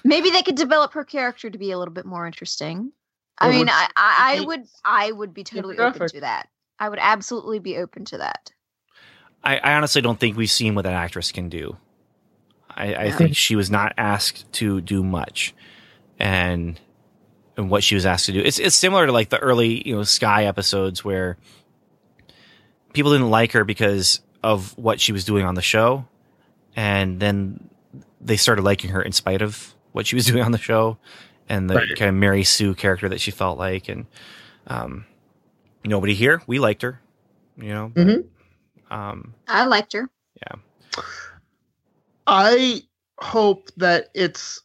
maybe 0.04 0.30
they 0.30 0.42
could 0.44 0.56
develop 0.56 0.94
her 0.94 1.04
character 1.04 1.50
to 1.50 1.58
be 1.58 1.72
a 1.72 1.78
little 1.78 1.94
bit 1.94 2.06
more 2.06 2.26
interesting. 2.26 2.92
I 3.40 3.48
Or 3.48 3.52
mean, 3.52 3.70
I, 3.70 3.88
I, 3.96 4.38
I 4.42 4.46
would, 4.46 4.68
I 4.84 5.12
would 5.12 5.34
be 5.34 5.44
totally 5.44 5.76
open 5.78 5.94
graphic. 6.00 6.14
to 6.16 6.22
that. 6.22 6.50
I 6.80 6.90
would 6.90 7.00
absolutely 7.02 7.60
be 7.60 7.78
open 7.78 8.06
to 8.06 8.18
that. 8.20 8.52
I, 9.44 9.58
I 9.58 9.74
honestly 9.76 10.02
don't 10.02 10.20
think 10.20 10.36
we've 10.38 10.50
seen 10.50 10.76
what 10.76 10.84
that 10.84 10.94
actress 10.94 11.32
can 11.32 11.50
do. 11.50 11.78
I, 12.70 12.96
I 12.96 13.04
Yeah. 13.06 13.18
think 13.18 13.36
she 13.36 13.56
was 13.56 13.70
not 13.72 13.94
asked 13.98 14.52
to 14.54 14.82
do 14.82 15.04
much, 15.04 15.54
and 16.20 16.80
and 17.56 17.70
what 17.70 17.84
she 17.84 17.96
was 17.96 18.06
asked 18.06 18.28
to 18.28 18.32
do. 18.34 18.40
It's 18.40 18.60
it's 18.60 18.76
similar 18.76 19.06
to 19.08 19.12
like 19.12 19.30
the 19.30 19.40
early 19.40 19.88
you 19.88 19.96
know 19.96 20.04
Skye 20.04 20.46
episodes 20.46 21.04
where 21.04 21.38
people 22.94 23.12
didn't 23.12 23.30
like 23.32 23.52
her 23.54 23.64
because 23.64 24.22
of 24.44 24.78
what 24.78 25.00
she 25.00 25.12
was 25.12 25.26
doing 25.26 25.44
on 25.46 25.56
the 25.56 25.62
show, 25.62 26.06
and 26.76 27.20
then 27.20 27.70
they 28.22 28.38
started 28.38 28.64
liking 28.64 28.90
her 28.92 29.02
in 29.02 29.12
spite 29.12 29.42
of 29.42 29.74
what 29.92 30.08
she 30.08 30.16
was 30.16 30.26
doing 30.28 30.44
on 30.44 30.52
the 30.52 30.58
show, 30.58 30.98
and 31.50 31.70
the 31.70 31.76
Right. 31.76 31.96
kind 31.98 32.10
of 32.10 32.16
Mary 32.16 32.44
Sue 32.44 32.74
character 32.76 33.08
that 33.10 33.22
she 33.22 33.32
felt 33.32 33.58
like, 33.58 33.88
and 33.90 34.06
um, 34.68 35.06
nobody 35.86 36.14
here 36.14 36.42
we 36.48 36.60
liked 36.60 36.82
her, 36.82 37.00
you 37.58 37.70
know. 37.70 37.92
but, 37.94 38.08
Mhm. 38.08 38.26
Um, 38.90 39.34
I 39.48 39.66
liked 39.66 39.94
her. 39.94 40.10
Yeah. 40.42 41.02
I 42.28 42.84
hope 43.20 43.70
that 43.78 44.10
it's 44.14 44.62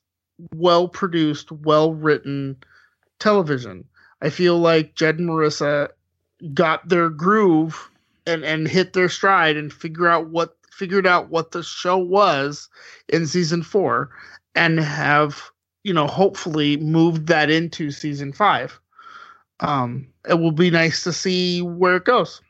well 0.55 0.89
produced, 0.89 1.51
well 1.53 1.95
written 1.95 2.57
television. 3.19 3.85
I 4.21 4.31
feel 4.31 4.59
like 4.59 4.95
Jed 4.95 5.19
and 5.19 5.29
Maurissa 5.29 5.89
got 6.55 6.89
their 6.89 7.09
groove 7.09 7.91
and 8.27 8.45
and 8.45 8.67
hit 8.69 8.93
their 8.93 9.09
stride 9.09 9.57
and 9.57 9.73
figure 9.73 10.09
out 10.09 10.29
what 10.29 10.57
figured 10.73 11.07
out 11.07 11.31
what 11.31 11.53
the 11.53 11.63
show 11.63 11.99
was 11.99 12.69
in 13.09 13.27
season 13.27 13.63
4 13.63 14.11
and 14.55 14.81
have, 14.81 15.51
you 15.85 15.93
know, 15.93 16.07
hopefully 16.07 16.77
moved 16.77 17.27
that 17.29 17.51
into 17.51 17.91
season 17.91 18.33
5. 18.33 18.81
Um 19.61 20.09
it 20.29 20.35
will 20.35 20.53
be 20.53 20.71
nice 20.71 21.05
to 21.05 21.13
see 21.13 21.63
where 21.63 21.97
it 21.97 22.05
goes. 22.05 22.41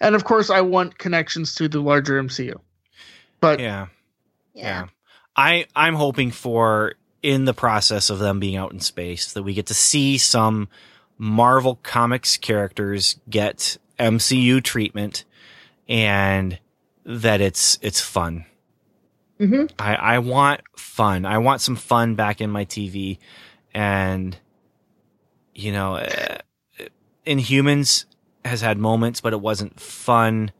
And 0.00 0.14
of 0.14 0.24
course 0.24 0.50
I 0.50 0.60
want 0.60 0.98
connections 0.98 1.54
to 1.56 1.68
the 1.68 1.80
larger 1.80 2.22
MCU. 2.22 2.54
But 3.40 3.60
yeah. 3.60 3.86
Yeah. 4.54 4.64
Yeah. 4.64 4.86
I 5.36 5.66
I'm 5.74 5.94
hoping 5.94 6.30
for 6.30 6.94
in 7.22 7.44
the 7.44 7.54
process 7.54 8.10
of 8.10 8.18
them 8.18 8.40
being 8.40 8.56
out 8.56 8.72
in 8.72 8.80
space 8.80 9.32
that 9.32 9.42
we 9.42 9.54
get 9.54 9.66
to 9.66 9.74
see 9.74 10.18
some 10.18 10.68
Marvel 11.18 11.78
Comics 11.82 12.38
characters 12.38 13.20
get 13.28 13.76
MCU 13.98 14.62
treatment 14.62 15.24
and 15.90 16.58
that 17.04 17.40
it's 17.42 17.78
it's 17.82 18.00
fun. 18.00 18.46
Mhm. 19.38 19.70
I 19.78 19.94
I 19.96 20.18
want 20.20 20.60
fun. 20.76 21.26
I 21.26 21.38
want 21.38 21.60
some 21.60 21.76
fun 21.76 22.14
back 22.14 22.40
in 22.40 22.50
my 22.50 22.64
TV 22.64 23.18
and 23.74 24.38
you 25.54 25.72
know 25.72 25.96
uh, 25.96 26.38
Inhumans 27.26 28.04
has 28.44 28.60
had 28.62 28.78
moments 28.78 29.20
but 29.20 29.32
it 29.32 29.40
wasn't 29.40 29.78
fun 29.78 30.50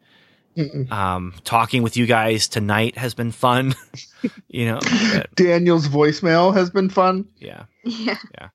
Mm-mm. 0.57 0.91
um 0.93 1.33
talking 1.45 1.83
with 1.83 1.97
you 1.97 2.07
guys 2.07 2.47
tonight 2.49 2.99
has 2.99 3.15
been 3.15 3.31
fun 3.33 3.75
you 4.49 4.67
know 4.67 4.79
but, 5.15 5.35
Daniel's 5.35 5.89
voicemail 5.89 6.53
has 6.55 6.71
been 6.71 6.91
fun. 6.91 7.27
Yeah, 7.39 7.65
yeah 7.85 8.19
Yeah. 8.35 8.49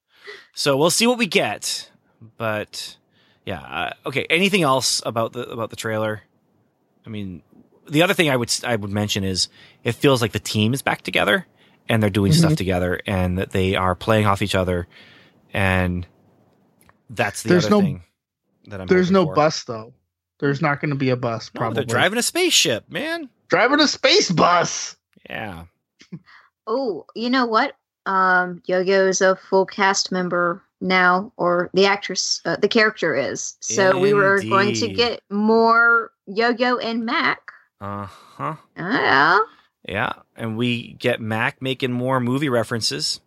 so 0.54 0.78
we'll 0.78 0.92
see 0.92 1.08
what 1.08 1.18
we 1.18 1.26
get 1.26 1.90
but 2.38 2.98
yeah 3.46 3.62
uh, 3.62 3.94
okay 4.06 4.26
anything 4.30 4.62
else 4.62 5.02
about 5.06 5.34
the 5.34 5.48
about 5.50 5.70
the 5.70 5.76
trailer 5.76 6.22
i 7.06 7.10
mean 7.10 7.42
the 7.90 8.02
other 8.02 8.14
thing 8.14 8.30
i 8.30 8.36
would 8.36 8.52
i 8.64 8.76
would 8.76 8.92
mention 8.92 9.24
is 9.24 9.48
it 9.84 9.94
feels 9.94 10.22
like 10.22 10.32
the 10.32 10.40
team 10.40 10.74
is 10.74 10.82
back 10.82 11.02
together 11.02 11.46
and 11.88 12.02
they're 12.02 12.10
doing 12.10 12.32
stuff 12.34 12.56
together 12.56 13.00
and 13.06 13.38
that 13.38 13.52
they 13.52 13.76
are 13.76 13.94
playing 13.96 14.26
off 14.26 14.42
each 14.42 14.56
other 14.56 14.88
and 15.54 16.08
that's 17.10 17.44
the 17.44 17.50
There's 17.50 17.66
other 17.66 17.76
no- 17.76 17.82
thing 17.82 18.04
that 18.68 18.82
i'm 18.82 18.88
There's 18.88 19.12
no 19.12 19.26
for. 19.26 19.34
bus 19.36 19.64
though. 19.66 19.94
There's 20.40 20.62
not 20.62 20.82
going 20.82 20.90
to 20.90 20.98
be 20.98 21.12
a 21.12 21.16
bus. 21.16 21.50
no, 21.54 21.60
Probably 21.60 21.76
they're 21.76 21.86
driving 21.86 22.18
a 22.20 22.24
spaceship 22.24 22.90
man 22.92 23.30
driving 23.48 23.80
a 23.80 23.88
space 23.88 24.32
bus. 24.32 24.96
yeah 25.30 25.66
Oh, 26.68 27.06
you 27.16 27.30
know 27.30 27.46
what? 27.46 27.76
Um, 28.08 28.64
Yo-Yo 28.66 29.08
is 29.08 29.22
a 29.22 29.36
full 29.36 29.68
cast 29.68 30.12
member 30.12 30.64
now, 30.82 31.32
or 31.38 31.70
the 31.76 31.86
actress, 31.86 32.42
uh, 32.46 32.56
the 32.56 32.68
character 32.68 33.14
is. 33.16 33.56
So 33.60 34.00
we 34.00 34.14
were 34.16 34.42
going 34.42 34.74
to 34.76 34.88
get 34.88 35.22
more 35.30 36.12
Yo-Yo 36.28 36.78
and 36.78 37.06
Mac. 37.06 37.52
uh-huh 37.82 38.56
Yeah. 38.78 39.40
Yeah, 39.88 40.14
and 40.36 40.58
we 40.58 40.94
get 40.94 41.22
Mac 41.22 41.62
making 41.62 41.92
more 41.92 42.20
movie 42.20 42.50
references. 42.50 43.22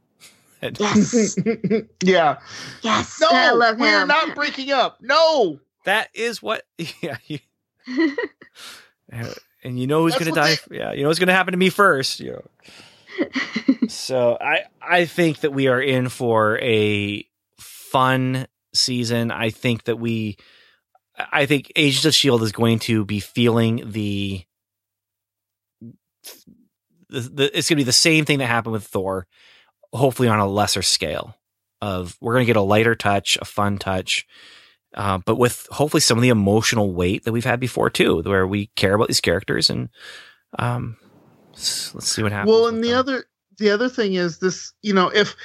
Yes. 0.60 1.38
yeah. 2.02 2.38
yes. 2.82 3.20
No, 3.20 3.28
I 3.30 3.52
love 3.52 3.78
we're 3.78 4.00
him. 4.00 4.08
not 4.08 4.34
breaking 4.34 4.72
up. 4.72 4.98
No. 5.00 5.60
that 5.84 6.08
is 6.14 6.42
what. 6.42 6.64
Yeah, 7.00 7.16
you, 7.26 7.38
and 9.62 9.78
you 9.78 9.86
know 9.86 10.02
who's 10.02 10.14
going 10.14 10.24
to 10.24 10.30
what 10.30 10.36
die. 10.36 10.56
Yeah, 10.70 10.92
you 10.92 11.02
know 11.02 11.08
what's 11.08 11.20
going 11.20 11.28
to 11.28 11.34
happen 11.34 11.52
to 11.52 11.58
me 11.58 11.70
first. 11.70 12.18
You 12.18 12.32
know. 12.32 13.28
so 13.88 14.36
I 14.40 14.64
I 14.82 15.04
think 15.04 15.40
that 15.40 15.52
we 15.52 15.68
are 15.68 15.80
in 15.80 16.08
for 16.08 16.58
a 16.58 17.24
fun 17.58 18.48
season. 18.74 19.30
I 19.30 19.50
think 19.50 19.84
that 19.84 19.96
we. 19.96 20.38
I 21.32 21.46
think 21.46 21.72
Agents 21.76 22.04
of 22.04 22.14
Shield 22.14 22.42
is 22.42 22.52
going 22.52 22.78
to 22.80 23.04
be 23.04 23.20
feeling 23.20 23.90
the. 23.90 24.44
The, 27.10 27.20
the, 27.20 27.58
it's 27.58 27.70
going 27.70 27.76
to 27.76 27.84
be 27.84 27.84
the 27.84 27.92
same 27.92 28.26
thing 28.26 28.38
that 28.38 28.46
happened 28.46 28.74
with 28.74 28.84
Thor, 28.84 29.26
hopefully 29.94 30.28
on 30.28 30.40
a 30.40 30.46
lesser 30.46 30.82
scale. 30.82 31.34
Of 31.80 32.16
we're 32.20 32.34
going 32.34 32.44
to 32.44 32.50
get 32.50 32.56
a 32.56 32.60
lighter 32.60 32.94
touch, 32.94 33.38
a 33.40 33.44
fun 33.44 33.78
touch, 33.78 34.26
uh, 34.94 35.18
but 35.24 35.36
with 35.36 35.66
hopefully 35.70 36.00
some 36.00 36.18
of 36.18 36.22
the 36.22 36.28
emotional 36.28 36.92
weight 36.92 37.24
that 37.24 37.32
we've 37.32 37.44
had 37.44 37.60
before 37.60 37.88
too, 37.88 38.20
where 38.22 38.46
we 38.46 38.66
care 38.74 38.94
about 38.94 39.08
these 39.08 39.20
characters 39.20 39.70
and 39.70 39.88
um, 40.58 40.96
let's 41.54 42.10
see 42.10 42.22
what 42.22 42.32
happens. 42.32 42.50
Well, 42.50 42.66
and 42.66 42.82
the 42.82 42.92
other 42.92 43.24
the 43.58 43.70
other 43.70 43.88
thing 43.88 44.14
is 44.14 44.38
this. 44.38 44.72
You 44.82 44.92
know, 44.92 45.08
if 45.08 45.36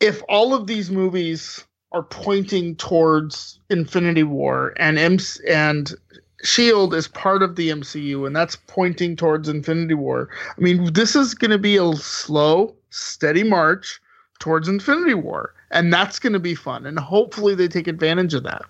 if 0.00 0.22
all 0.28 0.54
of 0.54 0.66
these 0.66 0.90
movies 0.90 1.65
are 1.92 2.02
pointing 2.02 2.76
towards 2.76 3.58
Infinity 3.70 4.22
War 4.24 4.74
and 4.76 4.98
M 4.98 5.18
and 5.48 5.94
Shield 6.42 6.94
is 6.94 7.08
part 7.08 7.42
of 7.42 7.56
the 7.56 7.70
MCU 7.70 8.26
and 8.26 8.36
that's 8.36 8.56
pointing 8.66 9.16
towards 9.16 9.48
Infinity 9.48 9.94
War. 9.94 10.28
I 10.56 10.60
mean, 10.60 10.92
this 10.92 11.16
is 11.16 11.34
going 11.34 11.50
to 11.50 11.58
be 11.58 11.76
a 11.76 11.92
slow, 11.94 12.74
steady 12.90 13.42
march 13.42 14.00
towards 14.38 14.68
Infinity 14.68 15.14
War, 15.14 15.54
and 15.70 15.92
that's 15.92 16.18
going 16.18 16.34
to 16.34 16.38
be 16.38 16.54
fun. 16.54 16.84
And 16.86 16.98
hopefully, 16.98 17.54
they 17.54 17.68
take 17.68 17.88
advantage 17.88 18.34
of 18.34 18.42
that. 18.42 18.62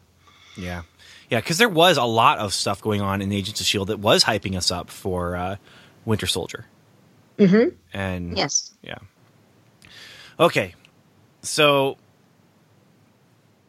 yeah, 0.56 0.82
yeah, 1.28 1.40
because 1.40 1.59
there 1.59 1.68
was 1.68 1.97
a 1.97 2.05
lot 2.05 2.38
of 2.38 2.55
stuff 2.55 2.80
going 2.80 3.01
on 3.01 3.20
in 3.20 3.32
Agents 3.32 3.60
of 3.60 3.66
Shield 3.66 3.88
that 3.88 3.98
was 3.98 4.22
hyping 4.22 4.56
us 4.56 4.70
up 4.70 4.88
for 4.90 5.34
uh, 5.36 5.56
Winter 6.05 6.26
Soldier, 6.28 6.66
Mm-hmm. 7.38 7.74
and 7.93 8.38
yes. 8.38 8.72
Yeah. 8.82 8.98
Okay, 10.38 10.74
so 11.43 11.97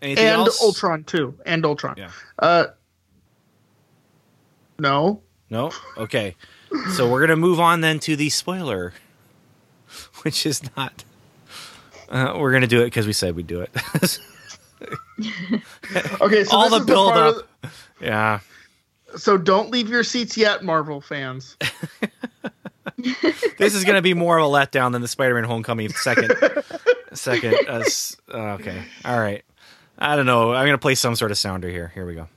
anything 0.02 0.26
And 0.26 0.38
else? 0.42 0.62
Ultron 0.62 1.04
too, 1.04 1.36
and 1.46 1.66
Ultron. 1.66 1.96
Yeah. 1.98 2.12
Uh, 2.40 2.66
no. 4.80 5.22
No, 5.50 5.72
okay, 5.98 6.36
so 6.96 7.10
we're 7.10 7.22
gonna 7.22 7.38
move 7.38 7.60
on 7.60 7.80
then 7.82 8.00
to 8.02 8.16
the 8.18 8.30
spoiler, 8.30 8.92
which 10.24 10.46
is 10.46 10.62
not. 10.76 11.06
Uh, 12.10 12.34
we're 12.38 12.52
gonna 12.52 12.68
do 12.68 12.82
it 12.82 12.86
because 12.88 13.08
we 13.08 13.14
said 13.14 13.36
we'd 13.36 13.48
do 13.48 13.62
it. 13.62 13.72
Okay, 16.22 16.44
so 16.44 16.56
All 16.56 16.70
the 16.70 16.86
build 16.86 17.14
part 17.14 17.36
up. 17.38 17.72
yeah. 18.00 18.40
so 19.16 19.38
don't 19.38 19.72
leave 19.72 19.90
your 19.90 20.04
seats 20.04 20.38
yet, 20.38 20.64
Marvel 20.64 21.02
fans. 21.02 21.58
this 23.58 23.74
is 23.74 23.84
going 23.84 23.96
to 23.96 24.02
be 24.04 24.14
more 24.14 24.38
of 24.38 24.46
a 24.46 24.48
letdown 24.48 24.92
than 24.92 25.02
the 25.02 25.08
Spider-Man 25.08 25.46
Homecoming 25.46 25.90
second. 25.90 26.36
second. 27.14 27.56
Uh, 27.68 27.82
okay. 28.32 28.84
All 29.04 29.20
right. 29.20 29.44
I 30.00 30.16
don't 30.16 30.26
know. 30.26 30.54
I'm 30.54 30.66
gonna 30.66 30.78
play 30.78 30.96
some 30.96 31.16
sort 31.16 31.32
of 31.32 31.38
sounder 31.38 31.70
here. 31.70 31.92
Here 31.94 32.06
we 32.06 32.14
go. 32.14 32.28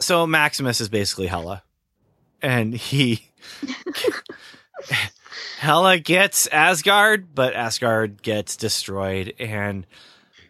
So 0.00 0.26
Maximus 0.26 0.80
is 0.80 0.88
basically 0.88 1.26
Hela, 1.26 1.62
and 2.40 2.74
he 2.74 3.30
Hela 5.58 5.98
gets 5.98 6.46
Asgard, 6.46 7.34
but 7.34 7.54
Asgard 7.54 8.22
gets 8.22 8.56
destroyed, 8.56 9.34
and 9.38 9.86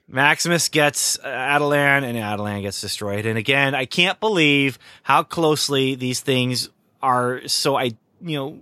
Maximus 0.06 0.68
gets 0.68 1.16
Attilan, 1.18 2.04
and 2.04 2.16
Attilan 2.16 2.62
gets 2.62 2.80
destroyed. 2.80 3.26
And 3.26 3.38
again, 3.38 3.74
I 3.74 3.84
can't 3.84 4.20
believe 4.20 4.78
how 5.02 5.22
closely 5.22 5.94
these 5.94 6.20
things 6.20 6.70
are. 7.02 7.46
So 7.46 7.76
I, 7.76 7.92
you 8.20 8.36
know, 8.38 8.58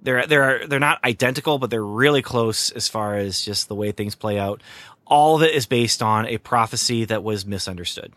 they're 0.00 0.26
they're 0.26 0.66
they're 0.66 0.78
not 0.80 1.02
identical, 1.04 1.58
but 1.58 1.70
they're 1.70 1.84
really 1.84 2.22
close 2.22 2.70
as 2.70 2.88
far 2.88 3.16
as 3.16 3.42
just 3.42 3.68
the 3.68 3.74
way 3.74 3.92
things 3.92 4.14
play 4.14 4.38
out. 4.38 4.62
All 5.06 5.36
of 5.36 5.42
it 5.42 5.54
is 5.54 5.66
based 5.66 6.02
on 6.02 6.26
a 6.26 6.38
prophecy 6.38 7.04
that 7.06 7.22
was 7.22 7.46
misunderstood. 7.46 8.12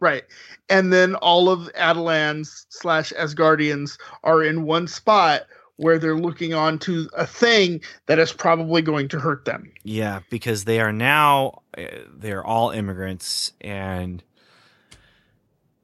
Right. 0.00 0.24
And 0.68 0.92
then 0.92 1.14
all 1.16 1.48
of 1.48 1.68
Attilan's 1.74 2.66
slash 2.70 3.12
Asgardians 3.12 3.98
are 4.24 4.42
in 4.42 4.64
one 4.64 4.88
spot 4.88 5.42
where 5.76 5.98
they're 5.98 6.16
looking 6.16 6.54
on 6.54 6.78
to 6.80 7.08
a 7.16 7.26
thing 7.26 7.80
that 8.06 8.18
is 8.18 8.32
probably 8.32 8.82
going 8.82 9.08
to 9.08 9.18
hurt 9.18 9.44
them. 9.44 9.70
Yeah, 9.82 10.20
because 10.30 10.64
they 10.64 10.80
are 10.80 10.92
now 10.92 11.62
uh, 11.76 11.84
they're 12.14 12.44
all 12.44 12.70
immigrants, 12.70 13.52
and 13.60 14.22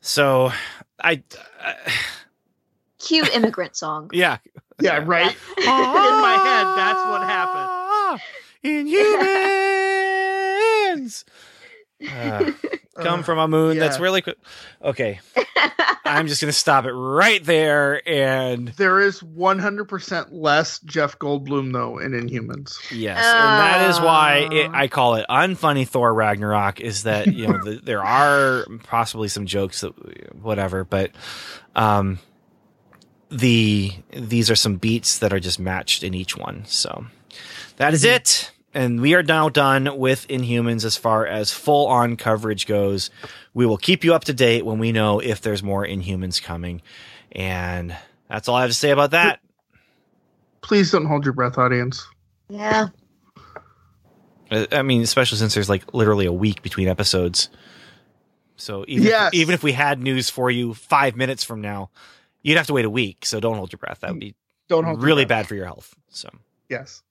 so 0.00 0.52
I. 1.00 1.22
Uh, 1.64 1.72
Cue 2.98 3.24
immigrant 3.34 3.76
song. 3.76 4.10
yeah. 4.14 4.38
Yeah, 4.80 5.02
right. 5.04 5.26
in 5.58 5.64
my 5.66 6.36
head, 6.44 6.66
that's 6.76 7.04
what 7.06 7.22
happened. 7.22 8.20
Inhumans. 10.08 11.24
Uh, 12.08 12.52
come 13.02 13.20
Uh, 13.20 13.22
from 13.24 13.38
a 13.38 13.48
moon 13.48 13.76
that's 13.78 13.98
really 13.98 14.22
quick. 14.22 14.38
Okay, 14.82 15.18
I'm 16.04 16.28
just 16.28 16.40
gonna 16.40 16.52
stop 16.52 16.84
it 16.84 16.92
right 16.92 17.42
there. 17.44 18.00
And 18.08 18.68
There 18.68 19.00
is 19.00 19.20
100% 19.20 20.28
less 20.30 20.78
Jeff 20.80 21.18
Goldblum 21.18 21.72
though 21.72 21.98
in 21.98 22.12
Inhumans. 22.12 22.76
yes, 22.92 23.18
and 23.18 23.58
that 23.58 23.90
is 23.90 24.00
why 24.00 24.48
it, 24.50 24.66
Uh. 24.70 24.72
I 24.74 24.86
call 24.88 25.16
it 25.16 25.26
unfunny 25.28 25.86
Thor 25.88 26.14
Ragnarok. 26.14 26.80
Is 26.80 27.02
that 27.02 27.26
you 27.26 27.48
know 27.48 27.58
the, 27.64 27.80
there 27.82 28.04
are 28.04 28.64
possibly 28.84 29.26
some 29.28 29.46
jokes 29.46 29.80
that 29.80 29.92
whatever, 30.40 30.84
but 30.84 31.10
um, 31.74 32.20
the 33.30 33.92
these 34.12 34.50
are 34.50 34.56
some 34.56 34.76
beats 34.76 35.18
that 35.18 35.32
are 35.32 35.40
just 35.40 35.58
matched 35.58 36.02
in 36.02 36.14
each 36.14 36.36
one. 36.36 36.64
So 36.66 37.06
that 37.76 37.94
is 37.94 38.04
it. 38.04 38.52
And 38.74 39.00
we 39.00 39.14
are 39.14 39.22
now 39.22 39.48
done 39.48 39.98
with 39.98 40.28
Inhumans 40.28 40.84
as 40.84 40.96
far 40.96 41.26
as 41.26 41.50
full 41.52 41.86
on 41.86 42.16
coverage 42.16 42.66
goes. 42.66 43.10
We 43.54 43.66
will 43.66 43.78
keep 43.78 44.04
you 44.04 44.14
up 44.14 44.24
to 44.24 44.32
date 44.34 44.64
when 44.64 44.78
we 44.78 44.92
know 44.92 45.20
if 45.20 45.40
there's 45.40 45.62
more 45.62 45.86
Inhumans 45.86 46.40
coming. 46.42 46.82
And 47.32 47.96
that's 48.28 48.46
all 48.48 48.56
I 48.56 48.60
have 48.62 48.70
to 48.70 48.76
say 48.76 48.90
about 48.90 49.12
that. 49.12 49.40
Please 50.60 50.90
don't 50.92 51.06
hold 51.06 51.24
your 51.24 51.32
breath, 51.32 51.56
audience. 51.56 52.06
Yeah. 52.48 52.88
Uh, 54.50 54.66
I 54.72 54.82
mean, 54.82 55.02
especially 55.02 55.38
since 55.38 55.54
there's 55.54 55.68
like 55.68 55.92
literally 55.94 56.26
a 56.26 56.32
week 56.32 56.62
between 56.62 56.88
episodes. 56.88 57.48
So 58.56 58.84
even, 58.88 59.06
Yes. 59.06 59.28
if, 59.28 59.34
even 59.40 59.54
if 59.54 59.62
we 59.62 59.72
had 59.72 60.00
news 60.00 60.30
for 60.30 60.50
you 60.50 60.74
five 60.74 61.16
minutes 61.16 61.42
from 61.42 61.60
now, 61.60 61.90
you'd 62.48 62.56
have 62.56 62.66
to 62.66 62.72
wait 62.72 62.84
a 62.84 62.90
week. 62.90 63.26
So 63.26 63.40
don't 63.40 63.56
hold 63.56 63.72
your 63.72 63.78
breath. 63.78 64.00
That 64.00 64.10
would 64.10 64.16
mm, 64.16 64.20
be 64.20 64.34
Don't 64.68 64.84
hold 64.84 65.02
really 65.02 65.24
bad 65.24 65.46
for 65.46 65.54
your 65.54 65.66
health. 65.66 65.94
So. 66.08 66.30
Yes. 66.68 67.02